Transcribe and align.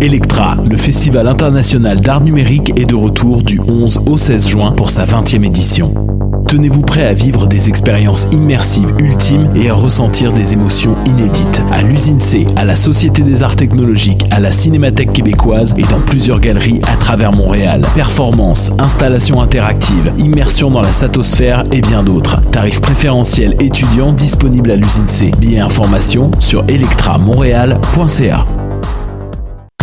Electra, 0.00 0.56
le 0.68 0.76
festival 0.76 1.28
international 1.28 2.00
d'art 2.00 2.22
numérique 2.22 2.72
est 2.76 2.86
de 2.86 2.96
retour 2.96 3.44
du 3.44 3.60
11 3.60 4.02
au 4.06 4.18
16 4.18 4.48
juin 4.48 4.72
pour 4.72 4.90
sa 4.90 5.04
20e 5.04 5.44
édition. 5.44 6.11
Tenez-vous 6.52 6.82
prêt 6.82 7.06
à 7.06 7.14
vivre 7.14 7.46
des 7.46 7.70
expériences 7.70 8.28
immersives 8.30 8.92
ultimes 8.98 9.48
et 9.56 9.70
à 9.70 9.74
ressentir 9.74 10.34
des 10.34 10.52
émotions 10.52 10.96
inédites. 11.06 11.62
À 11.72 11.80
l'usine 11.80 12.20
C, 12.20 12.46
à 12.56 12.66
la 12.66 12.76
Société 12.76 13.22
des 13.22 13.42
Arts 13.42 13.56
Technologiques, 13.56 14.26
à 14.30 14.38
la 14.38 14.52
Cinémathèque 14.52 15.14
québécoise 15.14 15.74
et 15.78 15.82
dans 15.84 16.00
plusieurs 16.00 16.40
galeries 16.40 16.82
à 16.92 16.96
travers 16.98 17.32
Montréal. 17.32 17.80
Performances, 17.94 18.70
installations 18.78 19.40
interactives, 19.40 20.12
immersion 20.18 20.70
dans 20.70 20.82
la 20.82 20.92
satosphère 20.92 21.64
et 21.72 21.80
bien 21.80 22.02
d'autres. 22.02 22.42
Tarifs 22.50 22.82
préférentiels 22.82 23.56
étudiants 23.62 24.12
disponibles 24.12 24.72
à 24.72 24.76
l'usine 24.76 25.08
C. 25.08 25.30
Billets 25.38 25.60
informations 25.60 26.30
sur 26.38 26.64
electramontréal.ca. 26.68 28.44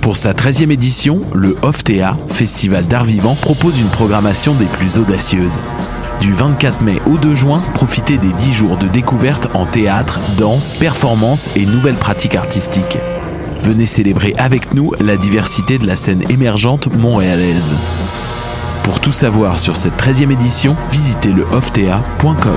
Pour 0.00 0.16
sa 0.16 0.32
13e 0.32 0.70
édition, 0.70 1.20
le 1.34 1.56
OFTEA, 1.62 2.16
Festival 2.28 2.86
d'art 2.86 3.04
vivant, 3.04 3.34
propose 3.34 3.80
une 3.80 3.88
programmation 3.88 4.54
des 4.54 4.66
plus 4.66 4.98
audacieuses. 4.98 5.58
Du 6.20 6.32
24 6.32 6.82
mai 6.82 7.00
au 7.06 7.16
2 7.18 7.34
juin, 7.34 7.62
profitez 7.74 8.16
des 8.16 8.32
10 8.32 8.54
jours 8.54 8.76
de 8.76 8.86
découverte 8.86 9.48
en 9.54 9.66
théâtre, 9.66 10.20
danse, 10.38 10.74
performance 10.74 11.50
et 11.56 11.66
nouvelles 11.66 11.96
pratiques 11.96 12.36
artistiques. 12.36 12.98
Venez 13.60 13.86
célébrer 13.86 14.34
avec 14.38 14.74
nous 14.74 14.92
la 15.00 15.16
diversité 15.16 15.78
de 15.78 15.86
la 15.86 15.96
scène 15.96 16.22
émergente 16.30 16.92
montréalaise. 16.94 17.74
Pour 18.84 19.00
tout 19.00 19.12
savoir 19.12 19.58
sur 19.58 19.76
cette 19.76 20.00
13e 20.00 20.30
édition, 20.30 20.76
visitez 20.92 21.32
le 21.32 21.44
oftea.com. 21.52 22.56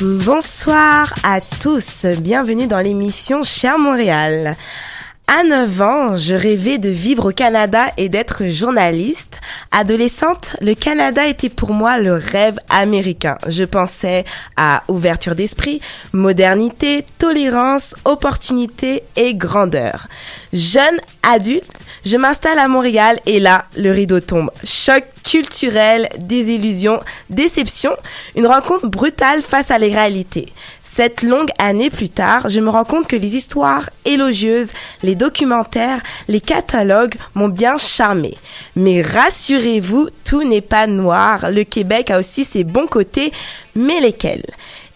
Bonsoir 0.00 1.14
à 1.22 1.40
tous, 1.40 2.06
bienvenue 2.18 2.66
dans 2.66 2.80
l'émission 2.80 3.44
Cher 3.44 3.78
Montréal. 3.78 4.56
À 5.28 5.44
9 5.44 5.82
ans, 5.82 6.16
je 6.16 6.34
rêvais 6.34 6.78
de 6.78 6.90
vivre 6.90 7.30
au 7.30 7.32
Canada 7.32 7.86
et 7.96 8.08
d'être 8.08 8.46
journaliste. 8.48 9.40
Adolescente, 9.70 10.56
le 10.60 10.74
Canada 10.74 11.28
était 11.28 11.48
pour 11.48 11.72
moi 11.72 11.98
le 11.98 12.14
rêve 12.14 12.58
américain. 12.70 13.38
Je 13.46 13.62
pensais 13.62 14.24
à 14.56 14.82
ouverture 14.88 15.36
d'esprit, 15.36 15.80
modernité, 16.12 17.06
tolérance, 17.18 17.94
opportunité 18.04 19.04
et 19.14 19.34
grandeur. 19.34 20.08
Jeune 20.52 20.98
adulte, 21.22 21.64
je 22.04 22.16
m'installe 22.16 22.58
à 22.58 22.68
Montréal 22.68 23.18
et 23.26 23.40
là, 23.40 23.64
le 23.76 23.90
rideau 23.90 24.20
tombe. 24.20 24.50
Choc 24.62 25.04
culturel, 25.28 26.08
désillusion, 26.18 27.00
déception, 27.30 27.96
une 28.36 28.46
rencontre 28.46 28.86
brutale 28.86 29.42
face 29.42 29.70
à 29.70 29.78
les 29.78 29.92
réalités. 29.92 30.52
Cette 30.82 31.22
longue 31.22 31.48
année 31.58 31.90
plus 31.90 32.10
tard, 32.10 32.48
je 32.50 32.60
me 32.60 32.68
rends 32.68 32.84
compte 32.84 33.08
que 33.08 33.16
les 33.16 33.34
histoires 33.34 33.90
élogieuses, 34.04 34.68
les 35.02 35.14
documentaires, 35.14 36.00
les 36.28 36.40
catalogues 36.40 37.14
m'ont 37.34 37.48
bien 37.48 37.76
charmé. 37.76 38.36
Mais 38.76 39.02
rassurez-vous, 39.02 40.08
tout 40.24 40.44
n'est 40.44 40.60
pas 40.60 40.86
noir. 40.86 41.50
Le 41.50 41.64
Québec 41.64 42.10
a 42.10 42.18
aussi 42.18 42.44
ses 42.44 42.64
bons 42.64 42.86
côtés, 42.86 43.32
mais 43.74 44.00
lesquels? 44.00 44.44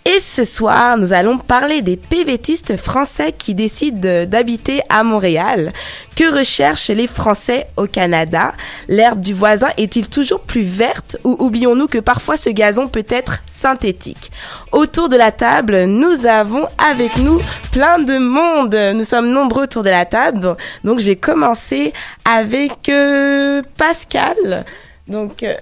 Et 0.09 0.21
ce 0.21 0.45
soir, 0.45 0.97
nous 0.97 1.13
allons 1.13 1.37
parler 1.37 1.83
des 1.83 1.99
PVTistes 1.99 2.79
français 2.79 3.33
qui 3.33 3.55
décident 3.55 4.25
d'habiter 4.25 4.81
à 4.89 5.03
Montréal. 5.03 5.71
Que 6.17 6.35
recherchent 6.35 6.89
les 6.89 7.07
Français 7.07 7.67
au 7.77 7.87
Canada? 7.87 8.55
L'herbe 8.89 9.21
du 9.21 9.35
voisin 9.35 9.69
est-il 9.77 10.09
toujours 10.09 10.41
plus 10.41 10.63
verte 10.63 11.19
ou 11.25 11.37
oublions-nous 11.39 11.89
que 11.89 11.99
parfois 11.99 12.39
ce 12.39 12.49
gazon 12.49 12.89
peut 12.89 13.05
être 13.07 13.43
synthétique? 13.47 14.33
Autour 14.73 15.11
de 15.11 15.17
la 15.17 15.31
table, 15.31 15.85
nous 15.85 16.25
avons 16.25 16.67
avec 16.91 17.19
nous 17.19 17.39
plein 17.71 17.99
de 17.99 18.17
monde. 18.17 18.75
Nous 18.95 19.05
sommes 19.05 19.31
nombreux 19.31 19.65
autour 19.65 19.83
de 19.83 19.91
la 19.91 20.07
table. 20.07 20.57
Donc 20.85 21.01
je 21.01 21.05
vais 21.05 21.17
commencer 21.17 21.93
avec 22.25 22.89
euh, 22.89 23.61
Pascal. 23.77 24.65
Donc 25.07 25.43
euh, 25.43 25.55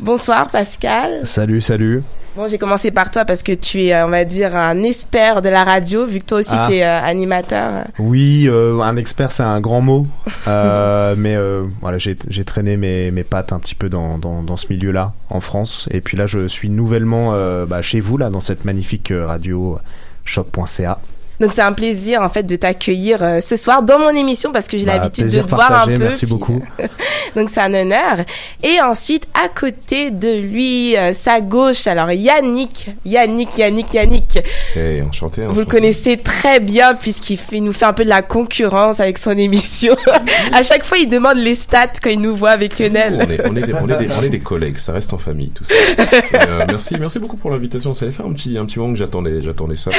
bonsoir 0.00 0.48
Pascal. 0.50 1.20
Salut, 1.26 1.60
salut. 1.60 2.02
Bon, 2.36 2.46
j'ai 2.46 2.58
commencé 2.58 2.90
par 2.92 3.10
toi 3.10 3.24
parce 3.24 3.42
que 3.42 3.50
tu 3.52 3.82
es, 3.82 3.94
euh, 3.94 4.06
on 4.06 4.10
va 4.10 4.24
dire, 4.24 4.54
un 4.54 4.82
expert 4.84 5.42
de 5.42 5.48
la 5.48 5.64
radio, 5.64 6.06
vu 6.06 6.20
que 6.20 6.24
toi 6.24 6.38
aussi 6.38 6.52
Ah. 6.52 6.66
tu 6.68 6.76
es 6.76 6.82
animateur. 6.84 7.84
Oui, 7.98 8.44
euh, 8.46 8.80
un 8.80 8.96
expert, 8.96 9.32
c'est 9.32 9.42
un 9.42 9.60
grand 9.60 9.80
mot. 9.80 10.06
Euh, 10.46 11.14
mais 11.18 11.34
euh, 11.34 11.64
voilà, 11.80 11.98
j'ai 11.98 12.16
traîné 12.44 12.76
mes, 12.76 13.10
mes 13.10 13.24
pattes 13.24 13.52
un 13.52 13.58
petit 13.58 13.74
peu 13.74 13.88
dans, 13.88 14.18
dans, 14.18 14.42
dans 14.42 14.56
ce 14.56 14.66
milieu-là, 14.70 15.14
en 15.30 15.40
France. 15.40 15.88
Et 15.90 16.00
puis 16.00 16.16
là, 16.16 16.26
je 16.26 16.46
suis 16.46 16.70
nouvellement 16.70 17.34
euh, 17.34 17.66
bah, 17.66 17.82
chez 17.82 17.98
vous, 17.98 18.18
là, 18.18 18.30
dans 18.30 18.40
cette 18.40 18.64
magnifique 18.64 19.10
euh, 19.10 19.26
radio 19.26 19.74
euh, 19.74 19.78
choc.ca. 20.24 21.00
Donc 21.40 21.52
c'est 21.52 21.62
un 21.62 21.72
plaisir 21.72 22.22
en 22.22 22.28
fait 22.28 22.42
de 22.42 22.56
t'accueillir 22.56 23.22
euh, 23.22 23.40
ce 23.40 23.56
soir 23.56 23.82
dans 23.82 23.98
mon 23.98 24.10
émission 24.10 24.52
parce 24.52 24.66
que 24.66 24.76
j'ai 24.76 24.84
Bah, 24.84 24.96
l'habitude 24.98 25.26
de 25.26 25.42
te 25.42 25.54
voir 25.54 25.82
un 25.82 25.86
peu. 25.86 25.98
merci 25.98 26.26
puis, 26.26 26.34
beaucoup. 26.34 26.62
Donc 27.36 27.50
c'est 27.50 27.60
un 27.60 27.72
honneur. 27.74 28.16
Et 28.62 28.80
ensuite 28.80 29.26
à 29.34 29.48
côté 29.48 30.10
de 30.10 30.28
lui, 30.40 30.96
euh, 30.96 31.12
sa 31.14 31.40
gauche, 31.40 31.86
alors 31.86 32.10
Yannick, 32.10 32.88
Yannick, 33.04 33.56
Yannick, 33.58 33.94
Yannick. 33.94 34.38
Hey, 34.74 35.02
enchanté. 35.02 35.42
Vous 35.42 35.46
le 35.48 35.52
enchanté. 35.52 35.70
connaissez 35.70 36.16
très 36.16 36.60
bien 36.60 36.94
puisqu'il 36.94 37.36
fait, 37.36 37.56
il 37.56 37.64
nous 37.64 37.72
fait 37.72 37.84
un 37.86 37.92
peu 37.92 38.04
de 38.04 38.08
la 38.08 38.22
concurrence 38.22 39.00
avec 39.00 39.18
son 39.18 39.36
émission. 39.38 39.96
à 40.52 40.62
chaque 40.62 40.84
fois, 40.84 40.98
il 40.98 41.08
demande 41.08 41.36
les 41.38 41.54
stats 41.54 41.86
quand 42.02 42.10
il 42.10 42.20
nous 42.20 42.34
voit 42.34 42.50
avec 42.50 42.78
Lionel. 42.78 43.24
On 43.26 43.30
est, 43.30 43.46
on, 43.48 43.56
est 43.56 43.62
des, 43.62 43.74
on, 43.74 43.88
est 43.88 43.98
des, 43.98 44.08
on 44.18 44.22
est 44.22 44.28
des 44.28 44.40
collègues, 44.40 44.78
ça 44.78 44.92
reste 44.92 45.12
en 45.12 45.18
famille 45.18 45.50
tout 45.50 45.64
ça. 45.64 45.74
Et, 45.74 46.06
euh, 46.34 46.64
merci, 46.68 46.96
merci 46.98 47.18
beaucoup 47.18 47.36
pour 47.36 47.50
l'invitation. 47.50 47.94
Ça 47.94 48.04
allait 48.04 48.12
faire 48.12 48.26
un 48.26 48.32
petit, 48.32 48.56
un 48.58 48.64
petit 48.66 48.78
moment 48.78 48.92
que 48.92 48.98
j'attendais, 48.98 49.42
j'attendais 49.42 49.76
ça. 49.76 49.90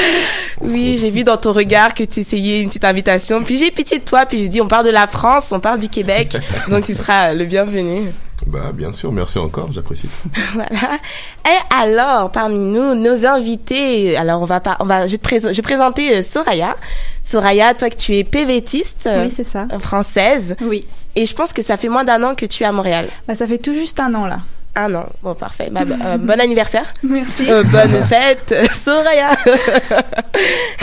Oui, 0.61 0.97
j'ai 0.99 1.11
vu 1.11 1.23
dans 1.29 1.37
ton 1.37 1.53
regard 1.53 1.93
que 1.93 2.03
tu 2.03 2.21
essayais 2.21 2.61
une 2.61 2.69
petite 2.69 2.85
invitation. 2.85 3.43
Puis 3.43 3.57
j'ai 3.59 3.69
pitié 3.69 3.99
de 3.99 4.03
toi, 4.03 4.25
puis 4.25 4.41
j'ai 4.41 4.49
dit 4.49 4.61
on 4.61 4.67
parle 4.67 4.85
de 4.85 4.89
la 4.91 5.05
France, 5.05 5.51
on 5.51 5.59
parle 5.59 5.79
du 5.79 5.87
Québec, 5.87 6.35
donc 6.69 6.85
tu 6.85 6.93
seras 6.95 7.33
le 7.33 7.45
bienvenu. 7.45 8.11
Bah 8.47 8.71
bien 8.73 8.91
sûr, 8.91 9.11
merci 9.11 9.37
encore, 9.37 9.71
j'apprécie. 9.71 10.09
Voilà. 10.55 10.97
Et 11.45 11.75
alors, 11.75 12.31
parmi 12.31 12.57
nous, 12.57 12.95
nos 12.95 13.25
invités, 13.25 14.17
alors 14.17 14.41
on 14.41 14.45
va 14.45 14.59
pas, 14.59 14.77
on 14.79 14.85
va, 14.85 15.05
je 15.05 15.11
vais 15.11 15.17
te 15.17 15.23
présenter, 15.23 15.53
je 15.53 15.57
vais 15.57 15.61
présenter 15.61 16.15
euh, 16.17 16.23
Soraya. 16.23 16.75
Soraya, 17.21 17.73
toi 17.75 17.89
que 17.91 17.97
tu 17.97 18.15
es 18.15 18.23
PVTiste 18.23 19.05
euh, 19.05 19.25
Oui, 19.25 19.33
c'est 19.35 19.45
ça. 19.45 19.67
française, 19.79 20.55
Oui. 20.61 20.81
et 21.15 21.25
je 21.27 21.35
pense 21.35 21.53
que 21.53 21.61
ça 21.61 21.77
fait 21.77 21.89
moins 21.89 22.05
d'un 22.05 22.23
an 22.23 22.33
que 22.33 22.45
tu 22.47 22.63
es 22.63 22.65
à 22.65 22.71
Montréal. 22.71 23.07
Bah, 23.27 23.35
ça 23.35 23.45
fait 23.45 23.59
tout 23.59 23.73
juste 23.75 23.99
un 23.99 24.13
an 24.15 24.25
là. 24.25 24.39
Un 24.75 24.93
an. 24.95 25.05
Bon, 25.23 25.33
parfait. 25.33 25.69
Bah, 25.71 25.85
bah, 25.85 25.95
euh, 26.05 26.17
bon 26.17 26.39
anniversaire. 26.39 26.91
Merci. 27.03 27.49
Euh, 27.49 27.63
bonne 27.63 28.03
fête, 28.05 28.53
Soraya. 28.73 29.31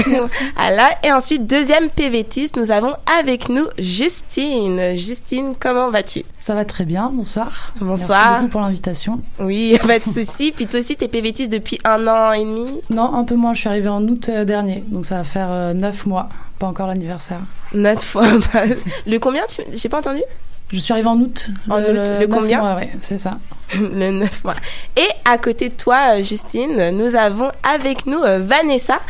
voilà. 0.56 0.90
Et 1.02 1.12
ensuite, 1.12 1.46
deuxième 1.46 1.88
PVTiste, 1.90 2.56
nous 2.56 2.70
avons 2.70 2.92
avec 3.20 3.48
nous 3.48 3.66
Justine. 3.78 4.96
Justine, 4.96 5.54
comment 5.58 5.90
vas-tu? 5.90 6.24
Ça 6.40 6.54
va 6.54 6.64
très 6.64 6.84
bien, 6.84 7.10
bonsoir. 7.12 7.72
Bonsoir. 7.80 8.20
Merci 8.20 8.40
beaucoup 8.40 8.52
pour 8.52 8.60
l'invitation. 8.60 9.20
Oui, 9.38 9.78
pas 9.86 9.98
de 9.98 10.04
souci. 10.04 10.52
Puis 10.52 10.66
toi 10.66 10.80
aussi, 10.80 10.96
t'es 10.96 11.08
PVTiste 11.08 11.50
depuis 11.50 11.78
un 11.84 12.06
an 12.06 12.32
et 12.32 12.44
demi? 12.44 12.82
Non, 12.90 13.14
un 13.14 13.24
peu 13.24 13.34
moins, 13.34 13.54
je 13.54 13.60
suis 13.60 13.68
arrivée 13.68 13.88
en 13.88 14.02
août 14.06 14.28
euh, 14.28 14.44
dernier, 14.44 14.84
donc 14.88 15.06
ça 15.06 15.16
va 15.16 15.24
faire 15.24 15.48
euh, 15.50 15.74
neuf 15.74 16.06
mois, 16.06 16.28
pas 16.58 16.66
encore 16.66 16.86
l'anniversaire. 16.86 17.40
Notre 17.74 18.02
fois. 18.02 18.26
Le 19.06 19.18
combien 19.18 19.42
tu... 19.46 19.62
J'ai 19.72 19.88
pas 19.88 19.98
entendu? 19.98 20.22
Je 20.72 20.80
suis 20.80 20.92
arrivée 20.92 21.08
en 21.08 21.20
août. 21.20 21.50
En 21.70 21.80
août, 21.80 22.10
le 22.20 22.26
combien 22.26 22.60
mois, 22.60 22.74
ouais, 22.74 22.90
c'est 23.00 23.18
ça. 23.18 23.38
Le 23.74 24.10
9 24.10 24.44
mois. 24.44 24.54
Et 24.96 25.08
à 25.24 25.38
côté 25.38 25.68
de 25.68 25.74
toi, 25.74 26.18
euh, 26.18 26.22
Justine, 26.22 26.90
nous 26.90 27.16
avons 27.16 27.50
avec 27.62 28.06
nous 28.06 28.18
euh, 28.18 28.38
Vanessa. 28.40 29.00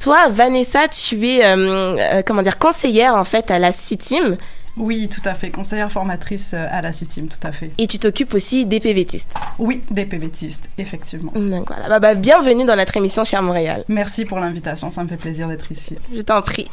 Toi, 0.00 0.28
Vanessa, 0.30 0.86
tu 0.88 1.28
es, 1.28 1.44
euh, 1.44 1.96
euh, 1.98 2.22
comment 2.24 2.42
dire, 2.42 2.58
conseillère 2.58 3.14
en 3.16 3.24
fait 3.24 3.50
à 3.50 3.58
la 3.58 3.72
CITIM 3.72 4.36
Oui, 4.76 5.08
tout 5.08 5.20
à 5.28 5.34
fait. 5.34 5.50
Conseillère 5.50 5.90
formatrice 5.92 6.52
euh, 6.52 6.66
à 6.68 6.82
la 6.82 6.90
CITIM, 6.92 7.26
tout 7.26 7.46
à 7.46 7.52
fait. 7.52 7.70
et 7.78 7.86
tu 7.86 7.98
t'occupes 8.00 8.34
aussi 8.34 8.66
des 8.66 8.80
PVTistes. 8.80 9.30
Oui, 9.60 9.82
des 9.90 10.04
PVTistes, 10.04 10.68
effectivement. 10.78 11.30
Donc 11.36 11.68
voilà, 11.68 11.88
bah, 11.88 12.00
bah, 12.00 12.14
bienvenue 12.14 12.64
dans 12.64 12.74
notre 12.74 12.96
émission 12.96 13.22
Cher 13.22 13.40
Montréal. 13.40 13.84
Merci 13.86 14.24
pour 14.24 14.40
l'invitation, 14.40 14.90
ça 14.90 15.04
me 15.04 15.08
fait 15.08 15.16
plaisir 15.16 15.46
d'être 15.46 15.70
ici. 15.70 15.94
Je 16.12 16.20
t'en 16.22 16.42
prie. 16.42 16.68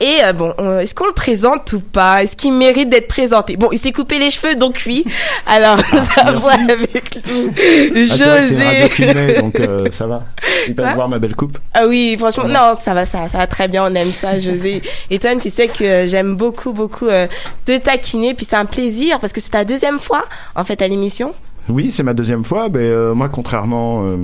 Et 0.00 0.16
euh, 0.24 0.34
bon, 0.34 0.52
on- 0.58 0.80
est-ce 0.80 0.94
qu'on 0.94 1.06
le 1.06 1.12
présente 1.14 1.72
ou 1.72 1.80
pas? 1.80 2.22
Est-ce 2.22 2.36
qu'il 2.36 2.52
mérite 2.52 2.90
d'être 2.90 3.08
présenté? 3.08 3.56
Bon, 3.56 3.70
il 3.72 3.78
s'est 3.78 3.92
coupé 3.92 4.18
les 4.18 4.30
cheveux, 4.30 4.54
donc 4.54 4.82
oui. 4.86 5.06
Alors, 5.46 5.78
nous 5.92 6.22
avons 6.28 6.48
avec 6.48 7.26
nous 7.26 7.52
Ah, 7.56 7.94
José. 7.94 8.88
filmée, 8.90 9.32
donc 9.40 9.58
euh, 9.60 9.86
ça 9.92 10.06
va. 10.06 10.24
Ils 10.68 10.74
peuvent 10.74 10.94
voir 10.94 11.08
ma 11.08 11.18
belle 11.18 11.34
coupe. 11.34 11.58
Ah 11.74 11.86
oui, 11.86 12.16
franchement, 12.18 12.44
Ouais. 12.44 12.52
non, 12.52 12.76
ça 12.80 12.94
va, 12.94 13.06
ça, 13.06 13.28
ça 13.28 13.38
va 13.38 13.46
très 13.46 13.68
bien, 13.68 13.84
on 13.90 13.94
aime 13.94 14.12
ça, 14.12 14.38
José. 14.38 14.82
Et 15.10 15.18
toi, 15.18 15.30
tu 15.36 15.50
sais 15.50 15.68
que 15.68 16.06
j'aime 16.08 16.36
beaucoup, 16.36 16.72
beaucoup 16.72 17.06
euh, 17.06 17.26
te 17.64 17.76
taquiner, 17.78 18.34
puis 18.34 18.44
c'est 18.44 18.56
un 18.56 18.64
plaisir 18.64 19.20
parce 19.20 19.32
que 19.32 19.40
c'est 19.40 19.50
ta 19.50 19.64
deuxième 19.64 19.98
fois, 19.98 20.24
en 20.54 20.64
fait, 20.64 20.80
à 20.82 20.88
l'émission. 20.88 21.34
Oui, 21.68 21.90
c'est 21.90 22.02
ma 22.02 22.14
deuxième 22.14 22.44
fois. 22.44 22.68
Mais 22.72 22.80
euh, 22.80 23.14
moi, 23.14 23.28
contrairement 23.28 24.04
euh, 24.06 24.16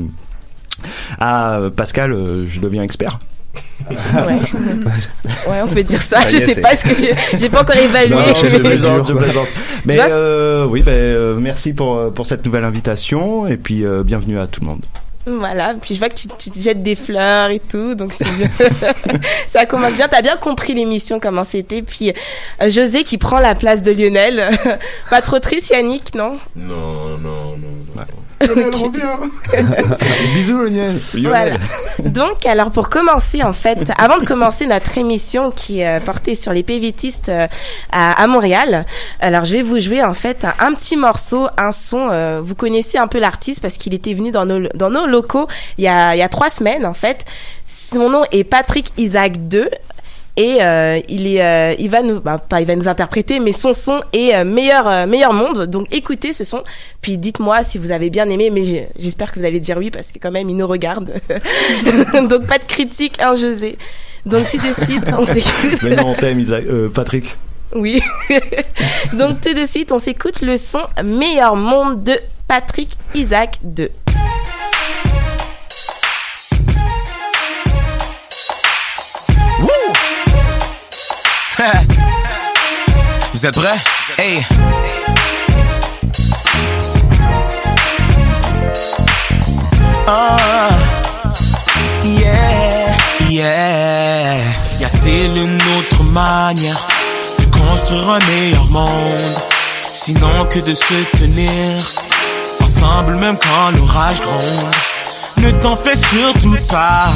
à 1.19 1.59
euh, 1.59 1.71
Pascal, 1.71 2.12
euh, 2.12 2.47
je 2.47 2.61
deviens 2.61 2.83
expert. 2.83 3.19
Ouais. 3.91 3.91
ouais, 5.50 5.61
on 5.62 5.67
peut 5.67 5.83
dire 5.83 6.00
ça. 6.00 6.21
Y 6.23 6.31
je 6.31 6.37
sais 6.53 6.61
pas 6.61 6.77
ce 6.77 6.85
que 6.85 6.94
j'ai, 7.39 7.49
pas 7.49 7.62
encore 7.62 7.77
évalué. 7.91 8.15
Non, 8.15 8.23
je 8.35 8.59
plaisante, 8.59 9.09
je 9.09 9.12
plaisante. 9.12 9.49
Mais 9.85 9.99
euh, 10.00 10.67
oui, 10.67 10.83
ben, 10.83 10.93
euh, 10.93 11.37
merci 11.39 11.73
pour, 11.73 11.97
euh, 11.97 12.11
pour 12.11 12.27
cette 12.27 12.47
nouvelle 12.47 12.65
invitation 12.65 13.47
et 13.47 13.56
puis 13.56 13.85
euh, 13.85 14.05
bienvenue 14.05 14.39
à 14.39 14.47
tout 14.47 14.61
le 14.61 14.67
monde. 14.69 14.83
Voilà, 15.24 15.74
puis 15.80 15.94
je 15.94 16.00
vois 16.00 16.08
que 16.08 16.16
tu, 16.16 16.26
tu 16.36 16.50
te 16.50 16.58
jettes 16.58 16.82
des 16.82 16.96
fleurs 16.96 17.50
et 17.50 17.60
tout, 17.60 17.94
donc 17.94 18.12
c'est 18.12 18.24
ça 19.46 19.66
commence 19.66 19.92
bien. 19.92 20.08
T'as 20.08 20.22
bien 20.22 20.36
compris 20.36 20.74
l'émission 20.74 21.20
comment 21.20 21.44
c'était. 21.44 21.82
Puis 21.82 22.12
euh, 22.60 22.70
José 22.70 23.04
qui 23.04 23.19
prend 23.19 23.38
la 23.38 23.54
place 23.54 23.84
de 23.84 23.92
Lionel, 23.92 24.42
pas 25.10 25.22
trop 25.22 25.38
triste 25.38 25.70
Yannick, 25.70 26.14
non? 26.16 26.38
Non, 26.56 27.19
non, 27.19 27.56
non. 27.56 27.56
non. 27.94 28.02
Revient. 28.49 29.31
Bisous 30.35 30.59
Lionel. 30.62 30.99
Voilà. 31.25 31.56
Donc, 32.05 32.47
alors 32.47 32.71
pour 32.71 32.89
commencer, 32.89 33.43
en 33.43 33.53
fait, 33.53 33.79
avant 33.99 34.19
de 34.19 34.25
commencer 34.25 34.67
notre 34.67 34.97
émission 34.99 35.50
qui 35.50 35.81
est 35.81 35.89
euh, 35.89 36.00
portée 36.00 36.35
sur 36.35 36.53
les 36.53 36.62
PVTistes 36.62 37.29
euh, 37.29 37.47
à, 37.91 38.23
à 38.23 38.27
Montréal, 38.27 38.87
alors 39.21 39.44
je 39.44 39.53
vais 39.56 39.62
vous 39.62 39.79
jouer 39.81 40.03
en 40.03 40.15
fait 40.15 40.44
un, 40.44 40.55
un 40.59 40.73
petit 40.75 40.97
morceau, 40.97 41.49
un 41.56 41.71
son. 41.71 42.09
euh, 42.11 42.41
vous 42.43 42.55
connaissez 42.55 42.99
un 42.99 43.06
peu 43.06 43.19
l'artiste 43.19 43.61
parce 43.62 43.79
qu'il 43.79 43.94
était 43.94 44.15
venu 44.15 44.31
dans 44.31 44.47
nos 44.47 44.69
dans 44.75 44.91
nos 44.91 45.06
locaux 45.06 45.47
il 45.79 45.85
y 45.85 45.89
a 45.89 46.15
il 46.15 46.19
y 46.19 46.23
a 46.23 46.29
trois 46.29 46.50
semaines 46.50 46.87
en 46.87 46.94
fait. 46.94 47.25
Son 47.67 48.11
nom 48.11 48.25
est 48.33 48.44
Patrick 48.44 48.93
Isaac 48.99 49.35
II. 49.53 49.65
Et 50.37 50.58
euh, 50.62 50.99
il 51.08 51.26
est, 51.26 51.43
euh, 51.44 51.75
il 51.79 51.90
va 51.90 52.02
nous, 52.02 52.20
bah, 52.20 52.38
pas 52.38 52.62
il 52.62 52.67
va 52.67 52.75
nous 52.75 52.88
interpréter, 52.88 53.38
mais 53.38 53.52
son 53.52 53.75
son 53.75 54.00
est 54.14 54.34
euh, 54.34 54.44
meilleur, 54.44 55.06
meilleur 55.06 55.34
monde. 55.34 55.67
Donc 55.67 55.88
écoutez 55.90 56.32
ce 56.32 56.43
son, 56.43 56.62
puis 57.02 57.19
dites-moi 57.19 57.62
si 57.62 57.76
vous 57.76 57.90
avez 57.90 58.08
bien 58.08 58.29
aimé. 58.31 58.49
Mais 58.50 58.90
j'espère 58.99 59.31
que 59.31 59.40
vous 59.40 59.44
allez 59.44 59.61
dire 59.61 59.76
oui 59.76 59.90
parce 59.90 60.11
que 60.11 60.19
quand 60.19 60.31
même 60.31 60.49
il 60.49 60.56
nous 60.56 60.67
regarde. 60.67 61.12
Donc 62.29 62.46
pas 62.46 62.58
de 62.58 62.64
critique, 62.67 63.20
hein, 63.20 63.37
José. 63.37 63.76
Donc 64.25 64.49
tout 64.49 64.58
de 64.58 64.84
suite, 64.84 65.05
on 65.19 65.26
s'écoute. 65.26 65.82
Mais 65.82 65.96
non, 65.96 66.11
on 66.11 66.14
t'aime, 66.14 66.44
euh, 66.49 66.88
Patrick. 66.88 67.37
Oui. 67.75 68.00
Donc 69.12 69.40
tout 69.40 69.55
de 69.55 69.67
suite, 69.67 69.90
on 69.93 69.99
s'écoute 69.99 70.40
le 70.43 70.56
son 70.56 70.82
Meilleur 71.05 71.56
monde 71.56 72.05
de 72.05 72.14
Patrick 72.46 72.90
Isaac 73.14 73.58
II. 73.79 73.88
Vous 83.43 83.49
êtes 83.49 83.56
prêts? 83.56 83.75
Hey! 84.19 84.47
Ah, 90.06 90.69
yeah, 92.05 92.97
yeah. 93.29 94.37
Y 94.79 94.85
a-t-il 94.85 95.37
une 95.37 95.61
autre 95.77 96.05
manière 96.05 96.87
de 97.41 97.44
construire 97.47 98.11
un 98.11 98.19
meilleur 98.21 98.67
monde? 98.67 99.19
Sinon 99.93 100.44
que 100.49 100.61
de 100.61 100.77
se 100.77 101.03
tenir 101.17 101.83
ensemble 102.62 103.17
même 103.17 103.37
quand 103.37 103.73
l'orage 103.77 104.21
gronde. 104.21 104.92
Ne 105.38 105.50
t'en 105.61 105.75
fais 105.76 105.96
surtout 105.96 106.56
pas, 106.69 107.08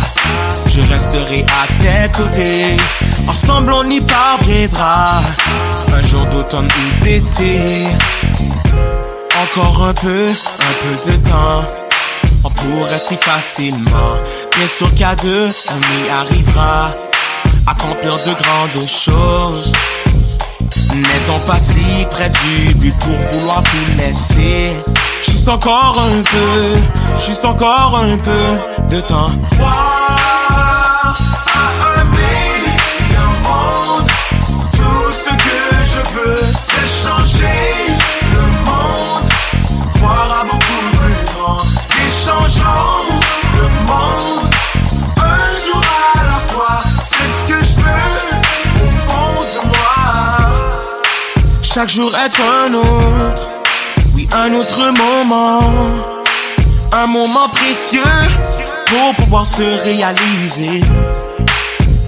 je 0.66 0.80
resterai 0.80 1.44
à 1.44 1.66
tes 1.80 2.12
côtés. 2.12 2.76
Ensemble 3.28 3.72
on 3.72 3.88
y 3.88 4.00
parviendra, 4.00 5.22
un 5.92 6.02
jour 6.02 6.24
d'automne 6.26 6.68
ou 6.68 7.04
d'été. 7.04 7.86
Encore 9.42 9.84
un 9.84 9.94
peu, 9.94 10.28
un 10.28 10.74
peu 10.82 11.10
de 11.10 11.16
temps, 11.28 11.62
on 12.42 12.50
pourrait 12.50 12.98
si 12.98 13.16
facilement. 13.16 14.10
Bien 14.56 14.66
sûr 14.66 14.92
qu'à 14.94 15.14
deux, 15.16 15.48
on 15.68 16.06
y 16.06 16.10
arrivera, 16.10 16.90
accomplir 17.66 18.16
de 18.26 18.32
grandes 18.42 18.88
choses. 18.88 19.72
N'est-on 20.94 21.38
pas 21.40 21.58
si 21.58 22.06
près 22.10 22.28
du 22.30 22.74
but 22.74 22.94
pour 23.00 23.38
vouloir 23.38 23.62
tout 23.62 23.96
laisser 23.98 24.72
Juste 25.24 25.48
encore 25.48 26.00
un 26.00 26.22
peu, 26.22 27.20
juste 27.26 27.44
encore 27.44 27.98
un 27.98 28.18
peu 28.18 28.94
de 28.96 29.00
temps. 29.00 29.30
Chaque 51.86 51.94
jour 51.94 52.12
est 52.16 52.40
un 52.40 52.74
autre, 52.74 53.48
oui, 54.12 54.28
un 54.32 54.52
autre 54.54 54.90
moment. 54.90 55.60
Un 56.92 57.06
moment 57.06 57.48
précieux 57.48 58.00
pour 58.86 59.14
pouvoir 59.14 59.46
se 59.46 59.62
réaliser. 59.84 60.80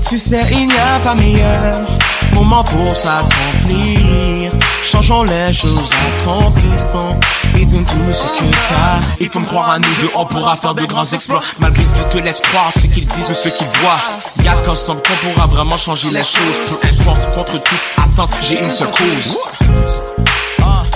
Tu 0.09 0.19
sais, 0.19 0.45
il 0.51 0.67
n'y 0.67 0.75
a 0.75 0.99
pas 0.99 1.15
meilleur 1.15 1.87
moment 2.35 2.65
pour 2.65 2.97
s'accomplir. 2.97 4.51
Changeons 4.83 5.23
les 5.23 5.53
choses 5.53 5.91
en 6.27 6.43
complissant 6.43 7.17
et 7.59 7.65
donne 7.67 7.85
tout 7.85 8.12
ce 8.12 8.25
que 8.38 8.50
t'as. 8.69 9.00
Il 9.21 9.29
faut 9.29 9.41
me 9.41 9.47
croire 9.47 9.71
à 9.71 9.79
nous 9.79 9.95
deux, 10.00 10.11
on 10.15 10.25
pourra 10.25 10.57
faire 10.57 10.75
de 10.75 10.85
grands 10.85 11.05
exploits. 11.05 11.43
Malgré 11.59 11.85
ce 11.85 11.95
qu'ils 11.95 12.09
te 12.09 12.19
laissent 12.19 12.41
croire, 12.41 12.73
ce 12.73 12.87
qu'ils 12.87 13.07
disent 13.07 13.31
ou 13.31 13.35
ce 13.35 13.49
qu'ils 13.49 13.67
voient. 13.81 13.99
Y'a 14.45 14.55
qu'ensemble 14.65 15.03
qu'on 15.03 15.29
pourra 15.29 15.47
vraiment 15.47 15.77
changer 15.77 16.11
les 16.11 16.23
choses. 16.23 16.59
Peu 16.67 16.88
importe, 16.88 17.35
contre 17.35 17.62
tout, 17.62 17.77
attends, 17.97 18.29
j'ai 18.41 18.62
une 18.62 18.73
seule 18.73 18.91
cause. 18.91 19.37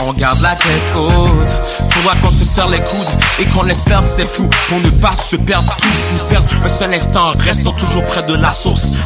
On 0.05 0.13
garde 0.15 0.41
la 0.41 0.57
tête 0.57 0.97
haute, 0.97 1.91
faudra 1.91 2.17
qu'on 2.17 2.33
se 2.33 2.45
serre 2.45 2.69
les 2.69 2.81
coudes 2.81 3.07
et 3.39 3.45
qu'on 3.47 3.63
faire 3.63 4.03
c'est 4.03 4.27
fou 4.27 4.51
pour 4.69 4.81
ne 4.81 4.91
pas 4.91 5.15
se 5.15 5.37
perdre 5.37 5.73
tous, 5.77 6.19
nous 6.19 6.29
perdre 6.29 6.49
un 6.65 6.69
seul 6.69 6.93
instant, 6.93 7.31
restons 7.39 7.71
toujours 7.73 8.05
près 8.07 8.25
de 8.25 8.35
la 8.35 8.51
source. 8.51 8.97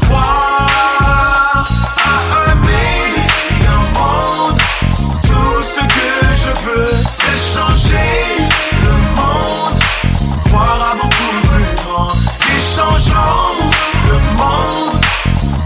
C'est 7.07 7.59
changer 7.59 8.49
le 8.85 8.91
monde, 8.91 9.81
voir 10.47 10.91
à 10.91 10.95
beaucoup 10.95 11.37
plus 11.49 11.75
grand, 11.77 12.09
échangeons 12.57 13.71
le 14.09 14.19
monde, 14.37 15.01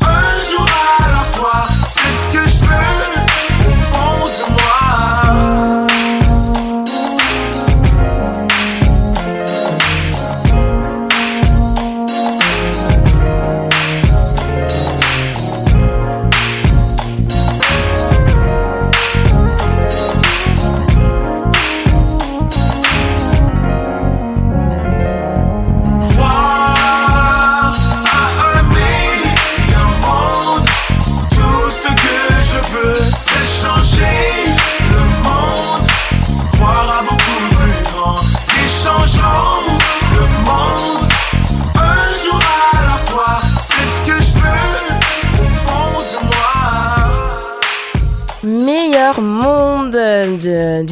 un 0.03 0.39
jour 0.49 0.67
à 1.01 1.09
la 1.09 1.25
fois, 1.33 1.65
c'est 1.89 2.13
ce 2.13 2.29
que 2.37 2.50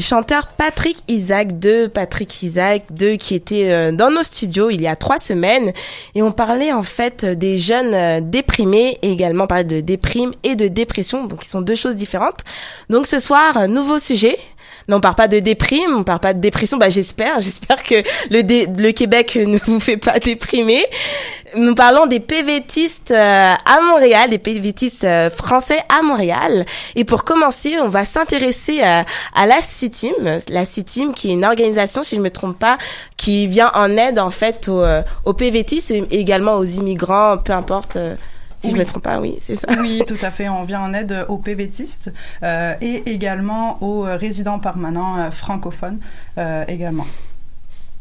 chanteur 0.09 0.47
Patrick 0.47 0.97
Isaac 1.07 1.59
de 1.59 1.87
Patrick 1.87 2.43
Isaac 2.43 2.85
de 2.95 3.17
qui 3.17 3.35
était 3.35 3.71
euh, 3.71 3.93
dans 3.93 4.11
nos 4.11 4.23
studios 4.23 4.71
il 4.71 4.81
y 4.81 4.87
a 4.87 4.97
trois 4.97 5.19
semaines 5.19 5.73
et 6.15 6.23
on 6.23 6.33
parlait 6.33 6.73
en 6.73 6.83
fait 6.83 7.27
des 7.27 7.59
jeunes 7.59 7.93
euh, 7.93 8.21
déprimés 8.23 8.99
et 9.03 9.13
également 9.13 9.47
parlait 9.47 9.65
de 9.65 9.81
déprime 9.83 10.33
et 10.45 10.57
de 10.57 10.67
dépression 10.67 11.27
donc 11.27 11.41
qui 11.41 11.49
sont 11.49 11.61
deux 11.61 11.75
choses 11.75 11.95
différentes. 11.95 12.41
Donc 12.89 13.07
ce 13.07 13.19
soir 13.19 13.69
nouveau 13.69 13.99
sujet. 13.99 14.39
Mais 14.87 14.95
on 14.95 15.01
parle 15.01 15.17
pas 15.17 15.29
de 15.29 15.39
déprime, 15.39 15.95
on 15.95 16.03
parle 16.03 16.21
pas 16.21 16.33
de 16.33 16.41
dépression. 16.41 16.79
Bah 16.79 16.89
j'espère, 16.89 17.41
j'espère 17.43 17.83
que 17.83 17.97
le 18.31 18.41
le 18.81 18.93
Québec 18.93 19.37
ne 19.37 19.59
vous 19.67 19.81
fait 19.81 19.99
pas 19.99 20.19
déprimer. 20.19 20.83
Nous 21.57 21.75
parlons 21.75 22.07
des 22.07 22.21
PVTistes 22.21 23.11
euh, 23.11 23.53
à 23.55 23.81
Montréal, 23.81 24.31
des 24.31 24.39
PVTistes 24.39 25.05
euh, 25.05 25.31
français 25.31 25.79
à 25.89 26.03
Montréal. 26.03 26.67
Et 26.95 27.05
pour 27.05 27.25
commencer, 27.25 27.77
on 27.81 27.89
va 27.89 28.05
s'intéresser 28.05 28.83
à, 28.83 29.05
à 29.35 29.47
la 29.47 29.61
CITIM, 29.63 30.13
la 30.49 30.65
CITIM 30.67 31.13
qui 31.13 31.31
est 31.31 31.35
une 31.35 31.45
organisation, 31.45 32.03
si 32.03 32.17
je 32.17 32.21
me 32.21 32.31
trompe 32.31 32.59
pas, 32.59 32.77
qui 33.17 33.47
vient 33.47 33.71
en 33.75 33.97
aide 33.97 34.19
en 34.19 34.31
fait 34.31 34.69
aux, 34.69 34.83
euh, 34.83 35.03
aux 35.25 35.33
PVTistes 35.33 35.91
et 35.91 36.07
également 36.11 36.55
aux 36.57 36.65
immigrants, 36.65 37.39
peu 37.39 37.53
importe. 37.53 37.97
euh, 37.97 38.15
si 38.61 38.69
je 38.71 38.73
Oui. 38.73 38.81
me 38.81 38.85
trompe 38.85 39.05
pas, 39.05 39.21
oui, 39.21 39.37
c'est 39.41 39.55
ça. 39.55 39.69
Oui, 39.81 40.03
tout 40.05 40.17
à 40.21 40.33
fait. 40.33 40.49
On 40.49 40.65
vient 40.65 40.81
en 40.81 40.93
aide 40.93 41.25
aux 41.29 41.37
PVTistes 41.39 42.13
euh, 42.43 42.75
et 42.81 43.09
également 43.13 43.79
aux 43.81 44.05
euh, 44.05 44.17
résidents 44.17 44.59
permanents 44.59 45.17
euh, 45.19 45.31
francophones 45.31 46.01
euh, 46.39 46.65
également. 46.67 47.07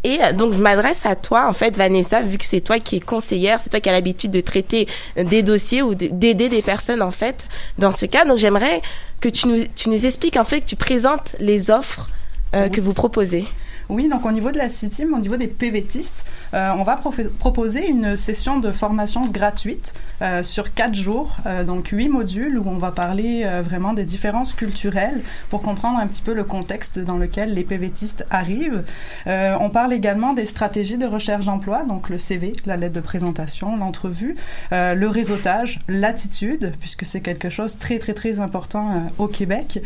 Et 0.03 0.19
euh, 0.23 0.31
donc, 0.31 0.53
je 0.53 0.59
m'adresse 0.59 1.05
à 1.05 1.15
toi, 1.15 1.47
en 1.47 1.53
fait, 1.53 1.75
Vanessa, 1.75 2.21
vu 2.21 2.37
que 2.37 2.45
c'est 2.45 2.61
toi 2.61 2.79
qui 2.79 2.97
es 2.97 2.99
conseillère, 2.99 3.59
c'est 3.59 3.69
toi 3.69 3.79
qui 3.79 3.89
as 3.89 3.91
l'habitude 3.91 4.31
de 4.31 4.41
traiter 4.41 4.87
euh, 5.17 5.23
des 5.23 5.43
dossiers 5.43 5.81
ou 5.81 5.95
d'aider 5.95 6.49
des 6.49 6.61
personnes, 6.61 7.01
en 7.01 7.11
fait, 7.11 7.47
dans 7.77 7.91
ce 7.91 8.05
cas. 8.05 8.25
Donc, 8.25 8.37
j'aimerais 8.37 8.81
que 9.19 9.29
tu 9.29 9.47
nous, 9.47 9.63
tu 9.75 9.89
nous 9.89 10.05
expliques, 10.05 10.37
en 10.37 10.45
fait, 10.45 10.61
que 10.61 10.65
tu 10.65 10.75
présentes 10.75 11.35
les 11.39 11.71
offres 11.71 12.09
euh, 12.53 12.69
que 12.69 12.79
vous 12.79 12.93
proposez. 12.93 13.45
Oui, 13.89 14.09
donc 14.09 14.25
au 14.25 14.31
niveau 14.33 14.51
de 14.51 14.57
la 14.57 14.67
CITIM, 14.67 15.13
au 15.13 15.19
niveau 15.19 15.37
des 15.37 15.47
PVTistes, 15.47 16.25
euh, 16.53 16.71
on 16.77 16.83
va 16.83 16.99
proposer 17.39 17.87
une 17.87 18.17
session 18.17 18.59
de 18.59 18.71
formation 18.71 19.25
gratuite 19.27 19.93
euh, 20.21 20.43
sur 20.43 20.73
quatre 20.73 20.95
jours, 20.95 21.37
euh, 21.45 21.63
donc 21.63 21.87
huit 21.87 22.09
modules 22.09 22.57
où 22.59 22.67
on 22.67 22.77
va 22.77 22.91
parler 22.91 23.45
vraiment 23.63 23.93
des 23.93 24.03
différences 24.03 24.53
culturelles 24.53 25.21
pour 25.49 25.61
comprendre 25.61 25.99
un 25.99 26.07
petit 26.07 26.21
peu 26.21 26.33
le 26.33 26.43
contexte 26.43 26.99
dans 26.99 27.17
lequel 27.17 27.53
les 27.53 27.63
PVTistes 27.63 28.25
arrivent. 28.29 28.83
On 29.25 29.69
parle 29.69 29.93
également 29.93 30.33
des 30.33 30.45
stratégies 30.45 30.97
de 30.97 31.05
recherche 31.05 31.45
d'emploi, 31.45 31.83
donc 31.83 32.09
le 32.09 32.17
CV, 32.17 32.53
la 32.65 32.77
lettre 32.77 32.93
de 32.93 32.99
présentation, 32.99 33.75
l'entrevue, 33.75 34.35
le 34.71 35.05
réseautage, 35.07 35.79
l'attitude, 35.87 36.73
puisque 36.79 37.05
c'est 37.05 37.21
quelque 37.21 37.49
chose 37.49 37.75
de 37.75 37.79
très 37.79 37.99
très 37.99 38.13
très 38.13 38.39
important 38.39 39.03
au 39.17 39.27
Québec. 39.27 39.81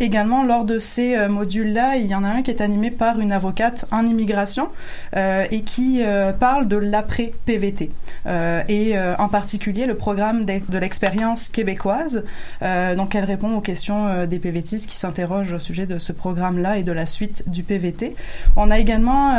Également, 0.00 0.44
lors 0.44 0.64
de 0.64 0.78
ces 0.78 1.28
modules-là, 1.28 1.96
il 1.96 2.06
y 2.06 2.14
en 2.14 2.24
a 2.24 2.28
un 2.28 2.42
qui 2.42 2.50
est 2.50 2.60
animé 2.60 2.90
par 2.96 3.20
une 3.20 3.32
avocate 3.32 3.86
en 3.90 4.06
immigration 4.06 4.68
euh, 5.16 5.44
et 5.50 5.62
qui 5.62 6.02
euh, 6.02 6.32
parle 6.32 6.68
de 6.68 6.76
l'après-PVT 6.76 7.90
euh, 8.26 8.62
et 8.68 8.94
en 9.18 9.28
particulier 9.28 9.86
le 9.86 9.94
programme 9.94 10.44
de, 10.44 10.78
l'expérience 10.78 11.48
québécoise. 11.48 12.24
Donc, 12.60 13.14
elle 13.14 13.24
répond 13.24 13.54
aux 13.56 13.60
questions 13.60 14.26
des 14.26 14.38
PVTistes 14.38 14.88
qui 14.88 14.96
s'interrogent 14.96 15.52
au 15.52 15.58
sujet 15.58 15.86
de 15.86 15.98
ce 15.98 16.12
programme-là 16.12 16.78
et 16.78 16.82
de 16.82 16.92
la 16.92 17.06
suite 17.06 17.44
du 17.46 17.62
PVT. 17.62 18.14
On 18.56 18.70
a 18.70 18.78
également 18.78 19.34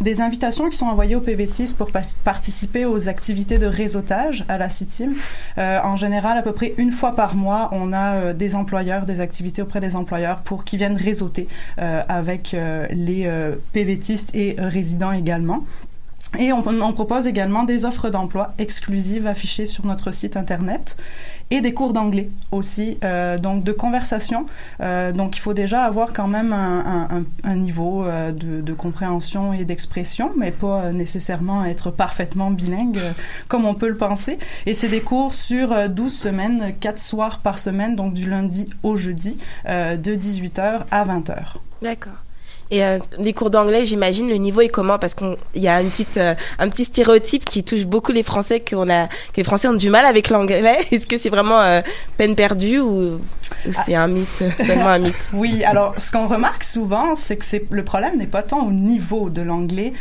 des 0.00 0.20
invitations 0.20 0.68
qui 0.68 0.76
sont 0.76 0.86
envoyées 0.86 1.16
aux 1.16 1.20
PVTistes 1.20 1.76
pour 1.76 1.90
pa- 1.90 2.02
participer 2.24 2.84
aux 2.84 3.08
activités 3.08 3.58
de 3.58 3.66
réseautage 3.66 4.44
à 4.48 4.58
la 4.58 4.68
CITIM. 4.68 5.12
En 5.56 5.96
général, 5.96 6.38
à 6.38 6.42
peu 6.42 6.52
près 6.52 6.74
une 6.78 6.92
fois 6.92 7.14
par 7.14 7.34
mois, 7.34 7.68
on 7.72 7.92
a 7.92 8.32
des 8.32 8.54
employeurs, 8.54 9.06
des 9.06 9.20
activités 9.20 9.62
auprès 9.62 9.80
des 9.80 9.96
employeurs 9.96 10.38
pour 10.38 10.64
qu'ils 10.64 10.78
viennent 10.78 10.96
réseauter 10.96 11.48
avec 11.76 12.54
euh, 12.54 12.86
les 12.94 13.26
euh, 13.26 13.52
PVTistes 13.72 14.34
et 14.34 14.58
euh, 14.58 14.68
résidents 14.68 15.12
également. 15.12 15.64
Et 16.38 16.50
on, 16.50 16.62
propose 16.94 17.26
également 17.26 17.64
des 17.64 17.84
offres 17.84 18.08
d'emploi 18.08 18.54
exclusives 18.58 19.26
affichées 19.26 19.66
sur 19.66 19.84
notre 19.84 20.12
site 20.12 20.38
internet 20.38 20.96
et 21.50 21.60
des 21.60 21.74
cours 21.74 21.92
d'anglais 21.92 22.30
aussi, 22.52 22.96
euh, 23.04 23.36
donc 23.36 23.64
de 23.64 23.72
conversation. 23.72 24.46
Donc 24.80 25.36
il 25.36 25.40
faut 25.40 25.52
déjà 25.52 25.84
avoir 25.84 26.14
quand 26.14 26.28
même 26.28 26.54
un, 26.54 27.54
niveau 27.54 28.06
de, 28.06 28.62
de 28.62 28.72
compréhension 28.72 29.52
et 29.52 29.66
d'expression, 29.66 30.30
mais 30.38 30.52
pas 30.52 30.90
nécessairement 30.90 31.66
être 31.66 31.90
parfaitement 31.90 32.50
bilingue 32.50 33.12
comme 33.48 33.66
on 33.66 33.74
peut 33.74 33.88
le 33.88 33.98
penser. 33.98 34.38
Et 34.64 34.72
c'est 34.72 34.88
des 34.88 35.02
cours 35.02 35.34
sur 35.34 35.70
euh, 35.72 35.88
12 35.88 36.16
semaines, 36.16 36.72
4 36.80 36.98
soirs 36.98 37.40
par 37.40 37.58
semaine, 37.58 37.94
donc 37.94 38.14
du 38.14 38.30
lundi 38.30 38.70
au 38.82 38.96
jeudi, 38.96 39.36
de 39.66 40.16
18h 40.16 40.84
à 40.90 41.04
20h. 41.04 41.36
D'accord. 41.82 42.21
Et 42.72 42.82
euh, 42.82 42.98
les 43.18 43.34
cours 43.34 43.50
d'anglais, 43.50 43.84
j'imagine, 43.84 44.30
le 44.30 44.36
niveau 44.36 44.62
est 44.62 44.70
comment? 44.70 44.98
Parce 44.98 45.14
qu'il 45.14 45.36
y 45.56 45.68
a 45.68 45.82
une 45.82 45.90
petite, 45.90 46.16
euh, 46.16 46.34
un 46.58 46.70
petit 46.70 46.86
stéréotype 46.86 47.44
qui 47.44 47.64
touche 47.64 47.84
beaucoup 47.84 48.12
les 48.12 48.22
Français, 48.22 48.60
qu'on 48.60 48.88
a, 48.88 49.08
que 49.08 49.36
les 49.36 49.44
Français 49.44 49.68
ont 49.68 49.74
du 49.74 49.90
mal 49.90 50.06
avec 50.06 50.30
l'anglais. 50.30 50.78
Est-ce 50.90 51.06
que 51.06 51.18
c'est 51.18 51.28
vraiment 51.28 51.60
euh, 51.60 51.82
peine 52.16 52.34
perdue 52.34 52.78
ou, 52.78 53.20
ou 53.66 53.72
c'est 53.84 53.94
un 53.94 54.08
mythe, 54.08 54.42
seulement 54.64 54.88
un 54.88 55.00
mythe? 55.00 55.28
Oui, 55.34 55.62
alors 55.64 55.94
ce 55.98 56.10
qu'on 56.10 56.26
remarque 56.26 56.64
souvent, 56.64 57.14
c'est 57.14 57.36
que 57.36 57.44
c'est 57.44 57.66
le 57.70 57.84
problème 57.84 58.16
n'est 58.16 58.26
pas 58.26 58.42
tant 58.42 58.66
au 58.66 58.72
niveau 58.72 59.28
de 59.28 59.42
l'anglais, 59.42 59.92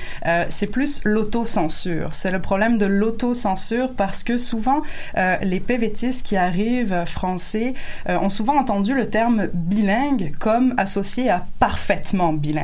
c'est 0.48 0.68
plus 0.68 1.01
l'autocensure. 1.04 2.10
C'est 2.13 2.32
le 2.32 2.40
problème 2.40 2.78
de 2.78 2.86
l'autocensure 2.86 3.90
parce 3.96 4.24
que 4.24 4.38
souvent 4.38 4.82
les 5.42 5.60
PVTistes 5.60 6.25
qui 6.25 6.38
arrivent 6.38 7.04
français 7.06 7.74
ont 8.08 8.30
souvent 8.30 8.58
entendu 8.58 8.94
le 8.94 9.10
terme 9.10 9.48
bilingue 9.54 10.32
comme 10.40 10.74
associé 10.78 11.30
à 11.30 11.46
parfaitement 11.60 12.34
bilingue. 12.34 12.61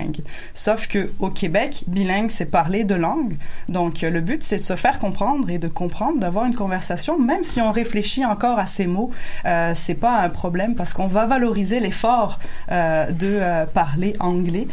Sauf 0.54 0.88
que 0.88 1.12
au 1.20 1.30
Québec, 1.30 1.84
bilingue 1.88 2.32
c'est 2.32 2.46
parler 2.46 2.84
de 2.84 2.96
langue. 2.96 3.36
Donc 3.70 4.04
euh, 4.04 4.10
le 4.10 4.22
but 4.22 4.44
c'est 4.44 4.58
de 4.58 4.64
se 4.64 4.76
faire 4.76 5.00
comprendre 5.00 5.50
et 5.50 5.58
de 5.58 5.68
comprendre, 5.68 6.20
d'avoir 6.20 6.46
une 6.46 6.56
conversation, 6.56 7.20
même 7.20 7.44
si 7.44 7.62
on 7.62 7.72
réfléchit 7.72 8.26
encore 8.26 8.60
à 8.60 8.66
ces 8.66 8.88
mots, 8.88 9.12
euh, 9.46 9.72
c'est 9.76 9.96
pas 9.96 10.20
un 10.22 10.30
problème 10.30 10.76
parce 10.76 10.94
qu'on 10.94 11.08
va 11.08 11.26
valoriser 11.26 11.80
l'effort 11.80 12.40
euh, 12.72 13.12
de 13.12 13.28
euh, 13.28 13.66
parler 13.66 14.14
anglais. 14.20 14.68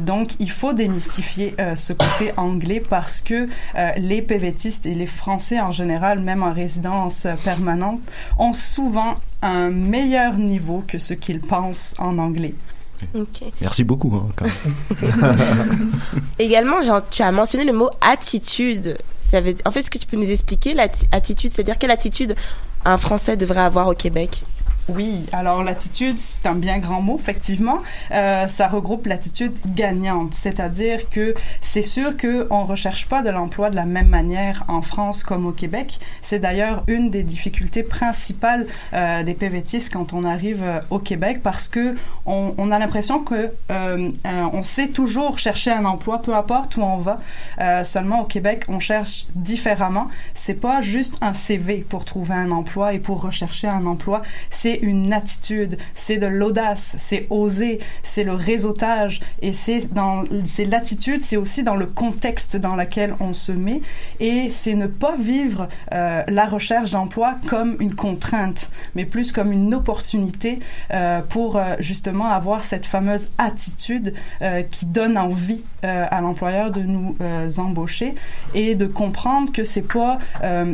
Donc, 0.00 0.32
il 0.40 0.50
faut 0.50 0.72
démystifier 0.72 1.54
ce 1.74 1.92
côté 1.92 2.32
anglais 2.36 2.80
parce 2.80 3.20
que 3.20 3.48
les 3.96 4.22
PVTistes 4.22 4.86
et 4.86 4.94
les 4.94 5.06
Français 5.06 5.60
en 5.60 5.70
général, 5.70 6.20
même 6.20 6.42
en 6.42 6.52
résidence 6.52 7.26
permanente, 7.44 8.00
ont 8.38 8.52
souvent 8.52 9.14
un 9.42 9.70
meilleur 9.70 10.34
niveau 10.34 10.84
que 10.86 10.98
ce 10.98 11.14
qu'ils 11.14 11.40
pensent 11.40 11.94
en 11.98 12.18
anglais. 12.18 12.54
Merci 13.60 13.84
beaucoup. 13.84 14.14
hein, 14.14 14.26
quand 14.36 14.46
même. 14.46 15.92
Également, 16.38 16.82
genre, 16.82 17.02
tu 17.08 17.22
as 17.22 17.32
mentionné 17.32 17.64
le 17.64 17.72
mot 17.72 17.90
attitude. 18.00 18.96
Ça 19.18 19.40
veut, 19.40 19.54
en 19.64 19.70
fait, 19.70 19.80
est-ce 19.80 19.90
que 19.90 19.98
tu 19.98 20.06
peux 20.06 20.16
nous 20.16 20.30
expliquer 20.30 20.74
l'attitude 20.74 21.50
C'est-à-dire 21.50 21.78
quelle 21.78 21.90
attitude 21.90 22.34
un 22.84 22.96
Français 22.96 23.36
devrait 23.36 23.60
avoir 23.60 23.88
au 23.88 23.94
Québec? 23.94 24.42
Oui, 24.88 25.26
alors 25.32 25.62
l'attitude, 25.62 26.16
c'est 26.16 26.46
un 26.46 26.54
bien 26.54 26.78
grand 26.78 27.02
mot, 27.02 27.18
effectivement. 27.20 27.80
Euh, 28.10 28.46
ça 28.46 28.68
regroupe 28.68 29.04
l'attitude 29.04 29.52
gagnante, 29.74 30.32
c'est-à-dire 30.32 31.10
que 31.10 31.34
c'est 31.60 31.82
sûr 31.82 32.16
qu'on 32.16 32.62
ne 32.62 32.66
recherche 32.66 33.06
pas 33.06 33.20
de 33.20 33.28
l'emploi 33.28 33.68
de 33.68 33.76
la 33.76 33.84
même 33.84 34.08
manière 34.08 34.64
en 34.66 34.80
France 34.80 35.24
comme 35.24 35.44
au 35.44 35.52
Québec. 35.52 36.00
C'est 36.22 36.38
d'ailleurs 36.38 36.84
une 36.86 37.10
des 37.10 37.22
difficultés 37.22 37.82
principales 37.82 38.66
euh, 38.94 39.22
des 39.24 39.34
PVTistes 39.34 39.92
quand 39.92 40.14
on 40.14 40.24
arrive 40.24 40.62
euh, 40.62 40.80
au 40.88 40.98
Québec 40.98 41.40
parce 41.42 41.68
que 41.68 41.94
on, 42.24 42.54
on 42.56 42.72
a 42.72 42.78
l'impression 42.78 43.22
que 43.22 43.50
on 43.68 44.62
sait 44.62 44.88
toujours 44.88 45.38
chercher 45.38 45.70
un 45.70 45.84
emploi, 45.84 46.22
peu 46.22 46.34
importe 46.34 46.76
où 46.76 46.82
on 46.82 46.98
va. 46.98 47.20
Seulement 47.84 48.22
au 48.22 48.24
Québec, 48.24 48.64
on 48.68 48.80
cherche 48.80 49.26
différemment. 49.34 50.08
C'est 50.34 50.54
pas 50.54 50.80
juste 50.80 51.16
un 51.20 51.34
CV 51.34 51.84
pour 51.88 52.04
trouver 52.04 52.34
un 52.34 52.50
emploi 52.50 52.94
et 52.94 52.98
pour 52.98 53.22
rechercher 53.22 53.68
un 53.68 53.86
emploi. 53.86 54.22
C'est 54.50 54.77
une 54.80 55.12
attitude, 55.12 55.78
c'est 55.94 56.18
de 56.18 56.26
l'audace, 56.26 56.94
c'est 56.98 57.26
oser, 57.30 57.78
c'est 58.02 58.24
le 58.24 58.34
réseautage. 58.34 59.20
Et 59.42 59.52
c'est 59.52 59.92
dans 59.92 60.24
c'est 60.44 60.64
l'attitude, 60.64 61.22
c'est 61.22 61.36
aussi 61.36 61.62
dans 61.62 61.76
le 61.76 61.86
contexte 61.86 62.56
dans 62.56 62.76
lequel 62.76 63.14
on 63.20 63.32
se 63.32 63.52
met. 63.52 63.80
Et 64.20 64.50
c'est 64.50 64.74
ne 64.74 64.86
pas 64.86 65.16
vivre 65.16 65.68
euh, 65.92 66.22
la 66.28 66.46
recherche 66.46 66.90
d'emploi 66.90 67.36
comme 67.46 67.76
une 67.80 67.94
contrainte, 67.94 68.70
mais 68.94 69.04
plus 69.04 69.32
comme 69.32 69.52
une 69.52 69.74
opportunité 69.74 70.58
euh, 70.92 71.20
pour 71.20 71.56
euh, 71.56 71.74
justement 71.80 72.26
avoir 72.26 72.64
cette 72.64 72.86
fameuse 72.86 73.28
attitude 73.38 74.14
qui 74.70 74.86
donne 74.86 75.18
envie 75.18 75.64
à 75.82 76.20
l'employeur 76.20 76.70
de 76.70 76.80
nous 76.82 77.16
embaucher. 77.58 78.14
Et 78.54 78.74
de 78.74 78.86
comprendre 78.86 79.52
que 79.52 79.64
c'est 79.64 79.82
pas 79.82 80.18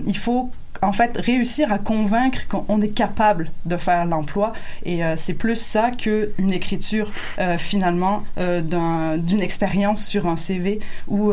il 0.06 0.16
faut 0.16 0.50
en 0.84 0.92
fait, 0.92 1.16
réussir 1.16 1.72
à 1.72 1.78
convaincre 1.78 2.46
qu'on 2.48 2.80
est 2.80 2.94
capable 2.94 3.50
de 3.64 3.76
faire 3.76 4.04
l'emploi. 4.04 4.52
Et 4.84 5.04
euh, 5.04 5.14
c'est 5.16 5.34
plus 5.34 5.56
ça 5.56 5.90
qu'une 5.90 6.52
écriture, 6.52 7.10
euh, 7.38 7.58
finalement, 7.58 8.24
euh, 8.38 8.60
d'un- 8.60 9.16
d'une 9.16 9.40
expérience 9.40 10.04
sur 10.04 10.26
un 10.26 10.36
CV 10.36 10.80
ou, 11.08 11.32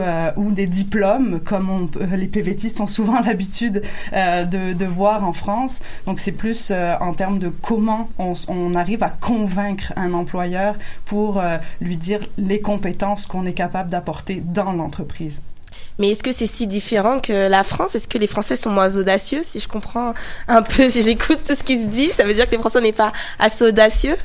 des 0.52 0.68
diplômes, 0.68 1.40
comme 1.44 1.90
les 2.16 2.28
PVTistes 2.28 2.82
ont 2.82 2.88
souvent 2.88 3.20
l'habitude 3.26 3.82
de, 4.12 4.86
voir 4.86 5.24
en 5.24 5.34
France. 5.34 5.80
Donc, 6.06 6.20
c'est 6.20 6.32
plus 6.32 6.72
en 6.72 7.14
termes 7.14 7.40
de 7.40 7.50
comment 7.50 8.10
on, 8.18 8.74
arrive 8.74 9.04
à 9.04 9.10
convaincre 9.10 9.94
un 9.96 10.14
employeur 10.14 10.76
pour 11.06 11.42
lui 11.80 11.98
dire 11.98 12.20
les 12.38 12.60
compétences 12.60 13.26
qu'on 13.26 13.46
est 13.46 13.54
capable 13.54 13.90
d'apporter 13.90 14.42
dans 14.46 14.74
l'entreprise. 14.74 15.42
Mais 16.00 16.10
est-ce 16.12 16.24
que 16.24 16.32
c'est 16.32 16.48
si 16.48 16.68
différent 16.68 17.20
que 17.20 17.48
la 17.48 17.64
France? 17.64 17.96
Est-ce 17.96 18.08
que 18.08 18.18
les 18.18 18.28
Français 18.28 18.56
sont 18.56 18.70
moins 18.70 18.96
audacieux 18.96 19.42
Si 19.44 19.60
je 19.60 19.68
comprends 19.68 20.14
un 20.48 20.62
peu, 20.62 20.90
si 20.90 21.02
j'écoute 21.02 21.40
tout 21.46 21.56
ce 21.56 21.64
qui 21.64 21.82
se 21.82 21.88
dit, 21.88 22.12
ça 22.12 22.24
veut 22.24 22.34
dire 22.34 22.46
que 22.46 22.52
les 22.52 22.58
Français 22.58 22.82
n'est 22.82 22.92
pas 22.92 23.12
assez 23.40 23.66
audacieux? 23.66 24.18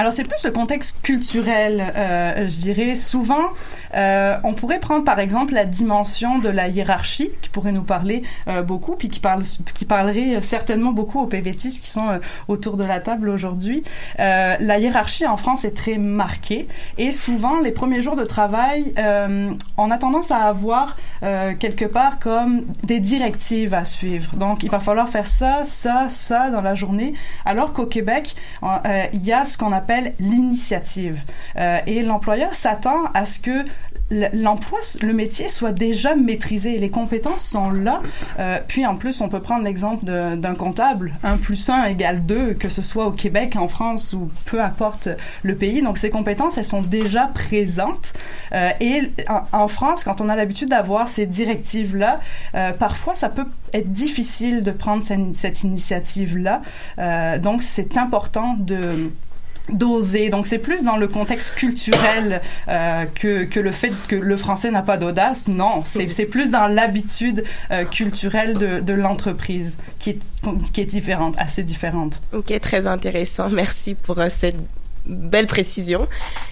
Alors 0.00 0.12
c'est 0.12 0.22
plus 0.22 0.44
le 0.44 0.52
contexte 0.52 1.02
culturel, 1.02 1.92
euh, 1.96 2.46
je 2.48 2.56
dirais. 2.58 2.94
Souvent, 2.94 3.48
euh, 3.96 4.36
on 4.44 4.54
pourrait 4.54 4.78
prendre 4.78 5.02
par 5.02 5.18
exemple 5.18 5.54
la 5.54 5.64
dimension 5.64 6.38
de 6.38 6.48
la 6.48 6.68
hiérarchie 6.68 7.32
qui 7.42 7.48
pourrait 7.48 7.72
nous 7.72 7.82
parler 7.82 8.22
euh, 8.46 8.62
beaucoup, 8.62 8.94
puis 8.94 9.08
qui, 9.08 9.18
parle, 9.18 9.42
qui 9.74 9.84
parlerait 9.84 10.40
certainement 10.40 10.92
beaucoup 10.92 11.18
aux 11.18 11.26
PVTistes 11.26 11.82
qui 11.82 11.90
sont 11.90 12.20
autour 12.46 12.76
de 12.76 12.84
la 12.84 13.00
table 13.00 13.28
aujourd'hui. 13.28 13.82
La 14.18 14.78
hiérarchie 14.78 15.26
en 15.26 15.36
France 15.36 15.64
est 15.64 15.76
très 15.76 15.98
marquée 15.98 16.68
et 16.96 17.10
souvent 17.10 17.58
les 17.58 17.72
premiers 17.72 18.00
jours 18.00 18.14
de 18.14 18.24
travail, 18.24 18.94
on 19.76 19.90
a 19.90 19.98
tendance 19.98 20.30
à 20.30 20.44
avoir 20.44 20.96
quelque 21.58 21.86
part 21.86 22.20
comme 22.20 22.66
des 22.84 23.00
directives 23.00 23.74
à 23.74 23.84
suivre. 23.84 24.36
Donc 24.36 24.62
il 24.62 24.70
va 24.70 24.78
falloir 24.78 25.08
faire 25.08 25.26
ça, 25.26 25.62
ça, 25.64 26.06
ça 26.08 26.50
dans 26.50 26.62
la 26.62 26.76
journée, 26.76 27.14
alors 27.44 27.72
qu'au 27.72 27.86
Québec, 27.86 28.36
il 29.12 29.24
y 29.24 29.32
a 29.32 29.44
ce 29.44 29.58
qu'on 29.58 29.72
appelle 29.72 29.87
l'initiative. 30.18 31.20
Euh, 31.56 31.78
et 31.86 32.02
l'employeur 32.02 32.54
s'attend 32.54 33.04
à 33.14 33.24
ce 33.24 33.40
que 33.40 33.64
l'emploi, 34.10 34.78
le 35.02 35.12
métier 35.12 35.50
soit 35.50 35.72
déjà 35.72 36.16
maîtrisé. 36.16 36.78
Les 36.78 36.88
compétences 36.88 37.44
sont 37.44 37.70
là. 37.70 38.00
Euh, 38.38 38.58
puis 38.66 38.86
en 38.86 38.96
plus, 38.96 39.20
on 39.20 39.28
peut 39.28 39.40
prendre 39.40 39.64
l'exemple 39.64 40.04
d'un 40.04 40.54
comptable. 40.54 41.14
1 41.22 41.36
plus 41.36 41.68
1 41.68 41.84
égale 41.86 42.24
2, 42.24 42.54
que 42.54 42.70
ce 42.70 42.80
soit 42.80 43.06
au 43.06 43.10
Québec, 43.10 43.56
en 43.56 43.68
France 43.68 44.14
ou 44.14 44.30
peu 44.46 44.62
importe 44.62 45.08
le 45.42 45.54
pays. 45.54 45.82
Donc 45.82 45.98
ces 45.98 46.08
compétences, 46.08 46.56
elles 46.56 46.64
sont 46.64 46.80
déjà 46.80 47.26
présentes. 47.26 48.14
Euh, 48.52 48.70
et 48.80 49.10
en, 49.52 49.68
France, 49.68 50.04
quand 50.04 50.22
on 50.22 50.30
a 50.30 50.36
l'habitude 50.36 50.70
d'avoir 50.70 51.08
ces 51.08 51.26
directives-là, 51.26 52.20
parfois 52.78 53.14
ça 53.14 53.28
peut 53.28 53.44
être 53.74 53.92
difficile 53.92 54.62
de 54.62 54.70
prendre 54.70 55.04
cette, 55.04 55.62
initiative-là. 55.62 56.62
Donc 57.38 57.62
c'est 57.62 57.98
important 57.98 58.56
de 58.58 59.10
d'oser. 59.68 60.30
Donc 60.30 60.46
c'est 60.46 60.58
plus 60.58 60.84
dans 60.84 60.96
le 60.96 61.08
contexte 61.08 61.54
culturel 61.54 62.40
euh, 62.68 63.04
que, 63.14 63.44
que 63.44 63.60
le 63.60 63.72
fait 63.72 63.92
que 64.08 64.16
le 64.16 64.36
français 64.36 64.70
n'a 64.70 64.82
pas 64.82 64.96
d'audace. 64.96 65.48
Non, 65.48 65.82
c'est 65.84 66.10
c'est 66.10 66.26
plus 66.26 66.50
dans 66.50 66.68
l'habitude 66.68 67.44
euh, 67.70 67.84
culturelle 67.84 68.54
de, 68.54 68.80
de 68.80 68.92
l'entreprise 68.92 69.78
qui 69.98 70.10
est, 70.10 70.18
qui 70.72 70.80
est 70.80 70.86
différente, 70.86 71.34
assez 71.38 71.62
différente. 71.62 72.20
Ok, 72.32 72.52
très 72.60 72.86
intéressant. 72.86 73.48
Merci 73.50 73.94
pour 73.94 74.18
euh, 74.18 74.28
cette 74.30 74.56
belle 75.06 75.46
précision. 75.46 76.06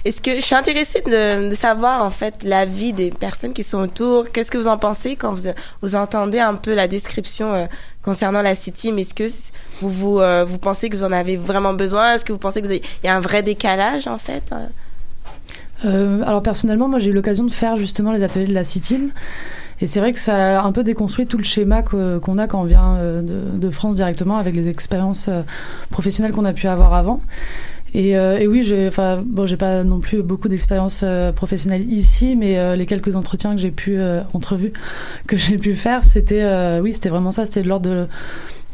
Est-ce 0.07 0.23
que 0.23 0.37
je 0.37 0.41
suis 0.41 0.55
intéressée 0.55 1.03
de, 1.03 1.51
de 1.51 1.55
savoir 1.55 2.03
en 2.03 2.11
fait 2.11 2.43
l'avis 2.43 2.95
des 2.95 3.11
personnes 3.11 3.53
qui 3.53 3.63
sont 3.63 3.81
autour. 3.81 4.33
Qu'est-ce 4.33 4.51
que 4.51 4.57
vous 4.57 4.69
en 4.69 4.79
pensez 4.79 5.15
quand 5.17 5.35
vous, 5.35 5.51
vous 5.83 5.95
entendez 5.95 6.39
un 6.39 6.55
peu 6.55 6.75
la 6.75 6.89
description 6.89 7.53
euh, 7.53 7.67
concernant 8.07 8.41
la 8.41 8.55
City 8.55 8.93
Mais 8.93 9.03
est-ce 9.03 9.13
que 9.13 9.29
vous 9.83 10.21
euh, 10.21 10.45
vous 10.45 10.59
pensez 10.59 10.89
que 10.89 10.97
vous 10.97 11.05
en 11.05 11.13
avez 11.13 11.37
vraiment 11.37 11.75
besoin? 11.75 12.15
Est-ce 12.15 12.25
que 12.25 12.33
vous 12.33 12.39
pensez 12.39 12.63
que 12.63 12.67
vous 12.67 12.73
avez, 12.73 12.83
il 13.03 13.07
y 13.07 13.11
a 13.11 13.17
un 13.17 13.21
vrai 13.21 13.43
décalage 13.43 14.07
en 14.07 14.17
fait? 14.17 14.55
Euh? 15.85 16.23
Alors 16.23 16.43
personnellement, 16.43 16.89
moi 16.89 17.01
j'ai 17.01 17.11
eu 17.11 17.13
l'occasion 17.13 17.45
de 17.45 17.53
faire 17.53 17.77
justement 17.77 18.13
les 18.13 18.23
ateliers 18.23 18.47
de 18.47 18.55
la 18.55 18.65
CITIM. 18.65 19.11
Et 19.83 19.87
c'est 19.87 20.01
vrai 20.01 20.15
que 20.15 20.19
ça 20.19 20.61
a 20.61 20.65
un 20.65 20.73
peu 20.73 20.83
déconstruit 20.83 21.27
tout 21.27 21.37
le 21.37 21.45
schéma 21.45 21.83
qu'on 21.83 22.39
a 22.39 22.47
quand 22.47 22.63
on 22.63 22.65
vient 22.65 22.97
euh, 22.97 23.21
de, 23.23 23.71
France 23.71 23.97
directement 23.97 24.39
avec 24.39 24.55
les 24.55 24.69
expériences 24.69 25.29
professionnelles 25.91 26.33
qu'on 26.33 26.47
a 26.47 26.55
pu 26.55 26.67
avoir 26.67 26.95
avant. 26.95 27.21
Et, 27.97 28.15
euh, 28.15 28.39
et 28.39 28.47
oui, 28.47 28.61
j'ai, 28.61 28.87
enfin, 28.87 29.23
bon, 29.25 29.47
j'ai 29.47 29.57
pas 29.57 29.83
non 29.83 30.01
plus 30.01 30.23
beaucoup 30.23 30.49
d'expérience 30.49 31.01
euh, 31.03 31.33
professionnelle 31.33 31.91
ici, 31.91 32.37
mais 32.37 32.59
euh, 32.59 32.77
les 32.77 32.85
quelques 32.85 33.17
entretiens 33.17 33.55
que 33.55 33.61
j'ai 33.63 33.71
pu, 33.71 33.99
que 35.27 35.37
j'ai 35.39 35.57
pu 35.57 35.75
faire, 35.75 36.05
c'était, 36.05 36.45
oui, 36.81 36.93
c'était 36.93 37.09
vraiment 37.09 37.31
ça, 37.31 37.47
c'était 37.47 37.63
de 37.63 37.69
l'ordre 37.69 37.89
de, 37.89 38.07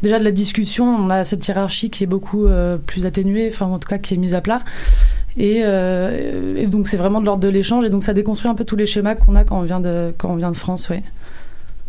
déjà 0.01 0.19
de 0.19 0.25
la 0.25 0.31
discussion. 0.31 0.93
On 0.93 1.09
a 1.09 1.23
cette 1.23 1.47
hiérarchie 1.47 1.89
qui 1.89 2.03
est 2.03 2.07
beaucoup 2.07 2.49
plus 2.85 3.05
atténuée, 3.05 3.47
enfin, 3.49 3.67
en 3.67 3.79
tout 3.79 3.87
cas, 3.87 3.97
qui 3.97 4.13
est 4.13 4.17
mise 4.17 4.35
à 4.35 4.41
plat. 4.41 4.61
Et, 5.37 5.59
et 5.59 6.67
donc 6.67 6.89
c'est 6.89 6.97
vraiment 6.97 7.21
de 7.21 7.25
l'ordre 7.25 7.41
de 7.41 7.49
l'échange 7.49 7.85
et 7.85 7.89
donc 7.89 8.03
ça 8.03 8.13
déconstruit 8.13 8.51
un 8.51 8.55
peu 8.55 8.65
tous 8.65 8.75
les 8.75 8.85
schémas 8.85 9.15
qu'on 9.15 9.35
a 9.35 9.45
quand 9.45 9.57
on 9.57 9.63
vient 9.63 9.79
de 9.79 10.13
quand 10.17 10.29
on 10.31 10.35
vient 10.35 10.51
de 10.51 10.57
France, 10.57 10.89
oui. 10.89 10.97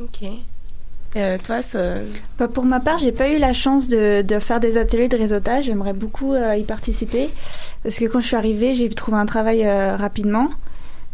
Ok. 0.01 0.29
Euh, 1.17 1.39
toi. 1.43 1.61
Bah, 2.39 2.49
pour 2.49 2.65
ma 2.65 2.81
part, 2.81 2.99
j'ai 2.99 3.13
pas 3.13 3.31
eu 3.31 3.39
la 3.39 3.53
chance 3.53 3.89
de, 3.89 4.23
de 4.23 4.39
faire 4.39 4.61
des 4.61 4.79
ateliers 4.79 5.09
de 5.09 5.17
réseautage. 5.17 5.67
J'aimerais 5.67 5.93
beaucoup 5.93 6.35
euh, 6.35 6.57
y 6.57 6.65
participer 6.65 7.31
parce 7.83 7.99
que 7.99 8.07
quand 8.07 8.21
je 8.21 8.27
suis 8.27 8.37
arrivée, 8.37 8.75
j'ai 8.75 8.89
pu 8.89 8.95
trouver 8.95 9.19
un 9.19 9.27
travail 9.27 9.65
euh, 9.65 9.97
rapidement. 9.97 10.49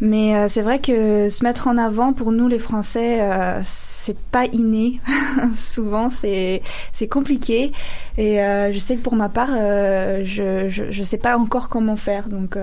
Mais 0.03 0.35
euh, 0.35 0.49
c'est 0.49 0.63
vrai 0.63 0.79
que 0.79 1.29
se 1.29 1.45
mettre 1.45 1.69
en 1.69 1.77
avant 1.77 2.15
pour 2.15 2.33
nous 2.33 2.49
les 2.49 2.59
Français, 2.59 3.21
euh, 3.21 3.61
c'est 3.65 4.19
pas 4.19 4.47
inné. 4.47 4.99
Souvent, 5.55 6.09
c'est 6.09 6.63
c'est 6.95 7.07
compliqué. 7.07 7.73
Et 8.17 8.41
euh, 8.41 8.73
je 8.73 8.79
sais 8.79 8.97
que 8.97 9.03
pour 9.03 9.15
ma 9.15 9.29
part, 9.29 9.51
je, 9.51 10.69
je 10.69 10.85
je 10.91 11.03
sais 11.03 11.19
pas 11.19 11.37
encore 11.37 11.69
comment 11.69 11.97
faire. 11.97 12.29
Donc 12.29 12.57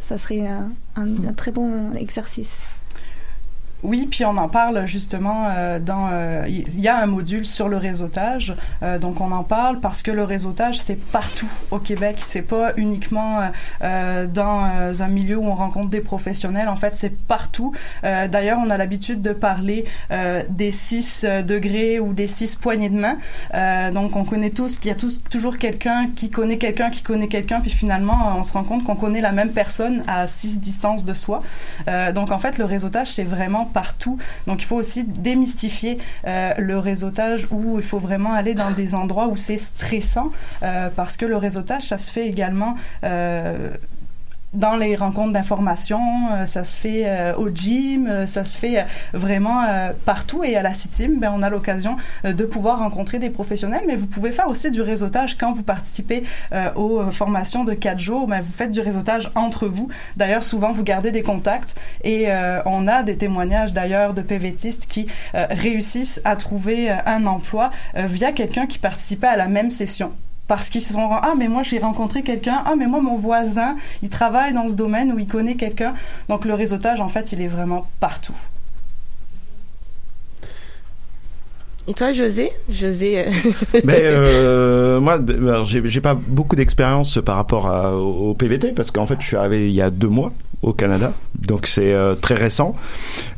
ça 0.00 0.18
serait 0.18 0.46
un, 0.46 0.68
un 0.96 1.32
très 1.32 1.50
bon 1.50 1.94
exercice. 1.94 2.58
Oui, 3.82 4.06
puis 4.08 4.24
on 4.24 4.36
en 4.36 4.48
parle 4.48 4.86
justement 4.86 5.48
euh, 5.48 5.80
dans. 5.80 6.10
euh, 6.12 6.44
Il 6.48 6.80
y 6.80 6.86
a 6.88 6.98
un 6.98 7.06
module 7.06 7.44
sur 7.44 7.68
le 7.68 7.76
réseautage, 7.76 8.54
euh, 8.82 8.98
donc 8.98 9.20
on 9.20 9.32
en 9.32 9.42
parle 9.42 9.80
parce 9.80 10.02
que 10.02 10.12
le 10.12 10.22
réseautage 10.22 10.80
c'est 10.80 10.94
partout 10.94 11.50
au 11.72 11.78
Québec, 11.78 12.18
c'est 12.20 12.42
pas 12.42 12.72
uniquement 12.76 13.40
euh, 13.40 13.48
euh, 13.82 14.26
dans 14.26 15.02
un 15.02 15.08
milieu 15.08 15.36
où 15.36 15.46
on 15.46 15.56
rencontre 15.56 15.88
des 15.88 16.00
professionnels. 16.00 16.68
En 16.68 16.76
fait, 16.76 16.92
c'est 16.96 17.16
partout. 17.26 17.72
D'ailleurs, 18.02 18.58
on 18.64 18.70
a 18.70 18.76
l'habitude 18.76 19.20
de 19.20 19.32
parler 19.32 19.84
des 20.48 20.70
six 20.70 21.24
euh, 21.24 21.42
degrés 21.42 21.98
ou 21.98 22.12
des 22.12 22.26
six 22.26 22.54
poignées 22.56 22.90
de 22.90 22.98
main. 22.98 23.16
Donc, 23.90 24.14
on 24.16 24.24
connaît 24.24 24.50
tous 24.50 24.78
qu'il 24.78 24.90
y 24.90 24.92
a 24.92 24.94
tous, 24.96 25.22
toujours 25.28 25.56
quelqu'un 25.56 26.08
qui 26.14 26.30
connaît 26.30 26.58
quelqu'un 26.58 26.90
qui 26.90 27.02
connaît 27.02 27.28
quelqu'un, 27.28 27.60
puis 27.60 27.70
finalement, 27.70 28.34
on 28.38 28.42
se 28.44 28.52
rend 28.52 28.64
compte 28.64 28.84
qu'on 28.84 28.96
connaît 28.96 29.20
la 29.20 29.32
même 29.32 29.50
personne 29.52 30.04
à 30.06 30.26
six 30.26 30.60
distances 30.60 31.04
de 31.04 31.14
soi. 31.14 31.42
Donc, 32.14 32.30
en 32.30 32.38
fait, 32.38 32.58
le 32.58 32.64
réseautage 32.64 33.10
c'est 33.12 33.24
vraiment 33.24 33.64
partout. 33.72 34.18
Donc 34.46 34.62
il 34.62 34.66
faut 34.66 34.76
aussi 34.76 35.04
démystifier 35.04 35.98
euh, 36.26 36.54
le 36.58 36.78
réseautage 36.78 37.46
où 37.50 37.78
il 37.78 37.84
faut 37.84 37.98
vraiment 37.98 38.32
aller 38.32 38.54
dans 38.54 38.70
des 38.70 38.94
endroits 38.94 39.28
où 39.28 39.36
c'est 39.36 39.56
stressant 39.56 40.30
euh, 40.62 40.88
parce 40.94 41.16
que 41.16 41.26
le 41.26 41.36
réseautage 41.36 41.88
ça 41.88 41.98
se 41.98 42.10
fait 42.10 42.26
également 42.26 42.74
euh, 43.04 43.70
dans 44.52 44.76
les 44.76 44.96
rencontres 44.96 45.32
d'information, 45.32 46.00
euh, 46.32 46.46
ça 46.46 46.64
se 46.64 46.78
fait 46.78 47.04
euh, 47.06 47.34
au 47.36 47.48
gym, 47.48 48.06
euh, 48.06 48.26
ça 48.26 48.44
se 48.44 48.58
fait 48.58 48.84
vraiment 49.12 49.62
partout. 50.04 50.44
Et 50.44 50.56
à 50.56 50.62
la 50.62 50.72
CITIM, 50.72 51.18
ben, 51.18 51.32
on 51.34 51.42
a 51.42 51.50
l'occasion 51.50 51.96
de 52.24 52.44
pouvoir 52.44 52.78
rencontrer 52.78 53.18
des 53.18 53.30
professionnels, 53.30 53.82
mais 53.86 53.96
vous 53.96 54.06
pouvez 54.06 54.32
faire 54.32 54.50
aussi 54.50 54.70
du 54.70 54.82
réseautage 54.82 55.36
quand 55.36 55.52
vous 55.52 55.62
participez 55.62 56.24
aux 56.74 57.10
formations 57.10 57.64
de 57.64 57.74
quatre 57.74 57.98
jours. 57.98 58.26
Ben, 58.26 58.40
vous 58.40 58.52
faites 58.52 58.70
du 58.70 58.80
réseautage 58.80 59.30
entre 59.34 59.66
vous. 59.66 59.88
D'ailleurs, 60.16 60.42
souvent, 60.42 60.72
vous 60.72 60.82
gardez 60.82 61.10
des 61.10 61.22
contacts 61.22 61.74
et 62.04 62.28
on 62.66 62.86
a 62.86 63.02
des 63.02 63.16
témoignages 63.16 63.72
d'ailleurs 63.72 64.14
de 64.14 64.22
PVTistes 64.22 64.86
qui 64.86 65.06
réussissent 65.32 66.20
à 66.24 66.36
trouver 66.36 66.90
un 66.90 67.26
emploi 67.26 67.70
via 67.94 68.32
quelqu'un 68.32 68.66
qui 68.66 68.78
participait 68.78 69.28
à 69.28 69.36
la 69.36 69.48
même 69.48 69.70
session 69.70 70.12
parce 70.54 70.68
qu'ils 70.68 70.82
se 70.82 70.92
sont 70.92 71.08
ah 71.10 71.32
mais 71.38 71.48
moi 71.48 71.62
j'ai 71.62 71.78
rencontré 71.78 72.20
quelqu'un 72.22 72.62
ah 72.66 72.74
mais 72.78 72.86
moi 72.86 73.00
mon 73.00 73.16
voisin 73.16 73.74
il 74.02 74.10
travaille 74.10 74.52
dans 74.52 74.68
ce 74.68 74.76
domaine 74.76 75.10
où 75.14 75.18
il 75.18 75.26
connaît 75.26 75.54
quelqu'un 75.54 75.94
donc 76.28 76.44
le 76.44 76.52
réseautage 76.52 77.00
en 77.00 77.08
fait 77.08 77.32
il 77.32 77.40
est 77.40 77.48
vraiment 77.48 77.86
partout 78.00 78.34
Et 81.88 81.94
toi, 81.94 82.12
José? 82.12 82.50
José. 82.68 83.18
euh, 83.26 83.30
Ben, 83.84 83.96
euh, 84.04 85.00
moi, 85.06 85.18
j'ai 85.64 86.00
pas 86.00 86.14
beaucoup 86.14 86.54
d'expérience 86.54 87.18
par 87.24 87.36
rapport 87.36 87.66
à- 87.68 87.96
au 87.96 88.30
au 88.30 88.34
PVT 88.34 88.72
parce 88.72 88.90
qu'en 88.92 89.06
fait, 89.06 89.16
je 89.20 89.26
suis 89.26 89.36
arrivé 89.36 89.68
il 89.68 89.74
y 89.74 89.82
a 89.82 89.90
deux 89.90 90.08
mois 90.08 90.32
au 90.62 90.72
Canada, 90.72 91.12
donc 91.48 91.66
c'est 91.66 91.92
euh, 91.92 92.14
très 92.14 92.36
récent. 92.36 92.76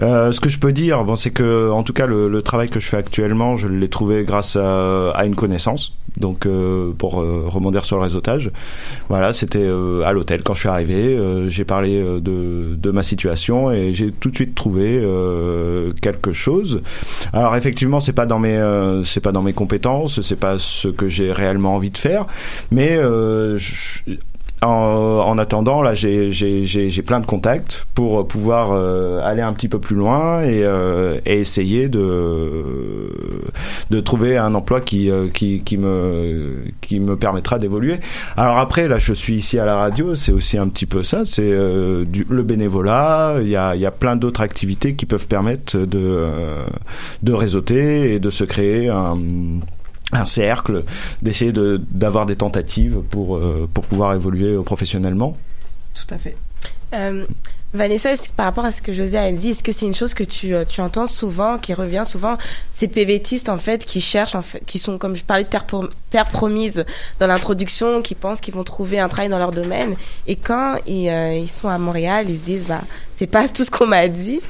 Euh, 0.02 0.30
ce 0.32 0.40
que 0.40 0.50
je 0.50 0.58
peux 0.58 0.72
dire, 0.72 1.04
bon, 1.04 1.16
c'est 1.16 1.30
que 1.30 1.70
en 1.70 1.82
tout 1.84 1.94
cas, 1.94 2.06
le, 2.06 2.28
le 2.28 2.42
travail 2.42 2.68
que 2.68 2.80
je 2.80 2.86
fais 2.86 2.98
actuellement, 2.98 3.56
je 3.56 3.66
l'ai 3.68 3.88
trouvé 3.88 4.24
grâce 4.24 4.56
à, 4.56 5.10
à 5.12 5.24
une 5.24 5.34
connaissance. 5.36 5.92
Donc 6.20 6.46
euh, 6.46 6.92
pour 6.96 7.20
euh, 7.20 7.42
rebondir 7.46 7.84
sur 7.84 7.96
le 7.96 8.02
réseautage, 8.02 8.50
voilà, 9.08 9.32
c'était 9.32 9.58
euh, 9.62 10.02
à 10.04 10.12
l'hôtel 10.12 10.42
quand 10.44 10.54
je 10.54 10.60
suis 10.60 10.68
arrivé. 10.68 10.94
euh, 11.16 11.48
j'ai 11.48 11.64
parlé 11.64 12.00
euh, 12.00 12.20
de, 12.20 12.76
de 12.76 12.90
ma 12.92 13.02
situation 13.02 13.70
et 13.72 13.92
j'ai 13.94 14.12
tout 14.12 14.30
de 14.30 14.36
suite 14.36 14.54
trouvé 14.54 15.00
euh, 15.02 15.90
quelque 16.00 16.32
chose. 16.32 16.82
Alors 17.32 17.56
effectivement, 17.56 17.98
c'est 18.00 18.12
pas 18.12 18.26
dans 18.26 18.38
mes 18.38 18.54
c'est 19.04 19.20
pas 19.20 19.32
dans 19.32 19.42
mes 19.42 19.52
compétences, 19.54 20.20
c'est 20.20 20.38
pas 20.38 20.58
ce 20.58 20.88
que 20.88 21.08
j'ai 21.08 21.32
réellement 21.32 21.74
envie 21.74 21.90
de 21.90 21.98
faire, 21.98 22.26
mais 22.70 22.96
je- 23.56 24.00
en, 24.66 25.20
en 25.26 25.38
attendant, 25.38 25.82
là, 25.82 25.94
j'ai- 25.94 26.30
plein 27.06 27.20
de 27.20 27.26
contacts 27.26 27.86
pour 27.94 28.26
pouvoir 28.26 28.72
euh, 28.72 29.20
aller 29.22 29.42
un 29.42 29.52
petit 29.52 29.68
peu 29.68 29.78
plus 29.78 29.94
loin 29.96 30.42
et, 30.42 30.62
euh, 30.64 31.18
essayer 31.26 31.88
de 31.88 33.10
de 33.90 34.00
trouver 34.00 34.36
un 34.38 34.54
emploi 34.54 34.80
qui 34.80 35.10
euh, 35.10 35.28
qui, 35.28 35.76
me 35.78 36.64
qui 36.80 37.00
me 37.00 37.16
permettra 37.16 37.58
d'évoluer. 37.58 37.96
Alors 38.36 38.58
après, 38.58 38.88
là, 38.88 38.98
je 38.98 39.12
suis 39.12 39.34
ici 39.36 39.58
à 39.58 39.64
la 39.66 39.76
radio, 39.76 40.14
c'est 40.16 40.32
aussi 40.32 40.56
un 40.58 40.68
petit 40.68 40.86
peu 40.86 41.02
ça, 41.02 41.24
c'est 41.24 41.42
euh, 41.42 42.04
le 42.28 42.42
bénévolat. 42.42 43.36
Il 43.42 43.48
y 43.48 43.56
a 43.56 43.76
y 43.76 43.86
a 43.86 43.90
plein 43.90 44.16
d'autres 44.16 44.40
activités 44.40 44.94
qui 44.94 45.06
peuvent 45.06 45.26
permettre 45.28 45.76
de 45.78 45.98
euh, 45.98 46.62
de 47.22 47.32
réseauter 47.32 48.14
et 48.14 48.18
de 48.18 48.30
se 48.30 48.44
créer 48.44 48.88
un 48.88 49.18
un 50.14 50.24
cercle, 50.24 50.84
d'essayer 51.22 51.52
de- 51.52 51.80
d'avoir 51.90 52.26
des 52.26 52.36
tentatives 52.36 53.00
pour, 53.10 53.36
euh, 53.36 53.68
pour 53.72 53.84
pouvoir 53.84 54.14
évoluer 54.14 54.54
euh, 54.54 54.62
professionnellement. 54.62 55.36
Tout 55.94 56.14
à 56.14 56.18
fait. 56.18 56.36
Euh, 56.94 57.24
Vanessa, 57.72 58.10
par 58.36 58.46
rapport 58.46 58.64
à 58.64 58.70
ce 58.70 58.80
que 58.80 58.92
José 58.92 59.18
a 59.18 59.32
dit, 59.32 59.50
est-ce 59.50 59.62
que 59.64 59.72
c'est 59.72 59.86
une 59.86 59.96
chose 59.96 60.14
que 60.14 60.22
tu, 60.22 60.54
tu 60.68 60.80
entends 60.80 61.08
souvent, 61.08 61.58
qui 61.58 61.74
revient 61.74 62.04
souvent, 62.06 62.38
ces 62.72 62.86
PVTistes 62.86 63.48
en 63.48 63.58
fait, 63.58 63.84
qui 63.84 64.00
cherchent, 64.00 64.36
en 64.36 64.42
fait, 64.42 64.62
qui 64.64 64.78
sont, 64.78 64.96
comme 64.96 65.16
je 65.16 65.24
parlais 65.24 65.42
de 65.42 65.48
terre, 65.48 65.64
prom- 65.66 65.88
terre 66.10 66.28
promise 66.28 66.84
dans 67.18 67.26
l'introduction, 67.26 68.00
qui 68.00 68.14
pensent 68.14 68.40
qu'ils 68.40 68.54
vont 68.54 68.62
trouver 68.62 69.00
un 69.00 69.08
travail 69.08 69.28
dans 69.28 69.38
leur 69.40 69.50
domaine, 69.50 69.96
et 70.28 70.36
quand 70.36 70.76
ils, 70.86 71.08
euh, 71.08 71.34
ils 71.34 71.50
sont 71.50 71.68
à 71.68 71.76
Montréal, 71.78 72.26
ils 72.28 72.38
se 72.38 72.44
disent, 72.44 72.66
bah, 72.68 72.82
c'est 73.16 73.26
pas 73.26 73.48
tout 73.48 73.64
ce 73.64 73.72
qu'on 73.72 73.88
m'a 73.88 74.06
dit. 74.06 74.40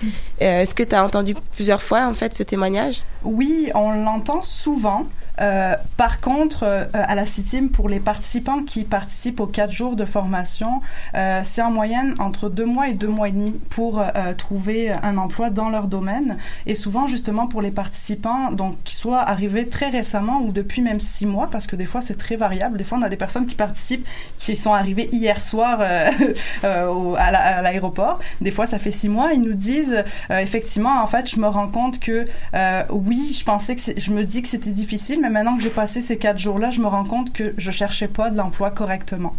Euh, 0.42 0.61
est-ce 0.61 0.74
que 0.74 0.83
tu 0.83 0.94
as 0.94 1.03
entendu 1.03 1.35
plusieurs 1.55 1.81
fois 1.81 2.07
en 2.07 2.12
fait 2.12 2.35
ce 2.35 2.42
témoignage? 2.42 3.03
Oui, 3.22 3.70
on 3.74 3.90
l'entend 4.05 4.42
souvent. 4.42 5.07
Euh, 5.40 5.75
par 5.97 6.20
contre, 6.20 6.62
euh, 6.62 6.85
à 6.92 7.14
la 7.14 7.27
CITIM, 7.27 7.68
pour 7.68 7.88
les 7.88 7.99
participants 8.01 8.62
qui 8.62 8.85
participent 8.85 9.40
aux 9.40 9.47
quatre 9.47 9.73
jours 9.73 9.97
de 9.97 10.05
formation, 10.05 10.81
euh, 11.16 11.40
c'est 11.42 11.62
en 11.62 11.70
moyenne 11.70 12.14
entre 12.20 12.49
deux 12.49 12.64
mois 12.64 12.88
et 12.88 12.94
deux 12.94 13.09
mois 13.09 13.29
et 13.29 13.33
demi 13.33 13.53
pour 13.70 14.03
trouver 14.38 14.90
un 14.92 15.16
emploi 15.18 15.51
dans 15.51 15.68
leur 15.70 15.88
domaine. 15.88 16.37
Et 16.66 16.75
souvent, 16.75 17.07
justement, 17.07 17.47
pour 17.47 17.62
les 17.62 17.70
participants, 17.70 18.53
donc 18.53 18.77
qui 18.85 18.94
soient 18.94 19.20
arrivés 19.29 19.68
très 19.68 19.88
récemment 19.90 20.40
ou 20.42 20.53
depuis 20.53 20.83
même 20.83 21.01
six 21.01 21.27
mois, 21.27 21.49
parce 21.51 21.66
que 21.66 21.77
des 21.77 21.85
fois 21.85 22.01
c'est 22.01 22.16
très 22.16 22.37
variable. 22.37 22.77
Des 22.79 22.85
fois, 22.85 22.99
on 22.99 23.03
a 23.03 23.09
des 23.09 23.16
personnes 23.16 23.47
qui 23.47 23.55
participent 23.55 24.07
qui 24.38 24.57
sont 24.57 24.73
arrivées 24.73 25.09
hier 25.12 25.40
soir 25.40 25.81
à 26.62 27.31
la- 27.31 27.57
à 27.59 27.62
l'aéroport. 27.62 28.18
Des 28.40 28.51
fois, 28.51 28.66
ça 28.66 28.79
fait 28.79 28.90
six 28.90 29.09
mois. 29.09 29.33
Ils 29.33 29.42
nous 29.42 29.55
disent 29.55 30.05
effectivement, 30.31 31.03
en 31.03 31.07
fait, 31.07 31.29
je 31.31 31.38
me 31.40 31.49
rends 31.49 31.68
compte 31.68 31.99
que 32.01 32.27
oui, 32.90 33.37
je 33.38 33.44
pensais 33.44 33.75
que 33.77 33.81
je 33.97 34.11
me 34.12 34.25
dis 34.25 34.42
que 34.42 34.49
c'était 34.49 34.70
difficile, 34.70 35.20
mais 35.25 35.31
maintenant 35.31 35.57
que 35.57 35.63
j'ai 35.63 35.71
passé 35.71 36.03
ces 36.03 36.19
quatre 36.19 36.39
jours-là, 36.39 36.69
je 36.69 36.81
me 36.81 36.87
rends 36.87 37.07
compte 37.07 37.33
que 37.33 37.55
je 37.57 37.71
cherchais 37.71 38.09
pas 38.09 38.29
de 38.29 38.37
l'emploi 38.37 38.71
correctement. 38.71 39.35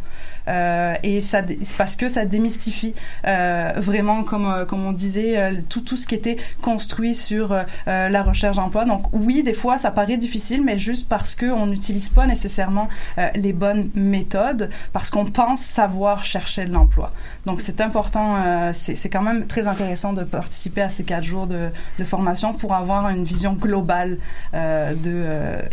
Euh, 0.47 0.95
et 1.03 1.21
ça, 1.21 1.41
parce 1.77 1.95
que 1.95 2.07
ça 2.09 2.25
démystifie 2.25 2.93
euh, 3.27 3.73
vraiment, 3.77 4.23
comme, 4.23 4.45
euh, 4.45 4.65
comme 4.65 4.85
on 4.85 4.91
disait, 4.91 5.53
tout, 5.69 5.81
tout 5.81 5.97
ce 5.97 6.05
qui 6.05 6.15
était 6.15 6.37
construit 6.61 7.15
sur 7.15 7.55
la 7.85 8.23
recherche 8.23 8.57
d'emploi. 8.57 8.85
Donc 8.85 9.05
oui, 9.13 9.43
des 9.43 9.53
fois, 9.53 9.77
ça 9.77 9.91
paraît 9.91 10.17
difficile, 10.17 10.63
mais 10.63 10.77
juste 10.77 11.07
parce 11.07 11.35
qu'on 11.35 11.67
n'utilise 11.67 12.09
pas 12.09 12.25
nécessairement 12.25 12.87
les 13.35 13.53
bonnes 13.53 13.89
méthodes, 13.95 14.69
parce 14.93 15.09
qu'on 15.09 15.25
pense 15.25 15.61
savoir 15.61 16.25
chercher 16.25 16.65
de 16.65 16.71
l'emploi. 16.71 17.11
Donc 17.45 17.61
c'est 17.61 17.81
important, 17.81 18.71
c'est 18.73 19.09
quand 19.09 19.21
même 19.21 19.47
très 19.47 19.67
intéressant 19.67 20.13
de 20.13 20.23
participer 20.23 20.81
à 20.81 20.89
ces 20.89 21.03
quatre 21.03 21.23
jours 21.23 21.47
de, 21.47 21.69
formation 22.05 22.53
pour 22.53 22.73
avoir 22.73 23.09
une 23.09 23.23
vision 23.23 23.53
globale 23.53 24.17
de 24.53 25.25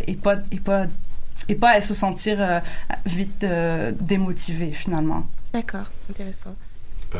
et 0.07 0.15
pas 0.15 0.37
et 0.51 0.59
pas 0.59 0.85
et 1.49 1.55
pas 1.55 1.71
à 1.71 1.81
se 1.81 1.93
sentir 1.93 2.37
euh, 2.39 2.59
vite 3.05 3.43
euh, 3.43 3.91
démotivé 3.99 4.71
finalement. 4.71 5.27
D'accord, 5.53 5.91
intéressant. 6.09 6.55
Euh, 7.15 7.19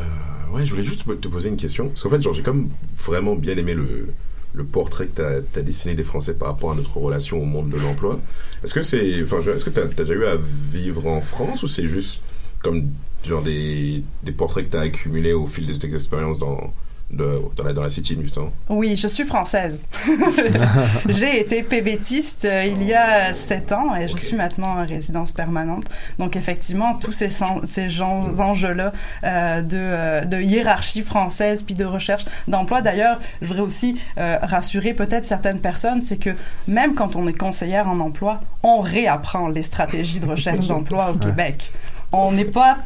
ouais, 0.51 0.65
je 0.65 0.71
voulais 0.71 0.83
juste 0.83 1.05
te 1.05 1.27
poser 1.27 1.49
une 1.49 1.57
question. 1.57 1.89
Parce 1.89 2.03
qu'en 2.03 2.09
fait, 2.09 2.21
genre, 2.21 2.33
j'ai 2.33 2.41
comme 2.41 2.69
vraiment 2.97 3.36
bien 3.36 3.55
aimé 3.57 3.75
le, 3.75 4.12
le 4.53 4.63
portrait 4.63 5.07
que 5.07 5.21
tu 5.51 5.59
as, 5.59 5.62
dessiné 5.62 5.93
des 5.93 6.03
Français 6.03 6.33
par 6.33 6.49
rapport 6.49 6.71
à 6.71 6.75
notre 6.75 6.97
relation 6.97 7.41
au 7.41 7.45
monde 7.45 7.69
de 7.69 7.77
l'emploi. 7.77 8.19
Est-ce 8.63 8.73
que 8.73 8.81
c'est, 8.81 9.21
enfin, 9.23 9.41
est-ce 9.41 9.65
que 9.65 9.69
tu 9.69 9.79
as, 9.79 9.86
déjà 9.86 10.13
eu 10.13 10.25
à 10.25 10.36
vivre 10.71 11.07
en 11.07 11.21
France 11.21 11.63
ou 11.63 11.67
c'est 11.67 11.88
juste 11.88 12.21
comme 12.62 12.89
genre 13.23 13.43
des, 13.43 14.03
des 14.23 14.31
portraits 14.31 14.65
que 14.65 14.71
tu 14.71 14.77
as 14.77 14.81
accumulés 14.81 15.33
au 15.33 15.47
fil 15.47 15.67
de 15.67 15.73
tes 15.73 15.93
expériences 15.93 16.39
dans, 16.39 16.73
de, 17.11 17.41
dans, 17.55 17.63
la, 17.63 17.73
dans 17.73 17.83
la 17.83 17.89
City, 17.89 18.17
justement 18.21 18.51
Oui, 18.69 18.95
je 18.95 19.07
suis 19.07 19.23
française. 19.25 19.85
J'ai 21.09 21.39
été 21.39 21.63
PVTiste 21.63 22.45
euh, 22.45 22.65
il 22.65 22.83
y 22.83 22.93
a 22.93 23.33
sept 23.33 23.71
ans 23.71 23.95
et 23.95 24.07
je 24.07 24.17
suis 24.17 24.35
maintenant 24.35 24.79
en 24.79 24.85
résidence 24.85 25.31
permanente. 25.31 25.85
Donc 26.19 26.35
effectivement, 26.35 26.95
tous 26.95 27.11
ces, 27.11 27.29
ces 27.63 27.89
gens- 27.89 28.29
enjeux-là 28.39 28.93
euh, 29.23 29.61
de, 29.61 29.77
euh, 29.77 30.21
de 30.25 30.41
hiérarchie 30.41 31.03
française 31.03 31.61
puis 31.63 31.75
de 31.75 31.85
recherche 31.85 32.25
d'emploi. 32.47 32.81
D'ailleurs, 32.81 33.19
je 33.41 33.47
voudrais 33.47 33.61
aussi 33.63 33.97
euh, 34.17 34.37
rassurer 34.41 34.93
peut-être 34.93 35.25
certaines 35.25 35.59
personnes, 35.59 36.01
c'est 36.01 36.17
que 36.17 36.31
même 36.67 36.95
quand 36.95 37.15
on 37.15 37.27
est 37.27 37.37
conseillère 37.37 37.87
en 37.87 37.99
emploi, 37.99 38.41
on 38.63 38.79
réapprend 38.79 39.47
les 39.49 39.61
stratégies 39.63 40.19
de 40.19 40.25
recherche 40.25 40.67
d'emploi 40.67 41.11
au 41.11 41.15
Québec. 41.15 41.71
On 42.15 42.32
n'est 42.32 42.45
pas, 42.45 42.78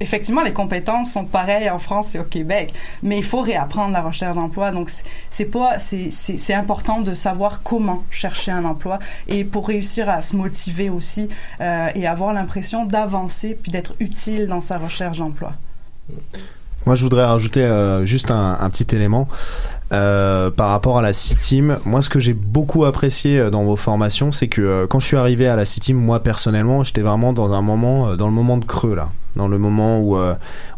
effectivement, 0.00 0.42
les 0.42 0.52
compétences 0.52 1.10
sont 1.12 1.24
pareilles 1.24 1.70
en 1.70 1.78
France 1.78 2.14
et 2.14 2.18
au 2.18 2.24
Québec, 2.24 2.74
mais 3.02 3.16
il 3.16 3.24
faut 3.24 3.40
réapprendre 3.40 3.92
la 3.92 4.02
recherche 4.02 4.36
d'emploi. 4.36 4.70
Donc, 4.70 4.90
c'est- 5.30 5.44
pas, 5.46 5.78
c'est- 5.78 6.54
important 6.54 7.00
de 7.00 7.14
savoir 7.14 7.62
comment 7.62 8.02
chercher 8.10 8.50
un 8.50 8.64
emploi 8.64 8.98
et 9.28 9.44
pour 9.44 9.66
réussir 9.68 10.08
à 10.10 10.20
se 10.20 10.36
motiver 10.36 10.90
aussi 10.90 11.28
euh, 11.60 11.88
et 11.94 12.06
avoir 12.06 12.32
l'impression 12.34 12.84
d'avancer 12.84 13.56
puis 13.60 13.72
d'être 13.72 13.94
utile 13.98 14.46
dans 14.46 14.60
sa 14.60 14.76
recherche 14.78 15.18
d'emploi. 15.18 15.54
Moi, 16.86 16.94
je 16.96 17.02
voudrais 17.02 17.24
rajouter 17.24 17.62
euh, 17.62 18.04
juste 18.04 18.30
un 18.30 18.68
petit 18.70 18.94
élément 18.94 19.26
euh, 19.92 20.50
par 20.50 20.70
rapport 20.70 20.98
à 20.98 21.02
la 21.02 21.12
C-Team. 21.12 21.78
Moi, 21.84 22.00
ce 22.02 22.08
que 22.08 22.20
j'ai 22.20 22.32
beaucoup 22.32 22.84
apprécié 22.84 23.38
euh, 23.38 23.50
dans 23.50 23.64
vos 23.64 23.76
formations, 23.76 24.32
c'est 24.32 24.48
que 24.48 24.60
euh, 24.60 24.86
quand 24.86 25.00
je 25.00 25.06
suis 25.06 25.16
arrivé 25.16 25.48
à 25.48 25.56
la 25.56 25.64
C-Team, 25.64 25.96
moi 25.96 26.20
personnellement, 26.20 26.84
j'étais 26.84 27.00
vraiment 27.00 27.32
dans 27.32 27.52
un 27.52 27.62
moment, 27.62 28.14
dans 28.16 28.26
le 28.28 28.32
moment 28.32 28.56
de 28.56 28.64
creux 28.64 28.94
là, 28.94 29.08
dans 29.36 29.48
le 29.48 29.58
moment 29.58 30.00
où 30.00 30.16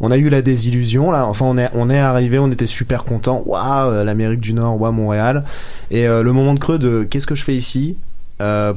on 0.01 0.11
a 0.11 0.17
eu 0.17 0.29
la 0.29 0.43
désillusion 0.43 1.11
là. 1.11 1.27
Enfin, 1.27 1.47
on 1.75 1.91
est, 1.91 1.99
arrivé, 1.99 2.39
on 2.39 2.51
était 2.51 2.67
super 2.67 3.05
content. 3.05 3.43
Waouh, 3.47 4.05
l'Amérique 4.05 4.41
du 4.41 4.55
Nord, 4.55 4.81
waouh, 4.81 4.93
Montréal. 4.93 5.45
Et 5.91 6.07
le 6.07 6.33
moment 6.33 6.55
de 6.55 6.59
creux 6.59 6.79
de 6.79 7.03
qu'est-ce 7.03 7.27
que 7.27 7.35
je 7.35 7.45
fais 7.45 7.55
ici? 7.55 7.97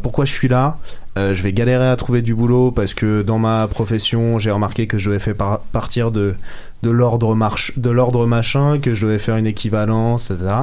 Pourquoi 0.02 0.26
je 0.26 0.32
suis 0.32 0.48
là? 0.48 0.78
Je 1.18 1.42
vais 1.42 1.54
galérer 1.54 1.88
à 1.88 1.96
trouver 1.96 2.22
du 2.22 2.36
boulot 2.36 2.72
parce 2.72 2.94
que 2.94 3.22
dans 3.22 3.40
ma 3.40 3.68
profession, 3.68 4.38
j'ai 4.38 4.52
remarqué 4.52 4.86
que 4.86 4.98
je 4.98 5.10
devais 5.10 5.20
faire 5.20 5.36
par- 5.36 5.60
partir 5.60 6.12
de 6.12 6.36
de 6.86 6.92
l'ordre 6.92 7.34
marche, 7.36 7.74
de 7.78 7.90
l'ordre 7.90 8.28
machin, 8.28 8.78
que 8.80 8.94
je 8.94 9.02
devais 9.02 9.18
faire 9.18 9.38
une 9.38 9.48
équivalence, 9.48 10.30
etc. 10.30 10.54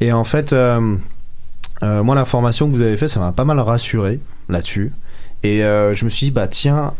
Et 0.00 0.12
en 0.12 0.22
fait, 0.22 0.52
euh, 0.52 0.96
euh, 1.82 2.02
moi, 2.04 2.14
la 2.14 2.24
formation 2.24 2.68
que 2.68 2.72
vous 2.72 2.80
avez 2.80 2.96
fait, 2.96 3.08
ça 3.08 3.18
m'a 3.18 3.32
pas 3.32 3.44
mal 3.44 3.58
rassuré 3.58 4.20
là-dessus. 4.48 4.92
Et 5.42 5.64
euh, 5.64 5.94
je 5.94 6.04
me 6.04 6.10
suis 6.10 6.26
dit, 6.26 6.30
bah 6.30 6.46
tiens, 6.46 6.94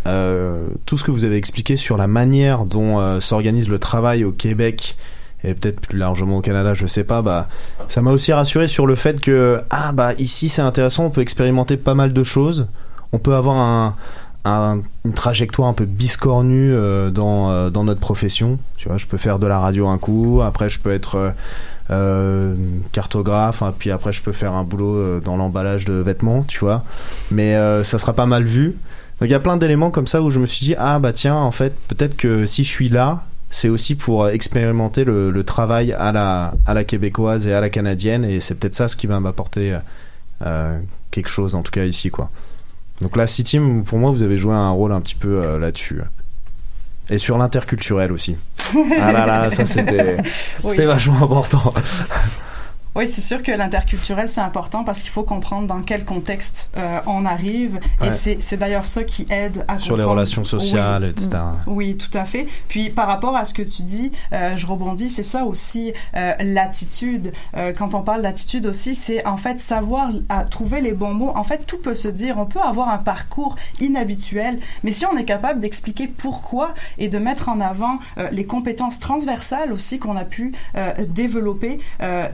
tout 0.87 0.98
ce 0.98 1.05
que 1.05 1.12
vous 1.12 1.24
avez 1.24 1.37
expliqué 1.37 1.76
sur 1.76 1.96
la 1.96 2.09
manière 2.09 2.64
dont 2.64 3.20
s'organise 3.20 3.68
le 3.68 3.78
travail 3.78 4.24
au 4.24 4.33
Québec 4.33 4.96
et 5.44 5.55
peut-être 5.55 5.81
plus 5.81 5.98
largement 5.98 6.38
au 6.38 6.40
Canada, 6.40 6.74
je 6.74 6.87
sais 6.87 7.02
pas, 7.02 7.20
bah 7.20 7.48
ça 7.88 8.00
m'a 8.00 8.12
aussi 8.12 8.33
rassuré 8.33 8.68
sur 8.68 8.87
le 8.87 8.94
fait 8.94 9.20
que 9.20 9.61
ah 9.70 9.90
bah 9.90 10.12
ici 10.18 10.48
c'est 10.48 10.62
intéressant, 10.62 11.07
on 11.07 11.11
peut 11.11 11.20
expérimenter 11.20 11.76
pas 11.76 11.94
mal 11.94 12.12
de 12.12 12.22
choses, 12.22 12.68
on 13.11 13.18
peut 13.18 13.35
avoir 13.35 13.57
un, 13.57 13.96
un- 14.44 14.81
une 15.05 15.12
trajectoire 15.14 15.68
un 15.68 15.72
peu 15.72 15.85
biscornue 15.85 16.72
euh, 16.72 17.11
dans 17.11 17.50
euh, 17.50 17.70
dans 17.70 17.85
notre 17.85 18.00
profession. 18.00 18.59
Tu 18.76 18.88
vois, 18.88 18.96
je 18.98 19.07
peux 19.07 19.16
faire 19.18 19.38
de 19.38 19.46
la 19.46 19.59
radio 19.59 19.87
un 19.88 19.98
coup, 19.98 20.40
après 20.44 20.68
je 20.68 20.78
peux 20.81 20.90
être 20.92 21.33
euh, 21.90 22.55
cartographe, 22.92 23.62
hein, 23.62 23.72
puis 23.78 23.90
après 23.90 24.12
je 24.12 24.22
peux 24.22 24.33
faire 24.33 24.52
un 24.55 24.64
boulot 24.64 25.20
dans 25.20 25.37
l'emballage 25.37 25.85
de 25.85 25.94
vêtements, 25.94 26.42
tu 26.44 26.61
vois. 26.61 26.85
Mais 27.31 27.55
ça 27.85 27.98
sera 27.98 28.12
pas 28.14 28.26
mal 28.26 28.44
vu. 28.44 28.76
Donc 29.20 29.28
il 29.28 29.33
y 29.33 29.35
a 29.35 29.40
plein 29.40 29.57
d'éléments 29.57 29.90
comme 29.90 30.07
ça 30.09 30.20
où 30.22 30.31
je 30.31 30.38
me 30.40 30.46
suis 30.46 30.64
dit 30.66 30.74
ah 30.78 30.98
bah 30.98 31.12
tiens 31.12 31.37
en 31.37 31.52
fait 31.52 31.76
peut-être 31.87 32.16
que 32.16 32.44
si 32.44 32.64
je 32.64 32.68
suis 32.68 32.88
là 32.88 33.22
c'est 33.50 33.68
aussi 33.68 33.94
pour 33.94 34.28
expérimenter 34.28 35.05
le, 35.05 35.31
le 35.31 35.44
travail 35.44 35.92
à 35.92 36.11
la 36.11 36.55
à 36.66 36.74
la 36.74 36.83
québécoise 36.83 37.46
et 37.46 37.52
à 37.52 37.61
la 37.61 37.70
canadienne 37.70 38.24
et 38.24 38.40
c'est 38.40 38.57
peut-être 38.57 38.74
ça 38.74 38.88
ce 38.88 38.96
qui 38.96 39.07
va 39.07 39.20
m'apporter 39.20 39.76
quelque 41.11 41.28
chose 41.28 41.55
en 41.55 41.62
tout 41.62 41.70
cas 41.70 41.85
ici 41.85 42.11
quoi. 42.11 42.31
Donc 43.02 43.16
la 43.16 43.26
City 43.26 43.50
Team 43.58 43.84
pour 43.84 43.98
moi 43.98 44.10
vous 44.10 44.22
avez 44.22 44.38
joué 44.38 44.54
un 44.54 44.70
rôle 44.70 44.92
un 44.92 45.00
petit 45.00 45.14
peu 45.16 45.42
euh, 45.42 45.58
là-dessus 45.58 46.00
et 47.10 47.18
sur 47.18 47.36
l'interculturel 47.36 48.12
aussi. 48.12 48.36
ah 49.00 49.12
là 49.12 49.26
là 49.26 49.50
ça 49.50 49.66
c'était 49.66 50.16
Oui. 50.62 50.70
c'était 50.70 50.86
vachement 50.86 51.22
important. 51.22 51.74
Oui, 52.94 53.09
c'est 53.09 53.22
sûr 53.22 53.42
que 53.42 53.50
l'interculturel, 53.52 54.28
c'est 54.28 54.40
important 54.42 54.85
parce 54.85 55.00
qu'il 55.00 55.11
faut 55.11 55.22
comprendre 55.22 55.66
dans 55.66 55.81
quel 55.83 56.05
contexte 56.05 56.68
euh, 56.76 57.00
on 57.07 57.24
arrive. 57.24 57.81
Ouais. 58.00 58.09
Et 58.09 58.37
c'est 58.40 58.57
d'ailleurs 58.59 58.85
ça 58.85 59.02
qui 59.05 59.26
aide 59.31 59.64
à 59.66 59.78
Sur 59.78 59.96
les 59.96 60.05
relations 60.05 60.44
sociales, 60.44 61.05
Oui. 61.05 61.09
etc. 61.11 61.42
Oui, 61.66 61.96
tout 61.96 62.16
à 62.16 62.24
fait. 62.26 62.46
Puis 62.68 62.90
par 62.90 63.07
rapport 63.07 63.35
à 63.35 63.44
ce 63.46 63.55
que 63.55 63.62
tu 63.62 63.83
dis, 63.83 64.12
euh, 64.35 64.57
je 64.57 64.66
rebondis, 64.66 65.09
c'est 65.09 65.22
ça 65.22 65.44
aussi 65.44 65.92
euh, 66.16 66.35
l'attitude. 66.40 67.33
Euh, 67.57 67.72
quand 67.76 67.94
on 67.94 68.02
parle 68.02 68.22
d'attitude 68.22 68.66
aussi, 68.66 68.94
c'est 68.94 69.26
en 69.26 69.37
fait 69.38 69.59
savoir 69.59 70.11
à 70.28 70.44
trouver 70.44 70.81
les 70.83 70.92
bons 70.92 71.14
mots. 71.14 71.33
En 71.35 71.44
fait, 71.44 71.64
tout 71.66 71.78
peut 71.78 71.94
se 71.94 72.09
dire. 72.09 72.37
On 72.38 72.46
peut 72.46 72.61
avoir 72.61 72.90
un 72.90 72.98
parcours 72.98 73.57
inhabituel, 73.81 74.59
mais 74.85 74.92
si 74.92 75.07
on 75.07 75.16
est 75.16 75.24
capable 75.24 75.61
d'expliquer 75.61 76.09
pourquoi 76.09 76.74
et 76.98 77.09
de 77.09 77.18
mettre 77.18 77.48
en 77.48 77.61
avant 77.61 77.98
euh, 78.18 78.28
les 78.33 78.44
compétences 78.44 78.98
transversales 78.98 79.72
aussi 79.72 79.98
qu'on 79.98 80.16
a 80.16 80.24
pu 80.24 80.52
euh, 80.76 80.92
développer, 81.09 81.78
euh, 82.02 82.28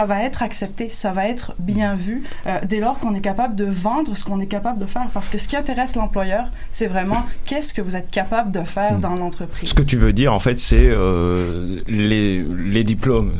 ça 0.00 0.06
va 0.06 0.22
être 0.22 0.42
accepté, 0.42 0.88
ça 0.88 1.12
va 1.12 1.28
être 1.28 1.52
bien 1.58 1.94
vu 1.94 2.22
euh, 2.46 2.58
dès 2.66 2.80
lors 2.80 2.98
qu'on 2.98 3.14
est 3.14 3.20
capable 3.20 3.54
de 3.54 3.66
vendre 3.66 4.16
ce 4.16 4.24
qu'on 4.24 4.40
est 4.40 4.46
capable 4.46 4.78
de 4.78 4.86
faire. 4.86 5.08
Parce 5.12 5.28
que 5.28 5.36
ce 5.36 5.46
qui 5.46 5.56
intéresse 5.56 5.94
l'employeur, 5.94 6.46
c'est 6.70 6.86
vraiment 6.86 7.26
qu'est-ce 7.44 7.74
que 7.74 7.82
vous 7.82 7.96
êtes 7.96 8.10
capable 8.10 8.50
de 8.50 8.64
faire 8.64 8.98
dans 8.98 9.14
l'entreprise. 9.14 9.68
Ce 9.68 9.74
que 9.74 9.82
tu 9.82 9.98
veux 9.98 10.14
dire, 10.14 10.32
en 10.32 10.38
fait, 10.38 10.58
c'est 10.58 10.88
euh, 10.88 11.80
les, 11.86 12.42
les 12.42 12.82
diplômes 12.82 13.32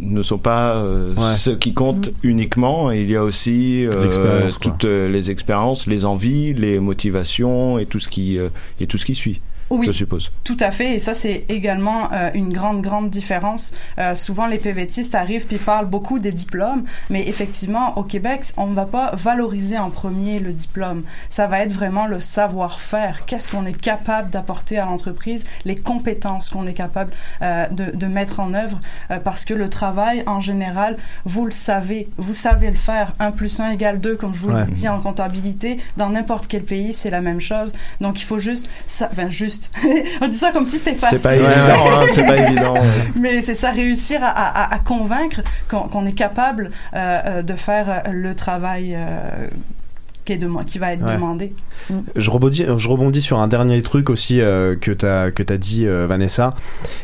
ne 0.00 0.22
sont 0.22 0.38
pas 0.38 0.76
euh, 0.76 1.14
Ouais. 1.14 1.36
ce 1.36 1.50
qui 1.50 1.74
compte 1.74 2.10
uniquement. 2.22 2.90
Il 2.90 3.10
y 3.10 3.16
a 3.16 3.22
aussi 3.22 3.84
euh, 3.86 4.50
toutes 4.62 4.84
les 4.84 5.30
expériences, 5.30 5.86
les 5.86 6.06
envies, 6.06 6.54
les 6.54 6.80
motivations 6.80 7.78
et 7.78 7.84
tout 7.84 8.00
ce 8.00 8.08
qui 8.08 8.38
euh, 8.38 8.48
et 8.80 8.86
tout 8.86 8.96
ce 8.96 9.04
qui 9.04 9.14
suit. 9.14 9.42
Oui. 9.70 9.86
Je 9.86 9.92
suppose. 9.92 10.30
Tout 10.44 10.56
à 10.60 10.70
fait, 10.70 10.94
et 10.94 10.98
ça 10.98 11.14
c'est 11.14 11.44
également 11.48 12.10
euh, 12.12 12.30
une 12.34 12.52
grande, 12.52 12.80
grande 12.82 13.10
différence. 13.10 13.72
Euh, 13.98 14.14
souvent 14.14 14.46
les 14.46 14.58
PVTistes 14.58 15.14
arrivent 15.14 15.46
puis 15.46 15.58
parlent 15.58 15.86
beaucoup 15.86 16.18
des 16.18 16.32
diplômes, 16.32 16.84
mais 17.10 17.26
effectivement 17.28 17.96
au 17.98 18.02
Québec, 18.02 18.40
on 18.56 18.66
ne 18.68 18.74
va 18.74 18.86
pas 18.86 19.14
valoriser 19.14 19.78
en 19.78 19.90
premier 19.90 20.38
le 20.40 20.52
diplôme. 20.52 21.02
Ça 21.28 21.46
va 21.46 21.60
être 21.60 21.72
vraiment 21.72 22.06
le 22.06 22.18
savoir-faire. 22.20 23.24
Qu'est-ce 23.26 23.50
qu'on 23.50 23.66
est 23.66 23.78
capable 23.78 24.30
d'apporter 24.30 24.78
à 24.78 24.86
l'entreprise, 24.86 25.44
les 25.64 25.76
compétences 25.76 26.48
qu'on 26.50 26.66
est 26.66 26.72
capable 26.74 27.12
euh, 27.42 27.66
de, 27.68 27.94
de 27.94 28.06
mettre 28.06 28.40
en 28.40 28.54
œuvre, 28.54 28.80
parce 29.24 29.44
que 29.44 29.54
le 29.54 29.68
travail 29.68 30.22
en 30.26 30.40
général, 30.40 30.96
vous 31.24 31.44
le 31.44 31.50
savez, 31.50 32.08
vous 32.16 32.34
savez 32.34 32.70
le 32.70 32.76
faire. 32.76 33.14
1 33.18 33.32
plus 33.32 33.60
1 33.60 33.70
égale 33.70 34.00
2, 34.00 34.16
comme 34.16 34.34
je 34.34 34.40
vous 34.40 34.48
Ouais. 34.48 34.64
le 34.64 34.70
dis 34.72 34.88
en 34.88 34.98
comptabilité. 35.00 35.78
Dans 35.98 36.08
n'importe 36.08 36.46
quel 36.46 36.62
pays, 36.64 36.92
c'est 36.94 37.10
la 37.10 37.20
même 37.20 37.40
chose. 37.40 37.74
Donc 38.00 38.20
il 38.20 38.24
faut 38.24 38.38
juste, 38.38 38.70
ça, 38.86 39.08
enfin 39.12 39.28
juste, 39.28 39.57
on 40.20 40.28
dit 40.28 40.36
ça 40.36 40.50
comme 40.52 40.66
si 40.66 40.78
c'était 40.78 40.94
facile. 40.94 41.18
C'est 41.18 41.22
pas 41.22 41.36
évident, 41.36 41.90
hein, 41.90 42.06
c'est 42.14 42.26
pas 42.26 42.36
évident. 42.36 42.74
Mais 43.20 43.42
c'est 43.42 43.54
ça, 43.54 43.70
réussir 43.70 44.20
à, 44.22 44.28
à- 44.28 44.74
à 44.74 44.78
convaincre 44.78 45.40
qu'on 45.68 45.88
qu'on 45.88 46.06
est 46.06 46.12
capable 46.12 46.70
euh, 46.94 47.18
euh, 47.26 47.42
de 47.42 47.54
faire 47.54 47.88
euh, 48.06 48.10
le 48.12 48.34
travail 48.34 48.94
euh, 48.96 49.46
qui, 50.24 50.32
est 50.34 50.38
dema- 50.38 50.64
qui 50.64 50.78
va 50.78 50.92
être 50.92 51.02
Ouais. 51.04 51.14
demandé. 51.14 51.52
Je 52.16 52.30
rebondis, 52.30 52.66
je 52.76 52.88
rebondis 52.88 53.22
sur 53.22 53.38
un 53.38 53.48
dernier 53.48 53.82
truc 53.82 54.10
aussi 54.10 54.40
euh, 54.40 54.76
que 54.76 54.90
t'as 54.90 55.30
que 55.30 55.42
t'as 55.42 55.56
dit 55.56 55.86
euh, 55.86 56.06
Vanessa, 56.08 56.54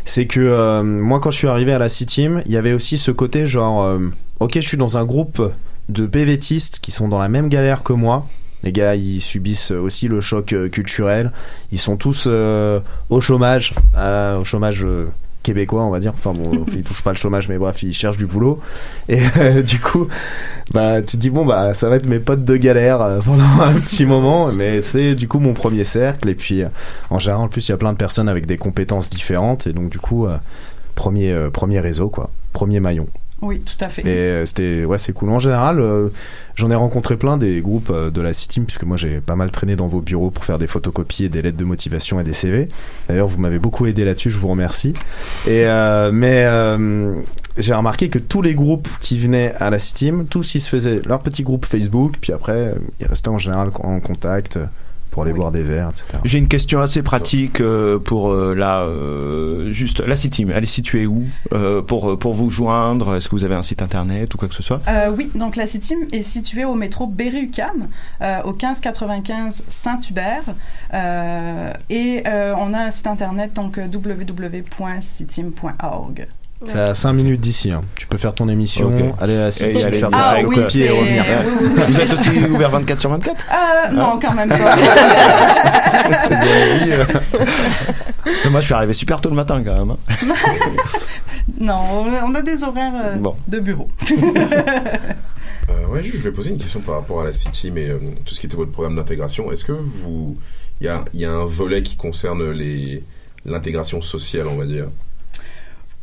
c'est 0.04 0.26
que 0.26 0.40
euh, 0.40 0.82
moi 0.82 1.20
quand 1.20 1.30
je 1.30 1.38
suis 1.38 1.48
arrivé 1.48 1.72
à 1.72 1.78
la 1.78 1.88
C-Team, 1.88 2.42
il 2.46 2.52
y 2.52 2.56
avait 2.56 2.72
aussi 2.72 2.98
ce 2.98 3.10
côté 3.10 3.46
genre, 3.46 3.82
euh, 3.84 4.10
ok 4.40 4.52
je 4.56 4.60
suis 4.68 4.76
dans 4.76 4.98
un 4.98 5.04
groupe 5.04 5.52
de 5.88 6.06
PVTistes 6.06 6.80
qui 6.80 6.90
sont 6.90 7.08
dans 7.08 7.18
la 7.18 7.28
même 7.28 7.48
galère 7.48 7.82
que 7.82 7.92
moi. 7.92 8.26
Les 8.64 8.72
gars, 8.72 8.96
ils 8.96 9.20
subissent 9.20 9.70
aussi 9.70 10.08
le 10.08 10.20
choc 10.20 10.52
euh, 10.52 10.68
culturel. 10.68 11.30
Ils 11.70 11.78
sont 11.78 11.96
tous 11.96 12.24
euh, 12.26 12.80
au 13.10 13.20
chômage, 13.20 13.74
euh, 13.96 14.36
au 14.38 14.44
chômage 14.44 14.84
québécois, 15.44 15.84
on 15.84 15.90
va 15.90 16.00
dire. 16.00 16.12
Enfin 16.14 16.32
bon, 16.32 16.64
ils 16.74 16.82
touchent 16.82 17.02
pas 17.02 17.12
le 17.12 17.16
chômage, 17.16 17.48
mais 17.48 17.58
bref, 17.58 17.84
ils 17.84 17.94
cherchent 17.94 18.16
du 18.16 18.26
boulot. 18.26 18.60
Et 19.08 19.20
euh, 19.36 19.62
du 19.62 19.78
coup, 19.78 20.08
bah 20.72 21.00
tu 21.02 21.16
te 21.16 21.16
dis 21.18 21.30
bon 21.30 21.46
bah 21.46 21.72
ça 21.74 21.88
va 21.88 21.96
être 21.96 22.06
mes 22.06 22.18
potes 22.18 22.44
de 22.44 22.56
galère 22.56 22.98
pendant 23.24 23.44
un 23.60 23.74
petit 23.74 24.04
moment, 24.04 24.50
mais 24.52 24.80
c'est 24.80 25.14
du 25.14 25.28
coup 25.28 25.38
mon 25.38 25.54
premier 25.54 25.84
cercle. 25.84 26.28
Et 26.28 26.34
puis 26.34 26.64
en 27.10 27.20
général, 27.20 27.42
en 27.42 27.48
plus, 27.48 27.68
il 27.68 27.70
y 27.70 27.74
a 27.74 27.76
plein 27.76 27.92
de 27.92 27.98
personnes 27.98 28.28
avec 28.28 28.46
des 28.46 28.56
compétences 28.56 29.10
différentes, 29.10 29.68
et 29.68 29.72
donc 29.72 29.90
du 29.90 29.98
coup, 29.98 30.26
euh, 30.26 30.36
premier 30.96 31.32
euh, 31.32 31.50
premier 31.50 31.78
réseau 31.78 32.08
quoi, 32.08 32.30
premier 32.52 32.80
maillon. 32.80 33.06
Oui, 33.44 33.60
tout 33.60 33.84
à 33.84 33.90
fait. 33.90 34.00
Et 34.02 34.06
euh, 34.06 34.46
c'était 34.46 34.86
ouais 34.86 34.96
c'est 34.96 35.12
cool. 35.12 35.28
En 35.28 35.38
général, 35.38 35.78
euh, 35.78 36.08
j'en 36.54 36.70
ai 36.70 36.74
rencontré 36.74 37.18
plein 37.18 37.36
des 37.36 37.60
groupes 37.60 37.90
euh, 37.90 38.10
de 38.10 38.22
la 38.22 38.32
C-Team 38.32 38.64
puisque 38.64 38.84
moi 38.84 38.96
j'ai 38.96 39.20
pas 39.20 39.36
mal 39.36 39.50
traîné 39.50 39.76
dans 39.76 39.86
vos 39.86 40.00
bureaux 40.00 40.30
pour 40.30 40.46
faire 40.46 40.58
des 40.58 40.66
photocopies 40.66 41.24
et 41.24 41.28
des 41.28 41.42
lettres 41.42 41.58
de 41.58 41.64
motivation 41.64 42.18
et 42.18 42.24
des 42.24 42.32
CV. 42.32 42.70
D'ailleurs, 43.06 43.28
vous 43.28 43.38
m'avez 43.38 43.58
beaucoup 43.58 43.84
aidé 43.84 44.06
là-dessus, 44.06 44.30
je 44.30 44.38
vous 44.38 44.48
remercie. 44.48 44.94
Et 45.46 45.66
mais 46.12 46.46
j'ai 47.58 47.74
remarqué 47.74 48.08
que 48.08 48.18
tous 48.18 48.40
les 48.40 48.54
groupes 48.54 48.88
qui 49.00 49.18
venaient 49.18 49.52
à 49.58 49.68
la 49.68 49.78
C-Team, 49.78 50.26
tous 50.26 50.54
ils 50.54 50.60
se 50.60 50.70
faisaient 50.70 51.02
leur 51.04 51.20
petit 51.20 51.42
groupe 51.42 51.66
Facebook, 51.66 52.16
puis 52.20 52.32
après 52.32 52.74
ils 53.00 53.06
restaient 53.06 53.28
en 53.28 53.38
général 53.38 53.70
en 53.80 54.00
contact 54.00 54.58
pour 55.14 55.22
aller 55.22 55.32
boire 55.32 55.52
des 55.52 55.62
verres, 55.62 55.90
etc. 55.90 56.06
J'ai 56.24 56.38
une 56.38 56.48
question 56.48 56.80
assez 56.80 57.00
pratique 57.00 57.60
euh, 57.60 58.00
pour 58.00 58.32
euh, 58.32 58.52
la 58.52 58.80
euh, 58.80 59.70
juste 59.70 60.00
la 60.00 60.16
City. 60.16 60.44
Elle 60.52 60.64
est 60.64 60.66
située 60.66 61.06
où 61.06 61.22
euh, 61.52 61.82
pour 61.82 62.18
pour 62.18 62.34
vous 62.34 62.50
joindre? 62.50 63.14
Est-ce 63.14 63.28
que 63.28 63.36
vous 63.36 63.44
avez 63.44 63.54
un 63.54 63.62
site 63.62 63.80
internet 63.80 64.34
ou 64.34 64.38
quoi 64.38 64.48
que 64.48 64.54
ce 64.56 64.64
soit? 64.64 64.80
Euh, 64.88 65.12
oui, 65.16 65.30
donc 65.36 65.54
la 65.54 65.68
City 65.68 65.94
est 66.12 66.24
située 66.24 66.64
au 66.64 66.74
métro 66.74 67.06
Berry-UQAM, 67.06 67.86
euh, 68.22 68.42
au 68.42 68.54
1595 68.54 69.62
Saint-Hubert. 69.68 70.42
Euh, 70.92 71.72
et 71.90 72.24
euh, 72.26 72.56
on 72.58 72.74
a 72.74 72.80
un 72.80 72.90
site 72.90 73.06
internet, 73.06 73.52
donc 73.52 73.78
euh, 73.78 73.86
www.citim.org. 76.64 76.68
C'est 76.70 76.78
à 76.90 76.94
5 76.94 77.12
minutes 77.12 77.40
d'ici. 77.40 77.70
hein. 77.70 77.82
Tu 77.96 78.06
peux 78.06 78.18
faire 78.18 78.34
ton 78.34 78.48
émission, 78.48 78.88
Ok. 78.88 79.14
aller 79.20 79.34
à 79.36 79.48
la 79.50 79.50
y 79.50 79.82
aller 79.82 79.98
faire 79.98 80.08
Ah 80.12 80.36
des 80.40 80.46
oui, 80.46 80.54
photocopies 80.56 80.82
et 80.82 80.86
c'est- 80.88 80.98
revenir. 80.98 81.24
oui, 81.28 81.52
oui, 81.60 81.68
oui. 81.76 81.82
Vous 81.92 82.00
êtes 82.00 82.12
aussi 82.12 82.30
ouvert 82.50 82.70
24 82.70 83.00
sur 83.00 83.10
24 83.10 83.44
Euh, 83.50 83.92
non, 83.92 84.18
quand 84.20 84.34
même 84.34 84.48
pas. 84.48 84.56
Vous 86.28 86.34
avez 86.34 86.84
dit, 86.84 86.92
euh, 86.92 87.04
Parce 88.24 88.40
que 88.42 88.48
moi, 88.48 88.60
je 88.60 88.66
suis 88.66 88.74
arrivé 88.74 88.94
super 88.94 89.20
tôt 89.20 89.28
le 89.28 89.34
matin 89.36 89.62
quand 89.64 89.76
même. 89.76 89.90
hein. 89.90 89.98
non, 91.60 91.80
on 91.92 92.14
a, 92.14 92.24
on 92.24 92.34
a 92.34 92.42
des 92.42 92.62
horaires 92.64 92.92
euh, 92.94 93.14
Bon. 93.16 93.36
de 93.48 93.60
bureau. 93.60 93.88
Euh, 95.70 95.86
ouais, 95.88 96.02
je 96.02 96.16
voulais 96.16 96.30
poser 96.32 96.50
une 96.50 96.58
question 96.58 96.80
par 96.80 96.96
rapport 96.96 97.20
à 97.22 97.24
la 97.24 97.32
City, 97.32 97.70
mais 97.70 97.88
euh, 97.88 97.98
tout 98.24 98.34
ce 98.34 98.40
qui 98.40 98.46
était 98.46 98.56
votre 98.56 98.72
programme 98.72 98.96
d'intégration, 98.96 99.50
est-ce 99.50 99.64
que 99.64 99.72
vous, 99.72 100.36
il 100.80 100.86
y 100.86 100.88
a, 100.90 101.02
il 101.14 101.20
y 101.20 101.24
a 101.24 101.32
un 101.32 101.44
volet 101.46 101.82
qui 101.82 101.96
concerne 101.96 102.50
les 102.50 103.02
l'intégration 103.46 104.00
sociale, 104.02 104.46
on 104.46 104.56
va 104.56 104.64
dire? 104.66 104.86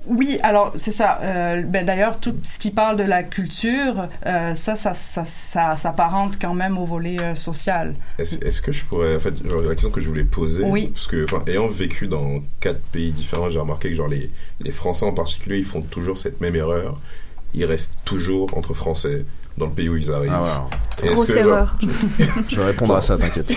Oui, 0.07 0.39
alors 0.41 0.73
c'est 0.77 0.91
ça. 0.91 1.19
Euh, 1.21 1.61
ben, 1.61 1.85
D'ailleurs, 1.85 2.19
tout 2.19 2.35
ce 2.43 2.57
qui 2.59 2.71
parle 2.71 2.97
de 2.97 3.03
la 3.03 3.23
culture, 3.23 4.07
euh, 4.25 4.55
ça, 4.55 4.75
ça, 4.75 4.93
ça, 4.93 5.25
ça 5.25 5.75
s'apparente 5.77 6.37
quand 6.41 6.53
même 6.55 6.77
au 6.77 6.85
volet 6.85 7.19
euh, 7.21 7.35
social. 7.35 7.93
Est-ce 8.17 8.61
que 8.61 8.71
je 8.71 8.83
pourrais, 8.85 9.15
en 9.15 9.19
fait, 9.19 9.33
genre, 9.47 9.61
la 9.61 9.69
question 9.75 9.91
que 9.91 10.01
je 10.01 10.07
voulais 10.09 10.23
poser, 10.23 10.63
Oui. 10.63 10.87
parce 10.93 11.07
que, 11.07 11.25
ayant 11.49 11.67
vécu 11.67 12.07
dans 12.07 12.41
quatre 12.59 12.81
pays 12.91 13.11
différents, 13.11 13.49
j'ai 13.49 13.59
remarqué 13.59 13.89
que 13.89 13.95
genre 13.95 14.07
les, 14.07 14.31
les 14.59 14.71
Français 14.71 15.05
en 15.05 15.13
particulier, 15.13 15.57
ils 15.59 15.65
font 15.65 15.81
toujours 15.81 16.17
cette 16.17 16.41
même 16.41 16.55
erreur. 16.55 16.99
Ils 17.53 17.65
restent 17.65 17.93
toujours 18.05 18.57
entre 18.57 18.73
Français 18.73 19.25
dans 19.57 19.65
le 19.67 19.71
pays 19.71 19.89
où 19.89 19.97
ils 19.97 20.11
arrivent. 20.11 20.31
Ah 20.33 20.41
ouais. 20.41 20.49
Et 21.03 21.05
est-ce 21.07 21.15
Grosse 21.15 21.31
que, 21.31 21.41
genre, 21.41 21.47
erreur. 21.47 21.77
Je 22.49 22.55
vais 22.57 22.65
répondre 22.65 22.95
à 22.95 23.01
ça, 23.01 23.17
t'inquiète. 23.17 23.51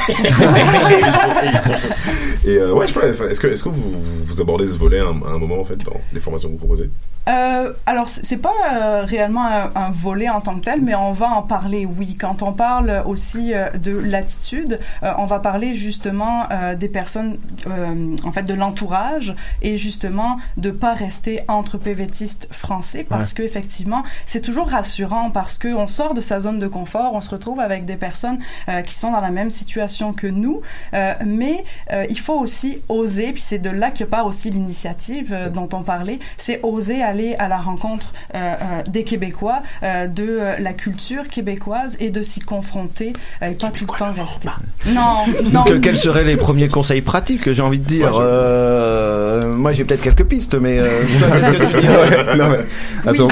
Et 2.45 2.57
euh, 2.57 2.73
ouais, 2.73 2.87
je 2.87 2.99
enfin, 2.99 3.29
est-ce 3.29 3.41
que, 3.41 3.47
est-ce 3.49 3.65
que 3.65 3.69
vous, 3.69 3.93
vous 4.27 4.41
abordez 4.41 4.67
ce 4.67 4.77
volet 4.77 5.01
à 5.01 5.05
un, 5.05 5.23
à 5.23 5.31
un 5.35 5.39
moment 5.39 5.61
en 5.61 5.65
fait 5.65 5.83
dans 5.85 6.01
les 6.13 6.21
formations 6.21 6.49
que 6.49 6.53
vous 6.55 6.59
proposez? 6.59 6.91
Euh, 7.29 7.73
alors, 7.87 8.09
c'est 8.09 8.37
pas 8.37 8.53
euh, 8.75 9.03
réellement 9.05 9.47
un, 9.47 9.71
un 9.75 9.91
volet 9.91 10.29
en 10.29 10.41
tant 10.43 10.57
que 10.57 10.65
tel, 10.65 10.83
mais 10.83 10.95
on 10.95 11.13
va 11.13 11.29
en 11.29 11.43
parler, 11.43 11.87
oui. 11.87 12.17
Quand 12.19 12.43
on 12.43 12.53
parle 12.53 13.03
aussi 13.07 13.55
euh, 13.55 13.71
de 13.71 13.97
l'attitude, 13.97 14.79
euh, 15.03 15.13
on 15.19 15.25
va 15.25 15.39
parler 15.39 15.75
justement 15.75 16.45
euh, 16.51 16.75
des 16.75 16.89
personnes, 16.89 17.39
euh, 17.67 18.15
en 18.25 18.33
fait, 18.33 18.43
de 18.43 18.53
l'entourage 18.55 19.35
et 19.63 19.77
justement 19.79 20.39
de 20.59 20.71
pas 20.71 20.93
rester 20.93 21.41
entre 21.49 21.79
PVTistes 21.79 22.49
français 22.51 23.07
parce 23.09 23.33
que 23.33 23.43
effectivement, 23.43 24.03
c'est 24.27 24.41
toujours 24.43 24.69
rassurant 24.69 25.31
parce 25.31 25.57
que 25.57 25.69
on 25.75 25.84
sort 25.87 26.15
de 26.15 26.21
sa 26.21 26.41
zone 26.41 26.59
de 26.59 26.67
confort, 26.67 27.13
on 27.15 27.21
se 27.21 27.31
retrouve 27.31 27.61
avec 27.61 27.85
des 27.85 27.97
personnes 27.97 28.39
euh, 28.69 28.83
qui 28.83 28.95
sont 28.95 29.11
dans 29.13 29.21
la 29.21 29.31
même 29.31 29.51
situation 29.51 30.13
que 30.13 30.27
nous, 30.27 30.61
euh, 30.95 31.13
mais 31.25 31.65
euh, 31.93 32.05
il 32.11 32.19
faut 32.19 32.39
aussi 32.39 32.79
oser, 32.89 33.33
puis 33.33 33.41
c'est 33.43 33.59
de 33.59 33.71
là 33.71 33.91
que 33.91 34.05
part 34.05 34.27
aussi 34.27 34.51
l'initiative 34.51 35.33
euh, 35.33 35.49
dont 35.49 35.69
on 35.73 35.83
parlait, 35.83 36.19
c'est 36.37 36.61
oser 36.63 37.03
aller 37.03 37.35
à 37.39 37.49
la 37.49 37.59
rencontre 37.59 38.13
euh, 38.35 38.39
euh, 38.39 38.83
des 38.89 39.05
Québécois, 39.05 39.63
euh, 39.83 40.07
de 40.07 40.25
euh, 40.29 40.57
la 40.59 40.73
culture 40.73 41.29
québécoise 41.29 41.97
et 42.01 42.11
de 42.11 42.23
s'y 42.23 42.41
confronter 42.41 43.13
euh, 43.43 43.51
et 43.51 43.55
pas 43.55 43.71
tout 43.71 43.87
le 43.91 43.99
temps 43.99 44.13
rester. 44.13 44.49
Non, 44.87 45.25
non. 45.53 45.65
Que- 45.65 45.75
quels 45.79 45.97
seraient 45.99 46.25
les 46.25 46.37
premiers 46.37 46.69
conseils 46.69 47.03
pratiques 47.03 47.51
J'ai 47.53 47.63
envie 47.63 47.79
de 47.79 47.85
dire? 47.87 48.11
Moi, 48.11 48.23
Euh, 48.23 49.73
j'ai 49.73 49.85
peut-être 49.85 50.03
quelques 50.03 50.25
pistes, 50.25 50.55
mais 50.55 50.79
euh, 50.79 50.89
toi, 51.19 51.29
que 51.29 51.81
tu 51.81 52.37
non, 52.39 52.49
mais, 52.51 53.11
attends. 53.11 53.29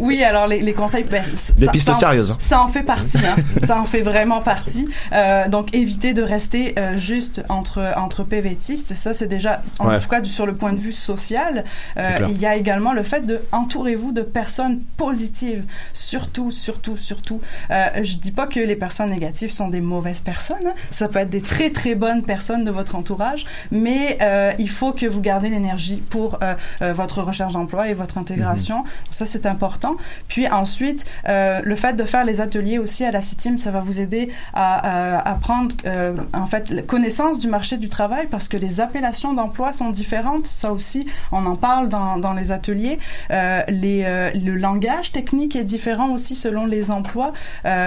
Oui, 0.00 0.22
alors 0.22 0.46
les, 0.46 0.60
les 0.60 0.72
conseils, 0.72 1.04
ben, 1.04 1.22
ça- 1.32 1.52
piste 1.76 1.88
ça 1.88 1.94
en- 1.94 1.98
sérieuse, 1.98 2.30
hein. 2.32 2.36
Ça 2.40 2.60
en 2.62 2.68
fait 2.68 2.82
partie. 2.82 3.18
hein. 3.18 3.36
ça 3.62 3.80
en 3.80 3.84
fait 3.84 4.02
vraiment 4.02 4.40
partie. 4.40 4.88
Euh, 5.12 5.48
donc, 5.48 5.74
évitez 5.74 6.12
de 6.14 6.22
rester 6.22 6.74
euh, 6.78 6.98
juste 6.98 7.42
entre, 7.48 7.92
entre 7.96 8.24
PVTistes. 8.24 8.94
Ça, 8.94 9.14
c'est 9.14 9.26
déjà, 9.28 9.62
en 9.78 9.88
Ouais. 9.88 9.98
tout 10.00 10.08
cas, 10.08 10.20
du- 10.20 10.30
sur 10.30 10.46
le 10.46 10.54
point 10.54 10.72
de 10.72 10.78
vue 10.78 10.92
social. 10.92 11.64
Euh, 11.96 12.02
il 12.30 12.38
y 12.38 12.46
a 12.46 12.56
également 12.56 12.92
le 12.92 13.02
fait 13.02 13.24
de 13.26 13.40
entourez-vous 13.52 14.12
de 14.12 14.22
personnes 14.22 14.80
positives. 14.96 15.64
Surtout, 15.92 16.50
surtout, 16.50 16.96
surtout. 16.96 17.40
Je 17.70 18.16
dis 18.16 18.32
pas 18.32 18.46
que 18.46 18.60
les 18.60 18.76
personnes 18.76 19.10
négatives 19.10 19.52
sont 19.52 19.68
des 19.68 19.80
mauvaises 19.80 20.20
personnes. 20.20 20.56
hein. 20.66 20.74
Ça 20.90 21.08
peut 21.08 21.18
être 21.20 21.30
des 21.30 21.40
très, 21.42 21.70
très 21.70 21.94
bonnes 21.94 22.22
personnes 22.22 22.64
de 22.64 22.70
votre 22.70 22.94
entourage. 22.96 23.46
Mais 23.70 24.18
il 24.58 24.70
faut 24.70 24.92
que 24.92 25.06
vous 25.06 25.20
gardez 25.20 25.48
l'énergie 25.48 26.02
pour 26.10 26.38
votre 26.80 27.22
recherche 27.22 27.52
d'emploi 27.52 27.88
et 27.88 27.94
votre 27.94 28.18
intégration. 28.18 28.84
Ça, 29.10 29.24
c'est 29.24 29.46
important. 29.46 29.94
Puis 30.28 30.48
ensuite, 30.48 31.04
euh, 31.28 31.60
le 31.66 31.74
fait 31.74 31.94
de 31.94 32.04
faire 32.04 32.24
les 32.24 32.40
ateliers 32.40 32.78
aussi 32.78 33.04
à 33.04 33.10
la 33.10 33.20
CITIM, 33.20 33.58
ça 33.58 33.72
va 33.72 33.80
vous 33.80 33.98
aider 33.98 34.30
à, 34.54 35.28
à, 35.28 35.34
prendre 35.34 35.74
euh, 35.84 36.16
en 36.32 36.46
fait 36.46 36.86
connaissance 36.86 37.40
du 37.40 37.48
marché 37.48 37.76
du 37.76 37.88
travail 37.88 38.28
parce 38.30 38.46
que 38.46 38.56
les 38.56 38.80
appellations 38.80 39.34
d'emploi 39.34 39.72
sont 39.72 39.90
différentes. 39.90 40.46
Ça 40.46 40.72
aussi, 40.72 41.06
on 41.32 41.44
en 41.44 41.56
parle 41.56 41.88
dans, 41.88 42.34
les 42.34 42.52
ateliers. 42.52 42.98
Euh, 43.30 43.62
euh, 43.68 44.30
le 44.34 44.54
langage 44.54 45.10
technique 45.10 45.56
est 45.56 45.64
différent 45.64 46.10
aussi 46.10 46.36
selon 46.36 46.66
les 46.66 46.90
emplois. 46.90 47.32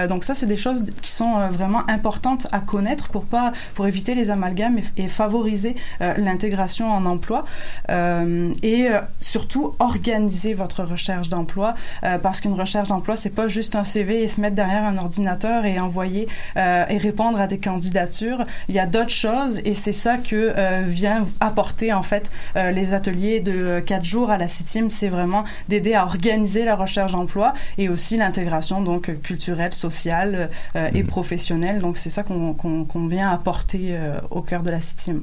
Donc 0.08 0.24
ça, 0.24 0.34
c'est 0.34 0.46
des 0.46 0.58
choses 0.58 0.84
qui 1.00 1.10
sont 1.10 1.48
vraiment 1.48 1.88
importantes 1.88 2.46
à 2.52 2.60
connaître 2.60 3.08
pour 3.08 3.24
pas 3.24 3.52
pour 3.74 3.86
éviter 3.86 4.14
les 4.14 4.30
amalgames 4.30 4.78
et, 4.78 5.04
et 5.04 5.08
favoriser 5.08 5.74
l'intégration 6.00 6.90
en 6.90 7.06
emploi 7.06 7.44
et 7.88 8.88
surtout 9.20 9.74
organiser 9.78 10.52
votre 10.54 10.84
recherche 10.84 11.28
d'emploi 11.28 11.74
parce 12.22 12.40
qu'une 12.40 12.54
recherche 12.54 12.88
d'emploi 12.88 13.16
c'est 13.16 13.30
pas 13.30 13.48
juste 13.48 13.69
un 13.76 13.84
CV 13.84 14.22
et 14.22 14.28
se 14.28 14.40
mettre 14.40 14.56
derrière 14.56 14.84
un 14.84 14.98
ordinateur 14.98 15.64
et 15.64 15.78
envoyer 15.78 16.28
euh, 16.56 16.84
et 16.88 16.98
répondre 16.98 17.40
à 17.40 17.46
des 17.46 17.58
candidatures. 17.58 18.44
Il 18.68 18.74
y 18.74 18.78
a 18.78 18.86
d'autres 18.86 19.10
choses 19.10 19.60
et 19.64 19.74
c'est 19.74 19.92
ça 19.92 20.16
que 20.16 20.52
euh, 20.56 20.82
vient 20.86 21.26
apporter 21.40 21.92
en 21.92 22.02
fait 22.02 22.30
euh, 22.56 22.70
les 22.70 22.94
ateliers 22.94 23.40
de 23.40 23.52
euh, 23.52 23.80
quatre 23.80 24.04
jours 24.04 24.30
à 24.30 24.38
la 24.38 24.48
CITIM. 24.48 24.90
C'est 24.90 25.08
vraiment 25.08 25.44
d'aider 25.68 25.94
à 25.94 26.04
organiser 26.04 26.64
la 26.64 26.76
recherche 26.76 27.12
d'emploi 27.12 27.54
et 27.78 27.88
aussi 27.88 28.16
l'intégration 28.16 28.80
donc 28.80 29.10
culturelle 29.22 29.72
sociale 29.72 30.50
et 30.94 31.04
professionnelle. 31.04 31.80
Donc 31.80 31.96
c'est 31.96 32.10
ça 32.10 32.22
qu'on 32.22 33.06
vient 33.08 33.30
apporter 33.30 33.98
au 34.30 34.42
cœur 34.42 34.62
de 34.62 34.70
la 34.70 34.80
CITIM 34.80 35.22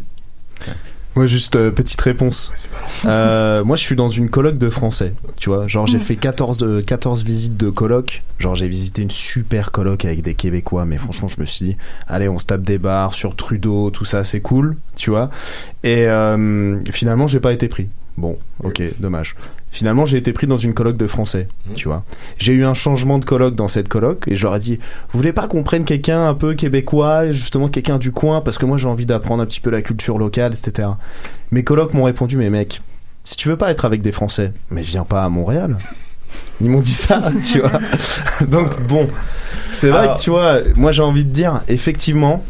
Moi, 1.18 1.26
juste 1.26 1.56
euh, 1.56 1.72
petite 1.72 2.00
réponse. 2.00 2.54
Euh, 3.06 3.64
moi, 3.64 3.76
je 3.76 3.82
suis 3.82 3.96
dans 3.96 4.08
une 4.08 4.30
coloc 4.30 4.58
de 4.58 4.70
français. 4.70 5.14
Tu 5.38 5.50
vois, 5.50 5.68
genre 5.68 5.88
j'ai 5.88 5.98
Mm. 5.98 6.02
fait 6.02 6.16
14, 6.16 6.58
de, 6.60 6.80
14 6.82 7.24
visites 7.24 7.58
de 7.58 7.70
coloc. 7.70 8.24
Genre 8.40 8.54
j'ai 8.56 8.68
visité 8.68 9.02
une 9.02 9.10
super 9.12 9.72
coloc 9.72 10.06
avec 10.06 10.22
des 10.22 10.36
Québécois, 10.36 10.86
mais 10.86 10.98
franchement, 10.98 11.28
je 11.28 11.42
me 11.42 11.46
suis 11.46 11.66
dit, 11.66 11.78
allez, 12.08 12.30
on 12.30 12.38
se 12.40 12.46
tape 12.46 12.62
des 12.62 12.78
bars 12.78 13.14
sur 13.16 13.36
Trudeau, 13.36 13.90
tout 13.90 14.06
ça, 14.06 14.24
c'est 14.24 14.42
cool, 14.42 14.78
tu 14.96 15.10
vois. 15.10 15.30
Et 15.84 16.06
euh, 16.08 16.80
finalement, 16.92 17.28
j'ai 17.28 17.40
pas 17.40 17.52
été 17.54 17.68
pris. 17.68 17.88
Bon, 18.18 18.38
ok, 18.64 18.82
dommage. 19.00 19.36
Finalement, 19.70 20.08
j'ai 20.08 20.18
été 20.18 20.34
pris 20.34 20.48
dans 20.48 20.58
une 20.58 20.74
coloc 20.74 20.98
de 20.98 21.06
français, 21.06 21.48
tu 21.76 21.88
vois. 21.88 22.04
J'ai 22.40 22.54
eu 22.54 22.66
un 22.66 22.74
changement 22.74 23.20
de 23.20 23.26
coloc 23.26 23.54
dans 23.54 23.68
cette 23.68 23.88
coloc 23.90 24.24
et 24.28 24.36
je 24.36 24.44
leur 24.44 24.56
ai 24.56 24.60
dit, 24.60 24.80
vous 25.12 25.20
voulez 25.20 25.34
pas 25.34 25.48
qu'on 25.48 25.62
prenne 25.62 25.86
quelqu'un 25.86 26.28
un 26.28 26.34
peu 26.34 26.56
québécois, 26.56 27.32
justement 27.32 27.68
quelqu'un 27.68 28.00
du 28.00 28.12
coin, 28.12 28.42
parce 28.42 28.58
que 28.58 28.66
moi 28.66 28.78
j'ai 28.78 28.88
envie 28.88 29.06
d'apprendre 29.06 29.44
un 29.44 29.46
petit 29.46 29.60
peu 29.60 29.70
la 29.70 29.84
culture 29.84 30.18
locale, 30.18 30.54
etc. 30.54 30.90
Mes 31.52 31.64
colocs 31.64 31.94
m'ont 31.94 32.06
répondu, 32.06 32.38
mais 32.38 32.50
mec, 32.50 32.82
si 33.24 33.36
tu 33.36 33.50
veux 33.50 33.58
pas 33.58 33.70
être 33.70 33.86
avec 33.86 34.02
des 34.02 34.12
Français, 34.12 34.52
mais 34.72 34.82
viens 34.82 35.04
pas 35.04 35.24
à 35.24 35.30
Montréal. 35.30 35.78
Ils 36.60 36.70
m'ont 36.70 36.82
dit 36.82 36.94
ça, 36.94 37.22
tu 37.44 37.60
vois. 37.60 37.80
Donc 38.48 38.82
bon, 38.88 39.08
c'est 39.74 39.90
vrai 39.90 40.16
que 40.16 40.20
tu 40.20 40.32
vois, 40.32 40.60
moi 40.76 40.92
j'ai 40.92 41.04
envie 41.04 41.26
de 41.26 41.32
dire, 41.32 41.62
effectivement, 41.68 42.44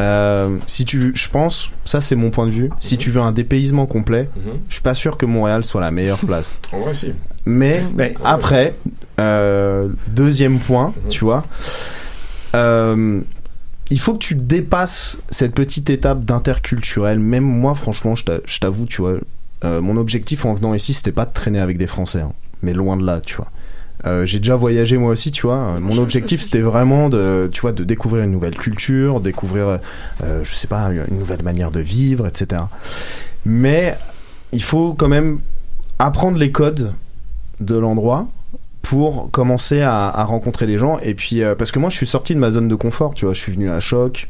euh, 0.00 0.56
si 0.66 0.84
tu, 0.84 1.12
je 1.14 1.28
pense, 1.28 1.70
ça 1.84 2.00
c'est 2.00 2.16
mon 2.16 2.30
point 2.30 2.46
de 2.46 2.50
vue. 2.52 2.70
Si 2.80 2.98
tu 2.98 3.10
veux 3.10 3.20
un 3.20 3.32
dépaysement 3.32 3.86
complet, 3.86 4.28
Mhm. 4.36 4.52
je 4.68 4.74
suis 4.74 4.82
pas 4.82 4.94
sûr 4.94 5.16
que 5.16 5.26
Montréal 5.26 5.64
soit 5.64 5.80
la 5.80 5.90
meilleure 5.90 6.18
place. 6.26 6.56
En 6.72 6.80
vrai, 6.80 6.94
si. 6.94 7.12
Mais 7.46 7.82
Mais- 7.94 8.14
après, 8.24 8.74
euh, 9.20 9.88
deuxième 10.08 10.58
point, 10.58 10.92
tu 11.10 11.24
vois, 11.24 11.44
euh, 12.54 13.20
il 13.90 13.98
faut 14.00 14.14
que 14.14 14.18
tu 14.18 14.34
dépasses 14.34 15.18
cette 15.30 15.54
petite 15.54 15.90
étape 15.90 16.24
d'interculturel. 16.24 17.18
Même 17.18 17.44
moi, 17.44 17.74
franchement, 17.74 18.14
je 18.14 18.58
t'avoue, 18.60 18.86
tu 18.86 19.02
vois, 19.02 19.16
euh, 19.64 19.80
mon 19.80 19.96
objectif 19.96 20.44
en 20.46 20.54
venant 20.54 20.74
ici, 20.74 20.94
c'était 20.94 21.12
pas 21.12 21.26
de 21.26 21.32
traîner 21.32 21.60
avec 21.60 21.76
des 21.78 21.86
Français, 21.86 22.20
hein, 22.20 22.32
mais 22.62 22.72
loin 22.72 22.96
de 22.96 23.04
là, 23.04 23.20
tu 23.20 23.36
vois. 23.36 23.50
Euh, 24.06 24.26
j'ai 24.26 24.38
déjà 24.38 24.56
voyagé 24.56 24.98
moi 24.98 25.10
aussi, 25.10 25.30
tu 25.30 25.42
vois. 25.46 25.56
Euh, 25.76 25.80
Mon 25.80 25.98
objectif 25.98 26.40
c'était 26.42 26.60
vraiment 26.60 27.08
de, 27.08 27.48
tu 27.52 27.60
vois, 27.62 27.72
de 27.72 27.84
découvrir 27.84 28.24
une 28.24 28.30
nouvelle 28.30 28.56
culture, 28.56 29.20
découvrir, 29.20 29.78
euh, 30.22 30.44
je 30.44 30.54
sais 30.54 30.66
pas, 30.66 30.90
une 30.90 31.18
nouvelle 31.18 31.42
manière 31.42 31.70
de 31.70 31.80
vivre, 31.80 32.26
etc. 32.26 32.62
Mais 33.44 33.96
il 34.52 34.62
faut 34.62 34.92
quand 34.94 35.08
même 35.08 35.40
apprendre 35.98 36.38
les 36.38 36.50
codes 36.50 36.92
de 37.60 37.76
l'endroit 37.76 38.26
pour 38.82 39.30
commencer 39.30 39.80
à, 39.80 40.08
à 40.08 40.24
rencontrer 40.24 40.66
des 40.66 40.76
gens. 40.76 40.98
Et 40.98 41.14
puis 41.14 41.42
euh, 41.42 41.54
parce 41.54 41.72
que 41.72 41.78
moi 41.78 41.88
je 41.88 41.96
suis 41.96 42.06
sorti 42.06 42.34
de 42.34 42.40
ma 42.40 42.50
zone 42.50 42.68
de 42.68 42.74
confort, 42.74 43.14
tu 43.14 43.24
vois, 43.24 43.34
je 43.34 43.40
suis 43.40 43.52
venu 43.52 43.70
à 43.70 43.80
choc. 43.80 44.28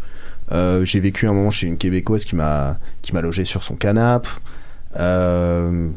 J'ai 0.84 1.00
vécu 1.00 1.26
un 1.26 1.32
moment 1.32 1.50
chez 1.50 1.66
une 1.66 1.78
québécoise 1.78 2.24
qui 2.24 2.36
m'a 2.36 2.78
qui 3.02 3.12
m'a 3.12 3.22
logé 3.22 3.44
sur 3.44 3.64
son 3.64 3.74
canapé. 3.74 4.28
Euh, 5.00 5.88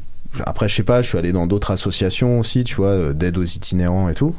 après, 0.46 0.68
je 0.68 0.76
sais 0.76 0.84
pas, 0.84 1.02
je 1.02 1.10
suis 1.10 1.18
allé 1.18 1.32
dans 1.32 1.48
d'autres 1.48 1.72
associations 1.72 2.40
aussi, 2.40 2.64
tu 2.64 2.76
vois, 2.76 2.90
euh, 2.90 3.14
d'aide 3.14 3.38
aux 3.38 3.44
itinérants 3.44 4.10
et 4.10 4.14
tout. 4.14 4.36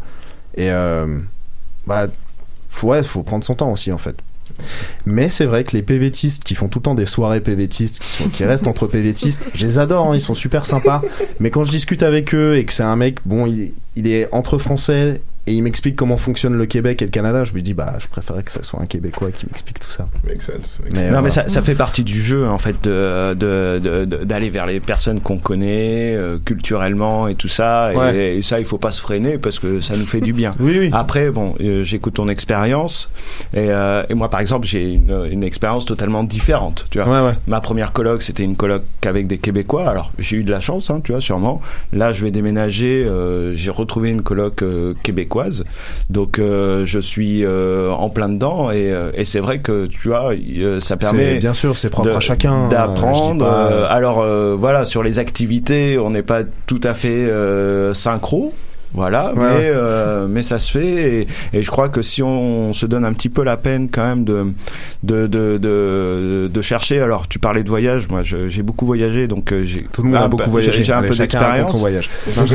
Et 0.57 0.71
euh, 0.71 1.19
bah, 1.87 2.07
faut, 2.69 2.89
ouais, 2.89 3.03
faut 3.03 3.23
prendre 3.23 3.45
son 3.45 3.55
temps 3.55 3.73
aussi, 3.73 3.93
en 3.93 3.99
fait. 3.99 4.17
Mais 5.05 5.29
c'est 5.29 5.45
vrai 5.45 5.63
que 5.63 5.77
les 5.77 5.83
PVTistes 5.83 6.43
qui 6.43 6.55
font 6.55 6.69
tout 6.69 6.79
le 6.79 6.85
temps 6.85 6.95
des 6.95 7.07
soirées 7.07 7.41
PVTistes, 7.41 8.03
qui, 8.33 8.45
restent 8.45 8.67
entre 8.67 8.87
PVTistes, 8.87 9.47
je 9.55 9.67
les 9.67 9.79
adore, 9.79 10.07
hein, 10.07 10.15
ils 10.15 10.21
sont 10.21 10.35
super 10.35 10.65
sympas. 10.65 11.03
Mais 11.39 11.51
quand 11.51 11.65
je 11.65 11.71
discute 11.71 12.03
avec 12.03 12.35
eux 12.35 12.57
et 12.57 12.65
que 12.65 12.73
c'est 12.73 12.83
un 12.83 12.97
mec, 12.97 13.19
bon, 13.27 13.47
il 13.47 14.07
est 14.07 14.33
entre 14.33 14.59
français 14.59 15.21
et 15.49 15.53
il 15.53 15.63
m'explique 15.63 15.97
comment 15.97 16.17
fonctionne 16.17 16.55
le 16.55 16.67
Québec 16.67 17.03
et 17.03 17.05
le 17.07 17.11
Canada, 17.11 17.45
je 17.45 17.53
me 17.55 17.61
dis, 17.61 17.75
bah, 17.75 17.95
je 17.99 18.07
préférerais 18.09 18.43
que 18.43 18.53
ça 18.53 18.63
soit 18.63 18.81
un 18.81 18.87
Québécois 18.87 19.31
qui 19.33 19.47
m'explique 19.47 19.81
tout 19.81 19.91
ça. 19.91 20.07
Make 20.27 20.43
sense. 20.43 20.81
make 20.85 20.93
Mais, 20.93 21.05
sense. 21.05 21.13
non, 21.13 21.19
euh, 21.19 21.23
mais 21.23 21.31
ça, 21.31 21.49
ça 21.49 21.63
fait 21.63 21.75
partie 21.75 22.05
du 22.05 22.23
jeu, 22.23 22.47
en 22.47 22.59
fait, 22.59 22.77
de, 22.83 23.35
de, 23.35 23.81
de- 23.83 24.05
de- 24.05 24.25
d'aller 24.25 24.51
vers 24.51 24.67
les 24.67 24.81
personnes 24.81 25.21
qu'on 25.21 25.39
connaît 25.39 26.15
euh, 26.15 26.39
culturellement 26.45 27.29
et 27.29 27.35
tout 27.35 27.49
ça. 27.49 27.93
Et, 27.93 27.97
Ouais. 27.97 28.37
et 28.37 28.43
ça, 28.43 28.61
il 28.61 28.65
faut 28.67 28.79
pas 28.79 28.93
se 28.93 29.01
freiner 29.01 29.39
parce 29.39 29.59
que 29.59 29.81
ça 29.81 29.97
nous 29.97 30.07
fait 30.07 30.21
du 30.21 30.33
bien. 30.33 30.51
Oui, 30.61 30.77
oui. 30.79 30.91
Après, 30.93 31.31
bon, 31.31 31.55
euh, 31.61 31.83
j'écoute 31.83 32.15
ton 32.15 32.29
expérience 32.29 33.09
et, 33.55 33.71
euh, 33.71 34.03
et 34.09 34.15
moi, 34.15 34.29
par 34.29 34.41
exemple, 34.41 34.67
j'ai 34.67 34.93
une, 34.93 35.27
une 35.31 35.43
expérience 35.43 35.87
totalement 35.87 36.25
différente. 36.25 36.87
Tu 36.91 36.99
vois, 37.01 37.09
Ouais, 37.09 37.27
ouais. 37.29 37.35
ma 37.47 37.61
première 37.61 37.93
coloc, 37.93 38.23
c'était 38.23 38.43
une 38.45 38.57
coloc 38.57 38.83
avec 39.07 39.27
des 39.27 39.39
Québécois. 39.39 39.89
Alors, 39.89 40.13
j'ai 40.19 40.37
eu 40.37 40.45
de 40.45 40.51
la 40.51 40.61
chance, 40.61 40.91
hein, 40.91 41.01
tu 41.03 41.13
vois, 41.13 41.21
sûrement. 41.21 41.61
Là, 41.93 42.13
je 42.13 42.25
vais 42.25 42.31
déménager. 42.31 43.05
euh, 43.07 43.55
j'ai 43.55 43.71
retrouvé 43.71 44.11
une 44.11 44.23
coloc 44.23 44.63
euh, 44.63 44.95
québécoise. 45.39 45.65
Donc, 46.11 46.39
euh, 46.39 46.85
je 46.85 46.99
suis 46.99 47.45
euh, 47.45 47.91
en 47.91 48.09
plein 48.11 48.29
dedans 48.29 48.71
et, 48.71 48.93
euh, 48.93 49.11
et 49.15 49.25
c'est 49.25 49.41
vrai 49.41 49.59
que 49.59 49.87
tu 49.87 50.09
vois, 50.09 50.33
ça 50.81 50.97
permet 50.97 51.39
bien 51.39 51.55
sûr, 51.55 51.77
c'est 51.77 51.91
propre 51.91 52.11
de- 52.11 52.15
à 52.15 52.21
chacun. 52.21 52.69
d'apprendre. 52.69 53.47
alors 53.47 54.25
voilà, 54.57 54.85
sur 54.85 55.03
les 55.03 55.19
activités, 55.19 55.99
on 55.99 56.11
n'est 56.11 56.23
pas 56.23 56.41
tout 56.67 56.81
à 56.85 56.95
fait 56.95 57.29
synchro. 57.95 58.53
Voilà, 58.95 59.33
Ouais, 59.35 59.37
mais 59.37 59.67
euh, 59.67 60.27
mais 60.29 60.43
ça 60.43 60.59
se 60.59 60.71
fait 60.71 61.21
et, 61.21 61.27
et 61.53 61.63
je 61.63 61.71
crois 61.71 61.89
que 61.91 62.01
si 62.03 62.23
on 62.23 62.73
se 62.73 62.87
donne 62.87 63.05
un 63.05 63.13
petit 63.13 63.29
peu 63.29 63.43
la 63.45 63.57
peine 63.57 63.91
quand 63.91 64.03
même 64.03 64.25
de 64.25 64.47
de 65.03 65.27
de 65.27 65.59
de, 65.59 66.51
de 66.53 66.61
chercher. 66.63 67.01
Alors 67.01 67.29
tu 67.29 67.39
parlais 67.39 67.63
de 67.63 67.69
voyage, 67.69 68.09
moi 68.09 68.23
j'ai 68.23 68.63
beaucoup 68.63 68.87
voyagé 68.87 69.27
donc 69.29 69.53
euh, 69.53 69.63
j'ai 69.65 69.83
Tout 69.93 70.03
le 70.03 70.09
monde 70.09 70.17
a 70.19 70.23
un 70.25 70.29
beaucoup 70.29 70.45
peu- 70.45 70.51
voyagé. 70.51 70.83
J'ai 70.83 70.93
un 70.93 71.03
peu 71.03 71.15
d'expérience. 71.15 71.71
son 71.73 71.79
voyage. 71.79 72.09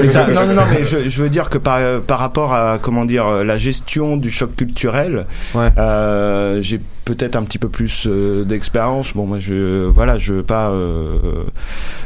Ça. 0.07 0.27
Non, 0.27 0.47
non, 0.47 0.53
non, 0.55 0.61
mais 0.71 0.83
je, 0.83 1.07
je 1.07 1.21
veux 1.23 1.29
dire 1.29 1.49
que 1.49 1.57
par, 1.59 1.79
par 2.01 2.19
rapport 2.19 2.53
à 2.53 2.79
comment 2.81 3.05
dire 3.05 3.27
euh, 3.27 3.43
la 3.43 3.57
gestion 3.57 4.17
du 4.17 4.31
choc 4.31 4.55
culturel, 4.55 5.25
Ouais. 5.53 5.69
euh, 5.77 6.61
j'ai 6.61 6.79
peut-être 7.05 7.35
un 7.35 7.43
petit 7.43 7.57
peu 7.59 7.69
plus 7.69 8.05
euh, 8.07 8.43
d'expérience. 8.43 9.13
Bon, 9.13 9.25
moi, 9.25 9.39
je 9.39 9.85
voilà, 9.85 10.17
je 10.17 10.35
veux 10.35 10.43
pas. 10.43 10.69
euh, 10.71 11.17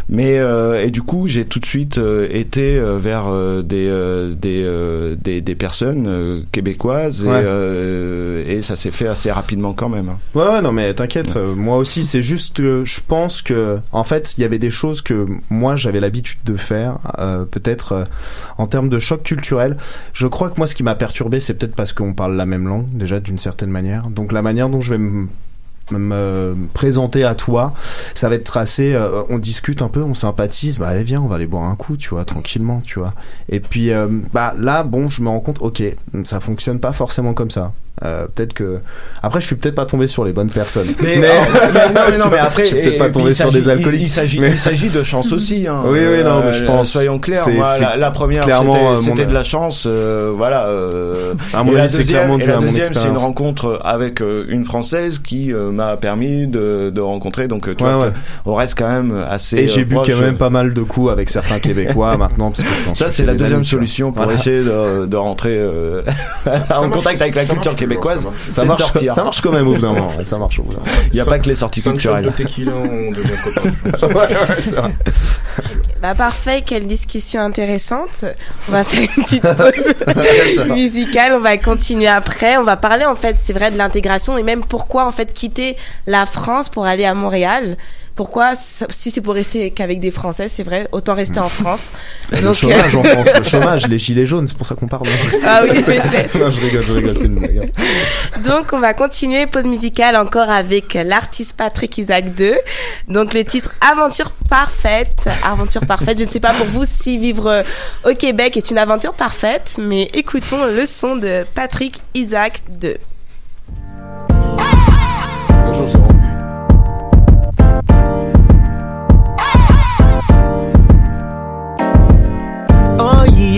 mais 0.10 0.40
euh, 0.40 0.84
et 0.84 0.90
du 0.92 1.02
coup, 1.02 1.28
j'ai 1.28 1.46
tout 1.46 1.60
de 1.60 1.66
suite 1.66 2.00
été 2.30 2.80
vers 2.80 3.32
des, 3.64 4.32
des, 4.38 5.16
des 5.22 5.42
des 5.42 5.56
personnes 5.56 6.44
québécoises 6.52 7.24
et, 7.26 7.28
Ouais. 7.28 7.44
et 8.48 8.62
ça 8.62 8.76
s'est 8.76 8.92
fait 8.92 9.08
assez 9.08 9.32
rapidement 9.32 9.74
quand 9.74 9.90
même. 9.90 10.10
hein. 10.10 10.18
Ouais, 10.34 10.48
ouais, 10.48 10.62
non, 10.62 10.72
mais 10.72 10.94
t'inquiète, 10.94 11.36
moi 11.56 11.78
aussi, 11.78 12.06
c'est 12.06 12.22
juste 12.22 12.56
que 12.58 12.84
je 12.86 13.02
pense 13.06 13.42
que, 13.42 13.78
en 13.92 14.04
fait, 14.04 14.36
il 14.38 14.42
y 14.42 14.46
avait 14.46 14.60
des 14.60 14.72
choses 14.72 15.02
que 15.02 15.26
moi 15.50 15.76
j'avais 15.76 16.00
l'habitude 16.00 16.40
de 16.46 16.56
faire, 16.56 16.98
peut-être 17.52 18.06
en 18.58 18.68
termes 18.68 18.90
de 18.90 19.00
choc 19.00 19.24
culturel. 19.24 19.78
Je 20.14 20.28
crois 20.28 20.50
que 20.50 20.56
moi, 20.58 20.68
ce 20.68 20.76
qui 20.76 20.84
m'a 20.84 20.96
perturbé, 20.96 21.40
c'est 21.40 21.54
peut-être 21.54 21.76
parce 21.76 21.94
qu'on 21.94 22.14
parle 22.14 22.36
la 22.36 22.46
même 22.46 22.68
langue, 22.68 22.88
déjà 22.94 23.20
d'une 23.20 23.38
certaine 23.38 23.70
manière. 23.70 24.08
Donc 24.10 24.32
la 24.32 24.42
manière 24.42 24.70
dont 24.70 24.82
je 24.88 24.94
vais 24.94 24.98
me 24.98 25.28
présenter 26.74 27.24
à 27.24 27.36
toi, 27.36 27.74
ça 28.14 28.30
va 28.30 28.36
être 28.36 28.44
tracé, 28.44 28.94
euh, 28.94 29.24
on 29.30 29.38
discute 29.38 29.82
un 29.82 29.88
peu, 29.88 30.02
on 30.04 30.14
sympathise, 30.14 30.78
bah 30.78 30.90
allez 30.90 31.04
viens, 31.04 31.22
on 31.22 31.28
va 31.28 31.36
aller 31.36 31.48
boire 31.48 31.64
un 31.64 31.76
coup, 31.76 31.98
tu 31.98 32.10
vois, 32.10 32.26
tranquillement, 32.26 32.82
tu 32.82 33.00
vois. 33.00 33.14
Et 33.50 33.60
puis 33.60 33.92
euh, 33.92 34.08
bah 34.34 34.54
là, 34.58 34.84
bon, 34.84 35.08
je 35.08 35.22
me 35.22 35.30
rends 35.30 35.40
compte, 35.40 35.62
ok, 35.62 35.84
ça 36.24 36.40
fonctionne 36.40 36.80
pas 36.80 36.92
forcément 36.92 37.34
comme 37.34 37.52
ça. 37.52 37.74
Euh, 38.06 38.28
peut-être 38.36 38.54
que 38.54 38.78
après 39.24 39.42
je 39.42 39.48
suis 39.48 39.56
peut-être 39.56 39.74
pas 39.74 39.88
tombé 39.88 40.06
sur 40.06 40.24
les 40.24 40.32
bonnes 40.32 40.52
personnes 40.52 40.86
Mais, 41.02 41.16
oh, 41.18 41.20
mais- 41.20 41.94
non, 41.96 42.02
mais 42.12 42.18
non, 42.20 42.26
mais 42.32 42.38
après, 42.38 42.64
je 42.66 42.68
suis 42.70 42.76
peut-être 42.80 42.98
pas 43.00 43.06
puis 43.06 43.14
tombé 43.14 43.30
il 43.32 43.36
sur 43.36 43.52
des 43.52 43.62
s'agit- 43.64 43.72
alcooliques 43.72 44.02
Il 44.04 44.10
s'agit, 44.10 44.40
mais- 44.40 44.52
il 44.52 44.58
s'agit 44.60 44.90
de 44.90 45.02
chance 45.02 45.32
aussi. 45.32 45.66
Hein. 45.68 45.82
Oui, 45.86 45.98
oui, 46.00 46.24
non, 46.24 46.44
mais 46.46 46.54
je 46.54 46.64
Euh, 46.64 46.68
pense- 46.68 46.92
Soyons 46.92 47.18
clairs. 47.18 47.42
c'est- 47.42 47.54
Moi, 47.56 47.66
c'est 47.66 47.82
la, 47.82 47.98
la 47.98 48.12
première, 48.12 48.44
clairement, 48.44 48.74
c'était- 48.76 48.86
euh, 48.86 48.92
mon- 48.92 49.02
c'était 49.18 49.26
de 49.26 49.34
la 49.34 49.44
chance. 49.44 49.86
euh, 49.88 50.32
voilà. 50.38 50.68
euh, 50.68 51.34
À 51.56 51.64
mon 51.64 51.72
et 51.72 51.76
la 51.76 51.82
avis, 51.86 51.92
c'est 51.92 51.98
deuxième- 52.00 52.18
clairement 52.20 52.38
et 52.38 52.42
dû 52.44 52.48
la 52.50 52.54
à 52.54 52.60
mon 52.60 52.66
deuxième, 52.68 52.94
c'est 52.94 53.08
une 53.08 53.18
rencontre 53.18 53.82
avec 53.84 54.22
euh, 54.22 54.46
une 54.48 54.64
française 54.64 55.18
qui 55.18 55.52
euh, 55.52 55.72
m'a 55.72 55.98
permis 55.98 56.46
de, 56.46 56.92
de 56.92 57.02
rencontrer. 57.02 57.48
Donc, 57.48 57.64
tu 57.76 57.84
Ouais, 57.84 57.90
on 58.46 58.54
reste 58.54 58.78
quand 58.78 58.90
même 58.90 59.26
assez. 59.28 59.58
Et 59.58 59.68
j'ai 59.68 59.82
euh, 59.82 59.86
bu 59.86 59.96
quand 59.96 60.22
même 60.22 60.38
pas 60.38 60.52
mal 60.52 60.74
de 60.76 60.82
coups 60.84 61.12
avec 61.12 61.32
certains 61.32 61.58
Québécois 61.60 62.16
maintenant 62.20 62.52
parce 62.52 62.62
que 62.62 62.76
je 62.76 62.84
pense 62.84 63.00
Ça, 63.00 63.06
que 63.06 63.12
c'est 63.12 63.26
la 63.26 63.34
deuxième 63.34 63.64
solution 63.66 64.12
pour 64.12 64.32
essayer 64.32 64.60
de, 64.64 65.08
de 65.08 65.16
rentrer 65.16 65.58
euh, 65.58 66.04
en 66.76 66.90
contact 66.90 67.22
avec 67.24 67.34
la 67.34 67.46
culture 67.46 67.72
marche 67.72 67.76
ça 67.96 68.20
marche. 68.22 68.38
Ça 68.50 68.62
de 68.64 68.68
marche, 68.68 68.82
sortir. 68.82 69.16
ça 69.16 69.24
marche 69.24 69.42
quand 69.42 69.52
même 69.52 69.68
au 69.68 69.74
bout 69.74 69.82
d'un 69.82 69.94
moment. 69.94 70.12
Ça 70.24 70.38
marche 70.38 70.60
au 70.60 70.64
bout 70.64 70.74
d'un 70.74 70.80
moment. 70.80 70.92
Il 71.08 71.14
n'y 71.14 71.20
a 71.20 71.26
pas 71.26 71.40
que 71.40 71.48
les 71.48 71.56
sorties 71.56 71.82
culturelles. 71.82 72.26
de 72.26 72.30
tequila, 72.30 72.74
on 72.74 73.12
devient 73.12 73.38
copain. 73.44 74.08
Ouais, 74.08 74.14
ouais, 74.14 74.56
c'est 74.60 74.76
vrai. 74.76 74.92
Bah 76.02 76.14
parfait, 76.14 76.64
quelle 76.66 76.86
discussion 76.86 77.42
intéressante. 77.42 78.26
On 78.70 78.72
va 78.72 78.84
faire 78.84 79.02
une 79.02 79.24
petite 79.24 79.42
pause 79.42 80.68
musicale, 80.70 81.34
on 81.34 81.40
va 81.40 81.58
continuer 81.58 82.08
après. 82.08 82.58
On 82.58 82.64
va 82.64 82.78
parler 82.78 83.06
en 83.06 83.16
fait, 83.16 83.38
c'est 83.40 83.54
vrai, 83.54 83.72
de 83.72 83.78
l'intégration 83.78 84.38
et 84.38 84.44
même 84.44 84.64
pourquoi 84.64 85.06
en 85.06 85.12
fait 85.12 85.34
quitter 85.34 85.76
la 86.06 86.26
France 86.26 86.70
pour 86.70 86.86
aller 86.86 87.06
à 87.06 87.14
Montréal. 87.14 87.78
Pourquoi, 88.18 88.54
si 88.56 89.12
c'est 89.12 89.22
pour 89.22 89.36
rester 89.36 89.70
qu'avec 89.70 90.00
des 90.00 90.10
Français, 90.10 90.50
c'est 90.50 90.64
vrai, 90.64 90.88
autant 90.92 91.14
rester 91.14 91.40
en 91.40 91.50
France. 91.62 91.92
Le 92.32 92.42
Donc, 92.42 92.56
chômage 92.56 92.96
euh, 92.96 92.98
en 92.98 93.04
France, 93.04 93.28
le 93.38 93.44
chômage, 93.50 93.88
les 93.88 94.00
gilets 94.00 94.26
jaunes, 94.26 94.48
c'est 94.48 94.58
pour 94.58 94.66
ça 94.66 94.74
qu'on 94.74 94.88
parle. 94.88 95.08
Ah 95.46 95.62
oui, 95.64 95.82
peut-être. 95.84 96.38
non, 96.40 96.50
je 96.50 96.60
rigole, 96.60 96.82
je 96.82 96.94
rigole, 96.94 97.16
c'est 97.16 97.26
une 97.26 97.36
blague. 97.36 97.72
Donc, 98.44 98.74
on 98.74 98.80
va 98.80 98.96
continuer 98.96 99.46
pause 99.46 99.68
musicale 99.68 100.16
encore 100.16 100.50
avec 100.50 100.96
l'artiste 100.96 101.56
Patrick 101.56 101.96
Isaac 102.00 102.26
II. 102.40 102.56
Donc, 103.08 103.36
le 103.36 103.44
titre 103.44 103.76
Aventure 103.82 104.32
parfaite. 104.50 105.30
Aventure 105.44 105.86
parfaite. 105.86 106.18
Je 106.18 106.24
ne 106.24 106.30
sais 106.30 106.40
pas 106.40 106.54
pour 106.54 106.66
vous 106.66 106.86
si 106.86 107.20
vivre 107.20 107.64
au 108.04 108.16
Québec 108.16 108.58
est 108.58 108.72
une 108.72 108.80
aventure 108.80 109.14
parfaite, 109.14 109.76
mais 109.78 110.10
écoutons 110.16 110.66
le 110.66 110.88
son 110.88 111.16
de 111.18 111.46
Patrick 111.54 112.02
Isaac 112.16 112.64
II. 112.82 112.96
Bonjour, 113.70 114.87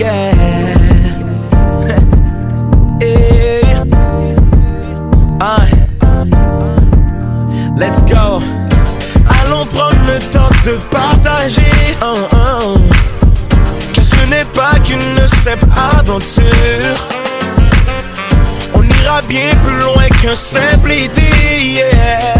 Let's 7.76 8.02
go. 8.04 8.40
Allons 9.28 9.66
prendre 9.66 9.98
le 10.06 10.18
temps 10.30 10.48
de 10.64 10.78
partager. 10.90 11.60
Oh, 12.02 12.16
oh. 12.32 12.78
Que 13.92 14.00
ce 14.00 14.24
n'est 14.30 14.46
pas 14.54 14.78
qu'une 14.82 15.28
simple 15.28 15.66
aventure. 15.98 16.44
On 18.74 18.82
ira 18.82 19.20
bien 19.28 19.54
plus 19.66 19.80
loin 19.80 20.08
qu'un 20.22 20.34
simple. 20.34 20.92
Yeah. 20.92 22.36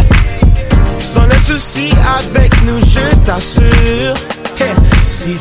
Sans 0.98 1.26
les 1.26 1.38
soucis 1.38 1.92
avec 2.18 2.52
nous, 2.62 2.80
je 2.80 3.16
t'assure. 3.26 4.14
Si 5.04 5.34
tu 5.34 5.38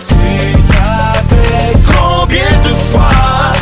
savais 0.67 1.78
combien 1.95 2.51
de 2.65 2.73
fois 2.89 3.53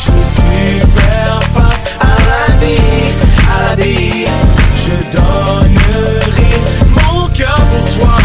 j'ai 0.00 0.20
dû 0.34 0.80
faire 0.98 1.40
face 1.54 1.84
à 2.00 2.14
la 2.30 2.44
vie, 2.60 3.12
à 3.54 3.56
la 3.68 3.82
vie, 3.82 4.24
je 4.84 4.96
donnerai 5.16 6.54
mon 6.96 7.26
cœur 7.28 7.60
pour 7.70 7.86
toi. 7.98 8.18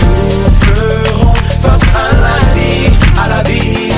Nous 0.00 0.42
ferons 0.64 1.34
face 1.62 1.88
à 1.94 2.08
la 2.26 2.38
vie, 2.54 2.88
à 3.22 3.28
la 3.28 3.42
vie. 3.48 3.92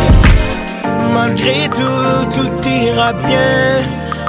Malgré 1.14 1.68
tout, 1.68 2.16
tout 2.34 2.68
ira 2.68 3.12
bien, 3.12 3.60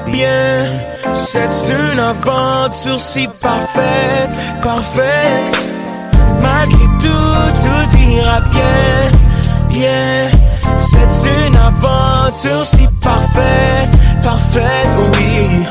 bien. 0.08 0.66
C'est 1.14 1.54
une 1.70 2.00
aventure 2.00 3.00
si 3.00 3.28
parfaite, 3.42 4.34
parfaite. 4.64 5.54
Malgré 6.42 6.86
tout, 7.00 7.33
tout 7.74 7.98
ira 7.98 8.40
bien, 8.52 9.70
bien. 9.70 10.32
C'est 10.78 11.48
une 11.48 11.56
aventure 11.56 12.66
si 12.66 12.88
parfaite, 13.02 13.90
parfaite, 14.22 14.90
oui. 15.14 15.66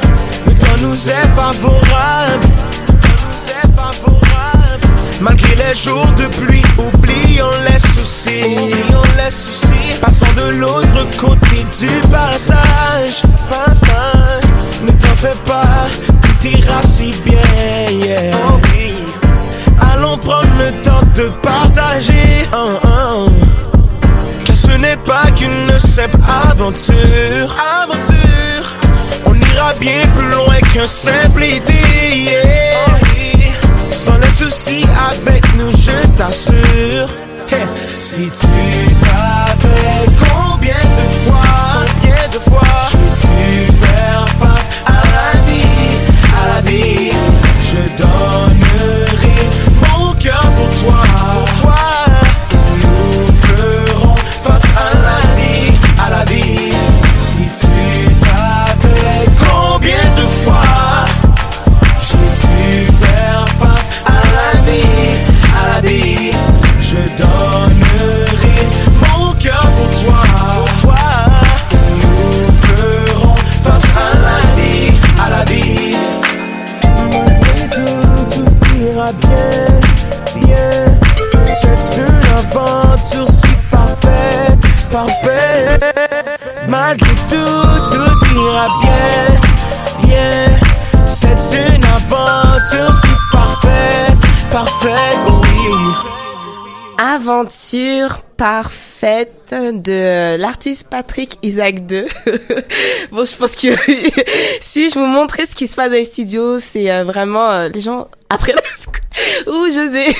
Le 0.46 0.55
temps 0.55 0.80
nous 0.80 1.09
est 1.09 1.28
favorable, 1.36 2.46
nous 2.88 3.42
est 3.48 3.76
favorable. 3.76 4.86
Malgré 5.20 5.55
les 5.55 5.74
jours 5.74 6.07
de 6.16 6.26
pluie, 6.38 6.62
oublions 6.78 7.50
les 7.68 7.80
soucis. 7.80 8.57
Oublions 8.57 9.03
les 9.16 9.30
soucis. 9.30 10.00
Passons 10.00 10.32
de 10.36 10.48
l'autre 10.50 11.07
côté 11.18 11.64
du 11.78 12.09
passage. 12.09 13.22
Passage. 13.48 14.44
Ne 14.84 14.90
t'en 14.90 15.16
fais 15.16 15.36
pas, 15.46 15.86
tout 16.20 16.48
ira 16.48 16.82
si 16.82 17.14
bien. 17.24 17.38
yeah. 17.88 19.32
Allons 20.03 20.18
prendre 20.18 20.48
le 20.59 20.72
temps 20.82 21.07
de 21.14 21.28
partager. 21.42 22.48
oh, 22.53 22.80
oh. 22.84 23.28
Que 24.44 24.53
ce 24.53 24.72
n'est 24.72 24.96
pas 24.96 25.30
qu'une 25.30 25.78
simple 25.78 26.18
aventure. 26.50 27.57
Aventure. 27.84 28.66
On 29.26 29.34
ira 29.34 29.74
bien 29.78 30.05
plus 30.16 30.28
loin 30.28 30.57
qu'un 30.74 30.88
simple 30.88 31.44
été. 31.44 31.72
yeah. 32.18 32.32
Sans 33.92 34.16
les 34.16 34.30
soucis 34.30 34.84
avec 35.12 35.44
nous, 35.55 35.70
je 35.70 36.07
t'assure. 36.16 37.09
Si 37.94 38.24
tu 38.24 38.94
savais 39.05 40.07
combien 40.18 40.82
de 40.98 41.30
fois, 41.30 41.84
combien 42.00 42.28
de 42.28 42.50
fois 42.50 42.90
dû 43.20 43.66
faire 43.86 44.26
face 44.40 44.82
à 44.84 45.00
la 45.14 45.40
vie, 45.48 45.94
à 46.42 46.55
la 46.57 46.61
vie, 46.68 47.12
je 47.70 48.03
donnerai 48.03 49.72
cœur 50.23 50.41
pour 50.55 50.70
toi, 50.77 51.03
C'est 91.07 91.76
une 91.76 91.85
aventure 91.85 92.95
si 92.95 93.09
parfaite, 93.30 94.16
parfaite, 94.51 95.18
oui. 95.28 95.74
Aventure 96.99 98.22
parfaite 98.37 99.51
de 99.53 100.37
l'artiste 100.37 100.89
Patrick 100.89 101.39
Isaac 101.43 101.76
II. 101.91 102.05
bon, 103.12 103.24
je 103.24 103.37
pense 103.37 103.55
que 103.55 103.68
si 104.61 104.89
je 104.89 104.99
vous 104.99 105.07
montrais 105.07 105.47
ce 105.47 105.55
qui 105.55 105.66
se 105.66 105.76
passe 105.76 105.91
dans 105.91 105.97
les 105.97 106.05
studios, 106.05 106.59
c'est 106.61 106.91
euh, 106.91 107.05
vraiment 107.05 107.51
euh, 107.51 107.68
les 107.68 107.80
gens 107.80 108.09
après 108.30 108.53
la 108.53 108.62
Ouh, 109.53 109.72
José. 109.72 110.14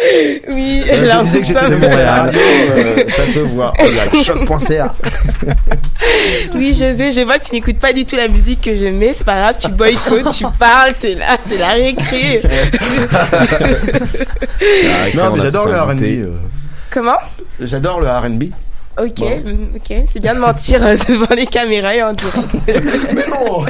oui, 0.48 0.82
Euh, 0.90 1.06
là, 1.06 1.20
je 1.20 1.24
disais 1.26 1.40
que 1.40 1.46
j'étais 1.46 1.76
Montréal, 1.76 2.32
euh, 2.34 3.04
ça 3.08 3.26
se 3.26 3.38
voit. 3.40 3.72
Oh, 3.78 4.22
choc.ca. 4.22 4.94
Oui, 6.54 6.72
José, 6.72 7.12
je 7.12 7.20
vois 7.22 7.38
que 7.38 7.46
tu 7.46 7.52
n'écoutes 7.54 7.78
pas 7.78 7.92
du 7.92 8.04
tout 8.06 8.16
la 8.16 8.28
musique 8.28 8.62
que 8.62 8.74
je 8.74 8.86
mets. 8.86 9.12
C'est 9.12 9.24
pas 9.24 9.36
grave, 9.36 9.56
tu 9.60 9.68
boycottes, 9.68 10.32
tu 10.32 10.44
parles, 10.58 10.94
t'es 10.98 11.14
là, 11.14 11.36
c'est 11.46 11.58
la 11.58 11.68
récré. 11.70 12.40
Non, 15.14 15.30
mais 15.36 15.42
j'adore 15.42 15.68
le 15.68 15.80
R&B. 15.80 16.02
euh. 16.02 16.36
Comment? 16.90 17.18
J'adore 17.60 18.00
le 18.00 18.08
R&B. 18.08 18.44
Ok, 18.98 19.14
Bon. 19.20 19.28
mm, 19.44 19.76
ok, 19.76 19.96
c'est 20.12 20.20
bien 20.20 20.34
de 20.34 20.40
mentir 20.40 20.84
euh, 20.84 20.96
devant 21.08 21.34
les 21.34 21.46
caméras 21.46 21.94
et 21.94 22.02
en 22.02 22.12
direct. 22.12 22.48
Mais 23.14 23.26
non 23.28 23.64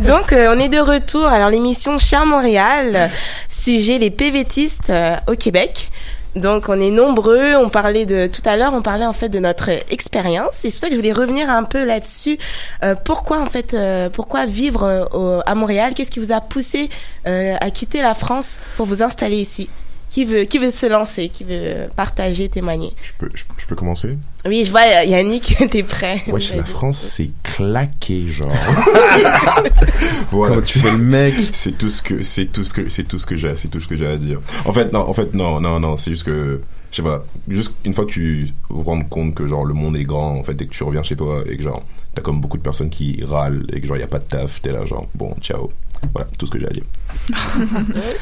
Donc, 0.06 0.32
euh, 0.32 0.54
on 0.56 0.58
est 0.58 0.68
de 0.68 0.78
retour. 0.80 1.26
Alors, 1.26 1.50
l'émission 1.50 1.98
Cher 1.98 2.26
Montréal, 2.26 3.10
sujet 3.48 3.98
les 3.98 4.10
PVTistes 4.10 4.90
euh, 4.90 5.16
au 5.28 5.34
Québec. 5.34 5.90
Donc, 6.36 6.68
on 6.68 6.80
est 6.80 6.90
nombreux. 6.90 7.54
On 7.56 7.68
parlait 7.68 8.06
de 8.06 8.26
tout 8.28 8.42
à 8.44 8.56
l'heure, 8.56 8.72
on 8.72 8.82
parlait 8.82 9.04
en 9.06 9.12
fait 9.12 9.28
de 9.28 9.38
notre 9.40 9.68
expérience. 9.90 10.52
C'est 10.52 10.70
pour 10.70 10.78
ça 10.78 10.86
que 10.88 10.94
je 10.94 10.98
voulais 10.98 11.12
revenir 11.12 11.50
un 11.50 11.64
peu 11.64 11.84
là-dessus. 11.84 12.38
Euh, 12.82 12.94
pourquoi 13.04 13.40
en 13.40 13.46
fait, 13.46 13.76
pourquoi 14.12 14.46
vivre 14.46 15.08
au- 15.12 15.40
à 15.44 15.54
Montréal? 15.54 15.92
Qu'est-ce 15.94 16.10
qui 16.10 16.20
vous 16.20 16.32
a 16.32 16.40
poussé 16.40 16.88
à 17.24 17.70
quitter 17.70 18.00
la 18.00 18.14
France 18.14 18.60
pour 18.76 18.86
vous 18.86 19.02
installer 19.02 19.36
ici? 19.38 19.68
Qui 20.10 20.24
veut, 20.24 20.42
qui 20.42 20.58
veut 20.58 20.70
se 20.72 20.86
lancer 20.86 21.28
Qui 21.28 21.44
veut 21.44 21.88
partager, 21.94 22.48
témoigner 22.48 22.92
Je 23.00 23.12
peux, 23.16 23.30
je, 23.32 23.44
je 23.56 23.66
peux 23.66 23.76
commencer? 23.76 24.18
Oui, 24.46 24.64
je 24.64 24.70
vois 24.70 24.80
euh, 24.80 25.04
Yannick, 25.04 25.56
t'es 25.70 25.82
prêt. 25.82 26.22
Wesh, 26.26 26.54
la. 26.54 26.64
France, 26.64 26.98
c'est 26.98 27.30
claqué, 27.42 28.26
genre. 28.28 28.50
voilà. 30.30 30.54
Comment 30.54 30.66
tu 30.66 30.78
fais 30.78 30.92
le 30.92 30.98
mec? 30.98 31.34
C'est 31.52 31.76
tout 31.76 31.90
ce 31.90 32.00
que, 32.00 32.22
c'est 32.22 32.46
tout 32.46 32.64
ce 32.64 32.72
que, 32.72 32.88
c'est 32.88 33.04
tout 33.04 33.18
ce 33.18 33.26
que 33.26 33.36
j'ai, 33.36 33.54
c'est 33.54 33.68
tout 33.68 33.80
ce 33.80 33.86
que 33.86 33.96
j'ai 33.96 34.06
à 34.06 34.16
dire. 34.16 34.40
En 34.64 34.72
fait, 34.72 34.92
non, 34.92 35.00
en 35.08 35.12
fait, 35.12 35.34
non, 35.34 35.60
non, 35.60 35.78
non, 35.78 35.96
c'est 35.96 36.10
juste 36.10 36.24
que, 36.24 36.60
je 36.90 36.96
sais 36.96 37.02
pas, 37.02 37.24
juste 37.48 37.74
une 37.84 37.92
fois 37.92 38.06
que 38.06 38.10
tu 38.10 38.52
te 38.68 38.72
rends 38.72 39.02
compte 39.02 39.34
que, 39.34 39.46
genre, 39.46 39.64
le 39.64 39.74
monde 39.74 39.96
est 39.96 40.04
grand, 40.04 40.38
en 40.38 40.42
fait, 40.42 40.60
et 40.60 40.66
que 40.66 40.72
tu 40.72 40.82
reviens 40.82 41.02
chez 41.02 41.16
toi, 41.16 41.44
et 41.46 41.56
que, 41.56 41.62
genre, 41.62 41.82
t'as 42.14 42.22
comme 42.22 42.40
beaucoup 42.40 42.56
de 42.56 42.62
personnes 42.62 42.90
qui 42.90 43.22
râlent, 43.22 43.64
et 43.72 43.80
que, 43.80 43.86
genre, 43.86 43.98
y 43.98 44.02
a 44.02 44.08
pas 44.08 44.18
de 44.18 44.24
taf, 44.24 44.62
t'es 44.62 44.72
là, 44.72 44.86
genre, 44.86 45.06
bon, 45.14 45.34
ciao. 45.40 45.70
Voilà, 46.14 46.28
tout 46.38 46.46
ce 46.46 46.50
que 46.50 46.58
j'ai 46.58 46.66
à 46.66 46.70
dire. 46.70 46.84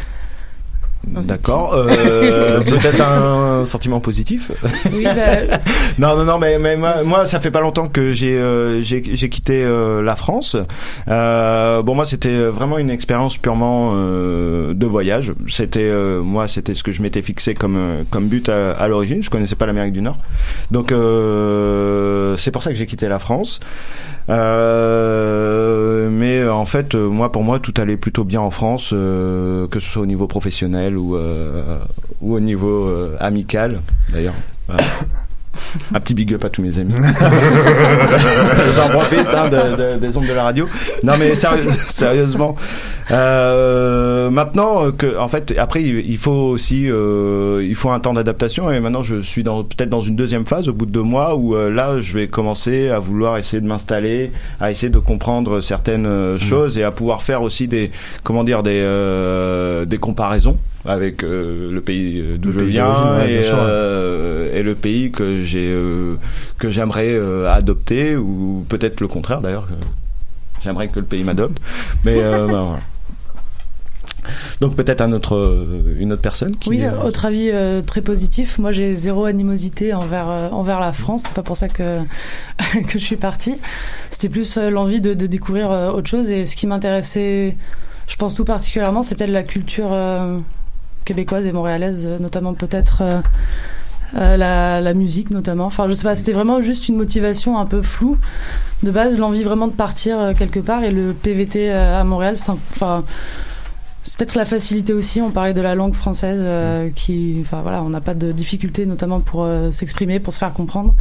D'accord. 1.07 1.75
Euh, 1.75 2.61
Peut-être 2.69 3.01
un 3.01 3.65
sentiment 3.65 4.01
positif? 4.01 4.51
Oui, 4.93 5.05
bah, 5.05 5.59
non, 5.99 6.17
non, 6.17 6.25
non, 6.25 6.39
mais, 6.39 6.59
mais 6.59 6.77
moi, 6.77 6.97
moi, 7.05 7.27
ça 7.27 7.41
fait 7.41 7.51
pas 7.51 7.61
longtemps 7.61 7.89
que 7.89 8.13
j'ai 8.13 8.37
euh, 8.37 8.81
j'ai 8.83 9.01
quitté 9.01 9.65
euh, 9.65 10.03
la 10.03 10.17
France. 10.17 10.57
Euh, 11.09 11.83
bon, 11.83 11.95
moi, 11.95 12.05
c'était 12.05 12.37
vraiment 12.37 12.79
une 12.79 12.91
expérience 12.91 13.37
purement 13.37 13.93
euh, 13.95 14.75
de 14.75 14.87
voyage. 14.87 15.33
C'était 15.49 15.81
euh, 15.81 16.21
moi, 16.23 16.49
c'était 16.49 16.75
ce 16.75 16.83
que 16.83 16.93
je 16.93 17.03
m'étais 17.03 17.23
fixé 17.23 17.55
comme 17.55 18.05
comme 18.11 18.29
but 18.29 18.49
à, 18.49 18.73
à 18.73 18.89
l'origine. 18.89 19.23
Je 19.23 19.31
connaissais 19.31 19.57
pas 19.57 19.67
l'Amérique 19.67 19.93
du 19.93 20.03
Nord, 20.03 20.19
donc 20.71 20.93
euh, 20.93 22.37
c'est 22.37 22.51
pour 22.51 22.63
ça 22.63 22.71
que 22.71 22.77
j'ai 22.77 22.87
quitté 22.87 23.09
la 23.09 23.19
France. 23.19 23.61
Euh, 24.31 26.09
mais 26.11 26.47
en 26.47 26.65
fait, 26.67 26.95
moi, 26.95 27.33
pour 27.33 27.43
moi, 27.43 27.59
tout 27.61 27.73
allait 27.79 27.97
plutôt 27.97 28.25
bien 28.25 28.41
en 28.41 28.51
France, 28.51 28.91
euh, 28.93 29.67
que 29.69 29.81
ce 29.81 29.89
soit 29.89 30.03
au 30.03 30.07
niveau 30.07 30.27
professionnel 30.27 30.88
ou 30.97 31.17
euh, 31.17 31.79
ou 32.21 32.35
au 32.35 32.41
niveau 32.41 32.87
euh, 32.89 33.17
amical, 33.21 33.81
d'ailleurs. 34.13 34.35
Un 35.95 36.01
petit 36.01 36.15
big 36.15 36.33
up 36.35 36.45
à 36.45 36.51
tous 36.51 36.63
mes 36.63 36.79
amis. 36.79 36.95
J'en 38.77 38.89
profite 38.89 39.27
hein, 39.35 39.49
de- 39.49 39.77
de- 39.95 39.99
des 39.99 40.17
ondes 40.17 40.27
de 40.27 40.33
la 40.33 40.45
radio. 40.45 40.69
Non 41.03 41.15
mais 41.19 41.35
sérieux- 41.35 41.69
sérieusement, 41.89 42.57
euh, 43.11 44.31
maintenant 44.31 44.91
que 44.91 45.19
en 45.19 45.29
fait 45.29 45.55
après 45.59 45.83
il 45.83 46.19
faut 46.19 46.31
aussi 46.31 46.91
euh, 46.91 47.65
il 47.67 47.75
faut 47.75 47.91
un 47.91 48.01
temps 48.01 48.13
d'adaptation 48.13 48.71
et 48.71 48.81
maintenant 48.81 49.03
je 49.03 49.21
suis 49.21 49.43
dans 49.43 49.63
peut-être 49.65 49.89
dans 49.89 50.01
une 50.03 50.17
deuxième 50.17 50.47
phase 50.47 50.69
au 50.69 50.73
bout 50.73 50.87
de 50.87 50.91
deux 50.93 51.03
mois 51.03 51.35
où 51.37 51.55
euh, 51.57 51.71
là 51.71 52.01
je 52.01 52.15
vais 52.15 52.27
commencer 52.29 52.89
à 52.89 52.99
vouloir 52.99 53.39
essayer 53.39 53.61
de 53.61 53.67
m'installer, 53.67 54.31
à 54.61 54.71
essayer 54.71 54.91
de 54.91 54.99
comprendre 54.99 55.61
certaines 55.61 56.07
euh, 56.07 56.39
choses 56.39 56.79
et 56.79 56.85
à 56.85 56.91
pouvoir 56.91 57.23
faire 57.23 57.43
aussi 57.43 57.67
des 57.69 57.91
comment 58.25 58.45
dire 58.45 58.63
des 58.63 58.79
des 59.87 59.99
comparaisons 59.99 60.57
avec 60.87 61.23
le 61.23 61.81
pays 61.81 62.23
d'où 62.39 62.53
je 62.53 62.61
viens 62.61 63.21
et, 63.27 63.41
et 64.59 64.63
le 64.63 64.75
pays 64.75 65.11
que 65.11 65.43
j'ai 65.49 65.69
euh, 65.73 66.17
que 66.59 66.71
j'aimerais 66.71 67.13
euh, 67.13 67.51
adopter 67.51 68.17
ou 68.17 68.65
peut-être 68.69 69.01
le 69.01 69.09
contraire 69.09 69.41
d'ailleurs 69.41 69.67
j'aimerais 70.63 70.89
que 70.89 71.01
le 71.01 71.07
pays 71.07 71.25
m'adopte 71.25 71.61
mais 72.05 72.23
euh, 72.23 72.47
ben, 72.47 72.63
voilà. 72.63 72.81
donc 74.61 74.77
peut-être 74.77 75.01
un 75.01 75.13
autre 75.13 75.67
une 75.99 76.13
autre 76.13 76.23
personne 76.23 76.57
qui 76.57 76.69
Oui, 76.71 76.83
autre 76.87 77.25
avis 77.25 77.51
euh, 77.53 77.83
très 77.83 78.01
positif. 78.01 78.59
Moi, 78.59 78.73
j'ai 78.73 78.95
zéro 78.95 79.25
animosité 79.25 79.93
envers 79.95 80.29
euh, 80.29 80.49
envers 80.51 80.81
la 80.81 80.93
France. 80.93 81.25
C'est 81.27 81.35
pas 81.35 81.43
pour 81.43 81.57
ça 81.57 81.69
que 81.69 82.01
que 82.89 82.99
je 82.99 83.05
suis 83.05 83.17
partie. 83.17 83.57
C'était 84.11 84.29
plus 84.29 84.57
euh, 84.57 84.71
l'envie 84.71 85.01
de, 85.01 85.15
de 85.15 85.27
découvrir 85.27 85.71
autre 85.71 86.09
chose. 86.09 86.31
Et 86.31 86.45
ce 86.45 86.57
qui 86.57 86.67
m'intéressait, 86.67 87.57
je 88.07 88.17
pense 88.17 88.35
tout 88.35 88.45
particulièrement, 88.45 89.03
c'est 89.03 89.15
peut-être 89.15 89.31
la 89.31 89.43
culture 89.43 89.91
québécoise 91.05 91.47
et 91.47 91.53
montréalaise, 91.53 92.07
notamment 92.21 92.55
peut-être. 92.55 93.03
Euh, 94.17 94.37
la, 94.37 94.81
la 94.81 94.95
musique 94.95 95.31
notamment. 95.31 95.67
Enfin, 95.67 95.89
je 95.89 95.95
sais 95.95 96.05
pas, 96.05 96.17
c'était 96.17 96.33
vraiment 96.33 96.61
juste 96.61 96.89
une 96.89 96.97
motivation 96.97 97.59
un 97.59 97.67
peu 97.67 97.83
floue. 97.83 98.19
De 98.83 98.91
base, 98.91 99.19
l'envie 99.19 99.43
vraiment 99.43 99.69
de 99.69 99.73
partir 99.73 100.19
euh, 100.19 100.33
quelque 100.35 100.61
part 100.61 100.85
et 100.85 100.91
le 100.91 101.13
PVT 101.13 101.71
euh, 101.71 102.01
à 102.01 102.05
Montréal, 102.05 102.37
c'est 102.37 102.51
enfin, 102.51 103.05
c'est 104.05 104.19
peut-être 104.19 104.37
la 104.37 104.45
facilité 104.45 104.93
aussi. 104.93 105.21
On 105.21 105.31
parlait 105.31 105.53
de 105.53 105.61
la 105.61 105.75
langue 105.75 105.95
française 105.95 106.43
euh, 106.47 106.89
qui, 106.95 107.37
enfin 107.41 107.61
voilà, 107.63 107.83
on 107.83 107.91
n'a 107.91 108.01
pas 108.01 108.15
de 108.15 108.33
difficulté 108.33 108.87
notamment 108.87 109.21
pour 109.21 109.45
euh, 109.45 109.71
s'exprimer, 109.71 110.21
pour 110.21 110.33
se 110.33 110.39
faire 110.39 110.53
comprendre. 110.53 110.95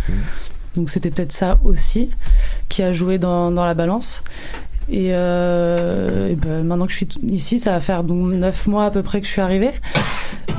Donc 0.75 0.89
c'était 0.89 1.09
peut-être 1.09 1.31
ça 1.31 1.57
aussi 1.63 2.09
qui 2.69 2.83
a 2.83 2.91
joué 2.91 3.17
dans, 3.17 3.51
dans 3.51 3.65
la 3.65 3.73
balance. 3.73 4.23
Et, 4.89 5.09
euh, 5.11 6.29
et 6.29 6.35
ben, 6.35 6.63
maintenant 6.63 6.85
que 6.85 6.91
je 6.91 6.97
suis 6.97 7.09
ici, 7.29 7.59
ça 7.59 7.71
va 7.71 7.79
faire 7.79 8.03
donc 8.03 8.31
neuf 8.33 8.67
mois 8.67 8.85
à 8.85 8.91
peu 8.91 9.03
près 9.03 9.19
que 9.21 9.27
je 9.27 9.31
suis 9.31 9.41
arrivée. 9.41 9.71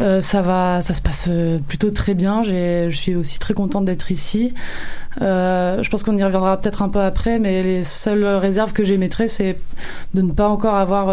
Euh, 0.01 0.21
ça 0.21 0.43
va, 0.43 0.81
ça 0.81 0.95
se 0.95 1.03
passe 1.03 1.29
euh, 1.31 1.59
plutôt 1.59 1.91
très 1.91 2.15
bien. 2.15 2.43
Je 2.43 2.91
suis 2.91 3.15
aussi 3.15 3.39
très 3.39 3.55
contente 3.55 3.85
d'être 3.85 4.11
ici. 4.13 4.55
Euh, 5.21 5.83
je 5.83 5.91
pense 5.91 6.05
qu'on 6.05 6.17
y 6.17 6.23
reviendra 6.23 6.57
peut-être 6.61 6.83
un 6.83 6.89
peu 6.89 7.01
après, 7.01 7.39
mais 7.39 7.63
les 7.63 7.83
seules 7.83 8.25
réserves 8.25 8.73
que 8.73 8.85
j'émettrais, 8.85 9.27
c'est 9.27 9.57
de 10.15 10.23
ne 10.23 10.31
pas 10.31 10.49
encore 10.49 10.77
avoir 10.77 11.07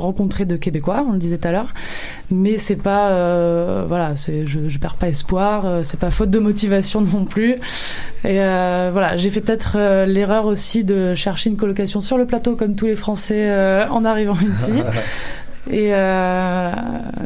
rencontré 0.00 0.44
de 0.44 0.56
Québécois, 0.56 1.04
on 1.06 1.12
le 1.12 1.18
disait 1.18 1.38
tout 1.38 1.46
à 1.46 1.52
l'heure. 1.52 1.72
Mais 2.32 2.58
c'est 2.58 2.76
pas, 2.76 3.84
voilà, 3.84 4.14
je, 4.16 4.68
je 4.68 4.78
perds 4.78 4.96
pas 4.96 5.08
espoir. 5.08 5.84
c'est 5.84 6.00
pas 6.00 6.10
faute 6.10 6.30
de 6.30 6.38
motivation 6.40 7.00
non 7.12 7.24
plus. 7.24 7.56
Et 8.24 8.38
voilà, 8.38 9.16
j'ai 9.16 9.30
fait 9.30 9.40
peut-être 9.40 9.78
l'erreur 10.06 10.46
aussi 10.46 10.84
de 10.84 11.14
chercher 11.14 11.50
une 11.50 11.56
colocation 11.56 12.00
sur 12.00 12.18
le 12.18 12.26
plateau, 12.26 12.56
comme 12.56 12.74
tous 12.74 12.86
les 12.86 12.96
Français 12.96 13.86
en 13.90 14.04
arrivant 14.04 14.36
ici. 14.40 14.72
Et, 15.68 15.90
euh, 15.94 16.72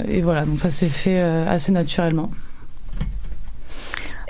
et 0.09 0.21
voilà, 0.23 0.45
donc 0.45 0.59
ça 0.61 0.71
s'est 0.71 0.89
fait 0.89 1.21
euh, 1.21 1.47
assez 1.49 1.71
naturellement. 1.73 2.31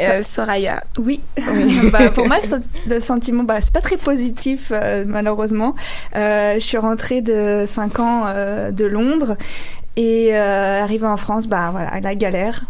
Euh, 0.01 0.23
Soraya. 0.25 0.83
Oui, 0.99 1.21
bah, 1.93 2.11
pour 2.11 2.27
moi, 2.27 2.39
le, 2.43 2.43
sen- 2.47 2.63
le 2.89 3.01
sentiment, 3.01 3.45
bah, 3.45 3.59
c'est 3.61 3.73
pas 3.73 3.81
très 3.81 3.97
positif, 3.97 4.73
euh, 4.75 5.05
malheureusement. 5.07 5.75
Euh, 6.17 6.55
je 6.55 6.61
suis 6.65 6.79
rentrée 6.79 7.21
de 7.21 7.65
5 7.67 8.01
ans 8.01 8.25
euh, 8.27 8.73
de 8.73 8.85
Londres 8.87 9.37
et 9.97 10.31
euh, 10.35 10.83
arrivée 10.83 11.07
en 11.07 11.17
France, 11.17 11.47
bah 11.47 11.69
voilà, 11.71 12.01
la 12.01 12.15
galère. 12.17 12.65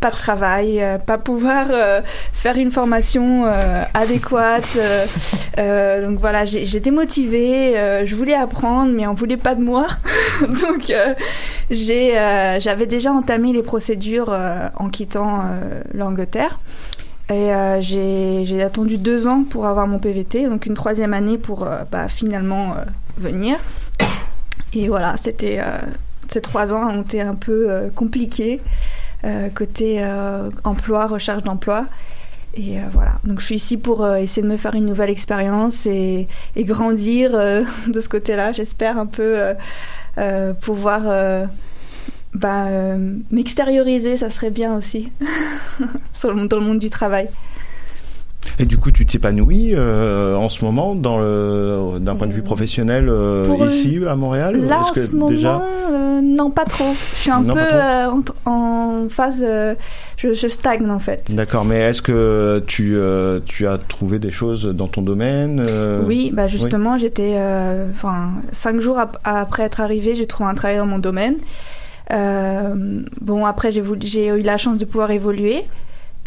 Pas 0.00 0.10
de 0.10 0.14
travail, 0.16 0.82
euh, 0.82 0.96
pas 0.96 1.18
pouvoir 1.18 1.66
euh, 1.70 2.00
faire 2.32 2.56
une 2.56 2.70
formation 2.70 3.44
euh, 3.44 3.82
adéquate. 3.92 4.78
donc 5.56 6.18
voilà, 6.18 6.46
j'étais 6.46 6.90
motivée, 6.90 7.74
je 8.06 8.16
voulais 8.16 8.34
apprendre, 8.34 8.92
mais 8.92 9.06
on 9.06 9.12
voulait 9.12 9.36
pas 9.36 9.54
de 9.54 9.62
moi. 9.62 9.88
donc 10.40 10.90
j'avais 11.70 12.86
déjà 12.86 13.12
entamé 13.12 13.52
les 13.52 13.62
procédures 13.62 14.34
en 14.76 14.88
quittant 14.88 15.42
l'Angleterre. 15.92 16.58
Et 17.28 17.50
j'ai 17.80 18.62
attendu 18.62 18.96
deux 18.96 19.26
ans 19.26 19.44
pour 19.48 19.66
avoir 19.66 19.86
mon 19.86 19.98
PVT, 19.98 20.48
donc 20.48 20.64
une 20.64 20.74
troisième 20.74 21.12
année 21.12 21.36
pour 21.36 21.68
bah, 21.92 22.08
finalement 22.08 22.74
venir. 23.18 23.58
Et 24.72 24.88
voilà, 24.88 25.18
c'était 25.18 25.60
ces 26.28 26.40
trois 26.40 26.72
ans 26.72 26.88
ont 26.88 27.02
été 27.02 27.20
un 27.20 27.34
peu 27.34 27.90
compliqués 27.94 28.60
côté 29.54 30.02
euh, 30.02 30.50
emploi, 30.64 31.06
recherche 31.06 31.42
d'emploi. 31.42 31.86
Et 32.54 32.78
euh, 32.78 32.82
voilà, 32.92 33.12
donc 33.22 33.40
je 33.40 33.44
suis 33.46 33.54
ici 33.56 33.76
pour 33.76 34.04
euh, 34.04 34.16
essayer 34.16 34.42
de 34.42 34.48
me 34.48 34.56
faire 34.56 34.74
une 34.74 34.86
nouvelle 34.86 35.10
expérience 35.10 35.86
et, 35.86 36.26
et 36.56 36.64
grandir 36.64 37.30
euh, 37.34 37.62
de 37.86 38.00
ce 38.00 38.08
côté-là. 38.08 38.52
J'espère 38.52 38.98
un 38.98 39.06
peu 39.06 39.38
euh, 39.38 39.54
euh, 40.18 40.52
pouvoir 40.52 41.02
euh, 41.06 41.46
bah, 42.34 42.66
euh, 42.66 43.14
m'extérioriser, 43.30 44.16
ça 44.16 44.30
serait 44.30 44.50
bien 44.50 44.76
aussi 44.76 45.12
dans 46.22 46.32
le 46.32 46.60
monde 46.60 46.80
du 46.80 46.90
travail. 46.90 47.28
Et 48.60 48.66
du 48.66 48.76
coup 48.78 48.90
tu 48.90 49.06
t'épanouis 49.06 49.72
euh, 49.74 50.36
en 50.36 50.48
ce 50.48 50.64
moment 50.64 50.94
dans 50.94 51.18
le 51.18 51.98
d'un 51.98 52.14
point 52.16 52.26
de 52.26 52.32
vue 52.32 52.42
professionnel 52.42 53.08
euh, 53.08 53.44
Pour 53.44 53.64
le- 53.64 53.70
ici 53.70 53.98
à 54.06 54.14
Montréal 54.14 54.56
Là, 54.68 54.80
en 54.80 54.92
ce 54.92 55.10
moment, 55.16 55.62
euh, 55.90 56.20
non, 56.22 56.50
pas 56.50 56.64
trop. 56.66 56.92
Je 57.14 57.18
suis 57.18 57.30
un 57.30 57.40
Non, 57.42 57.54
peu 57.54 57.60
euh, 57.60 58.06
en, 58.44 58.50
en 58.50 59.08
phase. 59.08 59.42
euh, 59.46 59.74
je, 60.18 60.34
je 60.34 60.48
stagne 60.48 60.88
en 60.90 60.98
fait. 60.98 61.34
D'accord, 61.34 61.64
mais 61.64 61.78
est-ce 61.78 62.02
que 62.02 62.62
tu, 62.66 62.94
euh, 62.96 63.40
tu 63.46 63.66
as 63.66 63.78
trouvé 63.78 64.18
des 64.18 64.30
choses 64.30 64.64
dans 64.66 64.86
ton 64.88 65.00
domaine 65.02 65.62
euh, 65.66 66.02
Oui, 66.06 66.30
bah 66.32 66.46
justement, 66.46 66.98
j'étais, 66.98 67.32
euh, 67.36 67.86
enfin, 67.90 68.32
cinq 68.52 68.80
jours 68.80 68.98
ap- 68.98 69.18
après 69.24 69.62
être 69.62 69.80
arrivée, 69.80 70.14
j'ai 70.14 70.26
trouvé 70.26 70.50
un 70.50 70.54
travail 70.54 70.76
dans 70.76 70.86
mon 70.86 70.98
domaine. 70.98 71.36
Euh, 72.12 73.02
bon, 73.20 73.46
après, 73.46 73.70
j'ai 73.72 74.26
eu 74.28 74.42
la 74.42 74.56
chance 74.58 74.78
de 74.78 74.84
pouvoir 74.84 75.10
évoluer. 75.10 75.64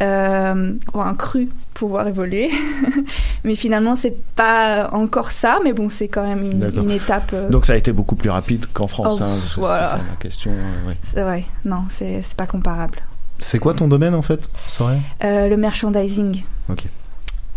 Euh, 0.01 0.73
ou 0.93 1.01
un 1.01 1.13
cru 1.15 1.49
pouvoir 1.73 2.07
évoluer. 2.07 2.49
mais 3.43 3.55
finalement, 3.55 3.95
c'est 3.95 4.15
pas 4.35 4.89
encore 4.91 5.31
ça, 5.31 5.59
mais 5.63 5.73
bon, 5.73 5.89
c'est 5.89 6.07
quand 6.07 6.25
même 6.27 6.43
une, 6.43 6.91
étape. 6.91 7.31
euh, 7.33 7.49
Donc 7.49 7.65
ça 7.65 7.73
a 7.73 7.75
été 7.75 7.91
beaucoup 7.91 8.15
plus 8.15 8.29
rapide 8.29 8.65
qu'en 8.73 8.87
France. 8.87 9.19
Oh, 9.21 9.23
hein, 9.23 9.37
c'est- 9.53 9.59
voilà. 9.59 9.91
c'est 9.91 10.09
la 10.09 10.15
question. 10.17 10.51
euh, 10.51 10.87
ouais. 10.89 10.97
c'est 11.13 11.21
vrai, 11.21 11.45
non, 11.65 11.83
c'est 11.89 12.21
c'est 12.21 12.35
pas 12.35 12.47
comparable. 12.47 12.99
C'est 13.39 13.59
quoi 13.59 13.73
ton 13.73 13.87
domaine 13.87 14.15
en 14.15 14.21
fait, 14.21 14.49
Soraya 14.67 14.99
Euh, 15.23 15.47
le 15.47 15.57
merchandising, 15.57 16.43
Ok. 16.69 16.85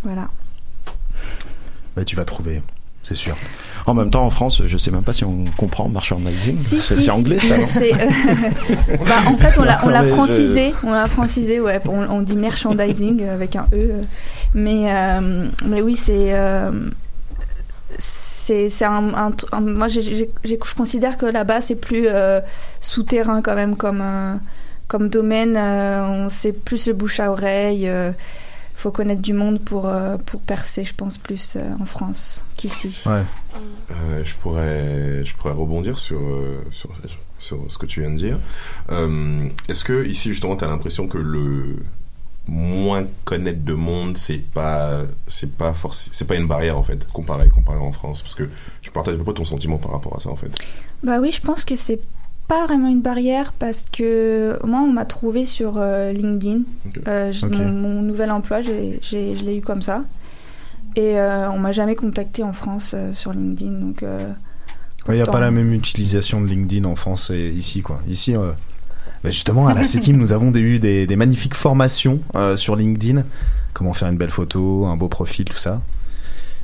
voilà. 0.03 0.29
Bah, 1.95 2.05
tu 2.05 2.17
vas 2.17 2.25
trouver, 2.25 2.63
c'est 3.03 3.15
sûr. 3.15 3.37
En 3.87 3.95
même 3.95 4.11
temps, 4.11 4.27
en 4.27 4.31
France, 4.31 4.63
je 4.67 4.79
sais 4.79 4.91
même 4.91 5.03
pas 5.05 5.13
si 5.13 5.25
on 5.25 5.45
comprend 5.57 5.89
merchandising. 5.89 6.59
Si, 6.59 6.81
c'est 6.81 7.01
si, 7.01 7.11
anglais, 7.11 7.39
ça, 7.41 7.57
non 7.57 7.65
euh, 7.65 8.97
bah, 9.07 9.15
En 9.29 9.37
fait, 9.37 9.59
on 9.59 9.63
l'a 9.65 9.79
on 9.85 9.89
l'a 9.89 9.99
Non, 9.99 10.05
mais 10.05 10.09
je- 10.09 10.15
francisé, 10.15 10.75
on 10.83 10.91
l'a 10.93 11.07
francisé, 11.07 11.61
ouais. 11.61 11.81
On, 11.87 12.03
on 12.11 12.21
dit 12.23 12.37
merchandising 12.37 13.25
avec 13.29 13.55
un 13.57 13.67
E. 13.73 13.77
euh. 13.77 14.03
Mais, 14.55 14.87
euh, 14.93 15.47
mais 15.67 15.83
oui, 15.83 15.95
c'est. 15.97 16.33
euh, 16.35 16.71
c'est 17.99 18.69
c'est 18.69 18.85
un, 18.85 19.13
un 19.15 19.31
tr- 19.31 19.47
un- 19.53 19.61
moi 19.61 19.89
je 19.89 20.75
considère 20.77 21.17
que 21.17 21.27
là-bas 21.27 21.61
c'est 21.61 21.75
plus 21.75 22.07
euh, 22.09 22.41
souterrain 22.81 23.43
quand 23.43 23.55
même 23.57 23.77
comme 23.77 24.01
euh, 24.03 24.35
comme 24.87 25.09
domaine 25.09 25.57
euh, 25.57 26.07
on 26.07 26.29
c'est 26.31 26.53
plus 26.53 26.87
le 26.87 26.93
bouche 26.93 27.19
à 27.19 27.33
oreille 27.33 27.89
euh, 27.89 28.13
faut 28.77 28.91
connaître 28.93 29.21
du 29.23 29.33
monde 29.33 29.59
pour 29.61 29.89
euh, 29.89 30.17
pour 30.27 30.41
percer 30.43 30.85
je 30.85 30.95
pense 30.95 31.19
plus 31.19 31.57
euh, 31.57 31.61
en 31.81 31.87
France 31.87 32.43
qu'ici 32.57 33.03
Ouais. 33.07 33.23
Euh, 33.91 34.25
je 34.25 34.35
pourrais, 34.35 35.25
je 35.25 35.35
pourrais 35.35 35.53
rebondir 35.53 35.99
sur, 35.99 36.21
euh, 36.21 36.63
sur, 36.71 36.91
sur 37.39 37.59
ce 37.69 37.79
que 37.79 37.87
tu 37.87 38.01
viens 38.01 38.11
de 38.11 38.17
dire. 38.17 38.39
Euh, 38.91 39.49
Est-ce 39.69 39.85
que 39.85 40.05
ici 40.07 40.31
justement, 40.31 40.57
tu 40.57 40.65
as 40.65 40.69
l'impression 40.69 41.07
que 41.09 41.19
le 41.19 41.77
moins 42.49 43.05
connaître 43.25 43.65
de 43.65 43.75
monde, 43.75 44.17
c'est 44.17 44.39
pas, 44.39 45.03
c'est 45.27 45.57
pas 45.57 45.73
forcément, 45.73 46.15
c'est 46.15 46.27
pas 46.27 46.37
une 46.37 46.47
barrière 46.47 46.79
en 46.79 46.83
fait, 46.83 47.05
comparé, 47.13 47.49
comparé 47.49 47.79
en 47.79 47.93
France, 47.93 48.23
parce 48.23 48.35
que 48.35 48.49
je 48.83 48.91
partage 48.91 49.17
un 49.17 49.25
peu 49.25 49.33
ton 49.33 49.45
sentiment 49.45 49.79
par 49.79 49.93
rapport 49.93 50.17
à 50.17 50.21
ça 50.21 50.31
en 50.31 50.37
fait. 50.37 50.51
Bah 51.03 51.19
oui, 51.21 51.33
je 51.33 51.41
pense 51.41 51.65
que 51.65 51.75
c'est 51.77 52.01
pas 52.49 52.65
vraiment 52.67 52.89
une 52.89 53.03
barrière 53.03 53.53
parce 53.53 53.87
que 53.91 54.57
moi, 54.65 54.79
on 54.81 54.93
m'a 54.93 55.05
trouvé 55.05 55.45
sur 55.45 55.75
euh, 55.79 56.13
LinkedIn. 56.13 56.61
Euh, 57.09 57.33
mon, 57.51 57.73
mon 57.73 58.03
nouvel 58.03 58.31
emploi, 58.31 58.63
je 58.63 58.73
l'ai 59.13 59.57
eu 59.57 59.61
comme 59.61 59.83
ça. 59.83 60.05
Et 60.97 61.19
euh, 61.21 61.51
on 61.51 61.59
m'a 61.59 61.73
jamais 61.73 61.95
contacté 61.95 62.43
en 62.43 62.53
France 62.55 62.93
euh, 62.95 63.13
sur 63.13 63.33
LinkedIn. 63.33 63.73
Donc, 63.73 64.03
euh, 64.03 64.33
Il 65.09 65.15
n'y 65.15 65.21
a 65.21 65.27
pas 65.27 65.41
la 65.41 65.51
même 65.51 65.73
utilisation 65.73 66.41
de 66.41 66.47
LinkedIn 66.47 66.89
en 66.89 66.97
France 66.97 67.31
et 67.31 67.51
ici, 67.51 67.83
quoi. 67.83 68.01
Ici, 68.09 68.35
euh, 68.35 68.53
bah, 69.23 69.31
justement, 69.31 69.69
à 69.69 69.75
la 69.75 69.85
CETIM, 69.85 70.17
nous 70.17 70.33
avons 70.33 70.53
eu 70.55 70.79
des, 70.79 71.07
des 71.07 71.17
magnifiques 71.17 71.55
formations 71.55 72.21
euh, 72.35 72.57
sur 72.57 72.77
LinkedIn. 72.77 73.25
Comment 73.75 73.93
faire 73.93 74.09
une 74.09 74.17
belle 74.17 74.31
photo, 74.31 74.87
un 74.87 74.97
beau 74.97 75.09
profil, 75.09 75.45
tout 75.45 75.59
ça. 75.59 75.83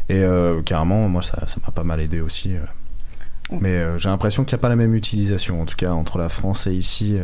Et 0.09 0.23
euh, 0.25 0.63
carrément, 0.63 1.09
moi, 1.09 1.23
ça 1.23 1.47
ça 1.47 1.59
m'a 1.65 1.71
pas 1.71 1.85
mal 1.85 2.01
aidé 2.01 2.21
aussi. 2.21 2.55
euh. 2.57 2.61
Mais 3.61 3.69
euh, 3.77 3.99
j'ai 3.99 4.09
l'impression 4.09 4.45
qu'il 4.45 4.57
n'y 4.57 4.61
a 4.61 4.63
pas 4.63 4.71
la 4.71 4.77
même 4.77 4.95
utilisation, 4.95 5.61
en 5.61 5.67
tout 5.67 5.77
cas, 5.77 5.93
entre 5.93 6.17
la 6.17 6.31
France 6.31 6.67
et 6.67 6.73
ici. 6.73 7.19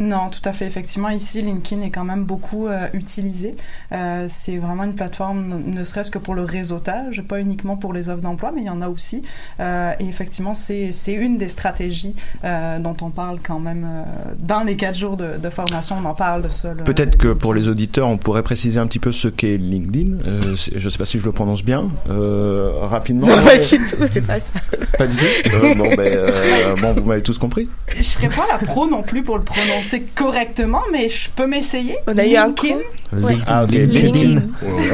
Non, 0.00 0.30
tout 0.30 0.46
à 0.48 0.52
fait. 0.52 0.66
Effectivement, 0.66 1.10
ici, 1.10 1.42
LinkedIn 1.42 1.82
est 1.82 1.90
quand 1.90 2.04
même 2.04 2.24
beaucoup 2.24 2.66
euh, 2.66 2.86
utilisé. 2.94 3.54
Euh, 3.92 4.24
c'est 4.28 4.56
vraiment 4.56 4.84
une 4.84 4.94
plateforme, 4.94 5.62
ne 5.66 5.84
serait-ce 5.84 6.10
que 6.10 6.18
pour 6.18 6.34
le 6.34 6.42
réseautage, 6.42 7.22
pas 7.22 7.38
uniquement 7.38 7.76
pour 7.76 7.92
les 7.92 8.08
offres 8.08 8.22
d'emploi, 8.22 8.50
mais 8.54 8.62
il 8.62 8.66
y 8.66 8.70
en 8.70 8.80
a 8.80 8.88
aussi. 8.88 9.22
Euh, 9.60 9.92
et 10.00 10.08
effectivement, 10.08 10.54
c'est 10.54 10.90
une 11.12 11.36
des 11.36 11.48
stratégies 11.48 12.14
euh, 12.44 12.78
dont 12.78 12.96
on 13.02 13.10
parle 13.10 13.40
quand 13.42 13.60
même 13.60 13.84
euh, 13.84 14.32
dans 14.38 14.62
les 14.62 14.76
quatre 14.76 14.96
jours 14.96 15.18
de, 15.18 15.36
de 15.36 15.50
formation. 15.50 15.96
On 16.02 16.08
en 16.08 16.14
parle 16.14 16.42
de 16.42 16.48
ça. 16.48 16.70
Peut-être 16.70 17.18
que 17.18 17.34
pour 17.34 17.52
les 17.52 17.68
auditeurs, 17.68 18.08
on 18.08 18.16
pourrait 18.16 18.42
préciser 18.42 18.80
un 18.80 18.86
petit 18.86 19.00
peu 19.00 19.12
ce 19.12 19.28
qu'est 19.28 19.58
LinkedIn. 19.58 20.18
Euh, 20.26 20.56
je 20.56 20.88
sais 20.88 20.98
pas 20.98 21.04
si 21.04 21.20
je 21.20 21.24
le 21.26 21.32
prononce 21.32 21.62
bien. 21.62 21.90
Euh, 22.08 22.70
rapidement. 22.80 23.26
Non, 23.26 23.42
pas 23.42 23.58
du 23.58 23.60
tout, 23.60 24.06
c'est 24.10 24.26
pas 24.26 24.40
ça. 24.40 24.60
Pas 24.96 25.06
du 25.06 25.16
tout. 25.16 25.24
Euh, 25.54 25.74
bon, 25.74 25.94
ben, 25.94 26.00
euh, 26.00 26.74
bon, 26.80 26.94
vous 26.94 27.04
m'avez 27.04 27.22
tous 27.22 27.36
compris. 27.36 27.68
Je 27.94 28.02
serais 28.02 28.30
pas 28.30 28.46
la 28.50 28.56
pro 28.56 28.86
non 28.86 29.02
plus 29.02 29.22
pour 29.22 29.36
le 29.36 29.44
prononcer 29.44 29.89
correctement, 29.98 30.82
mais 30.92 31.08
je 31.08 31.28
peux 31.30 31.46
m'essayer. 31.46 31.96
On 32.06 32.16
a 32.16 32.24
eu 32.26 32.36
un 32.36 32.46
LinkedIn. 32.46 32.74
coup. 32.74 33.16
Ouais. 33.26 33.36
Ah, 33.46 33.64
ok. 33.64 33.70
LinkedIn. 33.72 34.36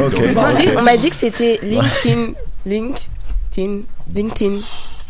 Ok. 0.06 0.14
On 0.36 0.40
m'a 0.40 0.52
dit- 0.54 0.68
on 0.76 0.82
m'a 0.82 0.96
dit 0.96 1.10
que 1.10 1.16
c'était 1.16 1.60
LinkedIn. 1.62 2.32
LinkedIn. 2.66 3.80
LinkedIn. 4.14 4.58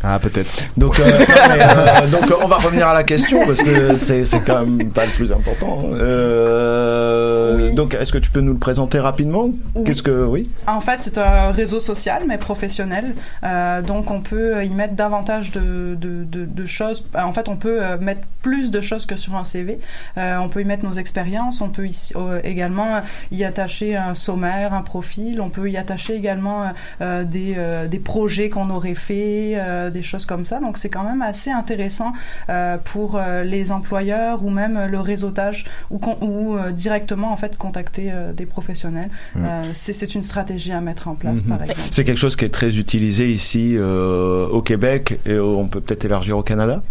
Ah, 0.03 0.19
peut-être. 0.19 0.53
Donc, 0.77 0.99
euh, 0.99 1.03
non, 1.09 1.25
mais, 1.49 1.59
euh, 1.59 2.07
donc, 2.07 2.29
euh, 2.29 2.35
on 2.43 2.47
va 2.47 2.57
revenir 2.57 2.87
à 2.87 2.93
la 2.93 3.03
question 3.03 3.45
parce 3.47 3.61
que 3.63 3.97
c'est 3.97 4.25
c'est 4.25 4.41
quand 4.41 4.63
même 4.65 4.91
pas 4.91 5.05
le 5.05 5.11
plus 5.11 5.31
important. 5.31 5.79
hein. 5.91 7.73
Donc, 7.73 7.93
est-ce 7.93 8.11
que 8.11 8.17
tu 8.19 8.29
peux 8.29 8.41
nous 8.41 8.53
le 8.53 8.59
présenter 8.59 8.99
rapidement? 8.99 9.49
Qu'est-ce 9.85 10.03
que 10.03 10.25
oui? 10.25 10.49
En 10.67 10.79
fait, 10.81 10.97
c'est 10.99 11.17
un 11.17 11.51
réseau 11.51 11.79
social, 11.79 12.23
mais 12.27 12.37
professionnel. 12.37 13.15
Euh, 13.43 13.81
donc, 13.81 14.11
on 14.11 14.21
peut 14.21 14.63
y 14.63 14.69
mettre 14.69 14.93
davantage 14.93 15.51
de, 15.51 15.95
de, 15.95 16.23
de, 16.23 16.45
de 16.45 16.65
choses. 16.65 17.03
En 17.15 17.33
fait, 17.33 17.49
on 17.49 17.55
peut 17.55 17.79
mettre 17.99 18.21
plus 18.41 18.71
de 18.71 18.81
choses 18.81 19.05
que 19.05 19.15
sur 19.17 19.35
un 19.35 19.43
CV. 19.43 19.79
Euh, 20.17 20.37
on 20.37 20.47
peut 20.49 20.61
y 20.61 20.65
mettre 20.65 20.85
nos 20.85 20.93
expériences. 20.93 21.59
On 21.61 21.69
peut 21.69 21.87
euh, 22.15 22.39
également 22.43 23.01
y 23.31 23.43
attacher 23.43 23.95
un 23.95 24.15
sommaire, 24.15 24.73
un 24.73 24.81
profil. 24.83 25.41
On 25.41 25.49
peut 25.49 25.69
y 25.69 25.77
attacher 25.77 26.15
également 26.15 26.71
euh, 27.01 27.23
des, 27.23 27.55
euh, 27.57 27.87
des 27.87 27.99
projets 27.99 28.49
qu'on 28.49 28.69
aurait 28.69 28.95
fait, 28.95 29.53
euh, 29.55 29.89
des 29.97 30.03
choses 30.03 30.25
comme 30.25 30.43
ça. 30.45 30.59
Donc, 30.59 30.77
c'est 30.77 30.89
quand 30.89 31.03
même 31.03 31.21
assez 31.21 31.51
intéressant 31.51 32.11
euh, 32.49 32.77
pour 32.91 33.15
euh, 33.15 33.43
les 33.43 33.71
employeurs 33.71 34.43
ou 34.45 34.49
même 34.49 34.75
le 34.89 34.99
réseautage 34.99 35.65
ou, 35.89 35.97
con- 35.97 36.17
ou 36.21 36.55
euh, 36.55 36.71
directement, 36.71 37.31
en 37.31 37.37
fait, 37.37 37.57
contacter 37.57 38.09
euh, 38.11 38.33
des 38.33 38.45
professionnels. 38.45 39.09
Euh, 39.35 39.63
c'est 39.73 40.13
une 40.15 40.23
stratégie 40.23 40.71
à 40.71 40.81
mettre 40.81 41.07
en 41.07 41.15
place, 41.15 41.41
Mhm. 41.43 41.49
par 41.49 41.63
exemple. 41.63 41.81
C'est 41.91 42.03
quelque 42.05 42.19
chose 42.19 42.35
qui 42.35 42.45
est 42.45 42.53
très 42.53 42.77
utilisé 42.77 43.31
ici 43.31 43.75
euh, 43.75 44.47
au 44.49 44.61
Québec 44.61 45.19
et 45.25 45.37
on 45.39 45.67
peut 45.67 45.81
peut-être 45.81 46.05
élargir 46.05 46.37
au 46.37 46.43
Canada? 46.43 46.81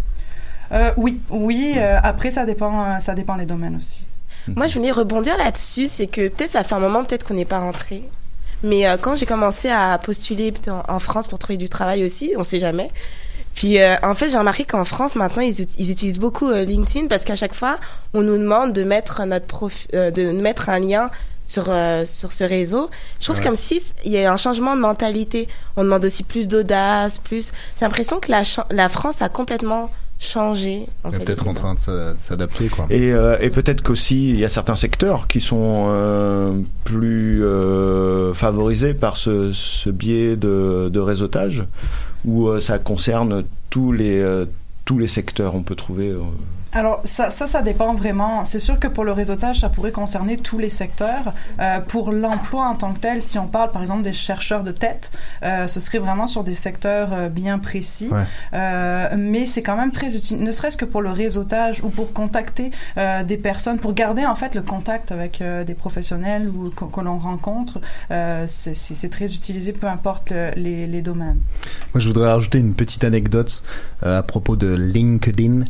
Euh, 0.71 0.91
oui, 0.97 1.21
oui. 1.29 1.73
euh, 1.77 1.97
après, 2.03 2.29
ça 2.31 2.45
dépend, 2.45 2.73
euh, 2.83 2.99
ça 2.99 3.15
dépend 3.15 3.35
les 3.37 3.45
domaines 3.45 3.75
aussi. 3.77 4.05
Moi, 4.55 4.67
je 4.67 4.75
voulais 4.79 4.91
rebondir 4.91 5.37
là-dessus, 5.37 5.87
c'est 5.87 6.07
que 6.07 6.29
peut-être 6.29 6.51
ça 6.51 6.63
fait 6.63 6.75
un 6.75 6.79
moment, 6.79 7.03
peut-être 7.03 7.25
qu'on 7.25 7.33
n'est 7.33 7.45
pas 7.45 7.59
rentré. 7.59 8.03
Mais 8.63 8.87
euh, 8.87 8.97
quand 8.97 9.15
j'ai 9.15 9.25
commencé 9.25 9.69
à 9.69 9.97
postuler 9.97 10.53
en, 10.67 10.83
en 10.95 10.99
France 10.99 11.27
pour 11.27 11.39
trouver 11.39 11.57
du 11.57 11.69
travail 11.69 12.03
aussi, 12.05 12.33
on 12.37 12.43
sait 12.43 12.59
jamais. 12.59 12.89
Puis 13.55 13.79
euh, 13.79 13.95
en 14.03 14.13
fait, 14.13 14.29
j'ai 14.29 14.37
remarqué 14.37 14.65
qu'en 14.65 14.85
France 14.85 15.15
maintenant, 15.15 15.41
ils, 15.41 15.61
ut- 15.61 15.67
ils 15.77 15.91
utilisent 15.91 16.19
beaucoup 16.19 16.49
euh, 16.49 16.63
LinkedIn 16.63 17.07
parce 17.07 17.23
qu'à 17.23 17.35
chaque 17.35 17.53
fois, 17.55 17.77
on 18.13 18.21
nous 18.21 18.37
demande 18.37 18.73
de 18.73 18.83
mettre 18.83 19.23
notre 19.25 19.69
de 19.93 20.31
mettre 20.31 20.69
un 20.69 20.79
lien 20.79 21.09
sur 21.43 21.65
sur 22.05 22.33
ce 22.33 22.43
réseau. 22.43 22.89
Je 23.19 23.25
trouve 23.25 23.37
Ouais. 23.37 23.43
comme 23.43 23.55
si 23.55 23.81
il 24.05 24.11
y 24.11 24.23
a 24.23 24.31
un 24.31 24.37
changement 24.37 24.75
de 24.75 24.81
mentalité. 24.81 25.47
On 25.75 25.83
demande 25.83 26.03
aussi 26.05 26.23
plus 26.23 26.47
d'audace, 26.47 27.19
plus. 27.19 27.51
J'ai 27.79 27.85
l'impression 27.85 28.19
que 28.19 28.29
la 28.31 28.43
la 28.71 28.89
France 28.89 29.21
a 29.21 29.29
complètement 29.29 29.89
changé. 30.19 30.85
En 31.03 31.11
fait. 31.11 31.19
peut-être 31.23 31.47
en 31.47 31.53
train 31.53 31.73
de 31.75 31.79
s'a- 31.79 32.13
de 32.13 32.17
s'adapter, 32.17 32.67
quoi. 32.69 32.87
Et, 32.89 33.11
euh, 33.13 33.37
et 33.39 33.49
peut-être 33.49 33.81
qu'aussi 33.83 34.29
il 34.29 34.39
y 34.39 34.45
a 34.45 34.49
certains 34.49 34.75
secteurs 34.75 35.27
qui 35.27 35.41
sont 35.41 35.85
euh, 35.89 36.53
plus 36.83 37.43
euh, 37.43 38.33
favorisés 38.33 38.93
par 38.93 39.17
ce, 39.17 39.51
ce 39.53 39.89
biais 39.89 40.35
de, 40.35 40.89
de 40.91 40.99
réseautage 40.99 41.65
où 42.25 42.47
euh, 42.47 42.59
ça 42.59 42.79
concerne 42.79 43.43
tous 43.69 43.91
les 43.91 44.19
euh, 44.19 44.45
tous 44.85 44.97
les 44.99 45.07
secteurs. 45.07 45.53
On 45.55 45.63
peut 45.63 45.75
trouver. 45.75 46.15
Alors 46.73 47.01
ça, 47.05 47.29
ça, 47.29 47.47
ça 47.47 47.61
dépend 47.61 47.93
vraiment. 47.93 48.43
C'est 48.45 48.59
sûr 48.59 48.79
que 48.79 48.87
pour 48.87 49.03
le 49.05 49.11
réseautage, 49.11 49.61
ça 49.61 49.69
pourrait 49.69 49.91
concerner 49.91 50.37
tous 50.37 50.59
les 50.59 50.69
secteurs. 50.69 51.33
Euh, 51.59 51.79
pour 51.79 52.11
l'emploi 52.11 52.65
en 52.67 52.75
tant 52.75 52.93
que 52.93 52.99
tel, 52.99 53.21
si 53.21 53.39
on 53.39 53.47
parle 53.47 53.71
par 53.71 53.81
exemple 53.81 54.03
des 54.03 54.13
chercheurs 54.13 54.63
de 54.63 54.71
tête, 54.71 55.11
euh, 55.43 55.67
ce 55.67 55.79
serait 55.79 55.97
vraiment 55.99 56.27
sur 56.27 56.43
des 56.43 56.53
secteurs 56.53 57.09
euh, 57.13 57.29
bien 57.29 57.57
précis. 57.57 58.09
Ouais. 58.11 59.15
Mais 59.17 59.45
c'est 59.45 59.61
quand 59.61 59.77
même 59.77 59.91
très 59.91 60.15
utile, 60.15 60.39
ne 60.39 60.51
serait-ce 60.51 60.77
que 60.77 60.85
pour 60.85 61.01
le 61.01 61.11
réseautage 61.11 61.81
ou 61.83 61.89
pour 61.89 62.11
contacter 62.13 62.71
des 63.25 63.37
personnes, 63.37 63.79
pour 63.79 63.93
garder 63.93 64.25
en 64.25 64.35
fait 64.35 64.53
le 64.55 64.61
contact 64.61 65.11
avec 65.11 65.41
des 65.65 65.73
professionnels 65.73 66.49
ou 66.49 66.69
que, 66.69 66.85
que 66.85 67.01
l'on 67.01 67.17
rencontre. 67.17 67.79
C'est- 68.47 69.07
très 69.09 69.33
utilisé, 69.33 69.71
peu 69.71 69.87
importe 69.87 70.31
le- 70.31 70.51
les, 70.57 70.85
les 70.85 71.01
domaines. 71.01 71.39
Moi, 71.93 72.01
je 72.01 72.07
voudrais 72.07 72.29
rajouter 72.31 72.57
une 72.59 72.73
petite 72.73 73.03
anecdote 73.05 73.63
à 74.05 74.21
propos 74.21 74.55
de 74.57 74.73
LinkedIn. 74.73 75.63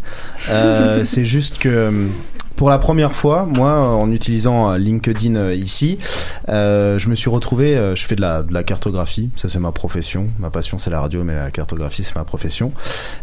Euh, 0.98 1.04
c'est 1.04 1.26
juste 1.26 1.58
que 1.58 1.70
euh, 1.70 2.08
pour 2.56 2.70
la 2.70 2.80
première 2.80 3.14
fois, 3.14 3.46
moi, 3.46 3.74
en 3.74 4.12
utilisant 4.12 4.72
euh, 4.72 4.78
LinkedIn 4.78 5.52
ici, 5.54 6.00
je 6.48 7.08
me 7.08 7.16
suis 7.16 7.30
retrouvé. 7.30 7.76
je 7.96 8.06
fais 8.06 8.16
de 8.16 8.22
la, 8.22 8.64
cartographie. 8.64 9.30
Ça, 9.36 9.48
c'est 9.48 9.60
ma 9.60 9.72
profession. 9.72 10.28
Ma 10.40 10.50
passion, 10.50 10.80
c'est 10.80 10.90
la 10.90 11.00
radio, 11.00 11.24
mais 11.24 11.36
la 11.36 11.52
cartographie, 11.52 12.04
c'est 12.04 12.16
ma 12.16 12.24
profession. 12.24 12.72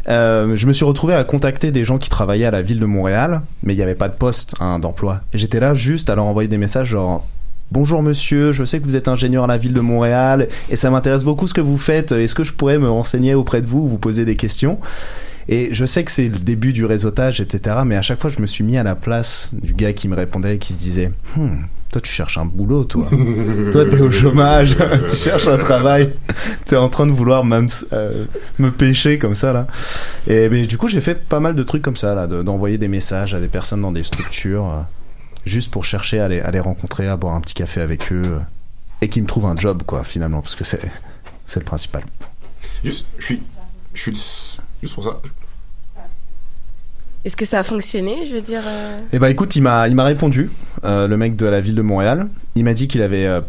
Je 0.06 0.66
me 0.66 0.72
suis 0.72 0.84
retrouvé 0.84 1.14
à 1.14 1.24
contacter 1.24 1.72
des 1.72 1.84
gens 1.84 1.98
qui 1.98 2.10
travaillaient 2.10 2.44
à 2.44 2.52
la 2.52 2.62
ville 2.62 2.78
de 2.78 2.86
Montréal, 2.86 3.42
mais 3.62 3.74
il 3.74 3.76
n'y 3.76 3.82
avait 3.82 3.96
pas 3.96 4.08
de 4.08 4.14
poste 4.14 4.54
hein, 4.60 4.78
d'emploi. 4.78 5.20
J'étais 5.32 5.58
là 5.58 5.74
juste 5.74 6.10
à 6.10 6.14
leur 6.14 6.24
envoyer 6.24 6.48
des 6.48 6.58
messages 6.58 6.88
genre. 6.88 7.26
Bonjour 7.72 8.02
monsieur, 8.02 8.52
je 8.52 8.64
sais 8.64 8.78
que 8.78 8.84
vous 8.84 8.94
êtes 8.94 9.08
ingénieur 9.08 9.44
à 9.44 9.46
la 9.46 9.56
ville 9.56 9.72
de 9.72 9.80
Montréal 9.80 10.48
et 10.68 10.76
ça 10.76 10.90
m'intéresse 10.90 11.24
beaucoup 11.24 11.48
ce 11.48 11.54
que 11.54 11.62
vous 11.62 11.78
faites. 11.78 12.12
Est-ce 12.12 12.34
que 12.34 12.44
je 12.44 12.52
pourrais 12.52 12.78
me 12.78 12.90
renseigner 12.90 13.34
auprès 13.34 13.62
de 13.62 13.66
vous, 13.66 13.88
vous 13.88 13.96
poser 13.96 14.26
des 14.26 14.36
questions? 14.36 14.78
Et 15.48 15.68
je 15.74 15.84
sais 15.84 16.04
que 16.04 16.10
c'est 16.10 16.28
le 16.28 16.38
début 16.38 16.72
du 16.72 16.84
réseautage, 16.84 17.40
etc. 17.40 17.76
Mais 17.84 17.96
à 17.96 18.02
chaque 18.02 18.20
fois, 18.20 18.30
je 18.30 18.40
me 18.40 18.46
suis 18.46 18.64
mis 18.64 18.76
à 18.78 18.82
la 18.82 18.94
place 18.94 19.50
du 19.52 19.74
gars 19.74 19.92
qui 19.92 20.08
me 20.08 20.16
répondait 20.16 20.56
et 20.56 20.58
qui 20.58 20.72
se 20.72 20.78
disait 20.78 21.10
Hmm, 21.36 21.62
Toi, 21.92 22.00
tu 22.00 22.10
cherches 22.10 22.38
un 22.38 22.46
boulot, 22.46 22.84
toi. 22.84 23.06
toi, 23.72 23.84
t'es 23.84 24.00
au 24.00 24.10
chômage, 24.10 24.76
tu 25.10 25.16
cherches 25.16 25.46
un 25.46 25.58
travail. 25.58 26.10
T'es 26.64 26.76
en 26.76 26.88
train 26.88 27.06
de 27.06 27.12
vouloir 27.12 27.44
même 27.44 27.68
euh, 27.92 28.24
me 28.58 28.70
pêcher 28.70 29.18
comme 29.18 29.34
ça, 29.34 29.52
là. 29.52 29.66
Et 30.26 30.48
mais, 30.48 30.66
du 30.66 30.78
coup, 30.78 30.88
j'ai 30.88 31.00
fait 31.02 31.14
pas 31.14 31.40
mal 31.40 31.54
de 31.54 31.62
trucs 31.62 31.82
comme 31.82 31.96
ça, 31.96 32.14
là, 32.14 32.26
de- 32.26 32.42
d'envoyer 32.42 32.78
des 32.78 32.88
messages 32.88 33.34
à 33.34 33.40
des 33.40 33.48
personnes 33.48 33.82
dans 33.82 33.92
des 33.92 34.02
structures, 34.02 34.64
euh, 34.64 34.80
juste 35.44 35.70
pour 35.70 35.84
chercher 35.84 36.20
à 36.20 36.28
les, 36.28 36.40
à 36.40 36.50
les 36.50 36.60
rencontrer, 36.60 37.06
à 37.06 37.16
boire 37.16 37.34
un 37.34 37.40
petit 37.42 37.54
café 37.54 37.82
avec 37.82 38.10
eux, 38.12 38.22
euh, 38.24 38.38
et 39.02 39.08
qu'ils 39.08 39.22
me 39.22 39.28
trouvent 39.28 39.46
un 39.46 39.56
job, 39.56 39.82
quoi, 39.86 40.04
finalement, 40.04 40.40
parce 40.40 40.54
que 40.54 40.64
c'est 40.64 40.80
c'est 41.46 41.60
le 41.60 41.66
principal. 41.66 42.02
Juste, 42.82 43.04
je 43.18 43.24
suis, 43.26 43.42
je 43.92 44.00
suis 44.00 44.10
le- 44.12 44.16
juste 44.84 44.94
pour 44.94 45.04
ça. 45.04 45.20
Est-ce 47.24 47.36
que 47.38 47.46
ça 47.46 47.60
a 47.60 47.64
fonctionné 47.64 48.26
Je 48.26 48.34
veux 48.34 48.42
dire. 48.42 48.60
euh, 48.66 48.98
Eh 49.12 49.18
ben 49.18 49.28
écoute, 49.28 49.56
il 49.56 49.62
m'a 49.62 49.88
il 49.88 49.94
m'a 49.94 50.04
répondu, 50.04 50.50
euh, 50.84 51.06
le 51.08 51.16
mec 51.16 51.36
de 51.36 51.46
la 51.46 51.60
ville 51.62 51.74
de 51.74 51.80
Montréal. 51.82 52.26
Il 52.54 52.64
m'a 52.64 52.74
dit 52.74 52.86
qu'il 52.86 53.00
avait 53.00 53.26
euh, 53.26 53.40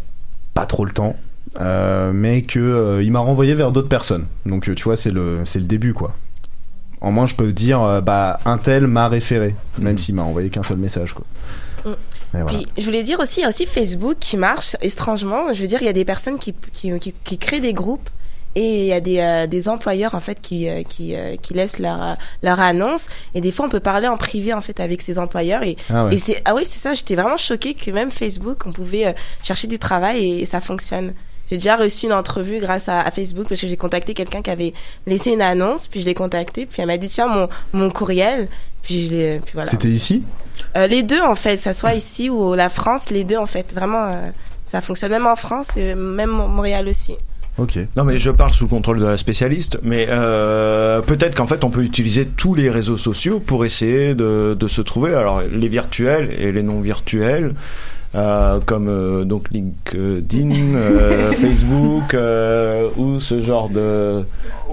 pas 0.53 0.65
trop 0.65 0.86
le 0.86 0.91
temps, 0.91 1.17
euh, 1.59 2.11
mais 2.13 2.41
que 2.41 2.59
euh, 2.59 3.03
il 3.03 3.11
m'a 3.11 3.19
renvoyé 3.19 3.53
vers 3.53 3.71
d'autres 3.73 3.89
personnes. 3.89 4.27
Donc 4.45 4.73
tu 4.73 4.83
vois, 4.83 4.95
c'est 4.95 5.09
le 5.11 5.41
c'est 5.43 5.59
le 5.59 5.65
début 5.65 5.93
quoi. 5.93 6.15
En 7.01 7.11
moins, 7.11 7.25
je 7.25 7.36
peux 7.36 7.51
dire 7.51 7.81
euh, 7.81 7.99
bah 7.99 8.39
un 8.45 8.57
tel 8.57 8.88
m'a 8.88 9.09
référé, 9.09 9.55
même 9.77 9.97
s'il 9.97 10.15
m'a 10.15 10.23
envoyé 10.23 10.49
qu'un 10.49 10.63
seul 10.63 10.77
message 10.77 11.13
quoi. 11.13 11.25
Mm. 11.86 11.95
Voilà. 12.31 12.45
Puis, 12.47 12.67
je 12.77 12.83
voulais 12.86 13.03
dire 13.03 13.19
aussi, 13.19 13.39
il 13.41 13.43
y 13.43 13.45
a 13.45 13.49
aussi 13.49 13.65
Facebook 13.65 14.17
qui 14.19 14.36
marche 14.38 14.75
étrangement. 14.81 15.53
Je 15.53 15.61
veux 15.61 15.67
dire, 15.67 15.79
il 15.81 15.86
y 15.86 15.89
a 15.89 15.93
des 15.93 16.03
personnes 16.03 16.38
qui, 16.38 16.53
qui, 16.73 16.97
qui, 16.99 17.13
qui 17.23 17.38
créent 17.38 17.61
des 17.61 17.73
groupes 17.73 18.09
et 18.55 18.81
il 18.81 18.85
y 18.85 18.93
a 18.93 19.01
des, 19.01 19.19
euh, 19.19 19.47
des 19.47 19.67
employeurs 19.67 20.15
en 20.15 20.21
fait 20.21 20.39
qui, 20.41 20.69
euh, 20.69 20.83
qui, 20.83 21.13
euh, 21.15 21.35
qui 21.35 21.53
laissent 21.53 21.79
leur, 21.79 22.15
leur 22.41 22.59
annonce. 22.59 23.07
Et 23.33 23.41
des 23.41 23.51
fois 23.51 23.65
on 23.65 23.69
peut 23.69 23.81
parler 23.81 24.07
en 24.07 24.17
privé 24.17 24.53
en 24.53 24.61
fait 24.61 24.79
avec 24.79 25.01
ces 25.01 25.19
employeurs. 25.19 25.63
Et, 25.63 25.75
Ah 25.89 26.05
ouais. 26.05 26.15
et 26.15 26.17
c'est 26.17 26.41
ah 26.45 26.55
oui 26.55 26.63
c'est 26.65 26.79
ça. 26.79 26.93
J'étais 26.93 27.15
vraiment 27.15 27.37
choquée 27.37 27.73
que 27.73 27.91
même 27.91 28.11
Facebook 28.11 28.65
on 28.65 28.71
pouvait 28.71 29.13
chercher 29.43 29.67
du 29.67 29.77
travail 29.77 30.41
et, 30.41 30.45
ça 30.45 30.61
fonctionne. 30.61 31.13
J'ai 31.49 31.57
déjà 31.57 31.75
reçu 31.75 32.05
une 32.05 32.13
entrevue 32.13 32.59
grâce 32.59 32.89
à, 32.89 33.01
à 33.01 33.11
Facebook 33.11 33.47
parce 33.47 33.61
que 33.61 33.67
j'ai 33.67 33.77
contacté 33.77 34.13
quelqu'un 34.13 34.41
qui 34.41 34.49
avait 34.49 34.73
laissé 35.05 35.31
une 35.31 35.41
annonce 35.41 35.87
puis 35.87 36.01
je 36.01 36.05
l'ai 36.05 36.15
contacté 36.15 36.65
puis 36.65 36.81
elle 36.81 36.87
m'a 36.87 36.97
dit 36.97 37.09
tiens 37.09 37.27
mon, 37.27 37.49
mon 37.73 37.91
courriel 37.91 38.47
puis 38.81 39.07
je 39.07 39.13
l'ai 39.13 39.39
puis 39.43 39.53
voilà. 39.53 39.69
C'était 39.69 39.89
ici? 39.89 40.23
Les 40.89 41.03
deux 41.03 41.21
en 41.21 41.35
fait, 41.35 41.57
ça 41.57 41.73
soit 41.73 41.93
ici 41.95 42.29
ou 42.29 42.53
la 42.53 42.69
France, 42.69 43.09
les 43.09 43.25
deux 43.25 43.35
en 43.37 43.45
fait, 43.45 43.73
vraiment, 43.73 44.31
ça 44.63 44.79
fonctionne. 44.79 45.11
Même 45.11 45.27
en 45.27 45.35
France, 45.35 45.75
même 45.75 46.29
Montréal 46.29 46.87
aussi. 46.87 47.15
Ok. 47.57 47.79
Non 47.95 48.03
mais 48.03 48.17
je 48.17 48.31
parle 48.31 48.51
sous 48.51 48.65
le 48.65 48.69
contrôle 48.69 48.99
de 48.99 49.05
la 49.05 49.17
spécialiste, 49.17 49.79
mais 49.81 50.07
euh, 50.09 51.01
peut-être 51.01 51.35
qu'en 51.35 51.47
fait 51.47 51.63
on 51.63 51.69
peut 51.69 51.83
utiliser 51.83 52.25
tous 52.25 52.53
les 52.53 52.69
réseaux 52.69 52.97
sociaux 52.97 53.39
pour 53.39 53.63
essayer 53.65 54.13
de, 54.13 54.55
de 54.59 54.67
se 54.67 54.81
trouver. 54.81 55.13
Alors 55.13 55.41
les 55.41 55.67
virtuels 55.69 56.31
et 56.37 56.51
les 56.51 56.63
non 56.63 56.81
virtuels, 56.81 57.53
euh, 58.13 58.59
comme 58.65 58.87
euh, 58.89 59.23
donc 59.23 59.49
LinkedIn, 59.51 60.49
euh, 60.75 61.31
Facebook 61.33 62.15
ou 62.97 63.19
ce 63.21 63.41
genre 63.41 63.69
de, 63.69 64.23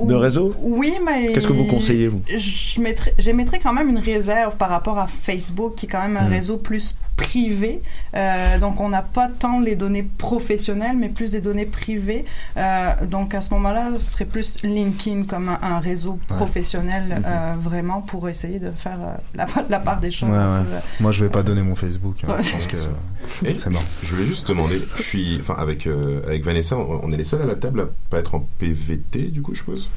de 0.04 0.14
réseau. 0.14 0.52
Oui, 0.60 0.92
mais. 1.04 1.32
Qu'est-ce 1.32 1.46
que 1.46 1.52
vous 1.52 1.66
conseillez, 1.66 2.08
vous? 2.08 2.22
Je 2.28 2.80
mettrais, 2.80 3.14
j'émettrais 3.18 3.60
quand 3.62 3.72
même 3.72 3.88
une 3.88 3.98
réserve 3.98 4.56
par 4.56 4.70
rapport 4.70 4.98
à 4.98 5.06
Facebook, 5.06 5.74
qui 5.76 5.86
est 5.86 5.88
quand 5.88 6.02
même 6.02 6.16
un 6.16 6.28
Mm. 6.28 6.32
réseau 6.32 6.56
plus 6.56 6.96
privé. 7.16 7.80
Euh, 8.14 8.58
donc, 8.58 8.80
on 8.80 8.88
n'a 8.88 9.02
pas 9.02 9.28
tant 9.28 9.60
les 9.60 9.76
données 9.76 10.02
professionnelles, 10.18 10.96
mais 10.96 11.08
plus 11.08 11.32
des 11.32 11.40
données 11.40 11.66
privées. 11.66 12.24
Euh, 12.56 12.90
donc, 13.06 13.34
à 13.34 13.40
ce 13.40 13.50
moment-là, 13.54 13.90
ce 13.98 14.12
serait 14.12 14.24
plus 14.24 14.58
LinkedIn 14.62 15.24
comme 15.24 15.48
un, 15.48 15.58
un 15.62 15.78
réseau 15.78 16.18
professionnel, 16.28 17.02
Mm-hmm. 17.02 17.22
euh, 17.26 17.54
vraiment, 17.60 18.00
pour 18.00 18.28
essayer 18.28 18.58
de 18.58 18.70
faire 18.70 18.98
euh, 19.00 19.14
la, 19.34 19.46
la 19.68 19.78
part 19.80 20.00
des 20.00 20.10
choses. 20.10 20.30
Ouais, 20.30 20.36
entre, 20.36 20.56
ouais. 20.70 20.80
Moi, 21.00 21.12
je 21.12 21.24
vais 21.24 21.30
pas 21.30 21.42
donner 21.42 21.62
mon 21.62 21.74
Facebook. 21.74 22.16
hein. 22.24 22.34
Ouais. 22.36 22.42
Je 22.42 22.52
pense 22.52 22.66
que 22.66 23.46
Et 23.46 23.56
c'est 23.58 23.70
mort. 23.70 23.84
Je 24.02 24.10
voulais 24.14 24.26
juste 24.26 24.48
demander, 24.48 24.80
je 24.96 25.02
suis, 25.02 25.36
enfin 25.40 25.54
avec 25.58 25.86
euh, 25.86 26.22
avec 26.26 26.44
Vanessa, 26.44 26.76
on, 26.76 27.00
on 27.04 27.10
est 27.12 27.16
les 27.16 27.24
seuls 27.24 27.42
à 27.42 27.46
la 27.46 27.54
table 27.54 27.80
à 27.80 27.84
pas 28.10 28.18
être 28.18 28.34
en 28.34 28.46
PVT 28.58 29.30
du 29.30 29.42
coup, 29.42 29.54
je 29.54 29.60
suppose? 29.60 29.90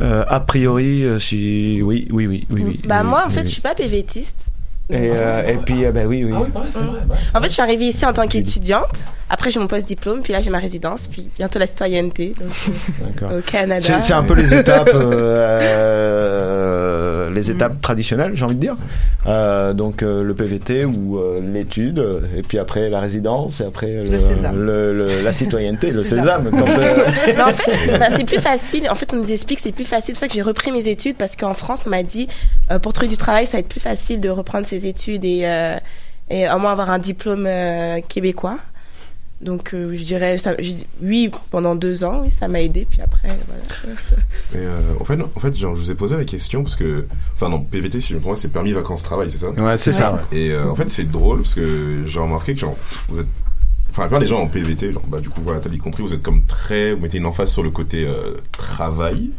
Euh, 0.00 0.24
a 0.28 0.40
priori, 0.40 1.04
si 1.20 1.80
oui, 1.82 2.08
oui, 2.10 2.26
oui, 2.26 2.46
oui, 2.50 2.62
oui. 2.66 2.80
bah 2.86 3.00
oui, 3.02 3.08
moi 3.08 3.22
en 3.24 3.28
oui, 3.28 3.32
fait 3.34 3.40
oui. 3.40 3.46
je 3.46 3.52
suis 3.52 3.62
pas 3.62 3.74
PVTiste. 3.74 4.50
Et, 4.90 5.10
euh, 5.12 5.42
et 5.46 5.56
puis, 5.58 5.84
euh, 5.84 5.92
bah 5.92 6.00
oui, 6.06 6.24
oui. 6.24 6.32
En 6.32 7.40
fait 7.42 7.48
je 7.48 7.52
suis 7.52 7.60
arrivée 7.62 7.86
ici 7.88 8.06
en 8.06 8.12
tant 8.14 8.26
qu'étudiante, 8.26 9.04
après 9.28 9.50
j'ai 9.50 9.60
mon 9.60 9.66
post-diplôme, 9.66 10.22
puis 10.22 10.32
là 10.32 10.40
j'ai 10.40 10.48
ma 10.50 10.58
résidence, 10.58 11.06
puis 11.08 11.28
bientôt 11.36 11.58
la 11.58 11.66
citoyenneté 11.66 12.32
donc, 12.40 12.48
D'accord. 13.12 13.30
euh, 13.32 13.38
au 13.40 13.42
Canada. 13.42 13.84
C'est 13.84 14.00
c'est 14.02 14.14
un 14.14 14.22
peu 14.22 14.32
les 14.34 14.54
étapes, 14.54 14.88
euh, 14.94 16.08
les 17.30 17.50
étapes 17.50 17.80
traditionnelles, 17.82 18.32
j'ai 18.34 18.44
envie 18.44 18.54
de 18.54 18.60
dire. 18.60 18.76
Euh, 19.26 19.74
donc 19.74 20.02
euh, 20.02 20.22
le 20.22 20.34
PVT 20.34 20.84
ou 20.86 21.18
euh, 21.18 21.40
l'étude, 21.42 22.02
et 22.36 22.42
puis 22.42 22.58
après 22.58 22.88
la 22.88 23.00
résidence, 23.00 23.60
et 23.60 23.64
après 23.64 24.04
le, 24.04 24.18
sésame. 24.18 24.58
le- 24.64 24.94
le- 24.94 25.20
la 25.22 25.32
citoyenneté, 25.32 25.90
le 25.92 26.04
sésame. 26.04 26.48
quand, 26.50 26.66
euh, 26.66 27.06
Mais 27.26 27.42
en 27.42 27.48
fait, 27.52 27.98
bah, 27.98 28.06
c'est 28.16 28.24
plus 28.24 28.40
facile. 28.40 28.88
En 28.90 28.94
fait, 28.94 29.12
on 29.12 29.16
nous 29.16 29.30
explique 29.32 29.58
que 29.58 29.62
c'est 29.62 29.72
plus 29.72 29.84
facile. 29.84 30.06
C'est 30.06 30.12
pour 30.12 30.20
ça 30.20 30.28
que 30.28 30.34
j'ai 30.34 30.42
repris 30.42 30.72
mes 30.72 30.88
études 30.88 31.16
parce 31.16 31.36
qu'en 31.36 31.52
France, 31.54 31.84
on 31.86 31.90
m'a 31.90 32.02
dit 32.02 32.28
euh, 32.70 32.78
pour 32.78 32.92
trouver 32.94 33.08
du 33.08 33.16
travail, 33.16 33.46
ça 33.46 33.56
va 33.58 33.60
être 33.60 33.68
plus 33.68 33.80
facile 33.80 34.20
de 34.20 34.30
reprendre 34.30 34.66
ses 34.66 34.77
études 34.86 35.24
et 35.24 35.40
euh, 35.44 35.76
et 36.30 36.48
au 36.50 36.58
moins 36.58 36.72
avoir 36.72 36.90
un 36.90 36.98
diplôme 36.98 37.46
euh, 37.46 38.00
québécois. 38.06 38.58
Donc, 39.40 39.72
euh, 39.72 39.94
je 39.94 40.02
dirais, 40.02 40.36
ça, 40.36 40.54
je- 40.58 40.82
oui, 41.00 41.30
pendant 41.52 41.76
deux 41.76 42.02
ans, 42.02 42.22
oui, 42.22 42.30
ça 42.30 42.48
m'a 42.48 42.60
aidé. 42.60 42.86
Puis 42.90 43.00
après, 43.00 43.28
voilà. 43.46 43.96
Mais 44.52 44.58
euh, 44.60 44.80
en 45.00 45.04
fait, 45.04 45.16
en 45.22 45.40
fait, 45.40 45.54
genre, 45.56 45.76
je 45.76 45.80
vous 45.80 45.90
ai 45.92 45.94
posé 45.94 46.16
la 46.16 46.24
question 46.24 46.64
parce 46.64 46.74
que, 46.74 47.06
enfin 47.34 47.48
non, 47.48 47.60
PVT, 47.60 48.00
si 48.00 48.08
je 48.08 48.14
me 48.16 48.20
trompe, 48.20 48.36
c'est 48.36 48.48
permis 48.52 48.72
vacances 48.72 49.04
travail, 49.04 49.30
c'est 49.30 49.38
ça? 49.38 49.50
Ouais, 49.50 49.78
c'est 49.78 49.92
ça. 49.92 50.14
ouais. 50.32 50.38
Et 50.38 50.50
euh, 50.50 50.68
en 50.68 50.74
fait, 50.74 50.90
c'est 50.90 51.08
drôle 51.08 51.42
parce 51.42 51.54
que 51.54 52.02
j'ai 52.06 52.18
remarqué 52.18 52.54
que 52.54 52.58
genre, 52.60 52.76
vous 53.08 53.20
êtes, 53.20 53.26
enfin, 53.90 54.02
la 54.02 54.08
plupart 54.08 54.20
des 54.20 54.26
gens 54.26 54.40
en 54.42 54.48
PVT, 54.48 54.92
genre, 54.92 55.06
bah 55.06 55.20
du 55.20 55.28
coup, 55.30 55.40
voilà, 55.44 55.60
t'as 55.60 55.68
bien 55.70 55.78
compris, 55.78 56.02
vous 56.02 56.14
êtes 56.14 56.22
comme 56.22 56.42
très, 56.42 56.92
vous 56.94 57.00
mettez 57.02 57.18
une 57.18 57.26
emphase 57.26 57.52
sur 57.52 57.62
le 57.62 57.70
côté 57.70 58.08
euh, 58.08 58.34
travail, 58.50 59.30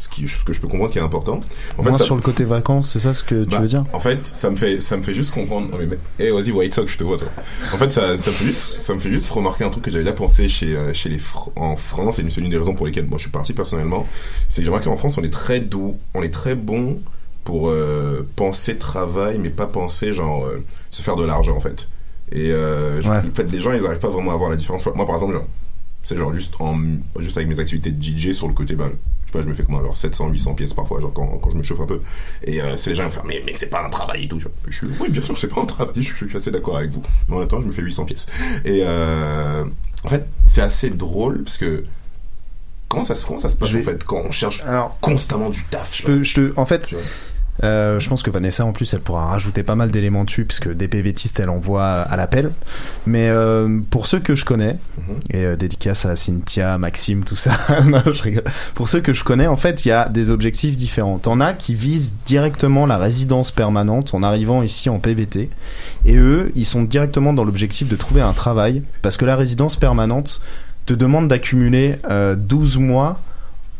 ce 0.00 0.08
qui, 0.08 0.26
ce 0.26 0.42
que 0.44 0.54
je 0.54 0.60
peux 0.62 0.66
comprendre 0.66 0.90
qui 0.90 0.96
est 0.98 1.02
important. 1.02 1.40
En 1.76 1.82
Moins 1.82 1.92
ça- 1.94 2.04
sur 2.04 2.16
le 2.16 2.22
côté 2.22 2.44
vacances, 2.44 2.90
c'est 2.94 3.00
ça 3.00 3.12
ce 3.12 3.22
que 3.22 3.44
tu 3.44 3.50
bah, 3.50 3.58
veux 3.60 3.68
dire 3.68 3.84
En 3.92 4.00
fait, 4.00 4.26
ça 4.26 4.48
me 4.48 4.56
fait, 4.56 4.80
ça 4.80 4.96
me 4.96 5.02
fait 5.02 5.12
juste 5.12 5.30
comprendre. 5.30 5.68
Mais, 5.78 5.84
mais- 5.84 5.98
eh, 6.18 6.30
vas-y, 6.30 6.52
White 6.52 6.72
Sox, 6.72 6.90
je 6.90 6.96
te 6.96 7.04
vois, 7.04 7.18
toi. 7.18 7.28
En 7.74 7.76
fait, 7.76 7.90
ça, 7.92 8.16
ça 8.16 8.30
me 8.30 8.34
fait 8.36 8.46
juste, 8.46 8.80
ça 8.80 8.94
me 8.94 8.98
fait 8.98 9.10
juste 9.10 9.30
remarquer 9.30 9.64
un 9.64 9.68
truc 9.68 9.84
que 9.84 9.90
j'avais 9.90 10.04
déjà 10.04 10.16
pensé 10.16 10.48
chez, 10.48 10.74
euh, 10.74 10.94
chez 10.94 11.10
les 11.10 11.18
Fr- 11.18 11.50
en 11.54 11.76
France, 11.76 12.18
et 12.18 12.24
c'est 12.30 12.40
une 12.40 12.48
des 12.48 12.56
raisons 12.56 12.74
pour 12.74 12.86
lesquelles 12.86 13.06
moi 13.06 13.18
je 13.18 13.24
suis 13.24 13.30
parti 13.30 13.52
personnellement. 13.52 14.06
C'est 14.48 14.62
que 14.62 14.64
j'ai 14.64 14.70
remarqué 14.70 14.88
qu'en 14.88 14.96
France, 14.96 15.18
on 15.18 15.22
est 15.22 15.32
très 15.32 15.60
doux, 15.60 15.98
on 16.14 16.22
est 16.22 16.32
très 16.32 16.54
bon 16.54 16.98
pour 17.44 17.68
euh, 17.68 18.26
penser 18.36 18.76
travail, 18.78 19.38
mais 19.38 19.50
pas 19.50 19.66
penser 19.66 20.14
genre 20.14 20.46
euh, 20.46 20.64
se 20.90 21.02
faire 21.02 21.16
de 21.16 21.24
l'argent 21.24 21.54
en 21.56 21.60
fait. 21.60 21.88
Et 22.32 22.52
euh, 22.52 23.02
Ouais. 23.02 23.18
en 23.18 23.34
fait, 23.34 23.44
les 23.52 23.60
gens, 23.60 23.72
ils 23.72 23.84
arrivent 23.84 23.98
pas 23.98 24.08
vraiment 24.08 24.32
à 24.32 24.36
voir 24.36 24.48
la 24.48 24.56
différence. 24.56 24.86
Moi, 24.86 24.94
par 25.04 25.14
exemple, 25.16 25.34
genre, 25.34 25.46
c'est 26.04 26.16
genre 26.16 26.32
juste 26.32 26.54
en 26.60 26.74
juste 27.18 27.36
avec 27.36 27.48
mes 27.50 27.60
activités 27.60 27.90
de 27.90 28.02
DJ 28.02 28.32
sur 28.32 28.48
le 28.48 28.54
côté 28.54 28.74
bah 28.74 28.88
je 29.30 29.38
sais 29.38 29.38
pas 29.38 29.44
je 29.44 29.48
me 29.48 29.54
fais 29.54 29.64
comment 29.64 29.78
alors 29.78 29.96
700 29.96 30.28
800 30.28 30.54
pièces 30.54 30.74
parfois 30.74 31.00
genre 31.00 31.12
quand, 31.12 31.26
quand 31.38 31.50
je 31.50 31.56
me 31.56 31.62
chauffe 31.62 31.80
un 31.80 31.86
peu. 31.86 32.00
Et 32.44 32.60
euh, 32.60 32.76
c'est 32.76 32.90
les 32.90 32.96
gens 32.96 33.04
qui 33.04 33.16
me 33.16 33.22
font 33.22 33.26
mais 33.26 33.42
mec 33.44 33.56
c'est 33.56 33.66
pas 33.66 33.84
un 33.84 33.90
travail 33.90 34.24
et 34.24 34.28
tout. 34.28 34.40
Je, 34.40 34.76
suis 34.76 34.86
oui 34.98 35.08
bien 35.08 35.22
sûr 35.22 35.38
c'est 35.38 35.48
pas 35.48 35.60
un 35.60 35.66
travail 35.66 35.94
je, 35.96 36.14
suis 36.14 36.36
assez 36.36 36.50
d'accord 36.50 36.76
avec 36.76 36.90
vous. 36.90 37.02
Mais 37.28 37.36
en 37.36 37.46
temps 37.46 37.60
je 37.60 37.66
me 37.66 37.72
fais 37.72 37.82
800 37.82 38.04
pièces. 38.06 38.26
Et 38.64 38.82
euh, 38.84 39.64
en 40.04 40.08
fait 40.08 40.26
c'est 40.46 40.62
assez 40.62 40.90
drôle 40.90 41.44
parce 41.44 41.58
que 41.58 41.84
comment 42.88 43.04
ça 43.04 43.14
se 43.14 43.24
comment 43.24 43.40
ça 43.40 43.48
se 43.48 43.56
passe 43.56 43.70
vais- 43.70 43.80
en 43.80 43.84
fait 43.84 44.04
quand 44.04 44.22
on 44.24 44.30
cherche 44.30 44.62
Alors, 44.62 44.98
constamment 45.00 45.50
du 45.50 45.62
taf 45.64 45.96
je 45.96 46.02
peux, 46.02 46.22
je 46.22 46.34
te, 46.34 46.52
en 46.56 46.66
fait, 46.66 46.90
je 47.62 48.08
pense 48.08 48.22
que 48.22 48.30
Vanessa 48.30 48.64
en 48.64 48.72
plus 48.72 48.92
elle 48.94 49.00
pourra 49.00 49.26
rajouter 49.26 49.62
pas 49.62 49.74
mal 49.74 49.90
d'éléments 49.90 50.24
dessus 50.24 50.44
puisque 50.44 50.72
des 50.72 50.88
PVTistes 50.88 51.38
elle 51.40 51.50
envoie 51.50 51.84
à 52.02 52.16
l'appel. 52.16 52.50
Mais 53.06 53.28
euh, 53.28 53.80
pour 53.90 54.06
ceux 54.06 54.20
que 54.20 54.34
je 54.34 54.44
connais 54.44 54.78
Mhm. 54.98 55.16
et 55.30 55.44
euh, 55.44 55.56
dédicace 55.56 56.04
à 56.06 56.16
Cynthia, 56.16 56.78
Maxime 56.78 57.24
tout 57.24 57.36
ça 57.36 57.52
non 57.86 58.02
je 58.12 58.22
rigole. 58.22 58.44
Pour 58.74 58.88
ceux 58.88 59.00
que 59.00 59.12
je 59.12 59.24
connais 59.24 59.46
en 59.46 59.56
fait 59.56 59.84
il 59.84 59.88
y 59.88 59.92
a 59.92 60.08
des 60.08 60.30
objectifs 60.30 60.76
différents. 60.76 61.18
T'en 61.18 61.40
as 61.40 61.52
qui 61.54 61.74
visent 61.74 62.14
directement 62.26 62.86
la 62.86 62.98
résidence 62.98 63.50
permanente 63.50 64.14
en 64.14 64.22
arrivant 64.22 64.62
ici 64.62 64.88
en 64.88 64.98
PVT 64.98 65.48
et 66.04 66.16
eux 66.16 66.52
ils 66.54 66.66
sont 66.66 66.82
directement 66.82 67.32
dans 67.32 67.44
l'objectif 67.44 67.88
de 67.88 67.96
trouver 67.96 68.20
un 68.22 68.32
travail 68.32 68.82
parce 69.02 69.16
que 69.16 69.24
la 69.24 69.36
résidence 69.36 69.76
permanente 69.76 70.40
te 70.86 70.94
demande 70.94 71.28
d'accumuler 71.28 71.96
euh, 72.10 72.34
12 72.36 72.78
mois 72.78 73.20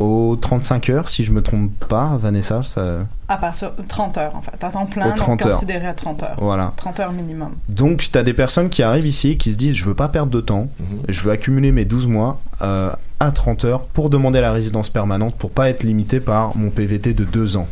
aux 0.00 0.36
35 0.36 0.88
heures 0.90 1.08
si 1.08 1.22
je 1.24 1.30
me 1.30 1.42
trompe 1.42 1.70
pas 1.88 2.16
Vanessa 2.16 2.62
ça... 2.62 3.06
À 3.28 3.36
partir 3.36 3.70
de 3.78 3.82
30 3.86 4.18
heures, 4.18 4.34
en 4.34 4.40
fait. 4.42 4.52
À 4.64 4.70
temps 4.70 4.86
plein, 4.86 5.08
Aux 5.08 5.12
30 5.14 5.38
donc 5.38 5.46
heures. 5.46 5.52
considéré 5.52 5.86
à 5.86 5.94
30 5.94 6.22
heures. 6.24 6.36
voilà 6.38 6.72
30 6.76 6.98
heures 7.00 7.12
minimum. 7.12 7.50
Donc, 7.68 8.08
tu 8.10 8.18
as 8.18 8.22
des 8.24 8.34
personnes 8.34 8.70
qui 8.70 8.82
arrivent 8.82 9.06
ici 9.06 9.30
et 9.32 9.36
qui 9.36 9.52
se 9.52 9.56
disent 9.58 9.76
Je 9.76 9.84
veux 9.84 9.94
pas 9.94 10.08
perdre 10.08 10.32
de 10.32 10.40
temps, 10.40 10.66
Mhm. 10.80 11.02
je 11.08 11.20
veux 11.20 11.30
accumuler 11.30 11.70
mes 11.70 11.84
12 11.84 12.08
mois 12.08 12.40
euh, 12.62 12.90
à 13.20 13.30
30 13.30 13.64
heures 13.64 13.80
pour 13.84 14.10
demander 14.10 14.40
la 14.40 14.52
résidence 14.52 14.88
permanente 14.88 15.34
pour 15.36 15.50
pas 15.50 15.68
être 15.68 15.82
limité 15.82 16.20
par 16.20 16.56
mon 16.56 16.70
PVT 16.70 17.14
de 17.14 17.24
2 17.24 17.56
ans. 17.56 17.68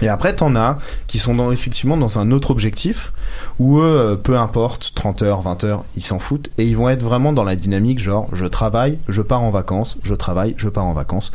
Et 0.00 0.08
après, 0.08 0.34
t'en 0.34 0.56
as 0.56 0.78
qui 1.06 1.18
sont 1.18 1.34
dans, 1.34 1.52
effectivement 1.52 1.96
dans 1.96 2.18
un 2.18 2.30
autre 2.30 2.50
objectif 2.50 3.12
où 3.58 3.78
eux, 3.78 3.82
euh, 3.84 4.16
peu 4.16 4.38
importe, 4.38 4.92
30 4.94 5.22
heures, 5.22 5.42
20 5.42 5.64
heures, 5.64 5.84
ils 5.96 6.02
s'en 6.02 6.18
foutent 6.18 6.50
et 6.58 6.64
ils 6.64 6.76
vont 6.76 6.88
être 6.88 7.02
vraiment 7.02 7.32
dans 7.32 7.44
la 7.44 7.54
dynamique 7.56 7.98
genre 7.98 8.28
je 8.32 8.46
travaille, 8.46 8.98
je 9.08 9.22
pars 9.22 9.42
en 9.42 9.50
vacances, 9.50 9.98
je 10.02 10.14
travaille, 10.14 10.54
je 10.56 10.68
pars 10.68 10.84
en 10.84 10.94
vacances. 10.94 11.30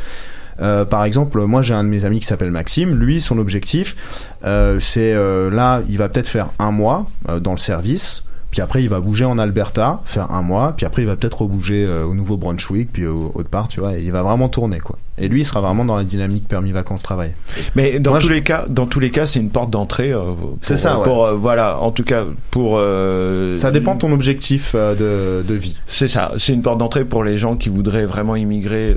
Euh, 0.60 0.84
par 0.84 1.04
exemple, 1.04 1.40
moi 1.42 1.62
j'ai 1.62 1.74
un 1.74 1.84
de 1.84 1.88
mes 1.88 2.04
amis 2.04 2.20
qui 2.20 2.26
s'appelle 2.26 2.50
Maxime. 2.50 2.94
Lui, 2.94 3.20
son 3.20 3.38
objectif, 3.38 3.96
euh, 4.44 4.78
c'est 4.80 5.12
euh, 5.14 5.50
là, 5.50 5.82
il 5.88 5.98
va 5.98 6.08
peut-être 6.08 6.28
faire 6.28 6.50
un 6.58 6.70
mois 6.70 7.06
euh, 7.28 7.40
dans 7.40 7.52
le 7.52 7.58
service. 7.58 8.24
Puis 8.50 8.60
après, 8.60 8.82
il 8.82 8.88
va 8.88 9.00
bouger 9.00 9.24
en 9.24 9.38
Alberta, 9.38 10.00
faire 10.04 10.30
un 10.32 10.42
mois. 10.42 10.74
Puis 10.76 10.86
après, 10.86 11.02
il 11.02 11.06
va 11.06 11.16
peut-être 11.16 11.42
rebouger 11.42 11.84
euh, 11.84 12.04
au 12.04 12.14
Nouveau-Brunswick, 12.14 12.92
puis 12.92 13.06
au, 13.06 13.30
autre 13.34 13.48
part, 13.48 13.68
tu 13.68 13.80
vois. 13.80 13.96
Et 13.96 14.02
il 14.02 14.12
va 14.12 14.22
vraiment 14.22 14.48
tourner, 14.48 14.80
quoi. 14.80 14.98
Et 15.18 15.28
lui, 15.28 15.42
il 15.42 15.44
sera 15.44 15.60
vraiment 15.60 15.84
dans 15.84 15.96
la 15.96 16.04
dynamique 16.04 16.48
permis 16.48 16.72
vacances 16.72 17.02
travail. 17.02 17.32
Mais 17.74 17.98
dans 17.98 18.12
Moi, 18.12 18.20
tous 18.20 18.28
je- 18.28 18.32
les 18.32 18.42
cas, 18.42 18.64
dans 18.68 18.86
tous 18.86 19.00
les 19.00 19.10
cas, 19.10 19.26
c'est 19.26 19.38
une 19.40 19.50
porte 19.50 19.68
d'entrée. 19.70 20.12
euh, 20.12 20.20
C'est 20.62 20.78
ça, 20.78 20.96
ouais. 20.98 21.04
Pour 21.04 21.26
euh, 21.26 21.34
voilà, 21.34 21.78
en 21.80 21.90
tout 21.90 22.04
cas 22.04 22.24
pour. 22.50 22.76
euh, 22.78 23.54
Ça 23.56 23.70
dépend 23.70 23.94
de 23.96 24.00
ton 24.00 24.12
objectif 24.12 24.74
de, 24.74 25.42
de 25.46 25.54
vie. 25.54 25.76
C'est 25.86 26.08
ça, 26.08 26.32
c'est 26.38 26.54
une 26.54 26.62
porte 26.62 26.78
d'entrée 26.78 27.04
pour 27.04 27.22
les 27.22 27.36
gens 27.36 27.56
qui 27.56 27.68
voudraient 27.68 28.06
vraiment 28.06 28.34
immigrer 28.36 28.96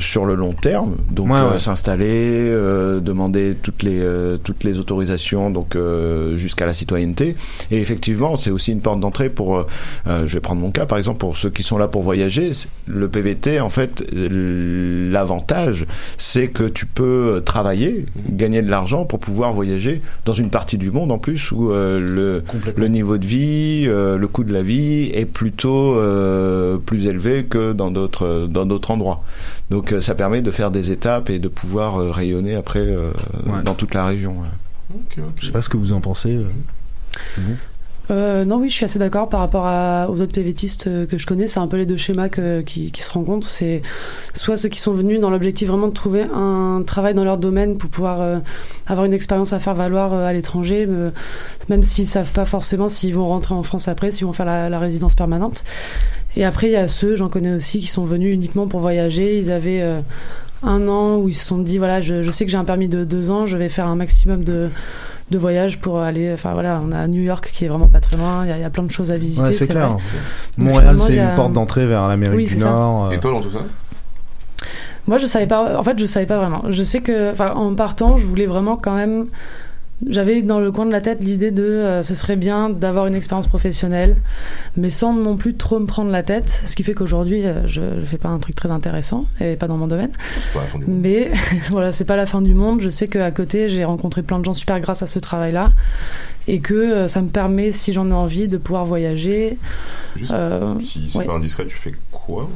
sur 0.00 0.24
le 0.24 0.34
long 0.34 0.52
terme, 0.52 0.96
donc 1.10 1.28
Ouais, 1.30 1.40
ouais. 1.52 1.58
s'installer, 1.58 2.50
demander 3.00 3.56
toutes 3.62 3.82
les 3.82 4.02
toutes 4.42 4.64
les 4.64 4.78
autorisations, 4.80 5.50
donc 5.50 5.76
jusqu'à 6.36 6.66
la 6.66 6.74
citoyenneté. 6.74 7.36
Et 7.70 7.78
effectivement, 7.80 8.36
c'est 8.36 8.50
aussi 8.50 8.72
une 8.72 8.80
porte 8.80 9.00
d'entrée 9.00 9.28
pour. 9.28 9.64
je 10.06 10.26
vais 10.34 10.40
prendre 10.40 10.60
mon 10.60 10.70
cas, 10.70 10.86
par 10.86 10.98
exemple, 10.98 11.18
pour 11.18 11.36
ceux 11.36 11.50
qui 11.50 11.62
sont 11.62 11.78
là 11.78 11.86
pour 11.88 12.02
voyager, 12.02 12.50
le 12.86 13.08
PVT, 13.08 13.60
en 13.60 13.70
fait, 13.70 14.02
l'avantage, 15.12 15.86
c'est 16.16 16.48
que 16.48 16.64
tu 16.64 16.86
peux 16.86 17.42
travailler, 17.44 18.06
gagner 18.28 18.62
de 18.62 18.70
l'argent 18.70 19.04
pour 19.04 19.18
pouvoir 19.18 19.52
voyager 19.52 20.00
dans 20.24 20.32
une 20.32 20.50
partie 20.50 20.78
du 20.78 20.90
monde 20.90 21.10
en 21.12 21.18
plus 21.18 21.50
où 21.52 21.70
euh, 21.72 21.98
le 22.00 22.42
le 22.76 22.88
niveau 22.88 23.18
de 23.18 23.26
vie, 23.26 23.84
euh, 23.86 24.16
le 24.18 24.28
coût 24.28 24.44
de 24.44 24.52
la 24.52 24.62
vie 24.62 25.10
est 25.14 25.24
plutôt 25.26 25.96
euh, 25.96 26.76
plus 26.78 27.06
élevé 27.06 27.44
que 27.44 27.72
dans 27.72 27.90
d'autres 27.90 28.46
dans 28.48 28.66
d'autres 28.66 28.90
endroits. 28.90 29.22
Donc 29.70 29.92
euh, 29.92 30.00
ça 30.00 30.14
permet 30.14 30.40
de 30.42 30.50
faire 30.50 30.70
des 30.70 30.92
étapes 30.92 31.30
et 31.30 31.38
de 31.38 31.48
pouvoir 31.48 32.00
euh, 32.00 32.10
rayonner 32.10 32.54
après 32.54 32.80
euh, 32.80 33.10
Ouais. 33.46 33.62
dans 33.64 33.74
toute 33.74 33.94
la 33.94 34.04
région. 34.06 34.36
ouais. 34.40 34.96
Je 35.38 35.46
sais 35.46 35.52
pas 35.52 35.60
ce 35.62 35.68
que 35.68 35.76
vous 35.76 35.92
en 35.92 36.00
pensez. 36.00 36.34
euh. 36.34 36.44
Euh, 38.10 38.46
non, 38.46 38.56
oui, 38.56 38.70
je 38.70 38.74
suis 38.74 38.84
assez 38.86 38.98
d'accord 38.98 39.28
par 39.28 39.40
rapport 39.40 39.66
à, 39.66 40.06
aux 40.10 40.22
autres 40.22 40.32
PVTistes 40.32 40.86
euh, 40.86 41.04
que 41.06 41.18
je 41.18 41.26
connais. 41.26 41.46
C'est 41.46 41.60
un 41.60 41.66
peu 41.66 41.76
les 41.76 41.84
deux 41.84 41.98
schémas 41.98 42.30
que- 42.30 42.62
qui, 42.62 42.90
qui 42.90 43.02
se 43.02 43.10
rencontrent. 43.10 43.46
C'est 43.46 43.82
soit 44.34 44.56
ceux 44.56 44.70
qui 44.70 44.80
sont 44.80 44.92
venus 44.94 45.20
dans 45.20 45.28
l'objectif 45.28 45.68
vraiment 45.68 45.88
de 45.88 45.92
trouver 45.92 46.22
un 46.32 46.82
travail 46.86 47.12
dans 47.12 47.24
leur 47.24 47.36
domaine 47.36 47.76
pour 47.76 47.90
pouvoir 47.90 48.22
euh, 48.22 48.38
avoir 48.86 49.04
une 49.04 49.12
expérience 49.12 49.52
à 49.52 49.58
faire 49.58 49.74
valoir 49.74 50.14
euh, 50.14 50.24
à 50.26 50.32
l'étranger, 50.32 50.86
me- 50.86 51.12
même 51.68 51.82
s'ils 51.82 52.06
savent 52.06 52.32
pas 52.32 52.46
forcément 52.46 52.88
s'ils 52.88 53.14
vont 53.14 53.26
rentrer 53.26 53.54
en 53.54 53.62
France 53.62 53.88
après, 53.88 54.10
s'ils 54.10 54.24
vont 54.26 54.32
faire 54.32 54.46
la, 54.46 54.70
la 54.70 54.78
résidence 54.78 55.14
permanente. 55.14 55.62
Et 56.34 56.46
après, 56.46 56.68
il 56.68 56.72
y 56.72 56.76
a 56.76 56.88
ceux, 56.88 57.14
j'en 57.14 57.28
connais 57.28 57.52
aussi, 57.52 57.78
qui 57.80 57.88
sont 57.88 58.04
venus 58.04 58.34
uniquement 58.34 58.68
pour 58.68 58.80
voyager. 58.80 59.36
Ils 59.38 59.50
avaient 59.50 59.82
euh, 59.82 60.00
un 60.62 60.88
an 60.88 61.16
où 61.18 61.28
ils 61.28 61.34
se 61.34 61.44
sont 61.44 61.58
dit 61.58 61.76
voilà, 61.76 62.00
je, 62.00 62.22
je 62.22 62.30
sais 62.30 62.46
que 62.46 62.50
j'ai 62.50 62.56
un 62.56 62.64
permis 62.64 62.88
de 62.88 63.04
deux 63.04 63.30
ans, 63.30 63.44
je 63.44 63.58
vais 63.58 63.68
faire 63.68 63.86
un 63.86 63.96
maximum 63.96 64.44
de 64.44 64.70
de 65.30 65.38
voyage 65.38 65.78
pour 65.80 66.00
aller 66.00 66.32
enfin 66.32 66.52
voilà 66.54 66.80
on 66.86 66.90
a 66.92 67.06
New 67.06 67.20
York 67.22 67.50
qui 67.52 67.64
est 67.64 67.68
vraiment 67.68 67.86
pas 67.88 68.00
très 68.00 68.16
loin 68.16 68.44
il 68.44 68.48
y, 68.48 68.52
a- 68.52 68.56
il 68.56 68.60
y 68.62 68.64
a 68.64 68.70
plein 68.70 68.82
de 68.84 68.90
choses 68.90 69.10
à 69.10 69.16
visiter 69.18 69.42
Ouais, 69.42 69.52
c'est 69.52 69.68
clair. 69.68 69.90
Donc, 69.90 70.00
Montréal, 70.56 70.98
c'est 70.98 71.18
a- 71.18 71.30
une 71.30 71.34
porte 71.34 71.52
d'entrée 71.52 71.86
vers 71.86 72.08
l'Amérique 72.08 72.36
Oui, 72.36 72.46
du 72.46 72.58
ça. 72.58 72.70
Nord. 72.70 73.06
euh. 73.06 73.10
Et 73.10 73.20
toi 73.20 73.32
dans 73.32 73.40
tout 73.42 73.50
ça 73.50 73.58
moi 75.06 75.18
je 75.18 75.26
savais 75.26 75.46
pas 75.46 75.78
en 75.78 75.82
fait 75.82 75.98
je 75.98 76.06
savais 76.06 76.26
pas 76.26 76.38
vraiment 76.38 76.62
je 76.68 76.82
sais 76.82 77.00
que 77.00 77.30
enfin 77.30 77.52
en 77.54 77.74
partant 77.74 78.16
je 78.16 78.24
voulais 78.26 78.46
vraiment 78.46 78.76
quand 78.76 78.94
même 78.94 79.26
j'avais 80.06 80.42
dans 80.42 80.60
le 80.60 80.70
coin 80.70 80.86
de 80.86 80.92
la 80.92 81.00
tête 81.00 81.18
l'idée 81.20 81.50
de 81.50 81.62
euh, 81.62 82.02
ce 82.02 82.14
serait 82.14 82.36
bien 82.36 82.70
d'avoir 82.70 83.06
une 83.06 83.14
expérience 83.14 83.48
professionnelle 83.48 84.16
mais 84.76 84.90
sans 84.90 85.12
non 85.12 85.36
plus 85.36 85.54
trop 85.54 85.78
me 85.78 85.86
prendre 85.86 86.10
la 86.10 86.22
tête 86.22 86.62
ce 86.64 86.76
qui 86.76 86.84
fait 86.84 86.94
qu'aujourd'hui 86.94 87.44
euh, 87.44 87.66
je, 87.66 87.82
je 88.00 88.06
fais 88.06 88.16
pas 88.16 88.28
un 88.28 88.38
truc 88.38 88.54
très 88.54 88.70
intéressant 88.70 89.26
et 89.40 89.56
pas 89.56 89.66
dans 89.66 89.76
mon 89.76 89.86
domaine 89.86 90.10
C'est 90.38 90.52
pas 90.52 90.60
la 90.60 90.66
fin 90.66 90.78
du 90.78 90.86
monde. 90.86 91.00
mais 91.00 91.32
voilà, 91.70 91.92
c'est 91.92 92.04
pas 92.04 92.16
la 92.16 92.26
fin 92.26 92.42
du 92.42 92.54
monde. 92.54 92.80
Je 92.80 92.90
sais 92.90 93.08
qu'à 93.08 93.30
côté, 93.30 93.68
j'ai 93.68 93.84
rencontré 93.84 94.22
plein 94.22 94.38
de 94.38 94.44
gens 94.44 94.54
super 94.54 94.80
grâce 94.80 95.02
à 95.02 95.06
ce 95.06 95.18
travail-là. 95.18 95.72
Et 96.46 96.60
que 96.60 96.74
euh, 96.74 97.08
ça 97.08 97.20
me 97.20 97.28
permet, 97.28 97.70
si 97.72 97.92
j'en 97.92 98.08
ai 98.10 98.14
envie, 98.14 98.48
de 98.48 98.56
pouvoir 98.56 98.84
voyager. 98.84 99.58
Juste, 100.16 100.34
si 100.80 101.08
c'est 101.10 101.18
ouais. 101.18 101.24
pas 101.24 101.34
indiscret, 101.34 101.66
tu 101.66 101.76
fais 101.76 101.92
quoi 102.10 102.48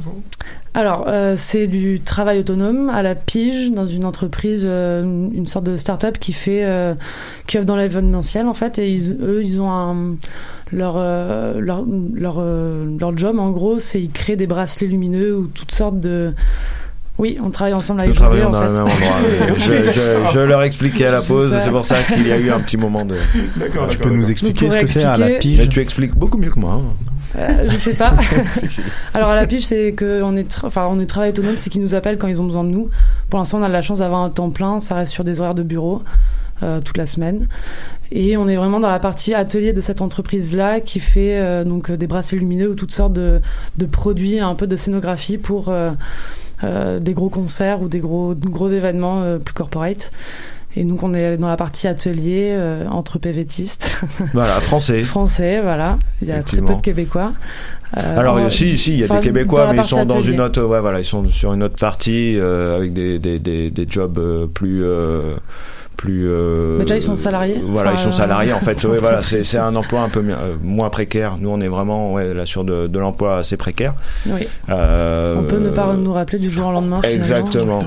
Alors, 0.75 1.05
euh, 1.07 1.35
c'est 1.37 1.67
du 1.67 1.99
travail 1.99 2.39
autonome 2.39 2.89
à 2.89 3.03
la 3.03 3.13
pige 3.13 3.71
dans 3.71 3.85
une 3.85 4.05
entreprise, 4.05 4.63
euh, 4.67 5.03
une 5.03 5.45
sorte 5.45 5.65
de 5.65 5.77
start-up 5.77 6.17
qui 6.17 6.33
fait, 6.33 6.65
euh, 6.65 6.95
qui 7.45 7.59
offre 7.59 7.67
dans 7.67 7.75
l'événementiel 7.75 8.47
en 8.47 8.53
fait. 8.53 8.79
Et 8.79 8.91
ils, 8.91 9.11
eux, 9.21 9.43
ils 9.43 9.61
ont 9.61 9.71
un, 9.71 10.15
leur, 10.71 10.95
euh, 10.97 11.59
leur, 11.59 11.85
leur, 12.13 12.37
euh, 12.39 12.85
leur 12.99 13.15
job 13.15 13.37
en 13.39 13.51
gros, 13.51 13.79
c'est 13.79 14.01
ils 14.01 14.11
créent 14.11 14.35
des 14.35 14.47
bracelets 14.47 14.87
lumineux 14.87 15.37
ou 15.37 15.47
toutes 15.47 15.71
sortes 15.71 15.99
de. 15.99 16.33
Oui, 17.19 17.37
on 17.43 17.51
travaille 17.51 17.73
ensemble 17.75 18.01
avec 18.01 18.13
Nous 18.13 18.15
José 18.25 18.39
travaillons 18.39 18.47
en 18.47 18.51
dans 18.51 18.59
fait. 18.61 18.67
le 18.67 18.73
même 18.73 18.81
endroit. 18.83 19.55
je, 19.57 19.91
je- 19.91 20.33
je 20.33 20.39
leur 20.39 20.63
expliquais 20.63 21.05
à 21.05 21.11
la 21.11 21.21
pause, 21.21 21.55
c'est 21.59 21.69
pour 21.69 21.85
ça 21.85 22.01
qu'il 22.03 22.27
y 22.27 22.31
a 22.31 22.39
eu 22.39 22.49
un 22.49 22.59
petit 22.59 22.75
moment 22.77 23.05
de. 23.05 23.15
D'accord, 23.55 23.87
Tu 23.87 23.97
peux 23.99 24.09
nous 24.09 24.31
expliquer 24.31 24.69
ce 24.71 24.77
que 24.77 24.87
c'est 24.87 25.03
à 25.03 25.17
la 25.17 25.29
pige 25.31 25.59
Mais 25.59 25.67
tu 25.67 25.79
expliques 25.79 26.15
beaucoup 26.15 26.37
mieux 26.37 26.49
que 26.49 26.59
moi. 26.59 26.73
hein. 26.81 26.95
Euh, 27.37 27.65
je 27.67 27.77
sais 27.77 27.95
pas. 27.95 28.13
Alors 29.13 29.29
à 29.29 29.35
la 29.35 29.45
pige, 29.47 29.65
c'est 29.65 29.93
que 29.93 30.21
on 30.23 30.35
est, 30.35 30.51
tra- 30.51 30.65
enfin 30.65 30.87
on 30.89 30.99
est 30.99 31.05
travail 31.05 31.29
autonome, 31.29 31.55
c'est 31.57 31.69
qu'ils 31.69 31.81
nous 31.81 31.93
appellent 31.95 32.17
quand 32.17 32.27
ils 32.27 32.41
ont 32.41 32.45
besoin 32.45 32.63
de 32.63 32.69
nous. 32.69 32.89
Pour 33.29 33.39
l'instant, 33.39 33.59
on 33.59 33.63
a 33.63 33.67
de 33.67 33.73
la 33.73 33.81
chance 33.83 33.99
d'avoir 33.99 34.21
un 34.21 34.29
temps 34.29 34.49
plein, 34.49 34.79
ça 34.79 34.95
reste 34.95 35.11
sur 35.11 35.23
des 35.23 35.39
horaires 35.39 35.55
de 35.55 35.63
bureau 35.63 36.01
euh, 36.63 36.79
toute 36.81 36.97
la 36.97 37.05
semaine. 37.07 37.47
Et 38.11 38.37
on 38.37 38.47
est 38.47 38.55
vraiment 38.55 38.79
dans 38.79 38.89
la 38.89 38.99
partie 38.99 39.33
atelier 39.33 39.73
de 39.73 39.81
cette 39.81 40.01
entreprise-là 40.01 40.79
qui 40.79 40.99
fait 40.99 41.37
euh, 41.39 41.63
donc 41.63 41.89
euh, 41.89 41.97
des 41.97 42.05
bracelets 42.07 42.39
lumineux 42.39 42.69
ou 42.71 42.75
toutes 42.75 42.91
sortes 42.91 43.13
de, 43.13 43.39
de 43.77 43.85
produits, 43.87 44.39
un 44.39 44.53
peu 44.55 44.67
de 44.67 44.75
scénographie 44.75 45.37
pour 45.39 45.73
des 46.99 47.13
gros 47.13 47.29
concerts 47.29 47.81
ou 47.81 47.87
des 47.87 47.99
gros, 47.99 48.33
gros 48.35 48.69
événements 48.69 49.21
euh, 49.23 49.37
plus 49.39 49.53
corporate. 49.53 50.11
Et 50.75 50.83
donc 50.85 51.03
on 51.03 51.13
est 51.13 51.37
dans 51.37 51.49
la 51.49 51.55
partie 51.57 51.87
atelier 51.87 52.49
euh, 52.51 52.87
entre 52.89 53.19
PVTistes. 53.19 53.87
Voilà, 54.33 54.59
français. 54.59 55.03
Français, 55.03 55.61
voilà. 55.61 55.99
Il 56.21 56.27
y 56.27 56.31
a 56.31 56.41
très 56.41 56.57
peu 56.57 56.73
de 56.73 56.81
Québécois. 56.81 57.33
Euh, 57.97 58.17
Alors 58.19 58.37
en- 58.37 58.49
si, 58.49 58.75
si, 58.77 58.93
il 58.93 58.99
y 59.01 59.03
a 59.03 59.07
des 59.07 59.19
Québécois, 59.19 59.71
mais 59.71 59.77
ils 59.77 59.83
sont 59.83 60.03
dans 60.05 60.21
une 60.23 60.41
autre, 60.41 60.63
ouais, 60.63 60.79
voilà, 60.81 60.99
ils 60.99 61.05
sont 61.05 61.29
sur 61.29 61.53
une 61.53 61.61
autre 61.61 61.75
partie 61.79 62.39
euh, 62.39 62.75
avec 62.75 62.91
des, 62.91 63.19
des, 63.19 63.37
des, 63.37 63.69
des 63.69 63.85
jobs 63.87 64.17
euh, 64.17 64.47
plus 64.47 64.83
euh, 64.83 65.35
plus. 65.93 66.27
euh, 66.27 66.77
Mais 66.77 66.83
déjà, 66.83 66.95
ils 66.97 67.01
sont 67.01 67.15
salariés 67.15 67.61
Voilà, 67.65 67.91
Enfin, 67.91 67.99
ils 67.99 68.03
sont 68.03 68.11
salariés 68.11 68.53
en 68.53 68.59
fait. 68.59 68.83
euh, 68.85 68.89
ouais, 68.89 68.97
voilà, 68.99 69.21
c'est 69.21 69.57
un 69.57 69.75
emploi 69.75 70.01
un 70.01 70.09
peu 70.09 70.23
euh, 70.27 70.55
moins 70.61 70.89
précaire. 70.89 71.37
Nous, 71.39 71.49
on 71.49 71.59
est 71.61 71.67
vraiment 71.67 72.13
ouais, 72.13 72.33
là 72.33 72.45
sur 72.45 72.63
de, 72.63 72.87
de 72.87 72.99
l'emploi 72.99 73.37
assez 73.37 73.57
précaire. 73.57 73.93
Oui. 74.27 74.47
On 74.69 75.43
peut 75.47 75.59
ne 75.59 75.69
pas 75.69 75.93
nous 75.93 76.13
rappeler 76.13 76.39
du 76.39 76.49
jour 76.49 76.67
au 76.67 76.71
lendemain. 76.71 77.01
finalement. 77.01 77.79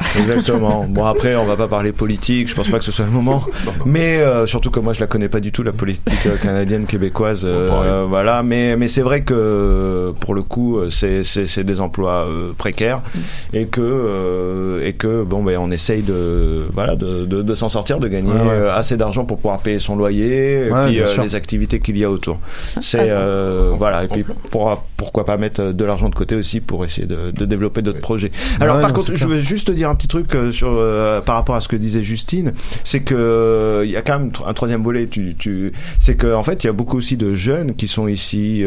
Exactement. 0.18 0.84
Bon 0.88 1.04
après, 1.04 1.36
on 1.36 1.44
va 1.44 1.56
pas 1.56 1.68
parler 1.68 1.92
politique. 1.92 2.48
Je 2.48 2.54
pense 2.54 2.68
pas 2.68 2.78
que 2.78 2.84
ce 2.84 2.92
soit 2.92 3.04
le 3.06 3.10
moment. 3.10 3.42
Mais 3.84 4.18
euh, 4.18 4.46
surtout 4.46 4.70
que 4.70 4.80
moi, 4.80 4.92
je 4.92 5.00
la 5.00 5.06
connais 5.06 5.28
pas 5.28 5.40
du 5.40 5.52
tout 5.52 5.62
la 5.62 5.72
politique 5.72 6.26
euh, 6.26 6.36
canadienne, 6.36 6.86
québécoise. 6.86 7.44
euh, 7.44 7.70
euh, 7.72 8.04
voilà. 8.08 8.42
Mais 8.42 8.76
mais 8.76 8.88
c'est 8.88 9.02
vrai 9.02 9.22
que 9.22 10.12
pour 10.20 10.34
le 10.34 10.42
coup, 10.42 10.78
c'est 10.90 11.24
c'est 11.24 11.46
c'est 11.46 11.64
des 11.64 11.80
emplois 11.80 12.26
euh, 12.28 12.52
précaires 12.56 13.02
et 13.52 13.66
que 13.66 13.80
euh, 13.80 14.84
et 14.86 14.92
que 14.94 15.22
bon 15.22 15.42
ben 15.42 15.58
on 15.58 15.70
essaye 15.70 16.02
de 16.02 16.66
voilà 16.72 16.96
de 16.96 17.24
de, 17.24 17.42
de 17.42 17.54
s'en 17.54 17.68
sortir, 17.68 17.98
de 18.00 18.08
gagner 18.08 18.26
Ouais, 18.32 18.40
ouais. 18.42 18.68
assez 18.68 18.96
d'argent 18.96 19.24
pour 19.24 19.36
pouvoir 19.38 19.60
payer 19.60 19.78
son 19.78 19.96
loyer 19.96 20.66
et 20.66 20.70
Ouais, 20.70 20.86
puis 20.86 21.00
euh, 21.00 21.06
les 21.22 21.34
activités 21.36 21.80
qu'il 21.80 21.96
y 21.96 22.04
a 22.04 22.10
autour. 22.10 22.38
C'est 22.80 22.98
euh, 23.10 23.72
voilà. 23.76 24.04
Et 24.04 24.08
puis 24.08 24.24
pour, 24.50 24.82
pourquoi 24.96 25.24
pas 25.24 25.36
mettre 25.36 25.62
de 25.72 25.84
l'argent 25.84 26.08
de 26.08 26.14
côté 26.14 26.34
aussi 26.34 26.60
pour 26.60 26.84
essayer 26.84 27.06
de, 27.06 27.30
de 27.30 27.44
développer 27.44 27.82
d'autres 27.82 28.00
projets. 28.00 28.30
Alors 28.60 28.76
ouais, 28.76 28.82
par 28.82 28.90
non, 28.90 28.96
contre, 28.96 29.14
je 29.14 29.26
veux 29.26 29.40
juste 29.40 29.68
te 29.68 29.72
dire 29.76 29.88
un 29.90 29.94
petit 29.94 30.08
truc 30.08 30.34
euh, 30.34 30.50
sur 30.50 30.70
euh, 30.72 31.20
par 31.20 31.36
rapport 31.36 31.54
à 31.54 31.60
ce 31.60 31.68
que 31.68 31.76
disait 31.76 32.02
Justine, 32.02 32.52
c'est 32.84 33.00
que 33.00 33.14
euh, 33.14 33.84
il 33.84 33.90
y 33.90 33.96
a 33.96 34.02
quand 34.02 34.18
même 34.18 34.32
un 34.44 34.54
troisième 34.54 34.82
volet. 34.82 35.08
C'est 36.00 36.16
que 36.16 36.34
en 36.34 36.42
fait, 36.42 36.64
il 36.64 36.66
y 36.66 36.70
a 36.70 36.72
beaucoup 36.72 36.96
aussi 36.96 37.16
de 37.16 37.34
jeunes 37.34 37.74
qui 37.74 37.86
sont 37.86 38.08
ici 38.08 38.64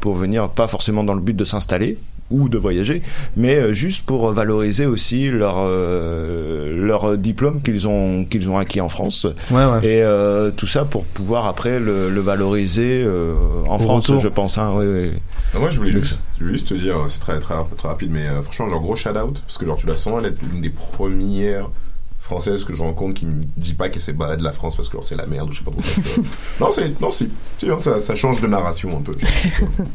pour 0.00 0.14
venir, 0.14 0.48
pas 0.48 0.68
forcément 0.68 1.04
dans 1.04 1.14
le 1.14 1.20
but 1.20 1.36
de 1.36 1.44
s'installer 1.44 1.98
ou 2.30 2.48
de 2.48 2.58
voyager, 2.58 3.02
mais 3.36 3.54
euh, 3.56 3.72
juste 3.72 4.04
pour 4.04 4.32
valoriser 4.32 4.86
aussi 4.86 5.30
leur 5.30 5.56
euh, 5.58 6.76
leur 6.84 7.16
diplôme 7.16 7.62
qu'ils 7.62 7.86
ont 7.86 8.24
qu'ils 8.24 8.50
ont 8.50 8.58
acquis 8.58 8.80
en 8.80 8.88
France 8.88 9.26
Ouais, 9.50 9.64
ouais. 9.64 9.78
et 9.86 10.02
euh, 10.02 10.50
tout 10.50 10.66
ça 10.66 10.84
pour 10.84 11.04
pouvoir 11.04 11.46
après 11.46 11.78
le, 11.78 12.10
le 12.10 12.20
valoriser 12.20 13.04
euh, 13.06 13.34
en 13.68 13.76
Au 13.76 13.78
France, 13.78 14.06
retour. 14.06 14.20
je 14.20 14.28
pense. 14.28 14.58
Hein. 14.58 14.72
Ah, 15.54 15.58
moi, 15.60 15.70
je 15.70 15.78
voulais 15.78 15.92
juste, 15.92 16.18
je 16.38 16.44
voulais 16.44 16.56
juste 16.56 16.68
te 16.68 16.74
dire, 16.74 16.96
c'est 17.08 17.20
très, 17.20 17.38
très, 17.38 17.54
très 17.76 17.88
rapide, 17.88 18.10
mais 18.10 18.26
euh, 18.26 18.42
franchement, 18.42 18.68
genre, 18.70 18.80
gros 18.80 18.96
shout 18.96 19.10
out, 19.10 19.40
parce 19.46 19.58
que 19.58 19.64
genre, 19.66 19.76
tu 19.76 19.86
la 19.86 19.94
sens, 19.96 20.20
elle 20.24 20.32
est 20.32 20.36
une 20.54 20.60
des 20.60 20.70
premières 20.70 21.68
françaises 22.18 22.64
que 22.64 22.74
je 22.74 22.82
rencontre 22.82 23.14
qui 23.14 23.26
me 23.26 23.44
dit 23.56 23.74
pas 23.74 23.88
qu'elle 23.88 24.02
s'est 24.02 24.12
barrée 24.12 24.36
de 24.36 24.42
la 24.42 24.50
France 24.50 24.74
parce 24.74 24.88
que 24.88 24.96
c'est 25.02 25.14
la 25.14 25.26
merde 25.26 25.48
ou 25.48 25.52
je 25.52 25.58
sais 25.58 25.64
pas 25.64 25.70
trop. 25.70 26.22
non, 26.60 26.72
c'est, 26.72 27.00
non, 27.00 27.10
c'est, 27.12 27.28
tu 27.56 27.66
vois, 27.66 27.78
ça, 27.78 28.00
ça 28.00 28.16
change 28.16 28.40
de 28.40 28.48
narration 28.48 28.98
un 28.98 29.00
peu. 29.00 29.12
genre. 29.16 29.30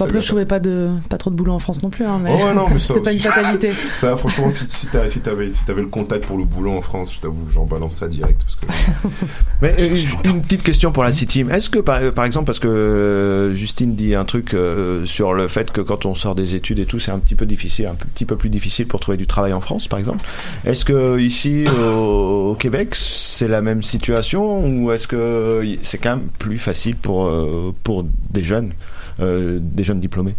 Après, 0.00 0.20
je 0.20 0.26
trouvais 0.26 0.46
pas 0.46 0.60
de 0.60 0.90
pas 1.08 1.18
trop 1.18 1.30
de 1.30 1.36
boulot 1.36 1.52
en 1.52 1.58
France 1.58 1.82
non 1.82 1.90
plus, 1.90 2.04
hein, 2.04 2.20
mais, 2.22 2.30
Oh 2.32 2.44
ouais, 2.44 2.54
non, 2.54 2.68
mais 2.72 2.78
ça 2.78 2.88
c'était 2.88 3.00
pas 3.00 3.12
une 3.12 3.18
fatalité. 3.18 3.72
Ça, 3.96 4.16
franchement, 4.16 4.50
si, 4.52 4.64
si 4.68 4.86
t'avais 5.20 5.50
si 5.50 5.64
t'avais 5.64 5.82
le 5.82 5.88
contact 5.88 6.26
pour 6.26 6.38
le 6.38 6.44
boulot 6.44 6.72
en 6.72 6.80
France, 6.80 7.14
je 7.14 7.20
t'avoue, 7.20 7.48
j'en 7.52 7.64
balance 7.64 7.96
ça 7.96 8.08
direct. 8.08 8.42
Parce 8.42 8.56
que... 8.56 8.66
Mais 9.62 9.74
euh, 9.78 9.96
une 10.24 10.42
petite 10.42 10.62
question 10.62 10.92
pour 10.92 11.04
la 11.04 11.12
City 11.12 11.38
Team. 11.38 11.50
Est-ce 11.50 11.70
que 11.70 11.78
par, 11.78 12.00
par 12.12 12.24
exemple, 12.24 12.46
parce 12.46 12.58
que 12.58 12.68
euh, 12.68 13.54
Justine 13.54 13.94
dit 13.94 14.14
un 14.14 14.24
truc 14.24 14.54
euh, 14.54 15.04
sur 15.06 15.32
le 15.34 15.48
fait 15.48 15.70
que 15.70 15.80
quand 15.80 16.06
on 16.06 16.14
sort 16.14 16.34
des 16.34 16.54
études 16.54 16.78
et 16.78 16.86
tout, 16.86 16.98
c'est 16.98 17.12
un 17.12 17.18
petit 17.18 17.34
peu 17.34 17.46
difficile, 17.46 17.86
un 17.86 17.94
petit 17.94 18.24
peu 18.24 18.36
plus 18.36 18.50
difficile 18.50 18.86
pour 18.86 19.00
trouver 19.00 19.16
du 19.16 19.26
travail 19.26 19.52
en 19.52 19.60
France, 19.60 19.88
par 19.88 19.98
exemple. 19.98 20.24
Est-ce 20.64 20.84
que 20.84 21.18
ici 21.18 21.64
au, 21.68 22.50
au 22.50 22.54
Québec, 22.54 22.94
c'est 22.94 23.48
la 23.48 23.60
même 23.60 23.82
situation 23.82 24.66
ou 24.66 24.90
est-ce 24.92 25.06
que 25.06 25.62
c'est 25.82 25.98
quand 25.98 26.16
même 26.16 26.28
plus 26.38 26.58
facile 26.58 26.96
pour 26.96 27.26
euh, 27.26 27.74
pour 27.84 28.04
des 28.30 28.44
jeunes, 28.44 28.72
des 29.18 29.84
jeunes 29.84 30.00
diplômés? 30.00 30.34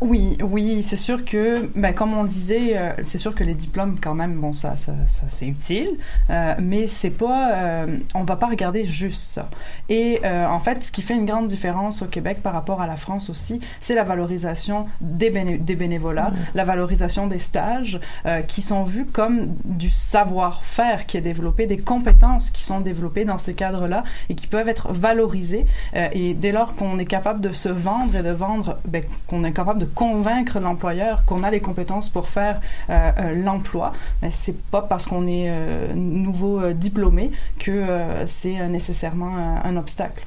Oui, 0.00 0.36
oui, 0.42 0.82
c'est 0.82 0.96
sûr 0.96 1.24
que, 1.24 1.70
ben, 1.76 1.94
comme 1.94 2.12
on 2.12 2.24
le 2.24 2.28
disait, 2.28 2.76
euh, 2.76 2.92
c'est 3.04 3.16
sûr 3.16 3.34
que 3.34 3.42
les 3.42 3.54
diplômes, 3.54 3.96
quand 4.00 4.14
même, 4.14 4.34
bon, 4.34 4.52
ça, 4.52 4.76
ça, 4.76 4.92
ça 5.06 5.24
c'est 5.28 5.46
utile, 5.46 5.90
euh, 6.28 6.54
mais 6.60 6.86
c'est 6.86 7.10
pas, 7.10 7.52
euh, 7.54 7.86
on 8.14 8.24
va 8.24 8.36
pas 8.36 8.48
regarder 8.48 8.84
juste 8.84 9.22
ça. 9.22 9.48
Et 9.88 10.20
en 10.24 10.58
fait, 10.58 10.82
ce 10.82 10.90
qui 10.90 11.02
fait 11.02 11.14
une 11.14 11.26
grande 11.26 11.46
différence 11.46 12.02
au 12.02 12.06
Québec 12.06 12.38
par 12.42 12.52
rapport 12.52 12.80
à 12.80 12.86
la 12.86 12.96
France 12.96 13.30
aussi, 13.30 13.60
c'est 13.80 13.94
la 13.94 14.02
valorisation 14.04 14.86
des, 15.00 15.30
béné- 15.30 15.58
des 15.58 15.76
bénévolats, 15.76 16.32
la 16.54 16.64
valorisation 16.64 17.26
des 17.26 17.38
stages, 17.38 18.00
qui 18.48 18.62
sont 18.62 18.84
vus 18.84 19.04
comme 19.04 19.54
du 19.64 19.90
savoir-faire 19.90 21.06
qui 21.06 21.16
est 21.18 21.20
développé, 21.22 21.66
des 21.66 21.76
compétences 21.76 22.50
qui 22.50 22.62
sont 22.62 22.80
développées 22.80 23.24
dans 23.24 23.38
ces 23.38 23.54
cadres-là 23.54 24.04
et 24.28 24.34
qui 24.34 24.46
peuvent 24.46 24.68
être 24.68 24.92
valorisées. 24.92 25.66
Et 26.12 26.34
dès 26.34 26.52
lors 26.52 26.74
qu'on 26.74 26.98
est 26.98 27.04
capable 27.04 27.40
de 27.40 27.52
se 27.52 27.68
vendre 27.68 28.16
et 28.16 28.22
de 28.22 28.30
vendre, 28.30 28.78
ben, 28.86 29.04
qu'on 29.26 29.44
est 29.44 29.52
capable 29.52 29.80
de 29.80 29.83
convaincre 29.84 30.60
l'employeur 30.60 31.24
qu'on 31.24 31.42
a 31.42 31.50
les 31.50 31.60
compétences 31.60 32.08
pour 32.08 32.28
faire 32.28 32.60
euh, 32.90 33.12
euh, 33.18 33.44
l'emploi, 33.44 33.92
ben, 34.22 34.30
c'est 34.30 34.60
pas 34.70 34.82
parce 34.82 35.06
qu'on 35.06 35.26
est 35.26 35.46
euh, 35.48 35.92
nouveau 35.94 36.72
diplômé 36.72 37.30
que 37.58 37.84
c'est 38.26 38.68
nécessairement 38.68 39.36
un 39.64 39.76
obstacle. 39.76 40.24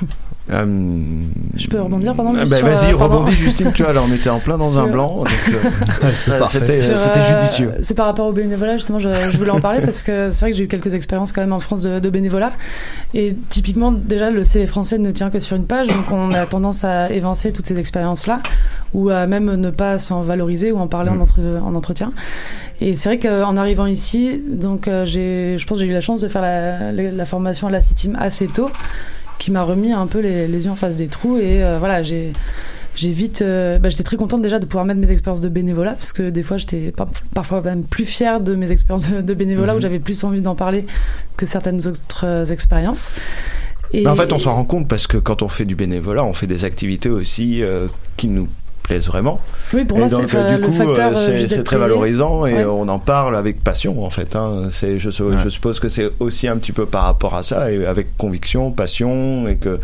Je 0.48 1.68
peux 1.68 1.80
rebondir, 1.80 2.14
pardon, 2.14 2.32
ben, 2.32 2.46
sur, 2.46 2.66
Vas-y, 2.66 2.92
euh, 2.92 2.96
rebondis, 2.96 3.32
Justine. 3.32 3.72
Tu 3.72 3.82
vois, 3.82 3.92
là, 3.92 4.00
on 4.08 4.12
était 4.14 4.30
en 4.30 4.38
plein 4.38 4.56
dans 4.56 4.70
Sur- 4.70 4.82
un 4.82 4.86
blanc. 4.86 5.24
euh, 5.24 5.52
euh. 6.04 6.10
C'était 6.48 6.72
euh, 6.88 7.38
judicieux. 7.38 7.72
C'est 7.82 7.94
par 7.96 8.06
rapport 8.06 8.26
au 8.26 8.32
bénévolat, 8.32 8.74
justement, 8.76 8.98
je, 9.00 9.10
je 9.10 9.36
voulais 9.38 9.50
en 9.50 9.60
parler 9.60 9.80
parce 9.80 10.02
que 10.02 10.30
c'est 10.30 10.40
vrai 10.40 10.50
que 10.52 10.56
j'ai 10.56 10.64
eu 10.64 10.68
quelques 10.68 10.94
expériences 10.94 11.32
quand 11.32 11.40
même 11.40 11.52
en 11.52 11.60
France 11.60 11.82
de, 11.82 11.98
de 11.98 12.10
bénévolat. 12.10 12.52
Et 13.14 13.34
typiquement, 13.50 13.90
déjà, 13.92 14.30
le 14.30 14.44
CV 14.44 14.66
français 14.66 14.98
ne 14.98 15.10
tient 15.10 15.30
que 15.30 15.40
sur 15.40 15.56
une 15.56 15.66
page, 15.66 15.88
donc 15.88 16.10
on 16.12 16.30
a 16.32 16.46
tendance 16.46 16.84
à 16.84 17.10
évincer 17.10 17.52
toutes 17.52 17.66
ces 17.66 17.78
expériences-là, 17.78 18.40
ou 18.94 19.08
à 19.10 19.26
même 19.26 19.54
ne 19.56 19.70
pas 19.70 19.98
s'en 19.98 20.20
valoriser 20.22 20.70
ou 20.70 20.78
en 20.78 20.86
parler 20.86 21.10
en, 21.10 21.20
entre- 21.20 21.40
en 21.64 21.74
entretien. 21.74 22.12
Et 22.80 22.94
c'est 22.94 23.08
vrai 23.08 23.18
qu'en 23.18 23.56
arrivant 23.56 23.86
ici, 23.86 24.42
donc 24.48 24.86
euh, 24.86 25.04
je 25.06 25.64
pense 25.66 25.78
que 25.78 25.84
j'ai 25.84 25.90
eu 25.90 25.94
la 25.94 26.00
chance 26.00 26.20
de 26.20 26.28
faire 26.28 26.42
la, 26.42 26.92
la- 26.92 27.10
la 27.10 27.24
formation 27.26 27.66
à 27.68 27.70
la 27.70 27.80
CITIM 27.80 28.14
assez 28.18 28.46
tôt, 28.48 28.70
qui 29.38 29.50
m'a 29.50 29.62
remis 29.62 29.92
un 29.92 30.06
peu 30.06 30.20
les, 30.20 30.46
les 30.48 30.64
yeux 30.64 30.70
en 30.70 30.76
face 30.76 30.96
des 30.98 31.08
trous. 31.08 31.36
Et 31.38 31.62
euh, 31.62 31.78
voilà, 31.78 32.02
j'ai 32.02 32.32
j'ai 32.94 33.10
vite 33.10 33.42
euh, 33.42 33.78
bah, 33.78 33.90
j'étais 33.90 34.04
très 34.04 34.16
contente 34.16 34.40
déjà 34.40 34.58
de 34.58 34.64
pouvoir 34.64 34.86
mettre 34.86 34.98
mes 35.00 35.10
expériences 35.10 35.42
de 35.42 35.50
bénévolat 35.50 35.92
parce 35.92 36.14
que 36.14 36.30
des 36.30 36.42
fois 36.42 36.56
j'étais 36.56 36.92
par- 36.92 37.10
parfois 37.34 37.60
même 37.60 37.82
plus 37.82 38.06
fière 38.06 38.40
de 38.40 38.54
mes 38.54 38.72
expériences 38.72 39.10
de, 39.10 39.34
bénévolat 39.34 39.72
Mhm. 39.74 39.78
où 39.78 39.82
j'avais 39.82 39.98
plus 39.98 40.24
envie 40.24 40.40
d'en 40.40 40.54
parler 40.54 40.86
que 41.36 41.44
certaines 41.44 41.86
autres 41.86 42.24
euh, 42.24 42.44
expériences 42.46 43.10
et 43.92 44.00
Mais 44.02 44.08
en 44.08 44.14
fait, 44.16 44.32
on 44.32 44.38
s'en 44.38 44.54
rend 44.54 44.64
compte 44.64 44.88
parce 44.88 45.06
que 45.06 45.16
quand 45.18 45.42
on 45.42 45.48
fait 45.48 45.64
du 45.66 45.76
bénévolat, 45.76 46.24
on 46.24 46.32
fait 46.32 46.46
des 46.48 46.64
activités 46.64 47.08
aussi 47.10 47.62
euh, 47.62 47.86
qui 48.16 48.28
nous 48.28 48.48
plaisent 48.86 49.06
vraiment. 49.08 49.40
Oui, 49.74 49.84
pour 49.84 49.98
et 49.98 50.00
moi, 50.02 50.08
c'est- 50.08 50.16
euh, 50.36 50.56
du 50.58 50.64
coup, 50.64 50.72
euh, 50.80 50.94
euh, 50.96 51.46
c'est 51.48 51.64
très 51.64 51.76
valorisant 51.76 52.46
et 52.46 52.54
Ouais. 52.54 52.64
on 52.64 52.88
en 52.88 52.98
parle 52.98 53.36
avec 53.36 53.62
passion, 53.62 54.04
en 54.04 54.10
fait. 54.10 54.36
Hein. 54.36 54.68
C'est, 54.70 54.98
je, 54.98 55.10
je 55.10 55.48
suppose 55.48 55.80
que 55.80 55.88
c'est 55.88 56.08
aussi 56.20 56.46
un 56.46 56.56
petit 56.56 56.72
peu 56.72 56.86
par 56.86 57.02
rapport 57.04 57.34
à 57.34 57.42
ça, 57.42 57.70
et 57.72 57.84
avec 57.84 58.16
conviction, 58.16 58.70
passion, 58.70 59.48
et 59.48 59.56
que. 59.56 59.80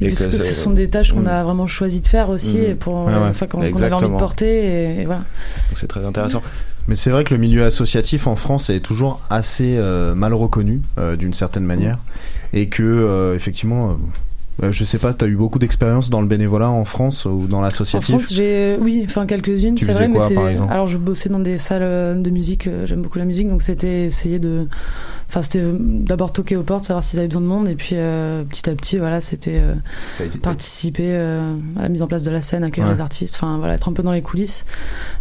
Et 0.00 0.10
que 0.12 0.16
ce 0.16 0.30
sont 0.54 0.70
des 0.70 0.88
tâches 0.88 1.12
qu'on 1.12 1.20
Mm. 1.20 1.28
a 1.28 1.42
vraiment 1.44 1.66
choisi 1.66 2.00
de 2.00 2.06
faire 2.06 2.30
aussi 2.30 2.56
Mhm. 2.58 2.64
et 2.64 2.74
pour 2.74 3.06
Ouais, 3.06 3.12
ouais. 3.12 3.18
enfin, 3.30 3.46
qu'on 3.46 3.58
qu'on 3.70 3.82
avait 3.82 3.92
envie 3.92 4.08
de 4.08 4.16
porter 4.16 4.46
et, 4.96 5.00
et 5.02 5.04
voilà. 5.04 5.20
Donc 5.20 5.76
c'est 5.78 5.86
très 5.88 6.04
intéressant. 6.04 6.42
Mais 6.88 6.94
c'est 6.94 7.10
vrai 7.10 7.24
que 7.24 7.34
le 7.34 7.40
milieu 7.40 7.64
associatif 7.64 8.26
en 8.28 8.36
France 8.36 8.70
est 8.70 8.78
toujours 8.80 9.20
assez 9.28 9.76
euh, 9.76 10.14
mal 10.14 10.32
reconnu 10.34 10.80
euh, 10.98 11.16
d'une 11.16 11.32
certaine 11.34 11.64
manière 11.64 11.98
et 12.52 12.68
que 12.68 12.82
euh, 12.84 13.34
effectivement, 13.34 13.96
euh, 14.62 14.72
je 14.72 14.84
sais 14.84 14.98
pas, 14.98 15.12
t'as 15.14 15.26
eu 15.26 15.36
beaucoup 15.36 15.58
d'expérience 15.58 16.08
dans 16.10 16.20
le 16.20 16.26
bénévolat 16.26 16.70
en 16.70 16.84
France 16.84 17.24
ou 17.26 17.46
dans 17.48 17.58
En 17.58 17.60
l'associatif. 17.60 18.14
France, 18.16 18.32
j'ai 18.32 18.76
oui, 18.80 19.02
enfin 19.04 19.26
quelques-unes, 19.26 19.74
Tu 19.74 19.84
c'est 19.84 19.92
vrai, 19.92 20.08
mais 20.08 20.16
quoi, 20.16 20.28
c'est 20.28 20.34
par 20.34 20.48
exemple 20.48 20.72
alors 20.72 20.86
je 20.86 20.96
bossais 20.98 21.28
dans 21.28 21.38
des 21.40 21.58
salles 21.58 21.82
euh, 21.82 22.14
de 22.14 22.30
musique, 22.30 22.66
euh, 22.66 22.86
j'aime 22.86 23.02
beaucoup 23.02 23.18
la 23.18 23.24
musique, 23.24 23.48
donc 23.48 23.62
c'était 23.62 24.04
essayer 24.06 24.38
de 24.38 24.66
enfin 25.28 25.42
c'était 25.42 25.62
d'abord 25.78 26.32
toquer 26.32 26.56
aux 26.56 26.62
portes, 26.62 26.84
savoir 26.84 27.02
s'ils 27.04 27.18
avaient 27.18 27.28
besoin 27.28 27.42
de 27.42 27.46
monde 27.46 27.68
et 27.68 27.74
puis 27.74 27.90
euh, 27.94 28.44
petit 28.44 28.70
à 28.70 28.74
petit 28.74 28.96
voilà, 28.98 29.20
c'était 29.20 29.58
euh, 29.60 29.74
participer 30.42 31.08
euh, 31.08 31.52
à 31.78 31.82
la 31.82 31.88
mise 31.88 32.02
en 32.02 32.06
place 32.06 32.22
de 32.22 32.30
la 32.30 32.40
scène, 32.42 32.64
accueillir 32.64 32.88
Ouais. 32.88 32.94
les 32.94 33.00
artistes, 33.00 33.34
enfin 33.36 33.58
voilà, 33.58 33.74
être 33.74 33.88
un 33.88 33.92
peu 33.92 34.02
dans 34.02 34.12
les 34.12 34.22
coulisses, 34.22 34.64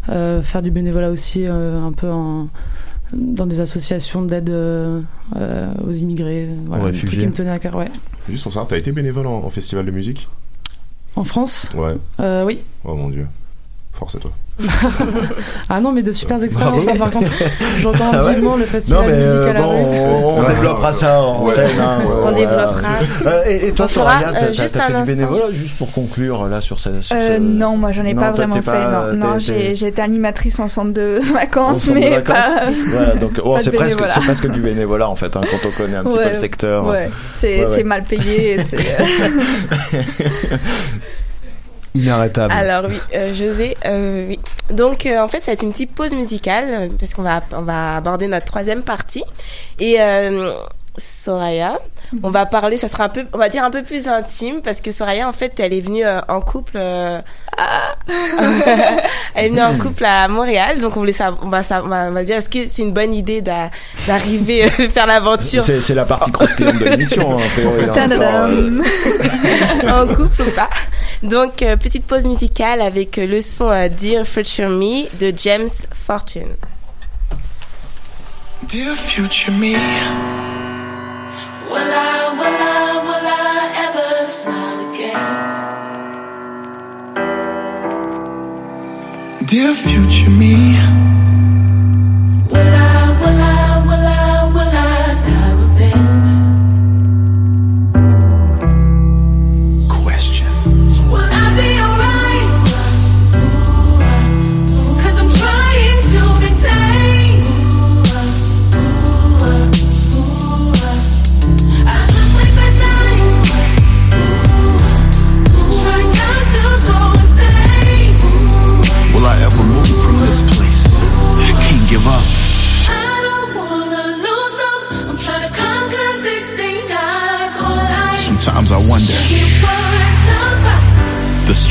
Euh, 0.09 0.41
faire 0.43 0.61
du 0.61 0.69
bénévolat 0.71 1.09
aussi 1.09 1.45
euh, 1.47 1.81
un 1.81 1.91
peu 1.91 2.09
en 2.09 2.47
dans 3.13 3.45
des 3.45 3.59
associations 3.59 4.23
d'aide 4.23 4.49
euh, 4.49 4.99
euh, 5.35 5.67
aux 5.87 5.91
immigrés, 5.91 6.49
voilà, 6.65 6.83
Aux 6.83 6.87
un 6.87 6.89
truc 6.91 7.01
réfugiés. 7.03 7.21
qui 7.23 7.27
me 7.27 7.33
tenait 7.33 7.49
à 7.51 7.59
cœur, 7.59 7.75
ouais. 7.75 7.87
Juste 8.29 8.43
pour 8.43 8.51
savoir, 8.53 8.67
t'as 8.67 8.77
été 8.77 8.91
bénévole 8.91 9.27
en, 9.27 9.43
en 9.43 9.49
festival 9.49 9.85
de 9.85 9.91
musique? 9.91 10.27
En 11.15 11.23
France, 11.23 11.69
Ouais. 11.75 11.95
euh, 12.19 12.43
oui. 12.43 12.59
Oh 12.83 12.95
mon 12.95 13.09
dieu. 13.09 13.27
Force 13.93 14.15
à 14.15 14.19
toi. 14.19 14.31
Ah 15.69 15.81
non, 15.81 15.91
mais 15.91 16.01
de 16.03 16.11
super 16.11 16.41
expériences, 16.43 16.85
par 16.97 17.11
contre. 17.11 17.29
J'entends 17.81 17.97
Ah 18.13 18.23
ouais 18.23 18.35
vivement 18.35 18.55
le 18.55 18.65
festival 18.65 19.01
Non, 19.01 19.07
mais 19.07 19.13
musique 19.15 19.29
euh, 19.35 19.49
à 19.49 19.53
la 19.53 19.61
bon, 19.61 19.69
rue. 19.69 19.75
on, 20.45 20.47
développera 20.47 20.91
ça 20.93 21.21
en 21.21 21.43
Ouais. 21.45 21.53
antenne, 21.53 21.79
hein, 21.79 21.97
On 22.05 22.21
voilà. 22.21 22.31
développera. 22.37 22.89
Euh, 23.25 23.43
et, 23.47 23.67
et 23.67 23.71
toi, 23.73 23.87
Soraya, 23.87 24.29
euh, 24.29 24.31
t'as- 24.39 24.51
juste 24.53 24.77
un 24.77 24.87
fait 25.05 25.11
du 25.11 25.15
bénévolat 25.17 25.51
juste 25.51 25.77
pour 25.77 25.91
conclure 25.91 26.45
là 26.47 26.61
sur, 26.61 26.79
ce, 26.79 27.01
sur 27.01 27.15
Euh, 27.17 27.35
ce- 27.37 27.41
non, 27.41 27.75
moi 27.75 27.91
j'en 27.91 28.05
ai 28.05 28.13
Non, 28.13 28.21
pas 28.21 28.31
vraiment 28.31 28.55
fait. 28.55 28.61
pas- 28.61 29.11
non, 29.13 29.27
non 29.33 29.39
j'ai 29.39 29.71
été 29.87 30.01
animatrice 30.01 30.59
en 30.59 30.67
centre 30.67 30.93
de 30.93 31.19
vacances, 31.33 31.77
en 31.77 31.79
centre 31.79 31.93
de 31.95 31.99
mais 31.99 32.09
vacances. 32.11 32.35
pas. 32.35 32.69
Voilà, 32.91 33.15
donc 33.15 33.41
oh, 33.43 33.57
c'est 33.61 33.71
presque, 33.71 34.01
presque 34.03 34.47
du 34.49 34.61
bénévolat 34.61 35.09
en 35.09 35.15
fait, 35.15 35.35
hein, 35.35 35.41
quand 35.49 35.67
on 35.67 35.71
connaît 35.71 35.97
un 35.97 36.03
petit 36.03 36.17
peu 36.17 36.29
le 36.29 36.35
secteur. 36.35 36.95
C'est 37.31 37.83
mal 37.83 38.03
payé. 38.03 38.57
Euh, 41.95 41.99
Inarrêtable. 41.99 42.53
Alors 42.53 42.85
oui, 42.89 42.99
euh, 43.15 43.33
José, 43.33 43.75
euh, 43.85 44.27
oui. 44.27 44.39
Donc 44.69 45.05
euh, 45.05 45.19
en 45.19 45.27
fait, 45.27 45.39
ça 45.39 45.47
va 45.47 45.53
être 45.53 45.63
une 45.63 45.71
petite 45.71 45.93
pause 45.93 46.13
musicale 46.13 46.65
euh, 46.69 46.89
parce 46.99 47.13
qu'on 47.13 47.23
va 47.23 47.41
on 47.51 47.61
va 47.61 47.97
aborder 47.97 48.27
notre 48.27 48.45
troisième 48.45 48.81
partie 48.83 49.23
et 49.79 49.97
Soraya, 50.97 51.79
on 52.23 52.29
va 52.29 52.45
parler, 52.45 52.77
ça 52.77 52.87
sera 52.87 53.05
un 53.05 53.09
peu, 53.09 53.25
on 53.33 53.37
va 53.37 53.49
dire 53.49 53.63
un 53.63 53.71
peu 53.71 53.83
plus 53.83 54.07
intime 54.07 54.61
parce 54.61 54.81
que 54.81 54.91
Soraya 54.91 55.27
en 55.27 55.33
fait, 55.33 55.53
elle 55.59 55.73
est 55.73 55.81
venue 55.81 56.05
euh, 56.05 56.21
en 56.27 56.41
couple. 56.41 56.73
euh, 56.75 57.21
elle 59.35 59.45
est 59.45 59.49
venue 59.49 59.61
en 59.61 59.75
couple 59.77 60.05
à 60.05 60.27
Montréal, 60.27 60.79
donc 60.79 60.95
on 60.95 60.99
voulait 60.99 61.13
savoir, 61.13 61.39
on 61.43 61.49
va, 61.49 61.63
sa- 61.63 61.83
on 61.83 61.87
va, 61.87 62.07
on 62.09 62.11
va 62.11 62.23
dire 62.23 62.37
est-ce 62.37 62.49
que 62.49 62.67
c'est 62.69 62.81
une 62.83 62.93
bonne 62.93 63.13
idée 63.13 63.41
d'a- 63.41 63.71
d'arriver 64.07 64.65
euh, 64.65 64.89
faire 64.89 65.07
l'aventure 65.07 65.63
C'est, 65.63 65.81
c'est 65.81 65.93
la 65.95 66.05
partie 66.05 66.31
croustillante 66.31 66.77
de 66.79 66.85
l'émission. 66.85 67.37
Hein, 67.39 67.43
euh, 68.11 68.83
en 69.89 70.07
couple 70.15 70.41
ou 70.43 70.51
pas. 70.51 70.69
Donc, 71.23 71.61
euh, 71.61 71.75
petite 71.77 72.05
pause 72.05 72.25
musicale 72.25 72.81
avec 72.81 73.17
euh, 73.17 73.25
le 73.25 73.41
son 73.41 73.69
euh, 73.71 73.87
Dear 73.89 74.25
Future 74.25 74.69
Me 74.69 75.05
de 75.19 75.33
James 75.37 75.69
Fortune. 76.05 76.47
Dear 78.67 78.95
future 78.95 79.53
me, 79.53 79.75
dear 89.55 89.73
future 89.73 90.29
me, 90.29 90.75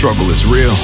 struggle 0.04 0.30
is 0.30 0.44
real. 0.44 0.74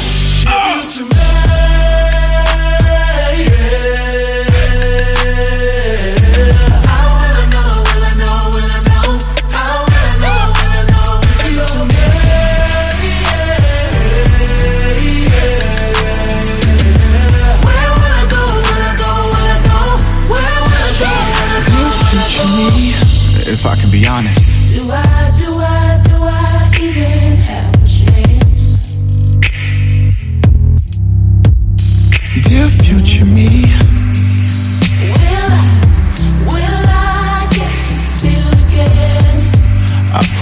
If 23.52 23.66
I 23.66 23.76
can 23.76 23.90
be 23.90 24.06
honest. 24.08 24.39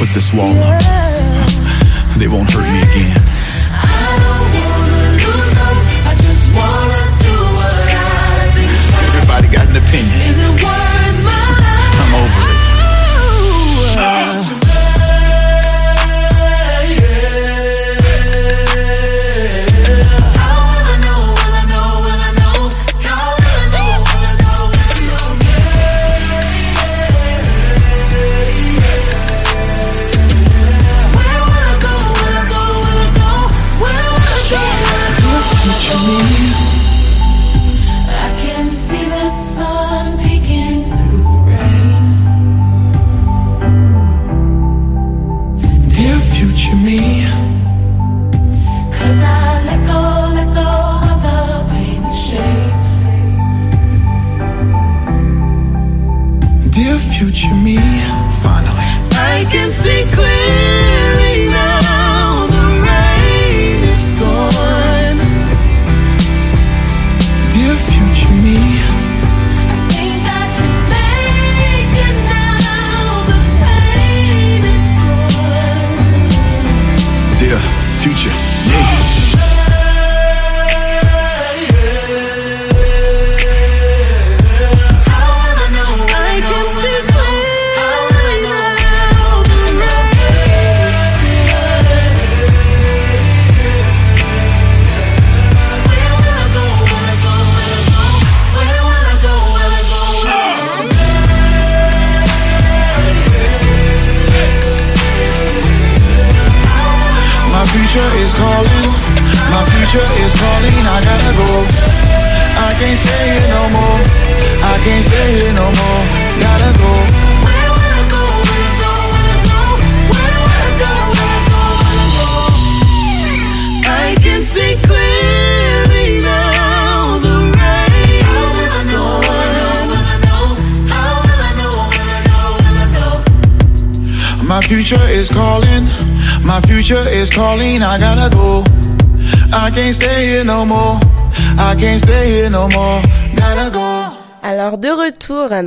Put 0.09 0.15
this 0.15 0.33
wall 0.33 0.49
up. 0.49 0.83
They 2.19 2.29
won't 2.29 2.51
hurt 2.51 2.58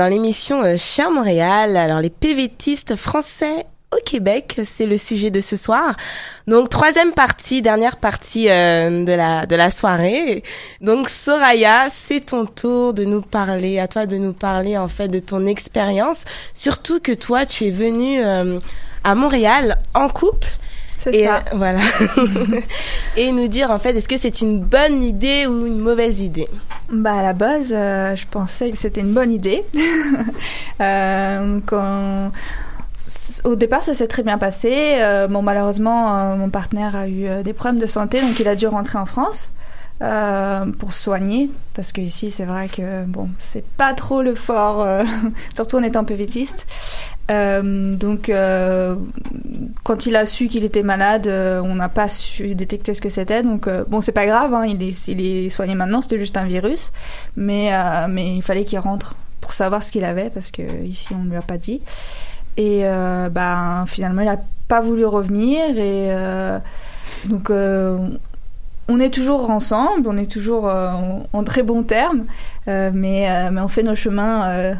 dans 0.01 0.07
l'émission 0.07 0.63
euh, 0.63 0.77
Cher 0.77 1.11
Montréal, 1.11 1.77
alors 1.77 1.99
les 1.99 2.09
PVTistes 2.09 2.95
français 2.95 3.67
au 3.95 3.99
Québec, 4.03 4.59
c'est 4.65 4.87
le 4.87 4.97
sujet 4.97 5.29
de 5.29 5.41
ce 5.41 5.55
soir. 5.55 5.95
Donc 6.47 6.69
troisième 6.69 7.11
partie, 7.11 7.61
dernière 7.61 7.97
partie 7.97 8.49
euh, 8.49 9.05
de 9.05 9.11
la 9.11 9.45
de 9.45 9.55
la 9.55 9.69
soirée. 9.69 10.41
Donc 10.81 11.07
Soraya, 11.07 11.85
c'est 11.91 12.21
ton 12.21 12.47
tour 12.47 12.95
de 12.95 13.03
nous 13.03 13.21
parler, 13.21 13.77
à 13.77 13.87
toi 13.87 14.07
de 14.07 14.17
nous 14.17 14.33
parler 14.33 14.75
en 14.75 14.87
fait 14.87 15.07
de 15.07 15.19
ton 15.19 15.45
expérience, 15.45 16.25
surtout 16.55 16.99
que 16.99 17.11
toi 17.11 17.45
tu 17.45 17.67
es 17.67 17.69
venue 17.69 18.25
euh, 18.25 18.59
à 19.03 19.13
Montréal 19.13 19.77
en 19.93 20.09
couple. 20.09 20.47
Et 21.11 21.25
ça. 21.25 21.37
euh, 21.37 21.39
voilà. 21.55 21.79
et 23.17 23.31
nous 23.31 23.47
dire 23.47 23.71
en 23.71 23.79
fait 23.79 23.95
est-ce 23.95 24.07
que 24.07 24.17
c'est 24.17 24.41
une 24.41 24.59
bonne 24.59 25.01
idée 25.03 25.47
ou 25.47 25.65
une 25.65 25.79
mauvaise 25.79 26.19
idée? 26.19 26.47
Bah 26.91 27.15
à 27.19 27.23
la 27.23 27.33
base, 27.33 27.69
euh, 27.71 28.15
je 28.15 28.25
pensais 28.29 28.69
que 28.71 28.77
c'était 28.77 29.01
une 29.01 29.13
bonne 29.13 29.31
idée. 29.31 29.63
Euh, 30.81 31.59
quand- 31.65 32.31
Au 33.43 33.55
départ, 33.55 33.83
ça 33.83 33.93
s'est 33.93 34.07
très 34.07 34.23
bien 34.23 34.37
passé. 34.37 34.99
Bon, 35.29 35.41
malheureusement, 35.41 36.35
mon 36.37 36.49
partenaire 36.49 36.95
a 36.95 37.07
eu 37.07 37.43
des 37.43 37.53
problèmes 37.53 37.79
de 37.81 37.85
santé, 37.85 38.21
donc 38.21 38.39
il 38.39 38.47
a 38.47 38.55
dû 38.55 38.67
rentrer 38.67 38.97
en 38.97 39.05
France 39.05 39.51
euh, 40.01 40.65
pour 40.79 40.93
soigner. 40.93 41.49
Parce 41.75 41.91
que 41.91 42.01
ici, 42.01 42.31
c'est 42.31 42.45
vrai 42.45 42.67
que 42.67 43.03
bon, 43.05 43.29
c'est 43.37 43.63
pas 43.77 43.93
trop 43.93 44.21
le 44.23 44.33
fort, 44.33 44.81
euh, 44.81 45.03
surtout 45.55 45.77
en 45.77 45.83
étant 45.83 46.03
PVTiste. 46.03 46.65
Euh, 47.31 47.95
donc, 47.95 48.29
euh, 48.29 48.95
quand 49.83 50.05
il 50.05 50.15
a 50.15 50.25
su 50.25 50.47
qu'il 50.47 50.63
était 50.63 50.83
malade, 50.83 51.27
euh, 51.27 51.61
on 51.63 51.75
n'a 51.75 51.87
pas 51.87 52.09
su 52.09 52.55
détecter 52.55 52.93
ce 52.93 53.01
que 53.01 53.09
c'était. 53.09 53.43
Donc, 53.43 53.69
bon, 53.87 54.01
c'est 54.01 54.11
pas 54.11 54.25
grave, 54.25 54.53
hein, 54.53 54.65
il, 54.65 54.81
est, 54.81 55.49
soigné 55.49 55.75
maintenant, 55.75 56.01
c'était 56.01 56.19
juste 56.19 56.37
un 56.37 56.45
virus. 56.45 56.91
Mais, 57.35 57.71
il 58.17 58.41
fallait 58.41 58.65
qu'il 58.65 58.79
rentre 58.79 59.15
pour 59.39 59.53
savoir 59.53 59.81
ce 59.83 59.91
qu'il 59.91 60.03
avait, 60.03 60.29
parce 60.29 60.51
que 60.51 60.61
ici, 60.83 61.13
on 61.13 61.23
ne 61.23 61.29
lui 61.29 61.37
a 61.37 61.41
pas 61.41 61.57
dit. 61.57 61.81
Et 62.57 62.83
ben, 63.31 63.85
finalement, 63.87 64.21
il 64.21 64.27
n'a 64.27 64.39
pas 64.67 64.81
voulu 64.81 65.05
revenir. 65.05 65.77
Et 65.77 66.11
donc, 67.25 67.49
on 67.49 68.99
est 68.99 69.13
toujours 69.13 69.49
ensemble, 69.49 70.07
on 70.07 70.17
est 70.17 70.29
toujours 70.29 70.65
en, 70.65 71.43
très 71.43 71.63
bons 71.63 71.83
termes, 71.83 72.25
mais, 72.67 73.29
on 73.57 73.67
fait 73.67 73.83
nos 73.83 73.95
chemins 73.95 74.75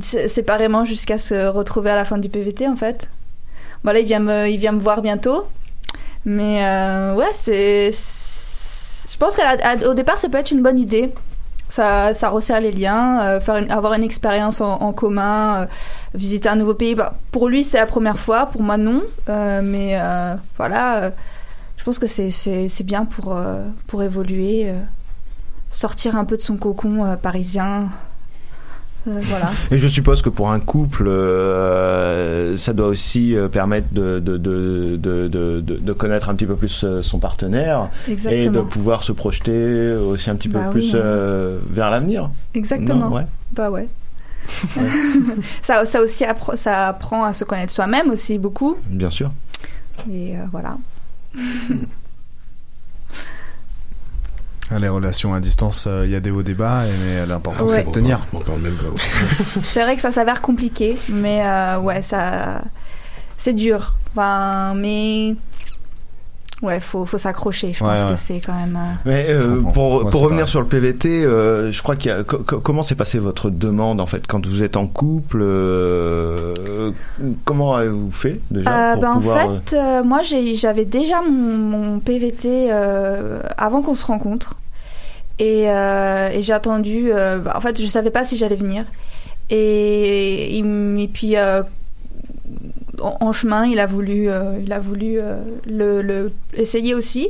séparément 0.00 0.84
jusqu'à 0.84 1.18
se 1.18 1.46
retrouver 1.46 1.90
à 1.90 1.96
la 1.96 2.04
fin 2.04 2.18
du 2.18 2.28
PVT 2.28 2.68
en 2.68 2.76
fait. 2.76 3.08
Voilà, 3.84 4.00
il 4.00 4.06
vient 4.06 4.20
me, 4.20 4.48
il 4.48 4.58
vient 4.58 4.72
me 4.72 4.80
voir 4.80 5.02
bientôt, 5.02 5.46
mais 6.24 6.64
euh, 6.64 7.14
ouais, 7.14 7.30
c'est, 7.32 7.90
je 7.90 9.16
pense 9.16 9.36
qu'au 9.36 9.94
départ, 9.94 10.18
ça 10.18 10.28
peut 10.28 10.38
être 10.38 10.50
une 10.50 10.62
bonne 10.62 10.78
idée. 10.78 11.12
Ça, 11.68 12.14
ça 12.14 12.30
resserre 12.30 12.60
les 12.60 12.72
liens, 12.72 13.20
euh, 13.22 13.40
faire 13.40 13.62
avoir 13.70 13.92
une 13.92 14.02
expérience 14.02 14.60
en, 14.60 14.92
commun, 14.92 15.62
euh, 15.62 15.66
visiter 16.14 16.48
un 16.48 16.56
nouveau 16.56 16.74
pays. 16.74 16.94
Bah, 16.94 17.14
pour 17.30 17.48
lui, 17.48 17.62
c'est 17.62 17.78
la 17.78 17.86
première 17.86 18.18
fois, 18.18 18.46
pour 18.46 18.62
moi, 18.62 18.76
non. 18.76 19.02
Mais 19.62 19.98
voilà, 20.56 21.12
je 21.76 21.84
pense 21.84 21.98
que 21.98 22.06
c'est, 22.06 22.84
bien 22.84 23.04
pour, 23.04 23.38
pour 23.86 24.02
évoluer, 24.02 24.72
sortir 25.70 26.16
un 26.16 26.24
peu 26.24 26.36
de 26.36 26.42
son 26.42 26.56
cocon 26.56 27.16
parisien, 27.22 27.90
voilà. 29.22 29.50
Et 29.70 29.78
je 29.78 29.88
suppose 29.88 30.22
que 30.22 30.28
pour 30.28 30.50
un 30.50 30.60
couple, 30.60 31.08
euh, 31.08 32.56
ça 32.56 32.72
doit 32.72 32.86
aussi 32.88 33.34
euh, 33.36 33.48
permettre 33.48 33.88
de, 33.92 34.18
de, 34.18 34.36
de, 34.36 34.96
de, 35.60 35.92
connaître 35.92 36.28
un 36.30 36.34
petit 36.34 36.46
peu 36.46 36.54
plus 36.56 36.84
euh, 36.84 37.02
son 37.02 37.18
partenaire 37.18 37.90
et 38.30 38.48
de 38.48 38.60
pouvoir 38.60 39.02
se 39.04 39.12
projeter 39.12 39.92
aussi 39.94 40.30
un 40.30 40.36
petit 40.36 40.48
peu 40.48 40.58
Bah 40.58 40.68
plus 40.70 40.92
euh, 40.94 41.58
vers 41.70 41.90
l'avenir. 41.90 42.30
Exactement. 42.54 43.08
Non, 43.10 43.16
ouais. 43.16 43.26
Bah 43.52 43.70
ouais. 43.70 43.88
ça, 45.62 45.84
ça 45.84 46.00
aussi 46.00 46.24
appre- 46.24 46.56
ça 46.56 46.88
apprend 46.88 47.24
à 47.24 47.32
se 47.32 47.44
connaître 47.44 47.72
soi-même 47.72 48.10
aussi 48.10 48.38
beaucoup. 48.38 48.76
Bien 48.86 49.10
sûr. 49.10 49.30
Et 50.10 50.36
euh, 50.36 50.42
voilà. 50.52 50.78
Les 54.76 54.88
relations 54.88 55.32
à 55.32 55.40
distance, 55.40 55.84
euh, 55.86 56.04
il 56.04 56.10
y 56.12 56.14
a 56.14 56.20
des 56.20 56.30
hauts 56.30 56.42
débats, 56.42 56.82
mais 57.04 57.24
l'important 57.26 57.64
Ouais. 57.64 57.76
c'est 57.76 57.84
de 57.86 57.90
tenir. 57.90 58.26
On 58.34 58.40
parle 58.40 58.60
même 58.60 58.74
pas. 58.74 59.02
C'est 59.64 59.82
vrai 59.82 59.96
que 59.96 60.02
ça 60.02 60.12
s'avère 60.12 60.42
compliqué, 60.42 60.98
mais 61.08 61.40
euh, 61.42 61.78
ouais, 61.78 62.02
ça, 62.02 62.60
c'est 63.38 63.54
dur. 63.54 63.96
Enfin, 64.14 64.74
mais 64.76 65.36
ouais, 66.62 66.80
faut, 66.80 67.06
faut 67.06 67.18
s'accrocher. 67.18 67.72
Je 67.72 67.82
Ouais, 67.84 67.90
pense 67.94 68.04
ouais. 68.04 68.10
que 68.10 68.16
c'est 68.18 68.40
quand 68.40 68.54
même. 68.54 68.76
euh, 68.76 68.94
Mais 69.04 69.26
euh, 69.30 69.56
pour, 69.72 70.02
Moi, 70.02 70.10
pour 70.10 70.20
revenir 70.22 70.40
pareil. 70.42 70.50
sur 70.50 70.60
le 70.60 70.66
PVT, 70.66 71.24
euh, 71.24 71.70
je 71.72 71.82
crois 71.82 71.96
qu'il 71.96 72.10
y 72.10 72.14
a, 72.14 72.22
co- 72.24 72.38
co- 72.38 72.60
comment 72.60 72.82
s'est 72.82 72.94
passée 72.94 73.18
votre 73.18 73.50
demande 73.50 74.00
en 74.00 74.06
fait 74.06 74.26
quand 74.26 74.44
vous 74.46 74.62
êtes 74.62 74.76
en 74.76 74.86
couple 74.86 75.40
euh, 75.42 76.52
Comment 77.44 77.74
avez-vous 77.76 78.10
fait 78.12 78.40
déjà 78.50 78.70
Euh, 78.70 78.92
pour 78.94 79.02
ben, 79.02 79.12
pouvoir, 79.14 79.46
en 79.48 79.60
fait, 79.60 79.76
euh, 79.76 80.02
moi 80.04 80.20
j'avais 80.22 80.84
déjà 80.84 81.20
mon, 81.22 81.56
mon 81.58 81.98
PVT 82.00 82.68
euh, 82.70 83.40
avant 83.56 83.82
qu'on 83.82 83.94
se 83.94 84.04
rencontre. 84.06 84.56
Et, 85.40 85.64
euh, 85.70 86.30
et 86.30 86.42
j'ai 86.42 86.52
attendu. 86.52 87.10
euh, 87.12 87.38
bah, 87.38 87.52
en 87.56 87.60
fait, 87.60 87.80
je 87.80 87.86
savais 87.86 88.10
pas 88.10 88.24
si 88.24 88.36
j'allais 88.36 88.56
venir. 88.56 88.84
Et, 89.50 90.62
puis, 91.12 91.36
euh, 91.36 91.62
en, 93.02 93.16
en 93.20 93.32
chemin, 93.32 93.66
il 93.66 93.78
a 93.80 93.86
voulu, 93.86 94.28
euh, 94.30 94.58
il 94.62 94.72
a 94.72 94.78
voulu 94.80 95.18
euh, 95.20 95.38
le, 95.66 96.02
le 96.02 96.32
essayer 96.54 96.94
aussi. 96.94 97.28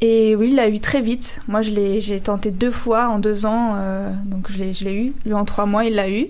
Et 0.00 0.36
oui, 0.36 0.48
il 0.50 0.56
l'a 0.56 0.68
eu 0.68 0.80
très 0.80 1.00
vite. 1.00 1.40
Moi, 1.48 1.62
je 1.62 1.70
l'ai, 1.70 2.00
j'ai 2.00 2.20
tenté 2.20 2.50
deux 2.50 2.70
fois 2.70 3.08
en 3.08 3.18
deux 3.18 3.46
ans, 3.46 3.74
euh, 3.76 4.12
donc 4.26 4.50
je 4.50 4.58
l'ai, 4.58 4.72
je 4.72 4.84
l'ai 4.84 4.94
eu. 4.94 5.12
Lui, 5.24 5.32
en 5.34 5.44
trois 5.44 5.66
mois, 5.66 5.84
il 5.84 5.94
l'a 5.94 6.10
eu. 6.10 6.26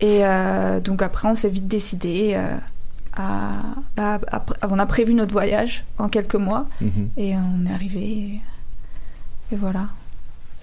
Et 0.00 0.24
euh, 0.26 0.80
donc 0.80 1.02
après, 1.02 1.26
on 1.28 1.34
s'est 1.34 1.48
vite 1.48 1.66
décidé. 1.68 2.32
euh, 2.34 2.56
à, 3.16 4.18
on 4.68 4.78
a 4.80 4.86
prévu 4.86 5.14
notre 5.14 5.32
voyage 5.32 5.84
en 5.98 6.08
quelques 6.08 6.34
mois 6.34 6.66
Mhm. 6.80 7.10
et 7.16 7.34
on 7.36 7.66
est 7.66 7.72
arrivé. 7.72 8.00
Et, 8.00 8.40
et 9.52 9.56
voilà, 9.56 9.86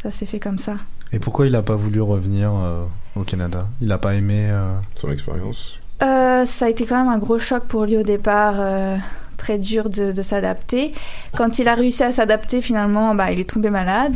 ça 0.02 0.12
s'est 0.12 0.26
fait 0.26 0.40
comme 0.40 0.58
ça. 0.60 0.76
Et 1.14 1.20
pourquoi 1.20 1.46
il 1.46 1.54
n'a 1.54 1.62
pas 1.62 1.76
voulu 1.76 2.02
revenir 2.02 2.52
euh, 2.54 2.84
au 3.16 3.24
Canada? 3.24 3.68
Il 3.82 3.88
n'a 3.88 3.98
pas 3.98 4.16
aimé 4.16 4.48
euh, 4.50 4.74
son 4.96 5.12
expérience 5.12 5.80
Euh, 6.02 6.46
ça 6.46 6.66
a 6.66 6.70
été 6.70 6.86
quand 6.86 6.98
même 6.98 7.10
un 7.14 7.18
gros 7.20 7.38
choc 7.40 7.64
pour 7.66 7.86
lui 7.86 7.96
au 7.98 8.04
départ, 8.04 8.56
euh, 8.58 8.98
très 9.38 9.60
dur 9.60 9.90
de, 9.90 10.12
de 10.12 10.22
s'adapter. 10.22 10.94
Quand 11.36 11.60
il 11.60 11.68
a 11.68 11.76
réussi 11.76 12.04
à 12.04 12.12
s'adapter, 12.12 12.62
finalement, 12.62 13.14
bah, 13.16 13.32
il 13.32 13.40
est 13.40 13.50
tombé 13.50 13.70
malade. 13.70 14.16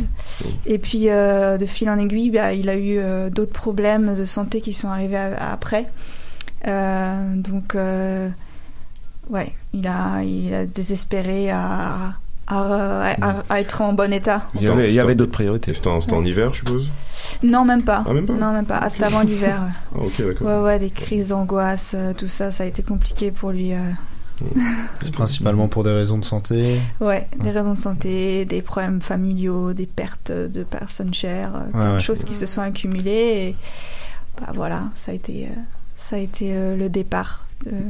Et 0.66 0.78
puis, 0.78 1.08
euh, 1.08 1.58
de 1.58 1.66
fil 1.66 1.88
en 1.90 1.98
aiguille, 1.98 2.30
bah, 2.30 2.52
il 2.54 2.68
a 2.68 2.74
eu 2.76 2.98
euh, 2.98 3.30
d'autres 3.30 3.52
problèmes 3.52 4.14
de 4.16 4.24
santé 4.24 4.60
qui 4.60 4.72
sont 4.72 4.88
arrivés 4.88 5.16
a- 5.16 5.52
après. 5.52 5.86
Euh, 6.66 7.34
donc, 7.36 7.74
euh, 7.76 8.28
ouais, 9.30 9.52
il 9.72 9.86
a, 9.86 10.22
il 10.24 10.52
a 10.54 10.66
désespéré 10.66 11.50
à, 11.50 12.14
à, 12.46 13.12
à- 13.20 13.42
à 13.48 13.60
être 13.60 13.80
en 13.82 13.92
bon 13.92 14.12
état. 14.12 14.42
Il 14.54 14.62
y 14.62 14.98
avait, 15.00 15.14
d'autres 15.14 15.32
priorités. 15.32 15.72
C'était 15.72 15.88
en, 15.88 16.00
c'était 16.00 16.14
en 16.14 16.24
hiver, 16.24 16.52
je 16.54 16.58
suppose? 16.60 16.90
Non, 17.42 17.64
même 17.64 17.82
pas. 17.82 18.04
Ah, 18.06 18.12
même 18.12 18.26
pas? 18.26 18.32
Non, 18.34 18.52
même 18.52 18.66
pas. 18.66 18.78
Ah, 18.82 18.88
c'était 18.88 19.04
avant 19.04 19.20
l'hiver. 19.22 19.60
ouais. 19.62 20.00
Ah, 20.00 20.04
ok, 20.06 20.26
d'accord. 20.26 20.46
Ouais, 20.48 20.64
ouais, 20.64 20.78
des 20.78 20.90
crises 20.90 21.28
d'angoisse, 21.28 21.92
euh, 21.96 22.12
tout 22.14 22.28
ça, 22.28 22.50
ça 22.50 22.64
a 22.64 22.66
été 22.66 22.82
compliqué 22.82 23.30
pour 23.30 23.50
lui. 23.50 23.72
euh. 23.72 23.78
C'est 25.00 25.12
principalement 25.14 25.66
pour 25.66 25.82
des 25.82 25.90
raisons 25.92 26.18
de 26.18 26.24
santé. 26.24 26.78
Ouais, 27.00 27.26
des 27.42 27.50
raisons 27.50 27.72
de 27.74 27.80
santé, 27.80 28.44
des 28.44 28.60
problèmes 28.60 29.00
familiaux, 29.00 29.72
des 29.72 29.86
pertes 29.86 30.30
de 30.30 30.62
personnes 30.62 31.14
chères, 31.14 31.56
euh, 31.56 31.70
plein 31.70 31.88
de 31.90 31.94
ouais. 31.94 32.00
choses 32.00 32.22
qui 32.22 32.34
se 32.34 32.44
sont 32.46 32.60
accumulées. 32.60 33.10
Et 33.48 33.56
bah 34.40 34.52
voilà, 34.54 34.82
ça 34.94 35.12
a 35.12 35.14
été, 35.14 35.48
ça 35.96 36.16
a 36.16 36.18
été 36.18 36.52
le 36.76 36.88
départ. 36.90 37.46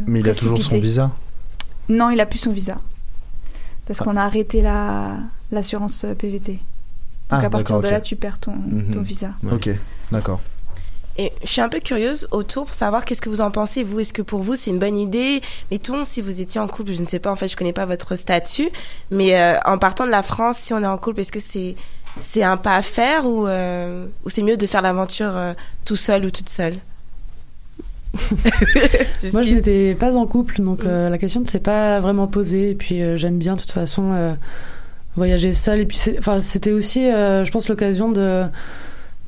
Mais 0.06 0.20
il 0.20 0.30
a 0.30 0.34
toujours 0.36 0.62
son 0.62 0.78
visa? 0.78 1.10
Non, 1.88 2.10
il 2.10 2.20
a 2.20 2.26
plus 2.26 2.38
son 2.38 2.52
visa. 2.52 2.78
Parce 3.86 4.00
qu'on 4.00 4.16
a 4.16 4.22
arrêté 4.22 4.62
la 4.62 5.16
l'assurance 5.52 6.04
PVT. 6.18 6.52
Donc 6.52 6.60
Ah, 7.30 7.36
à 7.38 7.40
partir 7.50 7.76
d'accord, 7.76 7.80
de 7.82 7.88
là, 7.88 8.00
tu 8.00 8.16
perds 8.16 8.38
ton, 8.38 8.52
Mhm. 8.52 8.90
ton 8.92 9.02
visa. 9.02 9.30
Ok, 9.50 9.70
d'accord. 10.10 10.40
Et 11.18 11.32
je 11.42 11.48
suis 11.48 11.60
un 11.62 11.68
peu 11.70 11.80
curieuse 11.80 12.28
autour 12.30 12.66
pour 12.66 12.74
savoir 12.74 13.04
qu'est-ce 13.04 13.22
que 13.22 13.30
vous 13.30 13.40
en 13.40 13.50
pensez, 13.50 13.82
vous. 13.84 14.00
Est-ce 14.00 14.12
que 14.12 14.20
pour 14.22 14.42
vous, 14.42 14.54
c'est 14.54 14.70
une 14.70 14.78
bonne 14.78 14.96
idée? 14.98 15.40
Mettons, 15.70 16.04
si 16.04 16.20
vous 16.20 16.40
étiez 16.42 16.60
en 16.60 16.68
couple, 16.68 16.92
je 16.92 17.00
ne 17.00 17.06
sais 17.06 17.18
pas, 17.20 17.30
en 17.32 17.36
fait, 17.36 17.48
je 17.48 17.56
connais 17.56 17.72
pas 17.72 17.86
votre 17.86 18.16
statut, 18.16 18.68
mais 19.10 19.40
euh, 19.40 19.58
en 19.64 19.78
partant 19.78 20.04
de 20.04 20.10
la 20.10 20.22
France, 20.22 20.58
si 20.58 20.74
on 20.74 20.82
est 20.82 20.86
en 20.86 20.98
couple, 20.98 21.20
est-ce 21.20 21.32
que 21.32 21.40
c'est 21.40 21.74
c'est 22.20 22.42
un 22.42 22.56
pas 22.56 22.76
à 22.76 22.82
faire 22.82 23.26
ou, 23.26 23.46
euh, 23.46 24.06
ou 24.24 24.30
c'est 24.30 24.42
mieux 24.42 24.56
de 24.56 24.66
faire 24.66 24.80
l'aventure 24.82 25.36
euh, 25.36 25.52
tout 25.84 25.96
seul 25.96 26.24
ou 26.24 26.30
toute 26.30 26.48
seule? 26.48 26.76
Moi, 29.32 29.42
je 29.42 29.54
n'étais 29.54 29.94
pas 29.94 30.16
en 30.16 30.26
couple, 30.26 30.60
donc 30.62 30.84
euh, 30.84 31.08
la 31.08 31.18
question 31.18 31.40
ne 31.40 31.46
s'est 31.46 31.60
pas 31.60 32.00
vraiment 32.00 32.26
posée. 32.26 32.70
Et 32.70 32.74
puis, 32.74 33.02
euh, 33.02 33.16
j'aime 33.16 33.38
bien, 33.38 33.54
de 33.54 33.60
toute 33.60 33.70
façon, 33.70 34.12
euh, 34.12 34.34
voyager 35.16 35.52
seule. 35.52 35.80
Et 35.80 35.86
puis, 35.86 35.98
c'était 36.40 36.72
aussi, 36.72 37.04
je 37.04 37.50
pense, 37.50 37.68
l'occasion 37.68 38.10
de 38.10 38.44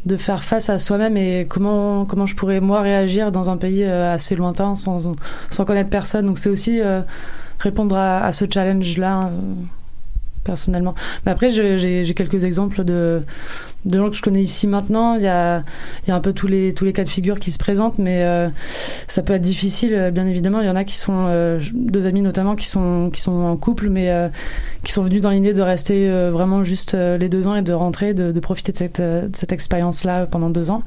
de 0.06 0.16
faire 0.16 0.44
face 0.44 0.70
à 0.70 0.78
soi-même 0.78 1.16
et 1.16 1.44
comment 1.48 2.06
comment 2.06 2.24
je 2.24 2.36
pourrais 2.36 2.60
moi 2.60 2.80
réagir 2.80 3.32
dans 3.32 3.50
un 3.50 3.56
pays 3.56 3.84
assez 3.84 4.36
lointain 4.36 4.76
sans 4.76 5.12
sans 5.50 5.64
connaître 5.64 5.90
personne. 5.90 6.26
Donc, 6.26 6.38
c'est 6.38 6.48
aussi 6.48 6.80
répondre 7.58 7.96
à, 7.96 8.24
à 8.24 8.32
ce 8.32 8.44
challenge-là. 8.48 9.30
Personnellement. 10.48 10.94
Mais 11.24 11.32
après, 11.32 11.50
j'ai 11.50 12.14
quelques 12.14 12.42
exemples 12.44 12.82
de, 12.84 13.22
de 13.84 13.98
gens 13.98 14.08
que 14.10 14.16
je 14.16 14.22
connais 14.22 14.42
ici 14.42 14.66
maintenant. 14.66 15.14
Il 15.14 15.22
y 15.22 15.28
a, 15.28 15.62
il 16.02 16.08
y 16.08 16.12
a 16.12 16.16
un 16.16 16.20
peu 16.20 16.32
tous 16.32 16.48
les, 16.48 16.72
tous 16.72 16.84
les 16.84 16.94
cas 16.94 17.04
de 17.04 17.08
figure 17.08 17.38
qui 17.38 17.52
se 17.52 17.58
présentent, 17.58 17.98
mais 17.98 18.22
euh, 18.22 18.48
ça 19.06 19.22
peut 19.22 19.34
être 19.34 19.42
difficile, 19.42 19.92
euh, 19.94 20.10
bien 20.10 20.26
évidemment. 20.26 20.60
Il 20.62 20.66
y 20.66 20.70
en 20.70 20.76
a 20.76 20.84
qui 20.84 20.96
sont, 20.96 21.26
euh, 21.28 21.60
deux 21.74 22.06
amis 22.06 22.22
notamment, 22.22 22.56
qui 22.56 22.66
sont, 22.66 23.10
qui 23.12 23.20
sont 23.20 23.38
en 23.52 23.56
couple, 23.56 23.90
mais 23.90 24.10
euh, 24.10 24.28
qui 24.84 24.92
sont 24.92 25.02
venus 25.02 25.20
dans 25.20 25.30
l'idée 25.30 25.52
de 25.52 25.62
rester 25.62 26.08
euh, 26.08 26.30
vraiment 26.32 26.64
juste 26.64 26.94
euh, 26.94 27.18
les 27.18 27.28
deux 27.28 27.46
ans 27.46 27.54
et 27.54 27.62
de 27.62 27.74
rentrer, 27.74 28.14
de, 28.14 28.32
de 28.32 28.40
profiter 28.40 28.72
de 28.72 28.78
cette, 28.78 29.00
de 29.00 29.30
cette 29.34 29.52
expérience-là 29.52 30.26
pendant 30.26 30.50
deux 30.50 30.70
ans. 30.70 30.82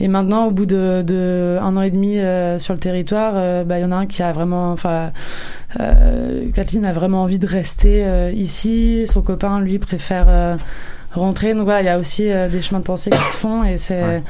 Et 0.00 0.08
maintenant, 0.08 0.46
au 0.46 0.50
bout 0.50 0.66
de, 0.66 1.02
de 1.06 1.56
un 1.60 1.76
an 1.76 1.82
et 1.82 1.90
demi 1.90 2.18
euh, 2.18 2.58
sur 2.58 2.74
le 2.74 2.80
territoire, 2.80 3.34
euh, 3.36 3.62
bah, 3.64 3.78
il 3.78 3.82
y 3.82 3.84
en 3.84 3.92
a 3.92 3.96
un 3.96 4.06
qui 4.06 4.22
a 4.22 4.32
vraiment, 4.32 4.72
enfin, 4.72 5.12
euh, 5.78 6.50
Kathleen 6.52 6.84
a 6.84 6.92
vraiment 6.92 7.22
envie 7.22 7.38
de 7.38 7.46
rester 7.46 8.04
euh, 8.04 8.32
ici. 8.32 9.06
Son 9.06 9.22
copain, 9.22 9.60
lui, 9.60 9.78
préfère 9.78 10.26
euh, 10.28 10.56
rentrer. 11.12 11.54
Donc 11.54 11.64
voilà, 11.64 11.82
il 11.82 11.86
y 11.86 11.88
a 11.88 11.98
aussi 11.98 12.24
des 12.24 12.62
chemins 12.62 12.80
de 12.80 12.84
pensée 12.84 13.10
qui 13.10 13.18
se 13.18 13.36
font 13.36 13.62
et 13.62 13.76
c'est 13.76 14.22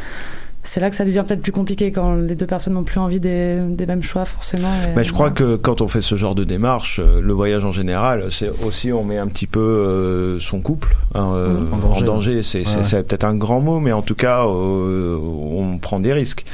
c'est 0.64 0.80
là 0.80 0.90
que 0.90 0.96
ça 0.96 1.04
devient 1.04 1.22
peut-être 1.26 1.42
plus 1.42 1.52
compliqué 1.52 1.92
quand 1.92 2.14
les 2.14 2.34
deux 2.34 2.46
personnes 2.46 2.72
n'ont 2.74 2.82
plus 2.82 2.98
envie 2.98 3.20
des, 3.20 3.58
des 3.68 3.86
mêmes 3.86 4.02
choix 4.02 4.24
forcément. 4.24 4.68
et- 4.84 4.96
Mais 4.96 5.04
je 5.04 5.12
crois 5.12 5.30
que 5.30 5.56
quand 5.56 5.80
on 5.80 5.88
fait 5.88 6.00
ce 6.00 6.16
genre 6.16 6.34
de 6.34 6.42
démarche, 6.44 7.00
euh, 7.02 7.20
le 7.20 7.32
voyage 7.32 7.64
en 7.64 7.70
général, 7.72 8.26
c'est 8.30 8.50
aussi 8.66 8.92
on 8.92 9.04
met 9.04 9.18
un 9.18 9.28
petit 9.28 9.46
peu 9.46 9.60
euh, 9.60 10.40
son 10.40 10.60
couple 10.60 10.96
hein, 11.14 11.30
euh, 11.34 11.52
En 11.72 11.76
danger. 11.76 12.04
danger. 12.04 12.42
C'est 12.42 12.58
Ouais, 12.58 12.64
c'est- 12.64 12.76
ouais. 12.78 12.82
c'est 12.84 13.06
peut-être 13.06 13.24
un 13.24 13.36
grand 13.36 13.60
mot, 13.60 13.78
mais 13.78 13.92
en 13.92 14.02
tout 14.02 14.14
cas, 14.16 14.44
euh, 14.46 15.16
on 15.18 15.78
prend 15.78 16.00
des 16.00 16.12
risques. 16.12 16.44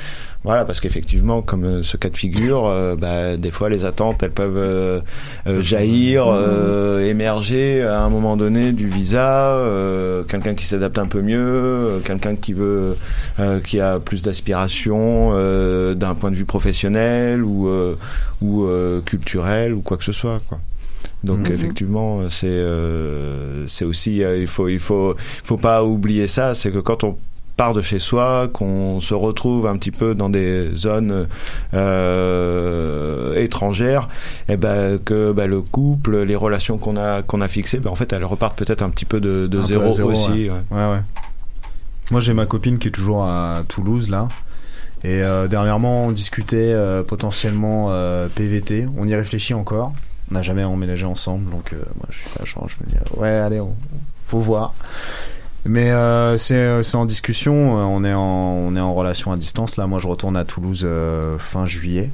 Voilà, 0.42 0.64
parce 0.64 0.80
qu'effectivement, 0.80 1.42
comme 1.42 1.64
euh, 1.64 1.82
ce 1.82 1.98
cas 1.98 2.08
de 2.08 2.16
figure, 2.16 2.64
euh, 2.64 2.96
bah, 2.96 3.36
des 3.36 3.50
fois 3.50 3.68
les 3.68 3.84
attentes, 3.84 4.22
elles 4.22 4.30
peuvent 4.30 4.56
euh, 4.56 5.00
euh, 5.46 5.60
jaillir, 5.60 6.24
euh, 6.28 7.06
émerger 7.06 7.82
à 7.82 8.00
un 8.00 8.08
moment 8.08 8.38
donné 8.38 8.72
du 8.72 8.88
visa, 8.88 9.56
euh, 9.56 10.22
quelqu'un 10.24 10.54
qui 10.54 10.64
s'adapte 10.64 10.98
un 10.98 11.04
peu 11.04 11.20
mieux, 11.20 12.00
quelqu'un 12.06 12.36
qui 12.36 12.54
veut, 12.54 12.96
euh, 13.38 13.60
qui 13.60 13.80
a 13.80 13.98
plus 13.98 14.22
d'aspiration 14.22 15.32
euh, 15.34 15.92
d'un 15.94 16.14
point 16.14 16.30
de 16.30 16.36
vue 16.36 16.46
professionnel 16.46 17.44
ou 17.44 17.68
euh, 17.68 17.96
ou 18.40 18.64
euh, 18.64 19.02
culturel 19.02 19.74
ou 19.74 19.82
quoi 19.82 19.98
que 19.98 20.04
ce 20.04 20.12
soit, 20.12 20.38
quoi. 20.48 20.58
Donc 21.22 21.50
Mhm. 21.50 21.54
effectivement, 21.54 22.20
c'est 22.30 22.46
euh, 22.48 23.66
c'est 23.66 23.84
aussi 23.84 24.24
euh, 24.24 24.38
il 24.38 24.46
faut 24.46 24.68
il 24.68 24.80
faut 24.80 25.14
il 25.14 25.46
faut 25.46 25.58
pas 25.58 25.84
oublier 25.84 26.28
ça, 26.28 26.54
c'est 26.54 26.70
que 26.70 26.78
quand 26.78 27.04
on 27.04 27.16
part 27.60 27.74
de 27.74 27.82
chez 27.82 27.98
soi, 27.98 28.48
qu'on 28.50 29.02
se 29.02 29.12
retrouve 29.12 29.66
un 29.66 29.76
petit 29.76 29.90
peu 29.90 30.14
dans 30.14 30.30
des 30.30 30.70
zones 30.74 31.28
euh, 31.74 33.34
étrangères, 33.34 34.08
et 34.48 34.56
ben 34.56 34.98
que 34.98 35.32
ben, 35.32 35.46
le 35.46 35.60
couple, 35.60 36.22
les 36.22 36.36
relations 36.36 36.78
qu'on 36.78 36.96
a 36.96 37.20
qu'on 37.20 37.42
a 37.42 37.48
fixées, 37.48 37.78
ben, 37.78 37.90
en 37.90 37.96
fait 37.96 38.14
elles 38.14 38.24
repartent 38.24 38.56
peut-être 38.56 38.80
un 38.80 38.88
petit 38.88 39.04
peu 39.04 39.20
de, 39.20 39.46
zéro, 39.66 39.90
aussi. 40.10 40.48
ouais. 40.48 40.52
ouais. 40.70 41.00
Moi, 42.10 42.20
j'ai 42.20 42.32
ma 42.32 42.46
copine 42.46 42.78
qui 42.78 42.88
est 42.88 42.92
toujours 42.92 43.24
à 43.24 43.62
Toulouse, 43.68 44.08
là. 44.08 44.30
Et 45.04 45.22
euh, 45.22 45.46
dernièrement, 45.46 46.06
on 46.06 46.12
discutait 46.12 46.72
euh, 46.72 47.02
potentiellement 47.02 47.92
PVT. 48.36 48.86
On 48.96 49.06
y 49.06 49.14
réfléchit 49.14 49.52
encore. 49.52 49.92
On 50.30 50.34
n'a 50.34 50.40
jamais 50.40 50.64
emménagé 50.64 51.04
ensemble, 51.04 51.50
donc 51.50 51.72
moi, 51.72 52.06
je 52.08 52.20
suis 52.20 52.30
là, 52.38 52.46
genre, 52.46 52.66
je 52.70 52.76
me 52.82 52.90
dis, 52.90 52.96
ouais, 53.18 53.28
allez, 53.28 53.60
on, 53.60 53.74
faut 54.28 54.40
voir. 54.40 54.72
Mais 55.66 55.90
euh, 55.90 56.36
c'est 56.36 56.54
euh, 56.54 56.82
c'est 56.82 56.96
en 56.96 57.04
discussion. 57.06 57.78
euh, 57.78 57.82
On 57.82 58.02
est 58.04 58.14
en 58.14 58.20
on 58.22 58.76
est 58.76 58.80
en 58.80 58.94
relation 58.94 59.32
à 59.32 59.36
distance. 59.36 59.76
Là, 59.76 59.86
moi, 59.86 59.98
je 59.98 60.08
retourne 60.08 60.36
à 60.36 60.44
Toulouse 60.44 60.86
fin 61.38 61.66
juillet 61.66 62.10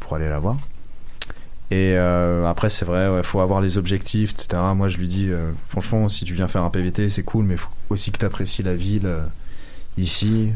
pour 0.00 0.16
aller 0.16 0.28
la 0.28 0.38
voir. 0.38 0.56
Et 1.70 1.96
après, 1.96 2.68
c'est 2.68 2.84
vrai, 2.84 3.08
il 3.18 3.22
faut 3.22 3.40
avoir 3.40 3.60
les 3.60 3.78
objectifs, 3.78 4.32
etc. 4.32 4.60
Moi, 4.74 4.88
je 4.88 4.98
lui 4.98 5.06
dis, 5.06 5.30
franchement, 5.68 6.08
si 6.08 6.24
tu 6.24 6.34
viens 6.34 6.48
faire 6.48 6.64
un 6.64 6.70
PVT, 6.70 7.08
c'est 7.08 7.22
cool, 7.22 7.44
mais 7.44 7.54
il 7.54 7.58
faut 7.58 7.70
aussi 7.90 8.10
que 8.10 8.18
tu 8.18 8.24
apprécies 8.24 8.62
la 8.64 8.74
ville 8.74 9.08
ici. 9.96 10.48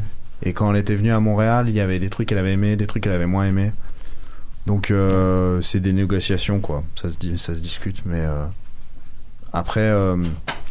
Et 0.43 0.51
quand 0.51 0.69
elle 0.71 0.77
était 0.77 0.95
venue 0.95 1.13
à 1.13 1.21
Montréal, 1.21 1.69
il 1.69 1.73
y 1.75 1.79
avait 1.79 1.99
des 1.99 2.09
trucs 2.09 2.27
qu'elle 2.27 2.37
avait 2.37 2.51
aimé, 2.53 2.75
des 2.75 2.85
trucs 2.85 3.03
qu'elle 3.03 3.13
avait 3.13 3.25
moins 3.25 3.45
aimé. 3.45 3.71
Donc, 4.67 4.91
c'est 5.61 5.79
des 5.79 5.93
négociations, 5.93 6.59
quoi. 6.59 6.83
Ça 6.95 7.07
se, 7.09 7.37
ça 7.37 7.55
se 7.55 7.61
discute, 7.61 8.01
mais 8.05 8.21
après, 9.55 9.79
euh, 9.81 10.15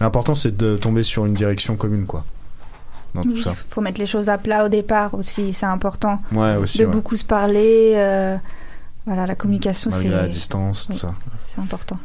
l'important, 0.00 0.34
c'est 0.34 0.56
de 0.56 0.76
tomber 0.76 1.02
sur 1.02 1.26
une 1.26 1.34
direction 1.34 1.76
commune, 1.76 2.06
quoi. 2.06 2.24
Dans 3.14 3.22
tout 3.22 3.32
Il 3.36 3.42
ça. 3.42 3.52
faut 3.70 3.80
mettre 3.80 4.00
les 4.00 4.06
choses 4.06 4.28
à 4.28 4.38
plat 4.38 4.64
au 4.64 4.68
départ 4.68 5.14
aussi, 5.14 5.52
c'est 5.54 5.66
important. 5.66 6.20
Ouais, 6.32 6.56
aussi, 6.56 6.78
de 6.78 6.84
ouais. 6.86 6.90
beaucoup 6.90 7.16
se 7.16 7.24
parler. 7.24 7.92
euh, 7.94 8.36
voilà, 9.06 9.26
la 9.26 9.34
communication, 9.34 9.90
c'est 9.90 10.08
la 10.08 10.26
distance, 10.28 10.86
tout 10.86 10.94
Oui. 10.94 10.98
ça. 10.98 11.14
c'est 11.46 11.60
important. 11.60 11.98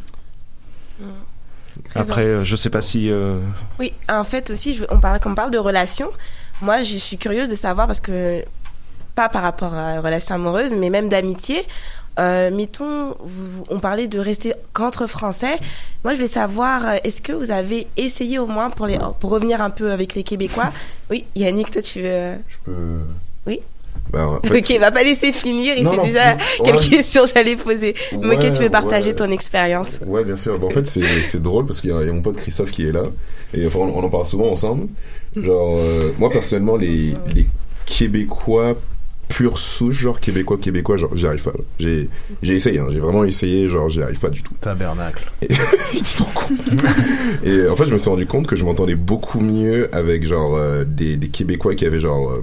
Après, 1.96 2.24
euh, 2.26 2.44
je 2.44 2.56
sais 2.56 2.70
pas 2.70 2.82
si. 2.82 3.10
euh, 3.10 3.40
Oui, 3.80 3.94
en 4.10 4.24
fait 4.24 4.50
aussi, 4.50 4.76
je- 4.76 4.84
on 4.90 5.00
parle, 5.00 5.20
quand 5.20 5.32
on 5.32 5.36
parle 5.36 5.52
de 5.52 5.58
relations, 5.58 6.10
moi 6.62 6.84
je 6.84 6.98
suis 6.98 7.18
curieuse 7.18 7.50
de 7.50 7.56
savoir 7.56 7.88
parce 7.88 8.02
que, 8.02 8.44
pas 9.16 9.30
par 9.30 9.42
rapport 9.44 9.74
à 9.74 9.94
une 9.94 10.00
relation 10.00 10.36
amoureuse, 10.36 10.74
mais 10.76 10.90
même 10.90 11.10
d'amitié, 11.10 11.66
euh, 12.20 12.52
mettons, 12.52 13.16
vous- 13.24 13.66
on 13.70 13.80
parlait 13.80 14.08
de 14.08 14.20
rester 14.20 14.54
qu'entre 14.74 15.08
Français. 15.08 15.58
Moi 16.04 16.14
je 16.14 16.18
voulais 16.18 16.28
savoir, 16.28 16.86
euh, 16.86 16.96
est-ce 17.04 17.22
que 17.22 17.32
vous 17.32 17.50
avez 17.52 17.88
essayé 17.98 18.38
au 18.40 18.46
moins, 18.48 18.70
pour, 18.70 18.86
les, 18.88 18.98
pour 19.20 19.30
revenir 19.32 19.62
un 19.62 19.70
peu 19.70 19.92
avec 19.92 20.14
les 20.16 20.24
Québécois? 20.24 20.72
Oui, 21.10 21.26
Yannick, 21.36 21.72
toi 21.72 21.82
tu 21.82 22.02
veux... 22.02 22.34
Je 22.48 22.58
peux. 22.66 22.72
Oui 23.48 23.60
Bah, 24.12 24.28
en 24.28 24.42
fait, 24.42 24.58
Ok, 24.60 24.70
il 24.70 24.80
va 24.80 24.92
pas 24.92 25.04
laisser 25.04 25.32
finir, 25.32 25.76
il 25.78 25.84
Non, 25.84 25.92
sait 25.92 25.98
non, 25.98 26.04
déjà 26.04 26.38
quelle 26.64 26.76
ouais. 26.76 26.82
question 26.90 27.24
j'allais 27.26 27.56
poser. 27.56 27.96
Mais 28.22 28.36
ok, 28.36 28.52
tu 28.52 28.62
veux 28.64 28.70
partager 28.70 29.10
ouais. 29.10 29.16
ton 29.16 29.32
expérience 29.32 30.00
Ouais, 30.06 30.24
bien 30.24 30.36
sûr. 30.38 30.58
Bon, 30.60 30.68
en 30.68 30.72
fait, 30.72 30.86
c'est 30.86 31.42
drôle 31.42 31.66
parce 31.66 31.82
qu'il 31.82 31.90
y, 31.90 31.94
a 31.94 32.02
il 32.02 32.08
y 32.08 32.10
a 32.10 32.14
mon 32.14 32.22
pote 32.22 32.38
Christophe 32.38 32.72
qui 32.72 32.86
est 32.88 32.92
là. 32.92 33.04
Et 33.54 33.66
enfin, 33.68 33.80
on, 33.80 33.98
on 34.00 34.04
en 34.04 34.10
parle 34.10 34.26
souvent 34.26 34.52
ensemble. 34.52 34.88
Genre, 35.36 35.78
euh, 35.80 36.12
moi, 36.18 36.30
personnellement, 36.30 36.76
les, 36.76 37.14
les 37.36 37.48
Québécois 37.86 38.76
pure 39.30 39.58
souche, 39.58 40.02
genre 40.02 40.20
Québécois, 40.20 40.58
Québécois, 40.58 40.98
genre, 40.98 41.16
j'y 41.16 41.26
arrive 41.28 41.44
pas. 41.44 41.54
J'ai 41.80 42.10
j'ai 42.42 42.54
essayé, 42.56 42.80
hein, 42.80 42.88
j'ai 42.92 43.00
vraiment 43.00 43.24
essayé, 43.24 43.70
genre, 43.70 43.88
j'y 43.88 44.02
arrive 44.02 44.20
pas 44.20 44.30
du 44.30 44.42
tout. 44.44 44.54
Tabernacle. 44.60 45.32
Et, 45.42 45.48
trop 46.18 46.26
con. 46.34 46.54
Et 47.44 47.68
en 47.68 47.76
fait, 47.76 47.86
je 47.86 47.94
me 47.94 47.98
suis 47.98 48.10
rendu 48.10 48.26
compte 48.26 48.48
que 48.48 48.56
je 48.56 48.66
m'entendais 48.66 48.96
beaucoup 48.96 49.40
mieux 49.40 49.94
avec, 49.96 50.28
genre, 50.28 50.56
euh, 50.58 50.84
des, 50.86 51.16
des 51.16 51.30
Québécois 51.30 51.76
qui 51.76 51.86
avaient, 51.86 52.02
genre, 52.02 52.32
euh, 52.32 52.42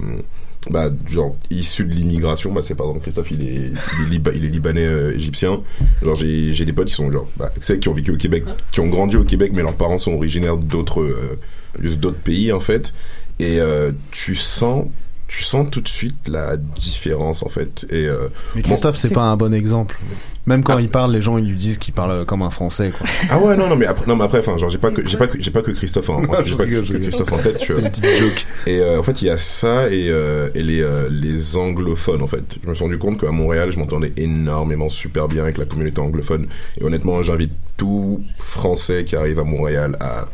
bah, 0.69 0.89
genre, 1.09 1.35
issus 1.51 1.85
de 1.85 1.93
l'immigration. 1.93 2.51
Bah, 2.51 2.61
c'est 2.63 2.75
par 2.75 2.87
exemple 2.87 3.03
Christophe, 3.03 3.31
il 3.31 3.43
est, 3.43 3.53
il 3.53 3.73
est, 3.73 4.09
Liba- 4.09 4.31
il 4.35 4.45
est 4.45 4.49
libanais 4.49 4.85
euh, 4.85 5.15
égyptien. 5.15 5.61
Genre, 6.01 6.15
j'ai 6.15 6.53
j'ai 6.53 6.65
des 6.65 6.73
potes 6.73 6.87
qui 6.87 6.93
sont, 6.93 7.11
genre, 7.11 7.29
bah, 7.37 7.51
sais, 7.59 7.79
qui 7.79 7.89
ont 7.89 7.93
vécu 7.93 8.11
au 8.11 8.17
Québec, 8.17 8.43
qui 8.71 8.79
ont 8.79 8.87
grandi 8.87 9.17
au 9.17 9.23
Québec, 9.23 9.51
mais 9.53 9.61
leurs 9.61 9.75
parents 9.75 9.97
sont 9.99 10.13
originaires 10.13 10.57
d'autres, 10.57 11.01
euh, 11.01 11.37
juste 11.79 11.99
d'autres 11.99 12.19
pays, 12.19 12.51
en 12.51 12.59
fait. 12.59 12.93
Et 13.39 13.59
euh, 13.61 13.91
tu 14.11 14.35
sens 14.35 14.87
tu 15.27 15.43
sens 15.43 15.69
tout 15.69 15.81
de 15.81 15.87
suite 15.89 16.27
la 16.29 16.55
différence 16.57 17.43
en 17.43 17.49
fait 17.49 17.85
et 17.89 18.05
euh, 18.07 18.29
Mais 18.55 18.61
bon- 18.61 18.69
Christophe, 18.69 18.95
c'est 18.95 19.13
pas 19.13 19.23
un 19.23 19.35
bon 19.37 19.53
exemple. 19.53 19.99
Même 20.45 20.63
quand 20.63 20.77
il 20.77 20.87
parle, 20.87 21.11
les 21.11 21.21
gens 21.21 21.37
ils 21.37 21.43
lui 21.45 21.57
disent 21.57 21.77
qu'il 21.77 21.93
parle 21.93 22.25
comme 22.25 22.41
un 22.41 22.49
français. 22.49 22.93
Quoi. 22.97 23.05
Ah 23.29 23.37
ouais 23.37 23.57
non 23.57 23.67
non 23.67 23.75
mais 23.75 23.85
après 23.85 24.05
non 24.07 24.15
mais 24.15 24.23
après 24.23 24.39
enfin 24.39 24.57
genre 24.57 24.69
j'ai 24.69 24.77
pas 24.77 24.91
que 24.91 25.05
j'ai 25.05 25.17
pas 25.17 25.27
que 25.27 25.41
j'ai 25.41 25.51
pas 25.51 25.61
que 25.61 25.71
Christophe 25.71 26.09
en, 26.09 26.21
j'ai 26.45 26.55
pas 26.55 26.65
que. 26.65 26.79
Christophe 26.97 27.33
en 27.33 27.37
tête 27.39 27.57
tu 27.57 27.73
vois. 27.73 27.81
C'était 27.83 27.99
une 28.07 28.09
petite 28.09 28.21
joke. 28.21 28.45
Et 28.67 28.79
euh, 28.79 28.99
en 28.99 29.03
fait 29.03 29.21
il 29.21 29.27
y 29.27 29.29
a 29.29 29.35
ça 29.37 29.89
et, 29.89 30.09
euh, 30.09 30.47
et 30.55 30.63
les 30.63 30.81
euh, 30.81 31.09
les 31.11 31.57
anglophones 31.57 32.21
en 32.21 32.27
fait. 32.27 32.57
Je 32.63 32.69
me 32.69 32.73
suis 32.73 32.83
rendu 32.85 32.97
compte 32.97 33.19
qu'à 33.19 33.31
Montréal 33.31 33.71
je 33.73 33.79
m'entendais 33.79 34.13
énormément 34.15 34.87
super 34.87 35.27
bien 35.27 35.43
avec 35.43 35.57
la 35.57 35.65
communauté 35.65 35.99
anglophone 35.99 36.47
et 36.79 36.83
honnêtement 36.85 37.21
j'invite 37.23 37.51
tout 37.75 38.23
français 38.37 39.03
qui 39.03 39.17
arrive 39.17 39.39
à 39.39 39.43
Montréal 39.43 39.97
à 39.99 40.27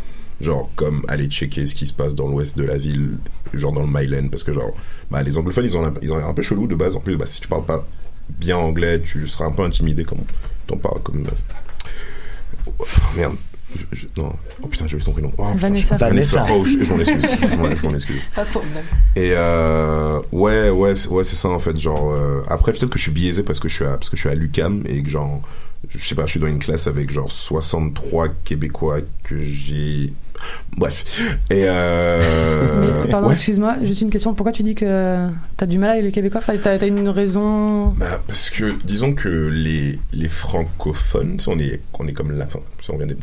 genre 0.43 0.69
comme 0.75 1.03
aller 1.07 1.27
checker 1.27 1.65
ce 1.65 1.73
qui 1.75 1.87
se 1.87 1.93
passe 1.93 2.13
dans 2.15 2.27
l'ouest 2.27 2.57
de 2.57 2.63
la 2.63 2.77
ville 2.77 3.17
genre 3.53 3.71
dans 3.71 3.81
le 3.81 3.87
Myland 3.87 4.27
parce 4.29 4.43
que 4.43 4.53
genre 4.53 4.71
bah 5.09 5.23
les 5.23 5.37
anglophones 5.37 5.65
ils 5.65 5.75
ont 5.77 5.85
un- 5.85 5.93
ils 6.01 6.11
ont 6.11 6.17
l'air 6.17 6.27
un 6.27 6.33
peu 6.33 6.41
chelou 6.43 6.67
de 6.67 6.75
base 6.75 6.95
en 6.95 6.99
plus 6.99 7.15
bah 7.17 7.25
si 7.25 7.39
tu 7.41 7.47
parles 7.47 7.65
pas 7.65 7.85
bien 8.29 8.57
anglais 8.57 8.99
tu 9.01 9.25
seras 9.27 9.45
un 9.45 9.51
peu 9.51 9.63
intimidé 9.63 10.03
comme 10.03 10.19
t'en 10.67 10.77
parles 10.77 11.01
comme 11.01 11.23
Oh, 12.79 12.85
merde 13.15 13.35
Je- 13.75 13.97
je- 13.97 14.07
non 14.17 14.31
oh 14.61 14.67
putain 14.67 14.85
j'ai 14.87 14.95
oublié 14.95 15.05
ton 15.05 15.11
prénom 15.13 15.31
oh, 15.37 15.43
putain, 15.53 15.67
Vanessa. 15.67 15.97
Vanessa 15.97 16.45
oh 16.51 16.63
je, 16.63 16.83
je 16.83 16.91
m'en 16.91 16.99
excuse 16.99 17.25
je 17.41 17.55
m'en- 17.55 17.75
je 17.75 17.85
m'en 17.87 17.93
excuse 17.95 18.21
Pas 18.35 18.45
de 18.45 18.49
problème. 18.49 18.83
et 19.15 19.31
euh, 19.33 20.19
ouais, 20.31 20.69
ouais, 20.69 20.95
c'est- 20.95 21.09
ouais, 21.09 21.23
c'est 21.23 21.35
ça 21.35 21.49
en 21.49 21.59
fait. 21.59 21.75
Genre 21.77 22.11
euh, 22.13 22.41
après 22.49 22.71
peut-être 22.71 22.89
que 22.89 22.97
je 22.99 23.03
suis 23.03 23.11
biaisé 23.11 23.43
parce 23.43 23.59
que 23.59 23.67
je 23.67 23.75
suis 23.75 23.85
à, 23.85 23.97
parce 23.97 24.09
que 24.09 24.15
je 24.15 24.21
suis 24.21 24.29
à 24.29 24.35
l'UCAM 24.35 24.83
et 24.87 25.01
que 25.03 25.09
genre 25.09 25.41
je 25.89 25.97
sais 25.97 26.15
pas, 26.15 26.25
je 26.25 26.31
suis 26.31 26.39
dans 26.39 26.47
une 26.47 26.59
classe 26.59 26.87
avec 26.87 27.11
genre 27.11 27.31
63 27.31 28.29
Québécois 28.45 28.99
que 29.23 29.41
j'ai. 29.41 30.13
Bref. 30.77 31.03
Et 31.49 31.65
euh, 31.67 33.05
pardon, 33.11 33.27
ouais. 33.27 33.33
excuse-moi, 33.33 33.77
juste 33.83 34.01
une 34.01 34.09
question. 34.09 34.33
Pourquoi 34.33 34.51
tu 34.51 34.63
dis 34.63 34.75
que 34.75 35.27
t'as 35.57 35.65
du 35.65 35.77
mal 35.77 35.91
avec 35.91 36.03
les 36.03 36.11
Québécois? 36.11 36.41
Enfin, 36.41 36.57
T'as 36.61 36.87
une 36.87 37.09
raison? 37.09 37.89
Bah, 37.89 38.21
parce 38.27 38.49
que 38.49 38.73
disons 38.83 39.13
que 39.13 39.29
les 39.29 39.99
les 40.13 40.29
francophones, 40.29 41.37
on 41.47 41.59
est 41.59 41.81
on 41.99 42.07
est 42.07 42.13
comme 42.13 42.37
la 42.37 42.47
fin, 42.47 42.59
si 42.81 42.91
on 42.91 42.97
vient 42.97 43.07
des 43.07 43.17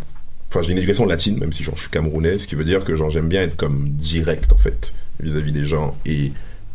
Enfin, 0.52 0.62
j'ai 0.62 0.72
une 0.72 0.78
éducation 0.78 1.06
latine, 1.06 1.38
même 1.38 1.52
si 1.52 1.62
genre, 1.62 1.76
je 1.76 1.82
suis 1.82 1.90
camerounais, 1.90 2.38
ce 2.38 2.48
qui 2.48 2.56
veut 2.56 2.64
dire 2.64 2.82
que 2.82 2.96
genre 2.96 3.08
j'aime 3.08 3.28
bien 3.28 3.42
être 3.42 3.56
comme 3.56 3.90
direct 3.90 4.52
en 4.52 4.58
fait 4.58 4.92
vis-à-vis 5.20 5.52
des 5.52 5.64
gens 5.64 5.96
et 6.06 6.32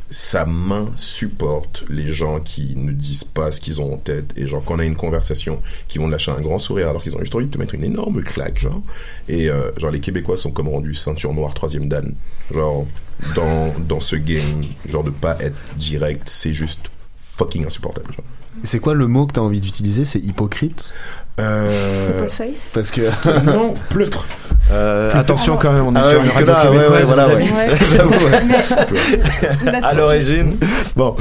ça 0.09 0.45
m'insupporte 0.45 1.83
les 1.89 2.13
gens 2.13 2.39
qui 2.39 2.75
ne 2.75 2.91
disent 2.91 3.23
pas 3.23 3.51
ce 3.51 3.59
qu'ils 3.59 3.81
ont 3.81 3.93
en 3.93 3.97
tête. 3.97 4.33
Et 4.37 4.47
genre 4.47 4.63
quand 4.63 4.75
on 4.75 4.79
a 4.79 4.85
une 4.85 4.95
conversation 4.95 5.61
qui 5.87 5.97
vont 5.97 6.07
lâcher 6.07 6.31
un 6.31 6.41
grand 6.41 6.59
sourire 6.59 6.89
alors 6.89 7.01
qu'ils 7.01 7.15
ont 7.15 7.19
juste 7.19 7.35
envie 7.35 7.47
de 7.47 7.51
te 7.51 7.57
mettre 7.57 7.75
une 7.75 7.83
énorme 7.83 8.21
claque 8.21 8.59
genre. 8.59 8.81
Et 9.27 9.49
euh, 9.49 9.71
genre 9.77 9.91
les 9.91 9.99
Québécois 9.99 10.37
sont 10.37 10.51
comme 10.51 10.69
rendus 10.69 10.95
ceinture 10.95 11.33
noire 11.33 11.53
troisième 11.53 11.87
dan. 11.87 12.13
Genre 12.53 12.85
dans 13.35 13.73
dans 13.79 13.99
ce 13.99 14.15
game 14.15 14.63
genre 14.87 15.03
de 15.03 15.09
pas 15.09 15.37
être 15.39 15.57
direct 15.77 16.29
c'est 16.29 16.53
juste 16.53 16.89
fucking 17.17 17.65
insupportable 17.65 18.13
genre. 18.13 18.25
C'est 18.63 18.79
quoi 18.79 18.93
le 18.93 19.07
mot 19.07 19.25
que 19.27 19.33
t'as 19.33 19.41
envie 19.41 19.59
d'utiliser? 19.59 20.05
C'est 20.05 20.19
hypocrite? 20.19 20.93
Euh, 21.39 22.29
face 22.29 22.71
Parce 22.73 22.91
que. 22.91 23.01
non, 23.45 23.73
pleutre. 23.89 24.25
Euh, 24.71 25.11
attention 25.13 25.57
quand 25.57 25.73
même, 25.73 25.85
on 25.85 25.95
est 25.95 25.99
Ah 25.99 26.07
ouais, 26.07 26.13
sur 26.13 26.39
une 26.39 26.45
parce 26.45 26.45
que 26.45 26.49
radio 26.49 26.71
ouais, 26.71 26.77
québécoise, 26.77 26.99
ouais, 26.99 27.05
voilà, 27.05 27.27
ouais. 27.27 27.43
ouais. 29.67 29.83
À 29.83 29.93
l'origine. 29.93 30.57
Bon. 30.95 31.15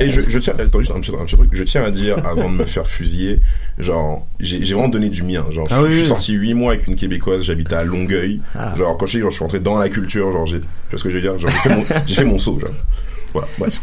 Et 0.00 0.10
je, 0.10 0.20
je 0.28 0.38
tiens, 0.38 0.52
attends, 0.58 0.78
juste 0.80 0.92
un 0.94 1.00
petit, 1.00 1.10
un 1.18 1.24
petit 1.24 1.34
truc, 1.34 1.48
je 1.52 1.62
tiens 1.64 1.82
à 1.82 1.90
dire 1.90 2.18
avant 2.24 2.48
de 2.50 2.56
me 2.56 2.64
faire 2.66 2.86
fusiller, 2.86 3.40
genre, 3.78 4.26
j'ai 4.38 4.58
vraiment 4.74 4.88
donné 4.88 5.08
du 5.08 5.22
mien. 5.22 5.44
Genre, 5.50 5.66
je, 5.68 5.74
Ah 5.74 5.82
oui, 5.82 5.88
je 5.88 5.94
suis 5.94 6.02
oui. 6.02 6.08
sorti 6.08 6.32
8 6.34 6.54
mois 6.54 6.72
avec 6.74 6.86
une 6.86 6.94
québécoise, 6.96 7.42
j'habitais 7.42 7.74
à 7.74 7.84
Longueuil. 7.84 8.40
Ah. 8.56 8.74
Genre, 8.76 8.96
quand 8.96 9.06
je, 9.06 9.12
dis, 9.12 9.20
genre, 9.20 9.30
je 9.30 9.36
suis 9.36 9.44
rentré 9.44 9.60
dans 9.60 9.78
la 9.78 9.88
culture, 9.88 10.30
genre, 10.30 10.46
j'ai, 10.46 10.60
tu 10.60 10.66
vois 10.90 10.98
ce 10.98 11.04
que 11.04 11.10
je 11.10 11.16
veux 11.16 11.22
dire? 11.22 11.34
J'ai 11.38 11.48
fait 11.48 12.14
fait 12.14 12.24
mon 12.24 12.38
saut, 12.38 12.60
genre. 12.60 12.70
Voilà, 13.34 13.48
bref. 13.58 13.82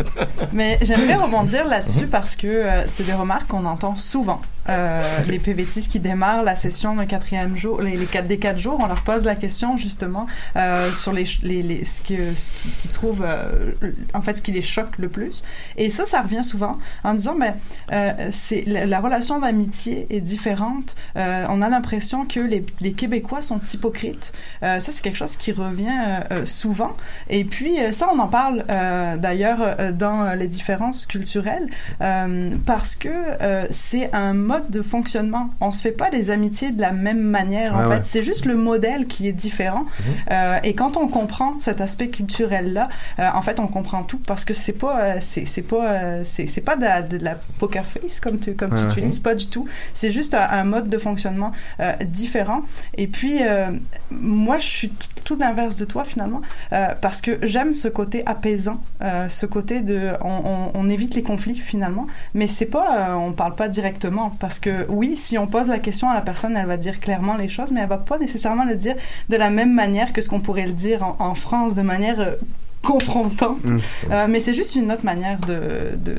Mais 0.52 0.78
j'aimerais 0.80 1.16
rebondir 1.16 1.66
là-dessus 1.66 2.06
parce 2.06 2.36
que 2.36 2.46
euh, 2.46 2.86
c'est 2.86 3.02
des 3.04 3.12
remarques 3.12 3.48
qu'on 3.48 3.66
entend 3.66 3.96
souvent. 3.96 4.40
Euh, 4.68 5.02
Les 5.28 5.38
PVTistes 5.38 5.90
qui 5.90 5.98
démarrent 6.00 6.42
la 6.44 6.54
session 6.54 6.94
le 6.94 7.04
quatrième 7.04 7.56
jour, 7.56 7.82
les, 7.82 7.96
les 7.96 8.06
quatre, 8.06 8.28
des 8.28 8.38
quatre 8.38 8.58
jours, 8.58 8.78
on 8.80 8.86
leur 8.86 9.02
pose 9.02 9.24
la 9.24 9.34
question 9.34 9.76
justement 9.76 10.26
euh, 10.56 10.90
sur 10.92 11.12
les, 11.12 11.24
les, 11.42 11.62
les- 11.62 11.84
ce 11.84 12.00
que 12.00 12.34
ce 12.34 12.52
qui, 12.52 12.68
qu'ils 12.70 12.90
trouvent 12.92 13.24
euh, 13.26 13.72
en 14.14 14.22
fait 14.22 14.34
ce 14.34 14.42
qui 14.42 14.52
les 14.52 14.62
choque 14.62 14.98
le 14.98 15.08
plus. 15.08 15.42
Et 15.76 15.90
ça, 15.90 16.06
ça 16.06 16.22
revient 16.22 16.44
souvent 16.44 16.78
en 17.02 17.14
disant 17.14 17.34
mais 17.36 17.54
euh, 17.92 18.28
c'est 18.30 18.62
la, 18.66 18.86
la 18.86 19.00
relation 19.00 19.40
d'amitié 19.40 20.06
est 20.10 20.20
différente. 20.20 20.94
Euh, 21.16 21.44
on 21.48 21.60
a 21.60 21.68
l'impression 21.68 22.24
que 22.24 22.38
les, 22.40 22.64
les 22.80 22.92
Québécois 22.92 23.42
sont 23.42 23.60
hypocrites. 23.74 24.32
Euh, 24.62 24.78
ça, 24.78 24.92
c'est 24.92 25.02
quelque 25.02 25.18
chose 25.18 25.36
qui 25.36 25.50
revient 25.52 26.20
souvent. 26.44 26.96
Et 27.28 27.44
puis 27.44 27.76
ça, 27.90 28.08
on 28.12 28.18
en 28.20 28.28
parle 28.28 28.64
euh, 28.70 29.16
d'ailleurs 29.16 29.92
dans 29.92 30.34
les 30.34 30.46
différences 30.48 31.06
culturelles 31.06 31.68
euh, 32.00 32.50
parce 32.64 32.94
que 32.94 33.08
euh, 33.08 33.66
c'est 33.70 34.12
un 34.14 34.34
mode 34.34 34.51
de 34.60 34.82
fonctionnement. 34.82 35.50
On 35.60 35.70
se 35.70 35.80
fait 35.82 35.92
pas 35.92 36.10
des 36.10 36.30
amitiés 36.30 36.70
de 36.72 36.80
la 36.80 36.92
même 36.92 37.20
manière. 37.22 37.76
En 37.76 37.88
Ouais, 37.88 37.96
fait, 37.96 38.06
c'est 38.06 38.22
juste 38.22 38.44
le 38.46 38.54
modèle 38.54 39.06
qui 39.06 39.26
est 39.28 39.32
différent. 39.32 39.84
Euh, 40.30 40.58
et 40.62 40.74
quand 40.74 40.96
on 40.96 41.08
comprend 41.08 41.58
cet 41.58 41.80
aspect 41.80 42.08
culturel 42.08 42.72
là, 42.72 42.88
en 43.18 43.42
fait, 43.42 43.60
on 43.60 43.66
comprend 43.66 44.02
tout 44.02 44.18
parce 44.26 44.44
que 44.44 44.54
c'est 44.54 44.72
pas, 44.72 45.00
euh, 45.00 45.14
c'est 45.20 45.62
pas, 45.62 45.90
euh, 45.92 46.22
c'est 46.24 46.60
pas 46.60 46.76
de 46.76 46.82
la, 46.84 47.02
de 47.02 47.16
la 47.18 47.36
poker 47.58 47.86
face 47.86 48.20
comme 48.20 48.38
tu 48.38 48.54
comme 48.54 48.74
tu 48.74 48.82
utilises, 48.84 49.18
pas 49.18 49.34
du 49.34 49.46
tout. 49.46 49.66
C'est 49.94 50.10
juste 50.10 50.34
un, 50.34 50.46
un 50.50 50.64
mode 50.64 50.88
de 50.88 50.98
fonctionnement 50.98 51.52
euh, 51.80 51.92
différent. 52.06 52.62
Et 52.96 53.06
puis, 53.06 53.38
euh, 53.42 53.66
moi, 54.10 54.58
je 54.58 54.66
suis 54.66 54.92
tout 55.24 55.36
l'inverse 55.36 55.76
de 55.76 55.84
toi 55.84 56.04
finalement, 56.04 56.40
euh, 56.72 56.88
parce 57.00 57.20
que 57.20 57.38
j'aime 57.42 57.74
ce 57.74 57.86
côté 57.88 58.22
apaisant, 58.26 58.80
euh, 59.02 59.28
ce 59.28 59.46
côté 59.46 59.80
de, 59.80 60.10
on, 60.22 60.30
on- 60.44 60.70
on 60.74 60.90
évite 60.90 61.14
les 61.14 61.22
conflits 61.22 61.54
finalement, 61.58 62.06
mais 62.34 62.46
c'est 62.48 62.66
pas, 62.66 63.10
euh, 63.10 63.14
on 63.14 63.32
parle 63.32 63.54
pas 63.54 63.68
directement 63.68 64.30
parce 64.42 64.58
que 64.58 64.86
oui, 64.88 65.14
si 65.14 65.38
on 65.38 65.46
pose 65.46 65.68
la 65.68 65.78
question 65.78 66.10
à 66.10 66.14
la 66.14 66.20
personne, 66.20 66.56
elle 66.56 66.66
va 66.66 66.76
dire 66.76 66.98
clairement 66.98 67.36
les 67.36 67.48
choses, 67.48 67.70
mais 67.70 67.78
elle 67.78 67.88
va 67.88 67.96
pas 67.96 68.18
nécessairement 68.18 68.64
le 68.64 68.74
dire 68.74 68.96
de 69.28 69.36
la 69.36 69.50
même 69.50 69.72
manière 69.72 70.12
que 70.12 70.20
ce 70.20 70.28
qu'on 70.28 70.40
pourrait 70.40 70.66
le 70.66 70.72
dire 70.72 71.04
en, 71.04 71.14
en 71.20 71.36
France, 71.36 71.76
de 71.76 71.82
manière 71.82 72.18
euh, 72.18 72.34
confrontante. 72.82 73.62
Mm. 73.64 73.78
Euh, 74.10 74.26
mais 74.28 74.40
c'est 74.40 74.54
juste 74.54 74.74
une 74.74 74.90
autre 74.92 75.04
manière 75.04 75.38
de, 75.40 75.96
de 75.96 76.14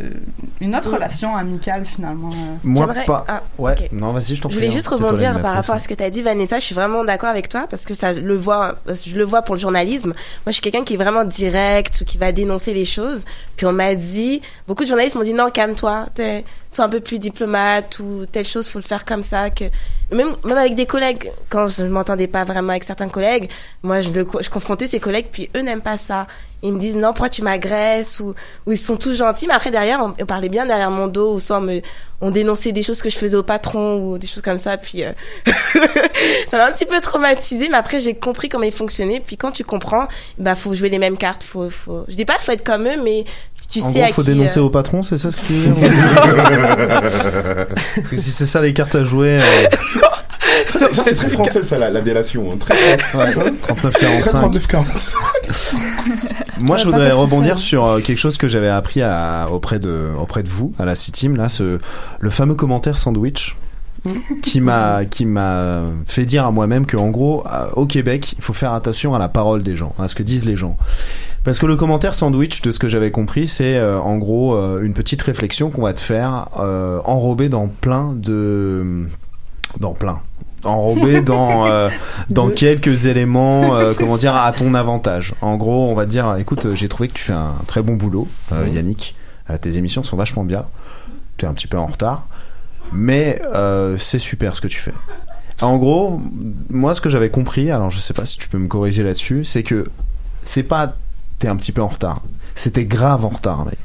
une 0.61 0.75
autre 0.75 0.91
relation 0.91 1.35
amicale 1.35 1.85
finalement. 1.85 2.29
Moi, 2.63 2.87
pas. 3.05 3.25
ah, 3.27 3.43
ouais, 3.57 3.75
non, 3.91 4.13
vas-y, 4.13 4.35
je 4.35 4.41
t'en 4.41 4.49
Je 4.49 4.55
prie. 4.55 4.65
voulais 4.65 4.67
hein. 4.67 4.71
juste 4.71 4.87
rebondir 4.87 5.41
par 5.41 5.55
rapport 5.55 5.75
à 5.75 5.79
ce 5.79 5.87
que 5.87 5.93
tu 5.93 6.03
as 6.03 6.09
dit, 6.09 6.21
Vanessa. 6.21 6.59
Je 6.59 6.63
suis 6.65 6.75
vraiment 6.75 7.03
d'accord 7.03 7.29
avec 7.29 7.49
toi 7.49 7.67
parce 7.69 7.85
que 7.85 7.93
ça 7.93 8.13
le 8.13 8.37
voit, 8.37 8.75
je 8.87 9.15
le 9.17 9.23
vois 9.23 9.41
pour 9.41 9.55
le 9.55 9.61
journalisme. 9.61 10.09
Moi, 10.09 10.47
je 10.47 10.53
suis 10.53 10.61
quelqu'un 10.61 10.83
qui 10.83 10.93
est 10.93 10.97
vraiment 10.97 11.25
direct 11.25 12.01
ou 12.01 12.05
qui 12.05 12.17
va 12.17 12.31
dénoncer 12.31 12.73
les 12.73 12.85
choses. 12.85 13.25
Puis 13.57 13.65
on 13.65 13.73
m'a 13.73 13.95
dit, 13.95 14.41
beaucoup 14.67 14.83
de 14.83 14.89
journalistes 14.89 15.15
m'ont 15.15 15.23
dit 15.23 15.33
non, 15.33 15.49
calme-toi, 15.49 16.05
sois 16.69 16.85
un 16.85 16.89
peu 16.89 16.99
plus 17.01 17.19
diplomate 17.19 17.99
ou 17.99 18.25
telle 18.25 18.45
chose, 18.47 18.67
faut 18.67 18.79
le 18.79 18.83
faire 18.83 19.05
comme 19.05 19.23
ça. 19.23 19.49
Que 19.49 19.65
même 20.13 20.35
même 20.43 20.57
avec 20.57 20.75
des 20.75 20.85
collègues, 20.85 21.31
quand 21.49 21.67
je 21.67 21.83
m'entendais 21.83 22.27
pas 22.27 22.43
vraiment 22.43 22.71
avec 22.71 22.83
certains 22.83 23.09
collègues, 23.09 23.49
moi 23.81 24.01
je 24.01 24.09
je 24.09 24.49
confrontais 24.49 24.87
ces 24.87 24.99
collègues 24.99 25.27
puis 25.31 25.49
eux 25.55 25.61
n'aiment 25.61 25.81
pas 25.81 25.97
ça. 25.97 26.27
Ils 26.65 26.71
me 26.71 26.79
disent 26.79 26.95
non, 26.95 27.09
pourquoi 27.09 27.29
tu 27.29 27.41
m'agresses? 27.41 28.21
Ou, 28.21 28.33
ils 28.67 28.77
sont 28.77 28.95
tous 28.95 29.13
gentils, 29.13 29.47
mais 29.47 29.53
après 29.53 29.69
derrière 29.69 29.99
on, 30.01 30.25
parlait 30.25 30.47
bien 30.47 30.65
derrière 30.65 30.91
mon 30.91 31.07
dos 31.07 31.35
ou 31.35 31.39
soit 31.41 31.61
on 32.21 32.31
dénonçait 32.31 32.71
des 32.71 32.83
choses 32.83 33.01
que 33.01 33.09
je 33.09 33.17
faisais 33.17 33.35
au 33.35 33.43
patron 33.43 33.97
ou 33.97 34.17
des 34.17 34.27
choses 34.27 34.41
comme 34.41 34.57
ça 34.57 34.77
puis 34.77 35.03
euh, 35.03 35.11
ça 36.47 36.57
m'a 36.57 36.67
un 36.67 36.71
petit 36.71 36.85
peu 36.85 37.01
traumatisé 37.01 37.67
mais 37.67 37.75
après 37.75 37.99
j'ai 37.99 38.13
compris 38.13 38.47
comment 38.47 38.63
ils 38.63 38.71
fonctionnaient 38.71 39.19
puis 39.19 39.35
quand 39.35 39.51
tu 39.51 39.65
comprends 39.65 40.07
bah 40.37 40.55
faut 40.55 40.73
jouer 40.73 40.87
les 40.87 40.99
mêmes 40.99 41.17
cartes 41.17 41.43
faut 41.43 41.69
faut 41.69 42.05
je 42.07 42.15
dis 42.15 42.23
pas 42.23 42.35
faut 42.39 42.53
être 42.53 42.63
comme 42.63 42.87
eux 42.87 43.01
mais 43.03 43.25
tu 43.67 43.81
en 43.81 43.91
sais 43.91 43.99
gros, 43.99 44.09
à 44.09 44.13
faut 44.13 44.21
qui, 44.23 44.29
dénoncer 44.29 44.59
euh, 44.59 44.63
au 44.63 44.69
patron, 44.69 45.03
c'est 45.03 45.17
ça 45.17 45.31
ce 45.31 45.35
que 45.37 45.41
tu 45.45 45.53
veux 45.53 45.73
dire 45.73 45.89
Parce 47.95 48.09
que 48.09 48.17
si 48.17 48.31
c'est 48.31 48.45
ça 48.45 48.61
les 48.61 48.73
cartes 48.73 48.95
à 48.95 49.03
jouer. 49.03 49.39
euh, 49.39 49.41
Ça, 50.67 50.79
c'est- 50.79 50.93
ça, 50.93 51.03
c'est 51.03 51.15
très 51.15 51.29
français, 51.31 51.61
ça, 51.63 51.77
la, 51.77 51.89
la 51.89 52.01
délation. 52.01 52.51
hein. 52.51 52.57
Très, 52.59 52.73
Ouais, 53.17 53.31
39-45. 53.33 54.19
Très 54.19 54.31
39-45. 54.31 55.15
Moi, 56.59 56.77
je 56.77 56.85
voudrais 56.85 57.11
rebondir 57.11 57.57
ça. 57.59 57.63
sur 57.65 57.85
euh, 57.85 57.99
quelque 58.01 58.17
chose 58.19 58.37
que 58.37 58.47
j'avais 58.47 58.69
appris 58.69 59.01
à, 59.01 59.47
auprès 59.51 59.79
de 59.79 60.09
auprès 60.19 60.43
de 60.43 60.49
vous 60.49 60.73
à 60.79 60.85
la 60.85 60.95
Citeam, 60.95 61.35
là, 61.35 61.49
ce 61.49 61.77
le 62.19 62.29
fameux 62.29 62.55
commentaire 62.55 62.97
sandwich 62.97 63.55
qui 64.41 64.59
m'a 64.61 65.05
qui 65.05 65.25
m'a 65.25 65.81
fait 66.05 66.25
dire 66.25 66.45
à 66.45 66.51
moi-même 66.51 66.85
que 66.85 66.97
en 66.97 67.09
gros 67.09 67.43
au 67.75 67.85
Québec, 67.85 68.33
il 68.37 68.43
faut 68.43 68.53
faire 68.53 68.73
attention 68.73 69.15
à 69.15 69.19
la 69.19 69.29
parole 69.29 69.63
des 69.63 69.75
gens, 69.75 69.93
à 69.99 70.07
ce 70.07 70.15
que 70.15 70.23
disent 70.23 70.45
les 70.45 70.55
gens. 70.57 70.77
Parce 71.43 71.59
que 71.59 71.65
le 71.65 71.75
commentaire 71.75 72.13
sandwich, 72.13 72.61
de 72.61 72.71
ce 72.71 72.79
que 72.79 72.87
j'avais 72.87 73.11
compris, 73.11 73.47
c'est 73.49 73.75
euh, 73.77 73.99
en 73.99 74.17
gros 74.17 74.55
euh, 74.55 74.81
une 74.83 74.93
petite 74.93 75.21
réflexion 75.21 75.69
qu'on 75.69 75.81
va 75.81 75.93
te 75.93 75.99
faire 75.99 76.47
euh, 76.59 76.99
enrobée 77.05 77.49
dans 77.49 77.67
plein 77.67 78.13
de 78.15 79.05
dans 79.79 79.93
plein 79.93 80.19
enrobé 80.63 81.21
dans 81.21 81.65
euh, 81.67 81.89
dans 82.29 82.47
De- 82.47 82.53
quelques 82.53 83.05
éléments 83.07 83.75
euh, 83.75 83.93
comment 83.97 84.15
dire 84.15 84.35
à 84.35 84.51
ton 84.53 84.73
avantage. 84.73 85.33
En 85.41 85.57
gros 85.57 85.89
on 85.89 85.95
va 85.95 86.05
te 86.05 86.09
dire 86.11 86.35
écoute 86.37 86.73
j'ai 86.75 86.87
trouvé 86.87 87.09
que 87.09 87.13
tu 87.13 87.23
fais 87.23 87.33
un 87.33 87.53
très 87.67 87.81
bon 87.81 87.93
boulot 87.95 88.27
euh, 88.53 88.67
Yannick. 88.71 89.15
Tes 89.61 89.75
émissions 89.77 90.03
sont 90.03 90.15
vachement 90.15 90.45
bien. 90.45 90.63
Tu 91.37 91.43
es 91.45 91.47
un 91.49 91.53
petit 91.53 91.67
peu 91.67 91.77
en 91.77 91.85
retard 91.87 92.25
mais 92.93 93.41
euh, 93.53 93.97
c'est 93.97 94.19
super 94.19 94.55
ce 94.55 94.61
que 94.61 94.67
tu 94.67 94.79
fais. 94.79 94.93
En 95.61 95.77
gros 95.77 96.21
moi 96.69 96.93
ce 96.95 97.01
que 97.01 97.09
j'avais 97.09 97.29
compris 97.29 97.71
alors 97.71 97.89
je 97.89 97.99
sais 97.99 98.13
pas 98.13 98.25
si 98.25 98.37
tu 98.37 98.49
peux 98.49 98.57
me 98.57 98.67
corriger 98.67 99.03
là-dessus 99.03 99.45
c'est 99.45 99.63
que 99.63 99.85
c'est 100.43 100.63
pas 100.63 100.95
t'es 101.39 101.47
un 101.47 101.55
petit 101.55 101.71
peu 101.71 101.81
en 101.81 101.87
retard. 101.87 102.21
C'était 102.55 102.85
grave 102.85 103.25
en 103.25 103.29
retard 103.29 103.65
mec. 103.65 103.77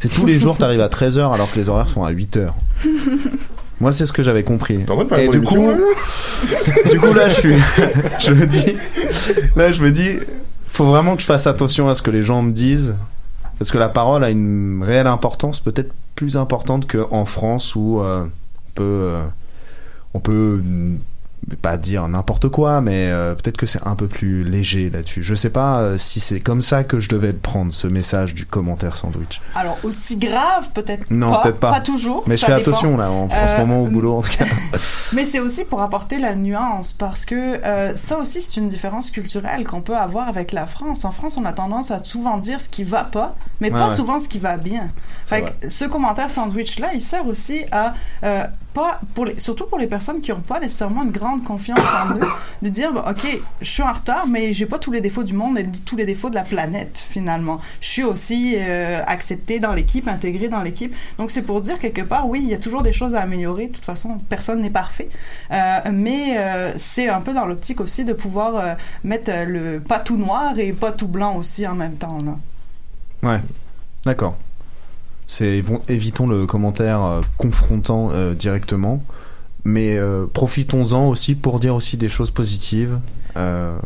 C'est 0.00 0.08
tous 0.08 0.26
les 0.26 0.38
jours 0.38 0.56
t'arrives 0.58 0.80
à 0.80 0.88
13h 0.88 1.32
alors 1.32 1.50
que 1.50 1.58
les 1.58 1.68
horaires 1.68 1.88
sont 1.88 2.04
à 2.04 2.12
8h 2.12 2.50
moi 3.80 3.92
c'est 3.92 4.06
ce 4.06 4.12
que 4.12 4.22
j'avais 4.22 4.44
compris. 4.44 4.84
Et 5.18 5.28
de 5.28 5.32
du 5.32 5.40
coup 5.40 5.70
du 6.90 7.00
coup 7.00 7.12
là 7.12 7.28
je 7.28 7.34
suis 7.34 7.54
je 8.18 8.32
me 8.32 8.46
dis 8.46 8.76
là 9.56 9.72
je 9.72 9.82
me 9.82 9.90
dis 9.90 10.18
faut 10.66 10.84
vraiment 10.84 11.16
que 11.16 11.22
je 11.22 11.26
fasse 11.26 11.46
attention 11.46 11.88
à 11.88 11.94
ce 11.94 12.02
que 12.02 12.10
les 12.10 12.22
gens 12.22 12.42
me 12.42 12.52
disent 12.52 12.94
parce 13.58 13.70
que 13.72 13.78
la 13.78 13.88
parole 13.88 14.22
a 14.22 14.30
une 14.30 14.82
réelle 14.84 15.08
importance 15.08 15.58
peut-être 15.60 15.92
plus 16.18 16.36
importante 16.36 16.90
qu'en 16.90 17.24
France 17.24 17.76
où 17.76 18.00
euh, 18.00 18.24
on 18.24 18.70
peut 18.74 18.82
euh, 18.82 19.24
on 20.14 20.18
peut 20.18 20.60
mm, 20.64 20.98
pas 21.62 21.76
dire 21.78 22.06
n'importe 22.08 22.48
quoi 22.48 22.80
mais 22.80 23.08
euh, 23.08 23.34
peut-être 23.34 23.56
que 23.56 23.66
c'est 23.66 23.86
un 23.86 23.94
peu 23.94 24.06
plus 24.06 24.44
léger 24.44 24.90
là-dessus 24.90 25.22
je 25.22 25.34
sais 25.34 25.50
pas 25.50 25.78
euh, 25.80 25.96
si 25.96 26.20
c'est 26.20 26.40
comme 26.40 26.60
ça 26.60 26.84
que 26.84 26.98
je 26.98 27.08
devais 27.08 27.28
le 27.32 27.38
prendre 27.38 27.72
ce 27.72 27.86
message 27.86 28.34
du 28.34 28.44
commentaire 28.46 28.96
sandwich 28.96 29.40
Alors 29.54 29.78
aussi 29.82 30.16
grave 30.18 30.68
peut-être 30.74 31.10
non 31.10 31.30
pas, 31.32 31.42
peut-être 31.42 31.58
pas 31.60 31.80
toujours. 31.80 32.22
mais 32.26 32.36
je 32.36 32.44
fais 32.44 32.54
dépend. 32.56 32.70
attention 32.70 32.96
là 32.96 33.10
en, 33.10 33.24
en 33.24 33.30
ce 33.30 33.54
Euh, 33.54 33.58
moment 33.58 33.82
au 33.82 33.86
boulot 33.86 34.16
en 34.18 34.22
tout 34.22 34.36
cas 34.36 34.44
Mais 35.14 35.24
c'est 35.24 35.40
aussi 35.40 35.64
pour 35.64 35.80
apporter 35.80 36.18
la 36.18 36.34
nuance 36.34 36.92
parce 36.92 37.24
que 37.24 37.56
ça 37.94 38.18
aussi 38.18 38.40
c'est 38.42 38.56
une 38.60 38.68
différence 38.68 39.10
culturelle 39.10 39.66
qu'on 39.66 39.80
peut 39.80 39.96
avoir 39.96 40.28
avec 40.28 40.52
la 40.52 40.66
France. 40.66 41.04
En 41.04 41.12
France, 41.12 41.36
on 41.38 41.44
a 41.46 41.52
tendance 41.52 41.90
à 41.90 42.02
souvent 42.04 42.36
dire 42.36 42.60
ce 42.60 42.68
qui 42.68 42.84
va 42.84 43.04
pas, 43.04 43.34
mais 43.60 43.72
Ouais, 43.72 43.78
pas 43.78 43.88
ouais. 43.88 43.94
souvent 43.96 44.20
ce 44.20 44.28
qui 44.28 44.38
va 44.38 44.56
bien. 44.58 44.90
Fait 45.24 45.42
que 45.60 45.68
ce 45.68 45.84
commentaire 45.86 46.30
sandwich 46.30 46.78
là, 46.78 46.88
il 46.94 47.00
sert 47.00 47.26
aussi 47.26 47.64
à 47.72 47.94
pas 48.74 49.00
pour 49.14 49.24
les, 49.24 49.38
surtout 49.38 49.64
pour 49.66 49.78
les 49.78 49.86
personnes 49.86 50.20
qui 50.20 50.30
n'ont 50.30 50.40
pas 50.40 50.60
nécessairement 50.60 51.02
une 51.02 51.10
grande 51.10 51.27
confiance 51.44 51.78
en 51.78 52.14
eux, 52.16 52.20
de 52.62 52.68
dire 52.68 52.92
bon, 52.92 53.00
ok, 53.00 53.40
je 53.60 53.68
suis 53.68 53.82
en 53.82 53.92
retard, 53.92 54.26
mais 54.26 54.52
j'ai 54.52 54.66
pas 54.66 54.78
tous 54.78 54.90
les 54.90 55.00
défauts 55.00 55.24
du 55.24 55.34
monde 55.34 55.58
et 55.58 55.66
tous 55.84 55.96
les 55.96 56.06
défauts 56.06 56.30
de 56.30 56.34
la 56.34 56.42
planète 56.42 57.04
finalement. 57.10 57.60
Je 57.80 57.88
suis 57.88 58.04
aussi 58.04 58.54
euh, 58.56 59.02
accepté 59.06 59.58
dans 59.58 59.72
l'équipe, 59.72 60.08
intégré 60.08 60.48
dans 60.48 60.62
l'équipe. 60.62 60.94
Donc 61.18 61.30
c'est 61.30 61.42
pour 61.42 61.60
dire 61.60 61.78
quelque 61.78 62.02
part, 62.02 62.28
oui, 62.28 62.40
il 62.42 62.48
y 62.48 62.54
a 62.54 62.58
toujours 62.58 62.82
des 62.82 62.92
choses 62.92 63.14
à 63.14 63.20
améliorer. 63.20 63.66
De 63.66 63.72
toute 63.74 63.84
façon, 63.84 64.16
personne 64.28 64.60
n'est 64.60 64.70
parfait, 64.70 65.08
Euh, 65.50 65.78
mais 65.92 66.36
euh, 66.36 66.72
c'est 66.76 67.08
un 67.08 67.20
peu 67.20 67.32
dans 67.34 67.46
l'optique 67.46 67.80
aussi 67.80 68.04
de 68.04 68.12
pouvoir 68.12 68.76
mettre 69.04 69.30
le 69.46 69.80
pas 69.80 69.98
tout 69.98 70.16
noir 70.16 70.58
et 70.58 70.72
pas 70.72 70.92
tout 70.92 71.08
blanc 71.08 71.36
aussi 71.36 71.66
en 71.66 71.74
même 71.74 71.96
temps 71.96 72.18
là. 72.24 72.36
Ouais, 73.28 73.40
d'accord. 74.04 74.36
C'est 75.26 75.62
évitons 75.88 76.26
le 76.26 76.46
commentaire 76.46 77.20
confrontant 77.36 78.10
directement, 78.32 79.02
mais 79.68 79.96
euh, 79.96 80.26
profitons-en 80.32 81.06
aussi 81.08 81.34
pour 81.34 81.60
dire 81.60 81.74
aussi 81.74 81.96
des 81.96 82.08
choses 82.08 82.30
positives. 82.30 82.98
Euh, 83.36 83.76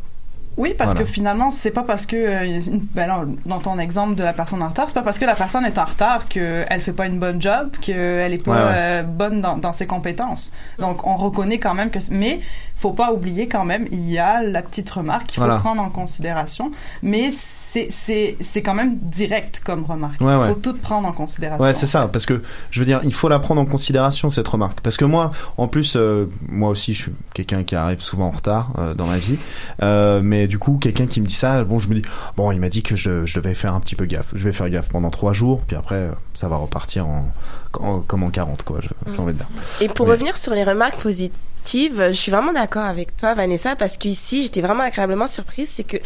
Oui, 0.59 0.75
parce 0.77 0.93
Voilà. 0.93 1.07
que 1.07 1.11
finalement, 1.11 1.51
c'est 1.51 1.71
pas 1.71 1.83
parce 1.83 2.05
que, 2.05 2.15
euh, 2.17 2.61
ben 2.95 3.07
là, 3.07 3.25
dans 3.47 3.59
ton 3.59 3.79
exemple 3.79 4.15
de 4.17 4.23
la 4.23 4.35
personne 4.35 4.63
en 4.63 4.69
retard, 4.69 4.87
c'est 4.89 4.95
pas 4.95 5.03
parce 5.09 5.19
que 5.19 5.25
la 5.25 5.35
personne 5.35 5.65
est 5.65 5.79
en 5.79 5.85
retard 5.87 6.29
qu'elle 6.29 6.81
fait 6.81 6.93
pas 6.93 7.07
une 7.07 7.19
bonne 7.19 7.41
job, 7.41 7.71
qu'elle 7.81 8.35
est 8.35 8.45
pas 8.45 8.51
Ouais, 8.53 8.59
ouais. 8.59 8.75
euh, 8.75 9.03
bonne 9.03 9.41
dans, 9.41 9.57
dans 9.57 9.73
ses 9.73 9.87
compétences. 9.87 10.53
Donc, 10.79 11.07
on 11.07 11.17
reconnaît 11.17 11.59
quand 11.59 11.75
même 11.75 11.91
que, 11.91 11.99
mais 12.11 12.41
faut 12.77 12.93
pas 12.93 13.13
oublier 13.13 13.47
quand 13.49 13.65
même, 13.65 13.87
il 13.93 14.11
y 14.11 14.19
a 14.19 14.43
la 14.43 14.61
petite 14.63 14.91
remarque 14.91 15.27
qu'il 15.27 15.37
faut 15.37 15.43
Voilà. 15.47 15.61
prendre 15.61 15.81
en 15.83 15.89
considération, 15.91 16.71
mais 17.03 17.31
c'est 17.31 18.63
quand 18.65 18.75
même 18.75 18.97
direct 18.99 19.61
comme 19.65 19.85
remarque. 19.85 20.21
Ouais, 20.21 20.35
ouais. 20.37 20.49
faut 20.49 20.55
tout 20.55 20.75
prendre 20.77 21.07
en 21.09 21.13
considération. 21.13 21.63
Ouais, 21.65 21.75
c'est 21.75 21.87
ça, 21.87 22.09
parce 22.13 22.27
que 22.27 22.43
je 22.71 22.81
veux 22.81 22.87
dire, 22.87 23.01
il 23.05 23.15
faut 23.15 23.29
la 23.29 23.39
prendre 23.39 23.61
en 23.61 23.67
considération 23.67 24.31
cette 24.31 24.49
remarque. 24.49 24.81
Parce 24.81 24.97
que 24.97 25.05
moi, 25.05 25.31
en 25.57 25.69
plus, 25.69 25.95
euh, 25.97 26.27
moi 26.49 26.71
aussi, 26.71 26.95
je 26.95 27.03
suis 27.03 27.13
quelqu'un 27.35 27.63
qui 27.63 27.77
arrive 27.77 28.01
souvent 28.01 28.27
en 28.27 28.31
retard 28.31 28.73
euh, 28.79 28.95
dans 28.95 29.07
ma 29.07 29.19
vie, 29.19 29.37
Euh, 29.83 30.21
mais 30.23 30.47
du 30.47 30.59
coup, 30.59 30.79
quelqu'un 30.81 31.07
qui 31.07 31.21
me 31.21 31.27
dit 31.27 31.35
ça, 31.35 31.65
bon, 31.65 31.79
je 31.79 31.89
me 31.89 31.95
dis, 31.95 32.03
bon, 32.37 32.53
il 32.53 32.61
m'a 32.61 32.69
dit 32.69 32.83
que 32.83 32.97
je, 32.97 33.25
je 33.27 33.39
devais 33.41 33.55
faire 33.55 33.75
un 33.75 33.81
petit 33.81 33.95
peu 33.97 34.05
gaffe. 34.07 34.33
Je 34.35 34.45
vais 34.45 34.53
faire 34.53 34.69
gaffe 34.71 34.89
pendant 34.89 35.11
trois 35.11 35.33
jours, 35.33 35.61
puis 35.67 35.77
après, 35.77 36.09
ça 36.35 36.49
va 36.49 36.57
repartir 36.57 37.07
en- 37.07 37.27
comme 37.73 38.23
en 38.23 38.31
40, 38.31 38.63
quoi, 38.63 38.79
j'ai 38.81 39.19
envie 39.19 39.33
de 39.33 39.39
dire. 39.39 39.47
Et 39.81 39.89
pour 39.89 40.07
Mais- 40.07 40.13
revenir 40.13 40.37
sur 40.37 40.53
les 40.55 40.65
remarques 40.65 40.97
positives, 41.01 42.07
je 42.09 42.13
suis 42.13 42.31
vraiment 42.33 42.53
d'accord 42.53 42.85
avec 42.87 43.17
toi, 43.17 43.35
Vanessa, 43.35 43.77
parce 43.77 43.97
qu'ici, 43.97 44.43
j'étais 44.43 44.61
vraiment 44.61 44.83
agréablement 44.85 45.27
surprise. 45.27 45.71
C'est 45.75 45.85
que, 45.85 45.97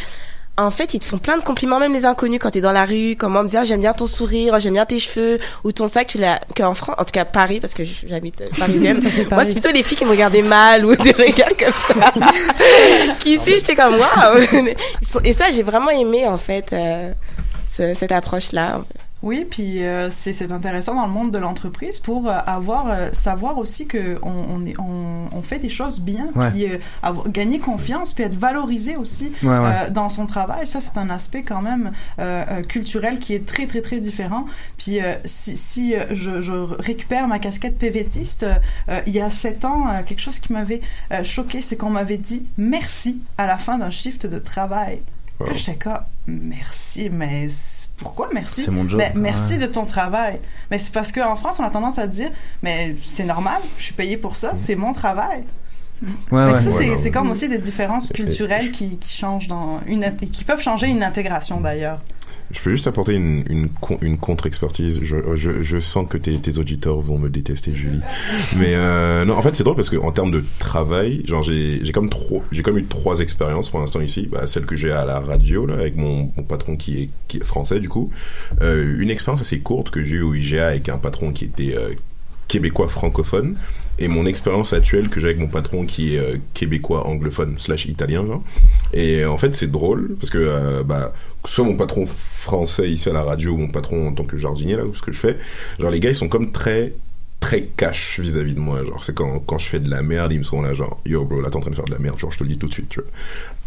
en 0.59 0.71
fait, 0.71 0.93
ils 0.95 0.99
te 0.99 1.05
font 1.05 1.19
plein 1.19 1.37
de 1.37 1.43
compliments, 1.43 1.79
même 1.79 1.93
les 1.93 2.05
inconnus, 2.05 2.39
quand 2.41 2.49
t'es 2.49 2.61
dans 2.61 2.71
la 2.71 2.85
rue. 2.85 3.15
Comment 3.15 3.43
me 3.43 3.47
dire, 3.47 3.63
j'aime 3.65 3.81
bien 3.81 3.93
ton 3.93 4.07
sourire, 4.07 4.59
j'aime 4.59 4.73
bien 4.73 4.85
tes 4.87 4.97
cheveux, 4.97 5.39
ou 5.63 5.71
ton 5.71 5.87
sac, 5.87 6.07
tu 6.07 6.17
l'as, 6.17 6.39
qu'en 6.55 6.73
France, 6.73 6.95
en 6.97 7.03
tout 7.05 7.11
cas 7.11 7.25
Paris, 7.25 7.59
parce 7.59 7.73
que 7.75 7.83
j'habite 7.83 8.41
euh, 8.41 8.47
parisienne. 8.57 8.99
Ça, 9.01 9.07
Moi, 9.09 9.25
Paris. 9.29 9.45
c'est 9.47 9.51
plutôt 9.61 9.71
les 9.75 9.83
filles 9.83 9.97
qui 9.97 10.05
me 10.05 10.09
regardaient 10.11 10.41
mal, 10.41 10.83
ou 10.85 10.95
des 10.95 11.11
regards 11.11 11.55
comme 11.59 12.01
ça. 12.01 12.11
Qu'ici, 13.19 13.51
j'étais 13.57 13.75
comme, 13.75 13.95
waouh! 13.95 14.39
Et 15.23 15.33
ça, 15.33 15.51
j'ai 15.51 15.63
vraiment 15.63 15.91
aimé, 15.91 16.27
en 16.27 16.37
fait, 16.37 16.71
euh, 16.73 17.11
ce- 17.65 17.93
cette 17.93 18.11
approche-là. 18.11 18.77
en 18.79 18.83
fait. 18.83 18.99
Oui, 19.23 19.47
puis 19.49 19.83
euh, 19.83 20.11
c'est 20.11 20.51
intéressant 20.51 20.93
dans 20.93 21.07
le 21.07 21.11
monde 21.11 21.31
de 21.31 21.39
l'entreprise 21.39 21.99
pour 21.99 22.29
euh, 22.29 22.37
avoir 22.45 22.87
euh, 22.87 23.09
savoir 23.13 23.57
aussi 23.57 23.87
que 23.87 24.19
on, 24.21 24.29
on, 24.29 24.65
est- 24.65 24.79
on, 24.79 25.25
on 25.35 25.41
fait 25.41 25.57
des 25.57 25.69
choses 25.69 25.99
bien, 25.99 26.27
Ouais. 26.35 26.51
puis 26.51 26.65
avoir- 27.01 27.27
gagner 27.29 27.57
confiance, 27.59 28.13
puis 28.13 28.23
être 28.23 28.35
valorisé 28.37 28.95
aussi 28.95 29.31
Ouais, 29.41 29.57
ouais. 29.57 29.89
dans 29.89 30.09
son 30.09 30.27
travail. 30.27 30.67
Ça, 30.67 30.81
c'est 30.81 30.97
un 30.99 31.09
aspect 31.09 31.41
quand 31.41 31.61
même 31.61 31.91
culturel 32.67 33.17
qui 33.19 33.33
est 33.33 33.45
très 33.45 33.65
très 33.65 33.81
très 33.81 33.97
différent. 33.99 34.45
Puis 34.77 34.99
si, 35.25 35.57
si 35.57 35.95
je, 36.11 36.41
je 36.41 36.51
récupère 36.53 37.27
ma 37.27 37.39
casquette 37.39 37.77
PVTiste, 37.79 38.45
il 39.07 39.13
y 39.13 39.19
a 39.19 39.29
sept 39.29 39.65
ans, 39.65 39.87
quelque 40.05 40.21
chose 40.21 40.39
qui 40.39 40.53
m'avait 40.53 40.81
choqué, 41.23 41.61
c'est 41.61 41.75
qu'on 41.75 41.89
m'avait 41.89 42.17
dit 42.17 42.45
merci 42.57 43.19
à 43.37 43.47
la 43.47 43.57
fin 43.57 43.77
d'un 43.79 43.89
shift 43.89 44.27
de 44.27 44.37
travail. 44.39 44.99
Puis 45.45 45.55
j'étais 45.57 45.75
comme, 45.75 45.99
merci, 46.25 47.09
mais 47.11 47.47
pourquoi 47.97 48.29
merci? 48.33 48.63
C'est 48.63 48.71
mon 48.71 48.87
job. 48.89 48.97
Mais 48.99 49.11
merci 49.15 49.53
Ouais. 49.53 49.59
de 49.59 49.65
ton 49.67 49.85
travail. 49.85 50.39
Mais 50.71 50.77
c'est 50.79 50.91
parce 50.91 51.11
qu'en 51.11 51.35
France, 51.35 51.59
on 51.59 51.63
a 51.63 51.69
tendance 51.69 51.99
à 51.99 52.07
dire, 52.07 52.31
mais 52.63 52.95
c'est 53.03 53.23
normal, 53.23 53.61
je 53.77 53.83
suis 53.83 53.93
payé 53.93 54.17
pour 54.17 54.35
ça, 54.35 54.55
c'est 54.55 54.75
mon 54.75 54.93
travail. 54.93 55.43
Ouais, 56.31 56.51
ouais. 56.53 56.59
ça, 56.59 56.71
c'est 56.97 57.11
comme 57.11 57.29
aussi 57.31 57.49
des 57.49 57.57
différences 57.57 58.11
culturelles 58.11 58.71
qui, 58.71 58.97
qui 58.97 59.15
changent 59.15 59.47
dans 59.47 59.79
une, 59.87 60.15
qui 60.31 60.43
peuvent 60.43 60.61
changer 60.61 60.87
une 60.87 61.03
intégration 61.03 61.59
d'ailleurs. 61.61 61.99
Je 62.51 62.61
peux 62.61 62.71
juste 62.71 62.87
apporter 62.87 63.15
une, 63.15 63.43
une, 63.49 63.69
une 64.01 64.17
contre-expertise. 64.17 65.01
Je, 65.03 65.17
je, 65.35 65.63
je 65.63 65.79
sens 65.79 66.07
que 66.07 66.17
tes, 66.17 66.37
tes 66.39 66.59
auditeurs 66.59 66.99
vont 66.99 67.17
me 67.17 67.29
détester, 67.29 67.75
Julie. 67.75 67.99
Mais 68.57 68.73
euh, 68.75 69.25
non, 69.25 69.35
en 69.35 69.41
fait, 69.41 69.55
c'est 69.55 69.63
drôle 69.63 69.75
parce 69.75 69.89
que 69.89 69.97
en 69.97 70.11
termes 70.11 70.31
de 70.31 70.43
travail, 70.59 71.23
genre 71.25 71.43
j'ai 71.43 71.91
comme 71.93 72.09
trop, 72.09 72.43
j'ai 72.51 72.63
comme 72.63 72.77
eu 72.77 72.85
trois 72.85 73.19
expériences 73.19 73.69
pour 73.69 73.79
l'instant 73.79 73.99
ici. 73.99 74.29
Bah, 74.31 74.47
celle 74.47 74.65
que 74.65 74.75
j'ai 74.75 74.91
à 74.91 75.05
la 75.05 75.19
radio 75.19 75.65
là, 75.65 75.75
avec 75.75 75.97
mon, 75.97 76.31
mon 76.37 76.43
patron 76.43 76.77
qui 76.77 77.01
est, 77.03 77.09
qui 77.27 77.37
est 77.37 77.43
français 77.43 77.79
du 77.79 77.89
coup. 77.89 78.11
Euh, 78.61 78.97
une 78.99 79.09
expérience 79.09 79.41
assez 79.41 79.59
courte 79.59 79.89
que 79.89 80.03
j'ai 80.03 80.15
eue 80.15 80.21
au 80.21 80.33
IGA 80.33 80.67
avec 80.67 80.89
un 80.89 80.97
patron 80.97 81.31
qui 81.31 81.45
était 81.45 81.75
euh, 81.75 81.89
québécois 82.47 82.87
francophone 82.87 83.55
et 83.99 84.07
mon 84.07 84.25
expérience 84.25 84.73
actuelle 84.73 85.09
que 85.09 85.19
j'ai 85.19 85.27
avec 85.27 85.39
mon 85.39 85.47
patron 85.47 85.85
qui 85.85 86.15
est 86.15 86.19
euh, 86.19 86.37
québécois 86.53 87.07
anglophone 87.07 87.55
slash 87.57 87.85
italien 87.85 88.25
et 88.93 89.23
euh, 89.23 89.31
en 89.31 89.37
fait 89.37 89.55
c'est 89.55 89.71
drôle 89.71 90.15
parce 90.19 90.29
que 90.29 90.37
euh, 90.37 90.83
bah 90.83 91.13
soit 91.45 91.65
mon 91.65 91.75
patron 91.75 92.05
français 92.05 92.89
ici 92.89 93.09
à 93.09 93.13
la 93.13 93.23
radio 93.23 93.53
ou 93.53 93.57
mon 93.57 93.69
patron 93.69 94.09
en 94.09 94.13
tant 94.13 94.23
que 94.23 94.37
jardinier 94.37 94.75
là 94.75 94.83
ce 94.93 95.01
que 95.01 95.11
je 95.11 95.19
fais 95.19 95.37
genre 95.79 95.91
les 95.91 95.99
gars 95.99 96.09
ils 96.09 96.15
sont 96.15 96.29
comme 96.29 96.51
très 96.51 96.93
très 97.39 97.63
cash 97.63 98.19
vis-à-vis 98.19 98.55
de 98.55 98.59
moi 98.59 98.83
genre. 98.83 99.03
C'est 99.03 99.13
quand, 99.13 99.39
quand 99.39 99.57
je 99.59 99.69
fais 99.69 99.79
de 99.79 99.89
la 99.89 100.01
merde 100.01 100.33
ils 100.33 100.39
me 100.39 100.43
sont 100.43 100.61
là 100.61 100.73
genre 100.73 100.99
yo 101.05 101.25
bro 101.25 101.41
là 101.41 101.49
t'es 101.49 101.57
en 101.57 101.61
train 101.61 101.71
de 101.71 101.75
faire 101.75 101.85
de 101.85 101.93
la 101.93 101.99
merde 101.99 102.19
genre 102.19 102.31
je 102.31 102.37
te 102.37 102.43
le 102.43 102.49
dis 102.49 102.57
tout 102.57 102.67
de 102.67 102.73
suite 102.73 102.89
tu 102.89 102.99
vois 102.99 103.09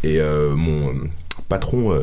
et 0.03 0.21
euh, 0.21 0.55
mon 0.55 0.95
patron 1.49 2.01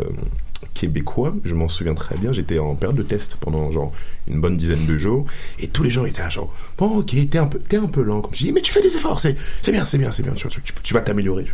québécois, 0.74 1.36
je 1.44 1.54
m'en 1.54 1.70
souviens 1.70 1.94
très 1.94 2.16
bien, 2.18 2.34
j'étais 2.34 2.60
en 2.60 2.76
période 2.76 2.98
de 2.98 3.04
test 3.04 3.38
pendant 3.38 3.72
genre 3.72 3.92
une 4.28 4.42
bonne 4.42 4.58
dizaine 4.58 4.86
de 4.86 4.98
jours, 4.98 5.26
et 5.60 5.68
tous 5.68 5.84
les 5.84 5.90
gens 5.90 6.06
étaient 6.06 6.22
là 6.22 6.30
genre, 6.30 6.54
bon 6.78 7.00
ok, 7.00 7.16
t'es 7.30 7.38
un 7.38 7.48
peu, 7.48 7.60
un 7.76 7.86
peu 7.88 8.02
lent, 8.02 8.22
comme 8.22 8.34
je 8.34 8.46
dis, 8.46 8.52
mais 8.52 8.62
tu 8.62 8.72
fais 8.72 8.82
des 8.82 8.96
efforts, 8.96 9.20
c'est, 9.20 9.36
bien, 9.72 9.86
c'est 9.86 9.98
bien, 9.98 10.12
c'est 10.12 10.24
bien, 10.24 10.34
tu, 10.34 10.48
tu, 10.84 10.94
vas 10.94 11.02
t'améliorer. 11.02 11.46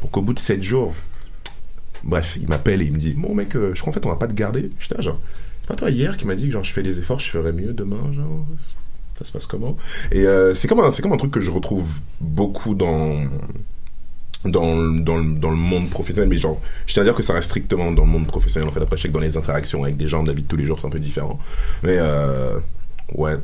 Pour 0.00 0.10
qu'au 0.10 0.22
bout 0.22 0.34
de 0.34 0.38
sept 0.38 0.62
jours, 0.62 0.94
bref, 2.04 2.36
il 2.40 2.48
m'appelle 2.48 2.82
et 2.82 2.86
il 2.86 2.92
me 2.92 2.98
dit, 2.98 3.14
bon 3.14 3.34
mec, 3.34 3.54
euh, 3.56 3.72
je 3.74 3.80
crois 3.80 3.90
en 3.90 3.94
fait 3.94 4.04
on 4.06 4.10
va 4.10 4.16
pas 4.16 4.28
te 4.28 4.34
garder. 4.34 4.70
J'étais 4.80 4.96
là 4.96 5.02
genre, 5.02 5.20
c'est 5.60 5.68
pas 5.68 5.76
toi 5.76 5.90
hier 5.90 6.16
qui 6.16 6.26
m'a 6.26 6.34
dit 6.34 6.46
que 6.46 6.52
genre 6.52 6.64
je 6.64 6.72
fais 6.72 6.82
des 6.82 6.98
efforts, 6.98 7.20
je 7.20 7.30
ferai 7.30 7.52
mieux 7.52 7.72
demain, 7.72 8.12
genre, 8.14 8.46
ça 9.18 9.24
se 9.24 9.32
passe 9.32 9.46
comment? 9.46 9.76
Et 10.10 10.26
euh, 10.26 10.54
c'est 10.54 10.68
comme 10.68 10.80
un, 10.80 10.90
c'est 10.90 11.02
comme 11.02 11.12
un 11.12 11.18
truc 11.18 11.30
que 11.30 11.40
je 11.40 11.50
retrouve 11.50 12.00
beaucoup 12.20 12.74
dans 12.74 13.24
dans, 14.44 14.76
dans, 14.76 15.20
dans 15.20 15.50
le 15.50 15.56
monde 15.56 15.88
professionnel, 15.90 16.28
mais 16.28 16.38
genre, 16.38 16.60
je 16.86 16.94
tiens 16.94 17.02
à 17.02 17.04
dire 17.04 17.14
que 17.14 17.22
ça 17.22 17.32
reste 17.32 17.46
strictement 17.46 17.92
dans 17.92 18.02
le 18.02 18.10
monde 18.10 18.26
professionnel, 18.26 18.68
en 18.68 18.72
fait, 18.72 18.80
après, 18.80 18.96
je 18.96 19.02
sais 19.02 19.08
que 19.08 19.12
dans 19.12 19.20
les 19.20 19.36
interactions 19.36 19.84
avec 19.84 19.96
des 19.96 20.08
gens 20.08 20.22
de 20.22 20.28
la 20.28 20.34
vie 20.34 20.42
de 20.42 20.48
tous 20.48 20.56
les 20.56 20.66
jours, 20.66 20.78
c'est 20.78 20.86
un 20.86 20.90
peu 20.90 20.98
différent. 20.98 21.38
Mais, 21.82 21.96
euh, 21.98 22.58
ouais, 23.14 23.36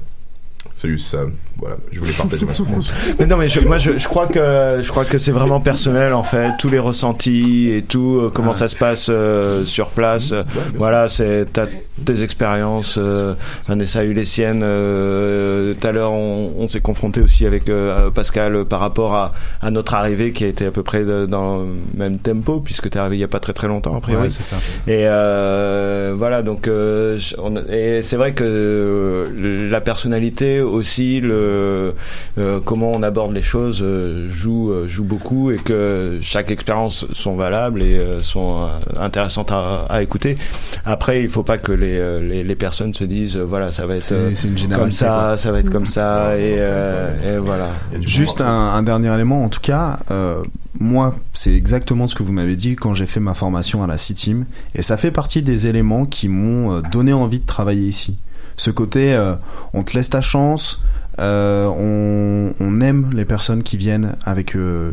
c'est 0.77 0.89
juste 0.89 1.09
ça, 1.11 1.19
voilà, 1.57 1.77
je 1.91 1.99
voulais 1.99 2.13
partager 2.13 2.45
ma 2.47 2.55
souffrance. 2.55 2.93
Mais 3.19 3.27
non, 3.27 3.37
mais 3.37 3.49
je, 3.49 3.61
moi, 3.61 3.79
je, 3.79 3.99
je 3.99 4.07
crois 4.07 4.29
que 4.29 4.79
je 4.81 4.89
crois 4.91 5.05
que 5.05 5.19
c'est 5.19 5.33
vraiment 5.33 5.61
personnel 5.61 6.13
en 6.15 6.23
fait, 6.23 6.53
tous 6.59 6.69
les 6.69 6.79
ressentis 6.79 7.71
et 7.73 7.83
tout, 7.83 8.19
euh, 8.23 8.31
comment 8.33 8.53
ça 8.53 8.69
se 8.69 8.77
passe 8.77 9.09
euh, 9.11 9.65
sur 9.65 9.89
place. 9.89 10.31
euh, 10.33 10.43
voilà, 10.77 11.09
c'est 11.09 11.47
t'as 11.53 11.67
tes 12.05 12.23
expériences. 12.23 12.95
Euh, 12.97 13.35
Vanessa 13.67 14.01
a 14.01 14.05
eu 14.05 14.13
les 14.13 14.25
siennes. 14.25 14.61
euh, 14.63 15.75
Tout 15.81 15.87
à 15.87 15.91
l'heure, 15.93 16.13
on, 16.13 16.53
on 16.59 16.69
s'est 16.69 16.81
confronté 16.81 17.21
aussi 17.21 17.45
avec 17.45 17.69
euh, 17.69 18.11
Pascal 18.11 18.65
par 18.65 18.79
rapport 18.79 19.15
à, 19.17 19.33
à 19.61 19.71
notre 19.73 19.95
arrivée 19.95 20.31
qui 20.33 20.45
a 20.45 20.47
été 20.47 20.67
à 20.67 20.71
peu 20.71 20.85
près 20.85 21.03
de- 21.05 21.27
dans 21.27 21.59
le 21.59 21.65
même 21.97 22.19
tempo 22.19 22.61
puisque 22.61 22.89
t'es 22.91 22.99
arrivé 23.01 23.17
il 23.17 23.21
y 23.21 23.25
a 23.25 23.29
pas 23.29 23.41
très 23.41 23.53
très 23.53 23.67
longtemps 23.67 23.97
a 23.97 24.01
priori. 24.01 24.23
Ouais, 24.25 24.31
c'est 24.31 24.45
ça. 24.45 24.57
Et 24.87 25.07
euh, 25.09 26.15
voilà, 26.17 26.43
donc 26.43 26.69
euh, 26.69 27.19
on- 27.39 27.57
et 27.69 28.01
c'est 28.03 28.17
vrai 28.17 28.33
que 28.33 28.45
euh, 28.45 29.69
la 29.69 29.81
personnalité 29.81 30.58
aussi, 30.61 31.21
le 31.21 31.95
euh, 32.39 32.61
comment 32.65 32.93
on 32.93 33.03
aborde 33.03 33.33
les 33.33 33.43
choses 33.43 33.81
euh, 33.83 34.31
joue 34.31 34.71
euh, 34.73 34.89
joue 34.89 35.05
beaucoup 35.05 35.51
et 35.51 35.57
que 35.57 36.19
chaque 36.23 36.51
expérience 36.51 37.07
sont 37.13 37.37
valables 37.37 37.83
et 37.83 37.99
euh, 37.99 38.21
sont 38.21 38.63
euh, 38.63 39.01
intéressantes 39.01 39.53
à, 39.53 39.87
à 39.89 40.03
écouter. 40.03 40.37
Après, 40.85 41.23
il 41.23 41.29
faut 41.29 41.43
pas 41.43 41.59
que 41.59 41.73
les 41.73 42.45
les, 42.45 42.55
personnes 42.57 42.95
se 42.95 43.05
disent 43.05 43.37
voilà 43.37 43.71
ça 43.71 43.87
va 43.87 43.97
être 43.97 44.13
euh, 44.13 44.31
une 44.45 44.69
comme 44.75 44.93
ça, 44.93 45.07
quoi. 45.07 45.37
ça 45.37 45.53
va 45.53 45.61
être 45.61 45.71
comme 45.71 45.87
ça 45.87 46.37
et, 46.37 46.57
euh, 46.59 47.37
et 47.37 47.39
voilà. 47.39 47.69
Juste 48.01 48.41
un, 48.41 48.47
un 48.47 48.83
dernier 48.83 49.13
élément, 49.15 49.45
en 49.45 49.49
tout 49.49 49.61
cas, 49.61 50.01
euh, 50.11 50.43
moi, 50.79 51.15
c'est 51.35 51.55
exactement 51.55 52.07
ce 52.07 52.15
que 52.15 52.23
vous 52.23 52.33
m'avez 52.33 52.57
dit 52.57 52.77
quand 52.77 52.95
j'ai 52.95 53.07
fait 53.07 53.21
ma 53.21 53.35
formation 53.35 53.83
à 53.83 53.87
la 53.87 53.97
C-Team, 53.97 54.45
et 54.75 54.83
ça 54.83 54.97
fait 54.97 55.11
partie 55.11 55.43
des 55.43 55.67
éléments 55.67 56.05
qui 56.05 56.29
m'ont 56.29 56.81
donné 56.93 57.13
envie 57.13 57.41
de 57.41 57.47
travailler 57.47 57.87
ici. 57.87 58.17
Ce 58.59 58.71
côté, 58.71 59.15
euh, 59.15 59.35
on 59.73 59.83
te 59.83 59.97
laisse 59.97 60.11
ta 60.11 60.21
chance, 60.21 60.83
euh, 61.19 61.67
on, 61.67 62.81
aime 62.81 63.11
les 63.13 63.25
personnes 63.25 63.65
qui 63.65 63.77
viennent 63.77 64.15
avec 64.25 64.55
euh, 64.55 64.93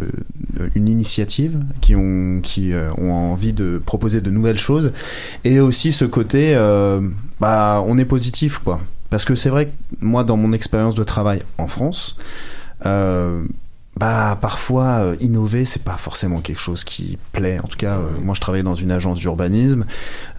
une 0.74 0.90
initiative, 0.90 1.60
qui 1.82 1.96
ont 1.96 2.42
qui 2.42 2.74
euh, 2.74 2.90
ont 2.98 3.12
envie 3.12 3.54
de 3.54 3.80
proposer 3.86 4.22
de 4.22 4.32
nouvelles 4.32 4.58
choses, 4.58 4.92
et 5.44 5.60
aussi 5.60 5.94
ce 5.94 6.06
côté, 6.06 6.56
bah, 7.40 7.84
on 7.86 7.98
est 7.98 8.06
positif, 8.06 8.60
quoi. 8.60 8.80
Parce 9.12 9.24
que 9.24 9.36
c'est 9.36 9.50
vrai 9.50 9.68
que 9.68 9.72
moi, 10.02 10.24
dans 10.24 10.38
mon 10.38 10.52
expérience 10.52 10.96
de 10.96 11.04
travail 11.04 11.42
en 11.58 11.68
France, 11.68 12.18
bah 13.98 14.38
parfois 14.42 15.00
euh, 15.00 15.16
innover 15.22 15.64
c'est 15.64 15.84
pas 15.84 15.96
forcément 15.96 16.42
quelque 16.42 16.60
chose 16.60 16.84
qui 16.84 17.18
plaît. 17.32 17.60
En 17.64 17.68
tout 17.68 17.78
cas 17.78 17.96
euh, 17.96 18.02
moi 18.22 18.36
je 18.36 18.42
travaille 18.42 18.64
dans 18.64 18.76
une 18.76 18.92
agence 18.92 19.20
d'urbanisme. 19.20 19.86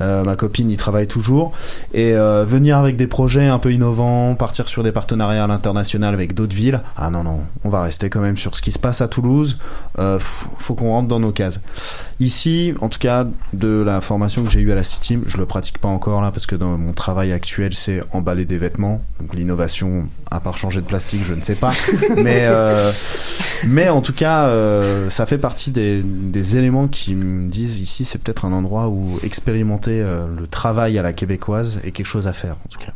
Euh, 0.02 0.24
ma 0.24 0.36
copine 0.36 0.70
y 0.70 0.76
travaille 0.76 1.06
toujours. 1.06 1.52
Et 1.94 2.12
euh, 2.12 2.44
venir 2.44 2.76
avec 2.76 2.96
des 2.96 3.06
projets 3.06 3.46
un 3.46 3.58
peu 3.58 3.72
innovants 3.72 4.34
partir 4.34 4.68
sur 4.68 4.82
des 4.82 4.92
partenariats 4.92 5.44
à 5.44 5.46
l'international 5.46 6.12
avec 6.12 6.34
d'autres 6.34 6.54
villes 6.54 6.82
ah 6.96 7.08
non 7.10 7.22
non. 7.22 7.40
On 7.64 7.70
va 7.70 7.82
rester 7.82 8.10
quand 8.10 8.20
même 8.20 8.36
sur 8.36 8.54
ce 8.54 8.60
qui 8.60 8.72
se 8.72 8.78
passe 8.78 9.00
à 9.00 9.08
Toulouse. 9.08 9.58
Euh, 9.98 10.18
faut 10.58 10.74
qu'on 10.74 10.90
rentre 10.90 11.08
dans 11.08 11.20
nos 11.20 11.32
cases. 11.32 11.60
Ici 12.20 12.74
en 12.82 12.90
tout 12.90 12.98
cas 12.98 13.26
de 13.54 13.82
la 13.82 14.02
formation 14.02 14.44
que 14.44 14.50
j'ai 14.50 14.60
eue 14.60 14.72
à 14.72 14.74
la 14.74 14.84
City 14.84 15.18
je 15.26 15.38
le 15.38 15.46
pratique 15.46 15.78
pas 15.78 15.88
encore 15.88 16.20
là 16.20 16.30
parce 16.30 16.46
que 16.46 16.56
dans 16.56 16.76
mon 16.76 16.92
travail 16.92 17.32
actuel 17.32 17.72
c'est 17.74 18.02
emballer 18.12 18.44
des 18.44 18.58
vêtements. 18.58 19.00
Donc 19.18 19.34
l'innovation 19.34 20.08
à 20.30 20.40
part 20.40 20.58
changer 20.58 20.82
de 20.82 20.86
plastique 20.86 21.22
je 21.24 21.32
ne 21.32 21.40
sais 21.40 21.54
pas. 21.54 21.72
Mais 22.16 22.40
euh, 22.42 22.92
mais 23.66 23.88
en 23.88 24.00
tout 24.00 24.12
cas, 24.12 24.46
euh, 24.46 25.10
ça 25.10 25.26
fait 25.26 25.38
partie 25.38 25.70
des, 25.70 26.02
des 26.02 26.56
éléments 26.56 26.88
qui 26.88 27.14
me 27.14 27.48
disent 27.48 27.80
ici, 27.80 28.04
c'est 28.04 28.18
peut-être 28.18 28.44
un 28.44 28.52
endroit 28.52 28.88
où 28.88 29.18
expérimenter 29.22 30.00
euh, 30.00 30.26
le 30.34 30.46
travail 30.46 30.98
à 30.98 31.02
la 31.02 31.12
québécoise 31.12 31.80
est 31.84 31.92
quelque 31.92 32.06
chose 32.06 32.26
à 32.26 32.32
faire, 32.32 32.56
en 32.64 32.68
tout 32.68 32.78
cas. 32.78 32.92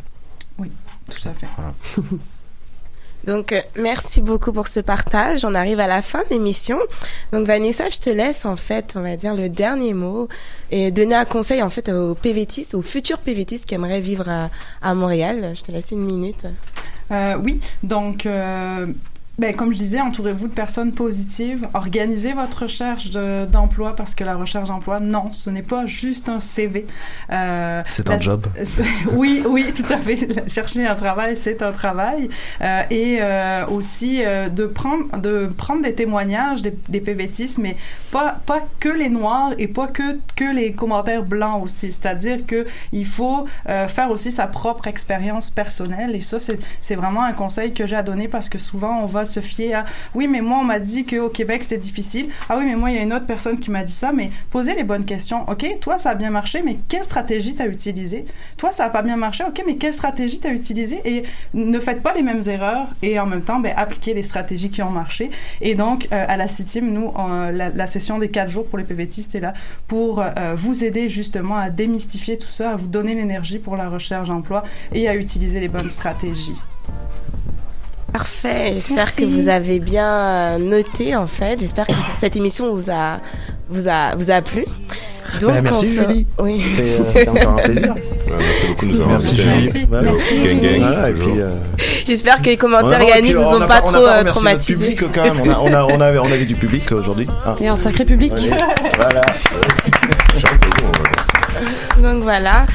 Oui, 0.58 0.70
tout 1.10 1.28
à 1.28 1.32
fait. 1.32 1.46
Voilà. 1.56 1.72
Donc, 3.24 3.52
euh, 3.52 3.60
merci 3.76 4.22
beaucoup 4.22 4.52
pour 4.52 4.66
ce 4.66 4.80
partage. 4.80 5.44
On 5.44 5.54
arrive 5.54 5.78
à 5.78 5.86
la 5.86 6.00
fin 6.00 6.20
de 6.20 6.30
l'émission. 6.30 6.78
Donc, 7.32 7.46
Vanessa, 7.46 7.90
je 7.90 7.98
te 7.98 8.08
laisse, 8.08 8.46
en 8.46 8.56
fait, 8.56 8.94
on 8.96 9.02
va 9.02 9.16
dire, 9.16 9.34
le 9.34 9.48
dernier 9.48 9.92
mot 9.92 10.28
et 10.70 10.90
donner 10.90 11.14
un 11.14 11.26
conseil, 11.26 11.62
en 11.62 11.70
fait, 11.70 11.90
aux 11.90 12.14
PVTistes, 12.14 12.74
aux 12.74 12.82
futurs 12.82 13.18
PVTistes 13.18 13.66
qui 13.66 13.74
aimeraient 13.74 14.00
vivre 14.00 14.28
à, 14.28 14.48
à 14.80 14.94
Montréal. 14.94 15.52
Je 15.54 15.60
te 15.62 15.70
laisse 15.70 15.90
une 15.90 16.04
minute. 16.04 16.46
Euh, 17.10 17.36
oui, 17.42 17.60
donc, 17.82 18.24
euh, 18.24 18.86
ben, 19.40 19.54
comme 19.56 19.72
je 19.72 19.78
disais, 19.78 20.00
entourez-vous 20.00 20.48
de 20.48 20.52
personnes 20.52 20.92
positives. 20.92 21.66
Organisez 21.74 22.34
votre 22.34 22.62
recherche 22.62 23.10
de- 23.10 23.46
d'emploi 23.46 23.96
parce 23.96 24.14
que 24.14 24.22
la 24.22 24.36
recherche 24.36 24.68
d'emploi, 24.68 25.00
non, 25.00 25.32
ce 25.32 25.48
n'est 25.48 25.62
pas 25.62 25.86
juste 25.86 26.28
un 26.28 26.40
CV. 26.40 26.86
Euh, 27.32 27.82
C'est 27.88 28.10
un 28.10 28.18
job. 28.18 28.46
Oui, 29.12 29.42
oui, 29.48 29.72
tout 29.74 29.90
à 29.92 29.98
fait. 29.98 30.48
Chercher 30.48 30.86
un 30.86 30.94
travail, 30.94 31.36
c'est 31.36 31.62
un 31.62 31.72
travail. 31.72 32.28
Euh, 32.60 32.82
et 32.90 33.18
euh, 33.20 33.66
aussi 33.68 34.18
de, 34.20 34.66
prendre, 34.66 35.16
de 35.18 35.46
prendre 35.56 35.82
des 35.82 35.94
témoignages 35.94 36.60
des, 36.62 36.74
des 36.88 37.00
PVTistes, 37.00 37.58
mais 37.58 37.76
pas, 38.10 38.36
pas 38.44 38.60
que 38.78 38.90
les 38.90 39.08
noirs 39.08 39.52
et 39.58 39.68
pas 39.68 39.86
que, 39.86 40.18
que 40.36 40.44
les 40.54 40.72
commentaires 40.72 41.24
blancs 41.24 41.62
aussi. 41.64 41.92
C'est-à-dire 41.92 42.44
que 42.46 42.66
il 42.92 43.06
faut 43.06 43.46
faire 43.66 44.10
aussi 44.10 44.30
sa 44.30 44.46
propre 44.46 44.86
expérience 44.86 45.48
personnelle. 45.50 46.14
Et 46.14 46.20
ça, 46.20 46.38
c'est 46.38 46.58
c'est 46.80 46.94
vraiment 46.96 47.22
un 47.24 47.32
conseil 47.32 47.72
que 47.72 47.86
j'ai 47.86 47.96
à 47.96 48.02
donner 48.02 48.28
parce 48.28 48.48
que 48.50 48.58
souvent, 48.58 49.00
on 49.02 49.06
va 49.06 49.24
se 49.30 49.40
fier 49.40 49.74
à 49.74 49.84
oui, 50.14 50.26
mais 50.26 50.40
moi, 50.40 50.58
on 50.60 50.64
m'a 50.64 50.78
dit 50.78 51.04
qu'au 51.04 51.28
Québec, 51.28 51.62
c'était 51.62 51.78
difficile. 51.78 52.28
Ah 52.48 52.56
oui, 52.58 52.64
mais 52.66 52.76
moi, 52.76 52.90
il 52.90 52.96
y 52.96 52.98
a 52.98 53.02
une 53.02 53.12
autre 53.12 53.26
personne 53.26 53.58
qui 53.58 53.70
m'a 53.70 53.84
dit 53.84 53.92
ça. 53.92 54.12
Mais 54.12 54.30
posez 54.50 54.74
les 54.74 54.84
bonnes 54.84 55.04
questions. 55.04 55.48
OK, 55.48 55.66
toi, 55.80 55.98
ça 55.98 56.10
a 56.10 56.14
bien 56.14 56.30
marché, 56.30 56.62
mais 56.64 56.76
quelle 56.88 57.04
stratégie 57.04 57.54
t'as 57.54 57.66
utilisée? 57.66 58.24
Toi, 58.56 58.72
ça 58.72 58.86
a 58.86 58.90
pas 58.90 59.02
bien 59.02 59.16
marché. 59.16 59.44
OK, 59.46 59.62
mais 59.66 59.76
quelle 59.76 59.94
stratégie 59.94 60.40
t'as 60.40 60.52
utilisée? 60.52 61.00
Et 61.04 61.24
ne 61.54 61.78
faites 61.78 62.02
pas 62.02 62.14
les 62.14 62.22
mêmes 62.22 62.42
erreurs 62.46 62.88
et 63.02 63.18
en 63.18 63.26
même 63.26 63.42
temps, 63.42 63.60
ben, 63.60 63.72
appliquez 63.76 64.14
les 64.14 64.22
stratégies 64.22 64.70
qui 64.70 64.82
ont 64.82 64.90
marché. 64.90 65.30
Et 65.60 65.74
donc, 65.74 66.08
euh, 66.12 66.24
à 66.28 66.36
la 66.36 66.48
CITIM, 66.48 66.82
nous, 66.82 67.12
la, 67.52 67.70
la 67.70 67.86
session 67.86 68.18
des 68.18 68.28
quatre 68.28 68.50
jours 68.50 68.66
pour 68.66 68.78
les 68.78 68.84
PVTistes 68.84 69.34
est 69.34 69.40
là 69.40 69.54
pour 69.86 70.20
euh, 70.20 70.54
vous 70.56 70.84
aider 70.84 71.08
justement 71.08 71.56
à 71.56 71.70
démystifier 71.70 72.38
tout 72.38 72.48
ça, 72.48 72.72
à 72.72 72.76
vous 72.76 72.88
donner 72.88 73.14
l'énergie 73.14 73.58
pour 73.58 73.76
la 73.76 73.88
recherche 73.88 74.28
d'emploi 74.28 74.64
et 74.92 75.08
à 75.08 75.14
utiliser 75.14 75.60
les 75.60 75.68
bonnes 75.68 75.88
stratégies. 75.88 76.56
Parfait. 78.12 78.72
J'espère 78.74 79.14
que 79.14 79.24
vous 79.24 79.48
avez 79.48 79.78
bien 79.78 80.08
euh, 80.08 80.58
noté, 80.58 81.14
en 81.16 81.26
fait. 81.26 81.60
J'espère 81.60 81.86
que 81.86 81.92
cette 82.18 82.36
émission 82.36 82.72
vous 82.74 82.90
a, 82.90 83.18
vous 83.68 83.88
a, 83.88 84.14
vous 84.16 84.30
a 84.30 84.40
plu. 84.42 84.64
Donc, 85.40 85.52
Bah, 85.52 85.62
merci 85.62 85.86
on 85.92 86.02
se- 86.02 86.08
Julie. 86.08 86.26
Oui. 86.40 86.60
C'était 87.14 87.28
euh, 87.28 87.30
encore 87.40 87.58
un 87.58 87.62
plaisir. 87.62 87.94
merci 88.36 88.66
beaucoup 88.66 88.86
de 88.86 88.90
nous 88.90 89.00
avoir 89.00 89.10
Merci. 89.12 89.36
Julie. 89.36 89.86
Euh, 91.40 91.50
J'espère 92.06 92.42
que 92.42 92.46
les 92.46 92.56
commentaires 92.56 93.00
Yannick 93.02 93.36
vous 93.36 93.42
on 93.42 93.62
ont 93.62 93.66
pas 93.66 93.80
trop 93.80 93.94
euh, 93.96 94.24
traumatisé. 94.24 94.74
public 94.94 95.12
quand 95.14 95.22
même. 95.22 95.40
On, 95.44 95.50
a, 95.50 95.58
on, 95.58 95.72
a, 95.72 95.84
on, 95.84 96.00
avait, 96.00 96.18
on 96.18 96.24
avait 96.26 96.44
du 96.46 96.56
public 96.56 96.90
aujourd'hui. 96.90 97.28
hein. 97.46 97.54
Et 97.60 97.68
un 97.68 97.76
sacré 97.76 98.04
public. 98.04 98.32
Allez, 98.32 98.50
voilà. 98.96 99.20
Donc 102.02 102.22
voilà. 102.22 102.66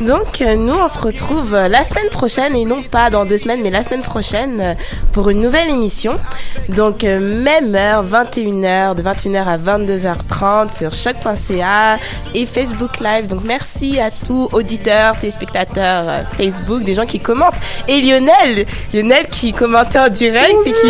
Donc 0.00 0.40
euh, 0.40 0.56
nous 0.56 0.74
on 0.74 0.88
se 0.88 0.98
retrouve 0.98 1.54
euh, 1.54 1.68
la 1.68 1.84
semaine 1.84 2.08
prochaine 2.08 2.56
et 2.56 2.64
non 2.64 2.82
pas 2.82 3.10
dans 3.10 3.24
deux 3.24 3.38
semaines 3.38 3.60
mais 3.62 3.70
la 3.70 3.84
semaine 3.84 4.02
prochaine 4.02 4.60
euh, 4.60 4.74
pour 5.12 5.30
une 5.30 5.40
nouvelle 5.40 5.70
émission. 5.70 6.18
Donc 6.68 7.04
même 7.04 7.74
heure 7.74 8.04
21h 8.04 8.96
de 8.96 9.02
21h 9.02 9.44
à 9.46 9.56
22h30 9.56 10.76
sur 10.76 10.92
choc.ca 10.92 11.98
et 12.34 12.46
Facebook 12.46 12.98
Live. 13.00 13.28
Donc 13.28 13.42
merci 13.44 14.00
à 14.00 14.10
tous 14.10 14.48
auditeurs, 14.52 15.16
téléspectateurs 15.20 16.22
Facebook, 16.36 16.82
des 16.82 16.94
gens 16.94 17.06
qui 17.06 17.20
commentent 17.20 17.54
et 17.86 18.00
Lionel, 18.00 18.66
Lionel 18.92 19.28
qui 19.28 19.52
commentait 19.52 20.00
en 20.00 20.08
direct 20.08 20.56
et 20.66 20.72
qui 20.72 20.88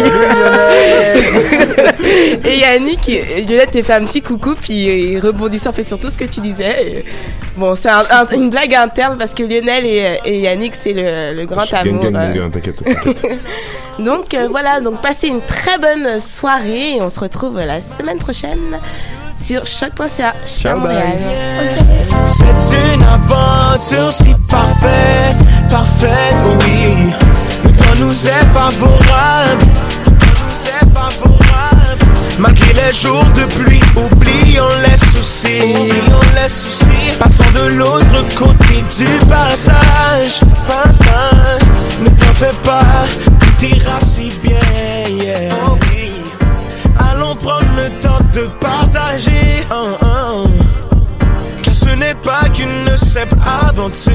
et 2.48 2.59
Yannick, 2.59 3.06
Lionel 3.47 3.66
te 3.66 3.82
fait 3.82 3.94
un 3.94 4.05
petit 4.06 4.22
coucou 4.22 4.55
puis 4.55 4.85
il 4.85 5.18
rebondissait 5.18 5.68
en 5.68 5.72
fait 5.72 5.86
sur 5.86 6.01
tout 6.01 6.09
ce 6.09 6.16
que 6.16 6.24
tu 6.24 6.40
disais. 6.40 6.86
Et 6.86 7.05
bon, 7.56 7.74
c'est 7.76 7.89
un- 7.90 8.05
un- 8.10 8.26
une 8.35 8.51
blague 8.51 8.74
interne 8.74 9.16
parce 9.18 9.35
que 9.35 9.43
Lionel 9.43 9.85
et, 9.86 10.18
et 10.24 10.40
Yannick 10.40 10.74
c'est 10.74 10.93
le, 10.93 11.35
le 11.40 11.47
grand 11.47 11.64
Gang, 11.70 11.86
amour. 11.89 12.02
gang, 12.05 12.16
euh. 12.16 12.28
mon 12.28 12.35
gars, 12.35 12.48
t'inquiète. 12.52 12.85
t'inquiète. 12.85 13.39
Donc 14.01 14.35
euh, 14.35 14.48
voilà, 14.51 14.81
donc 14.81 15.01
passez 15.01 15.28
une 15.28 15.40
très 15.40 15.78
bonne 15.78 16.18
soirée 16.20 16.97
et 16.97 17.01
on 17.02 17.10
se 17.10 17.20
retrouve 17.20 17.60
la 17.60 17.81
semaine 17.81 18.18
prochaine 18.18 18.59
sur 19.40 19.64
choc.ca. 19.66 20.35
Ciao 20.44 20.78
Montréal. 20.81 21.18
C'est 22.24 22.94
une 22.97 23.02
aventure 23.05 24.12
si 24.12 24.35
parfaite, 24.51 25.36
parfaite, 25.70 26.35
oui. 26.66 27.12
Le 27.64 27.70
temps 27.70 28.01
nous 28.01 28.26
est 28.26 28.47
favorable, 28.52 29.64
le 30.05 30.10
temps 30.10 30.43
nous 30.43 30.66
est 30.68 30.93
favorable. 30.93 31.34
Malgré 32.39 32.72
les 32.72 32.93
jours 32.93 33.24
de 33.36 33.44
pluie, 33.55 33.81
oublions 33.97 34.68
les 34.86 34.98
soucis, 34.98 35.62
oublions 35.62 36.20
les 36.35 36.48
soucis. 36.48 37.16
Passons 37.18 37.44
de 37.55 37.74
l'autre 37.74 38.26
côté 38.36 38.82
du 38.97 39.06
passage, 39.26 40.40
passage. 40.66 41.62
Ne 42.01 42.09
t'en 42.09 42.35
fais 42.35 42.55
pas, 42.64 43.06
tout 43.39 43.64
ira 43.64 44.01
si 44.01 44.32
bien, 44.43 44.56
yeah. 45.24 45.48
Oh 45.66 45.78
oui. 45.82 46.10
Allons 46.98 47.36
prendre 47.36 47.66
le 47.76 47.89
temps 48.01 48.18
de 48.32 48.48
partager. 48.60 49.64
hein, 49.70 49.97
hein. 50.02 50.44
Car 51.62 51.72
ce 51.74 51.90
n'est 51.90 52.16
pas 52.16 52.48
qu'une 52.52 52.97
simple 52.98 53.36
aventure. 53.68 54.12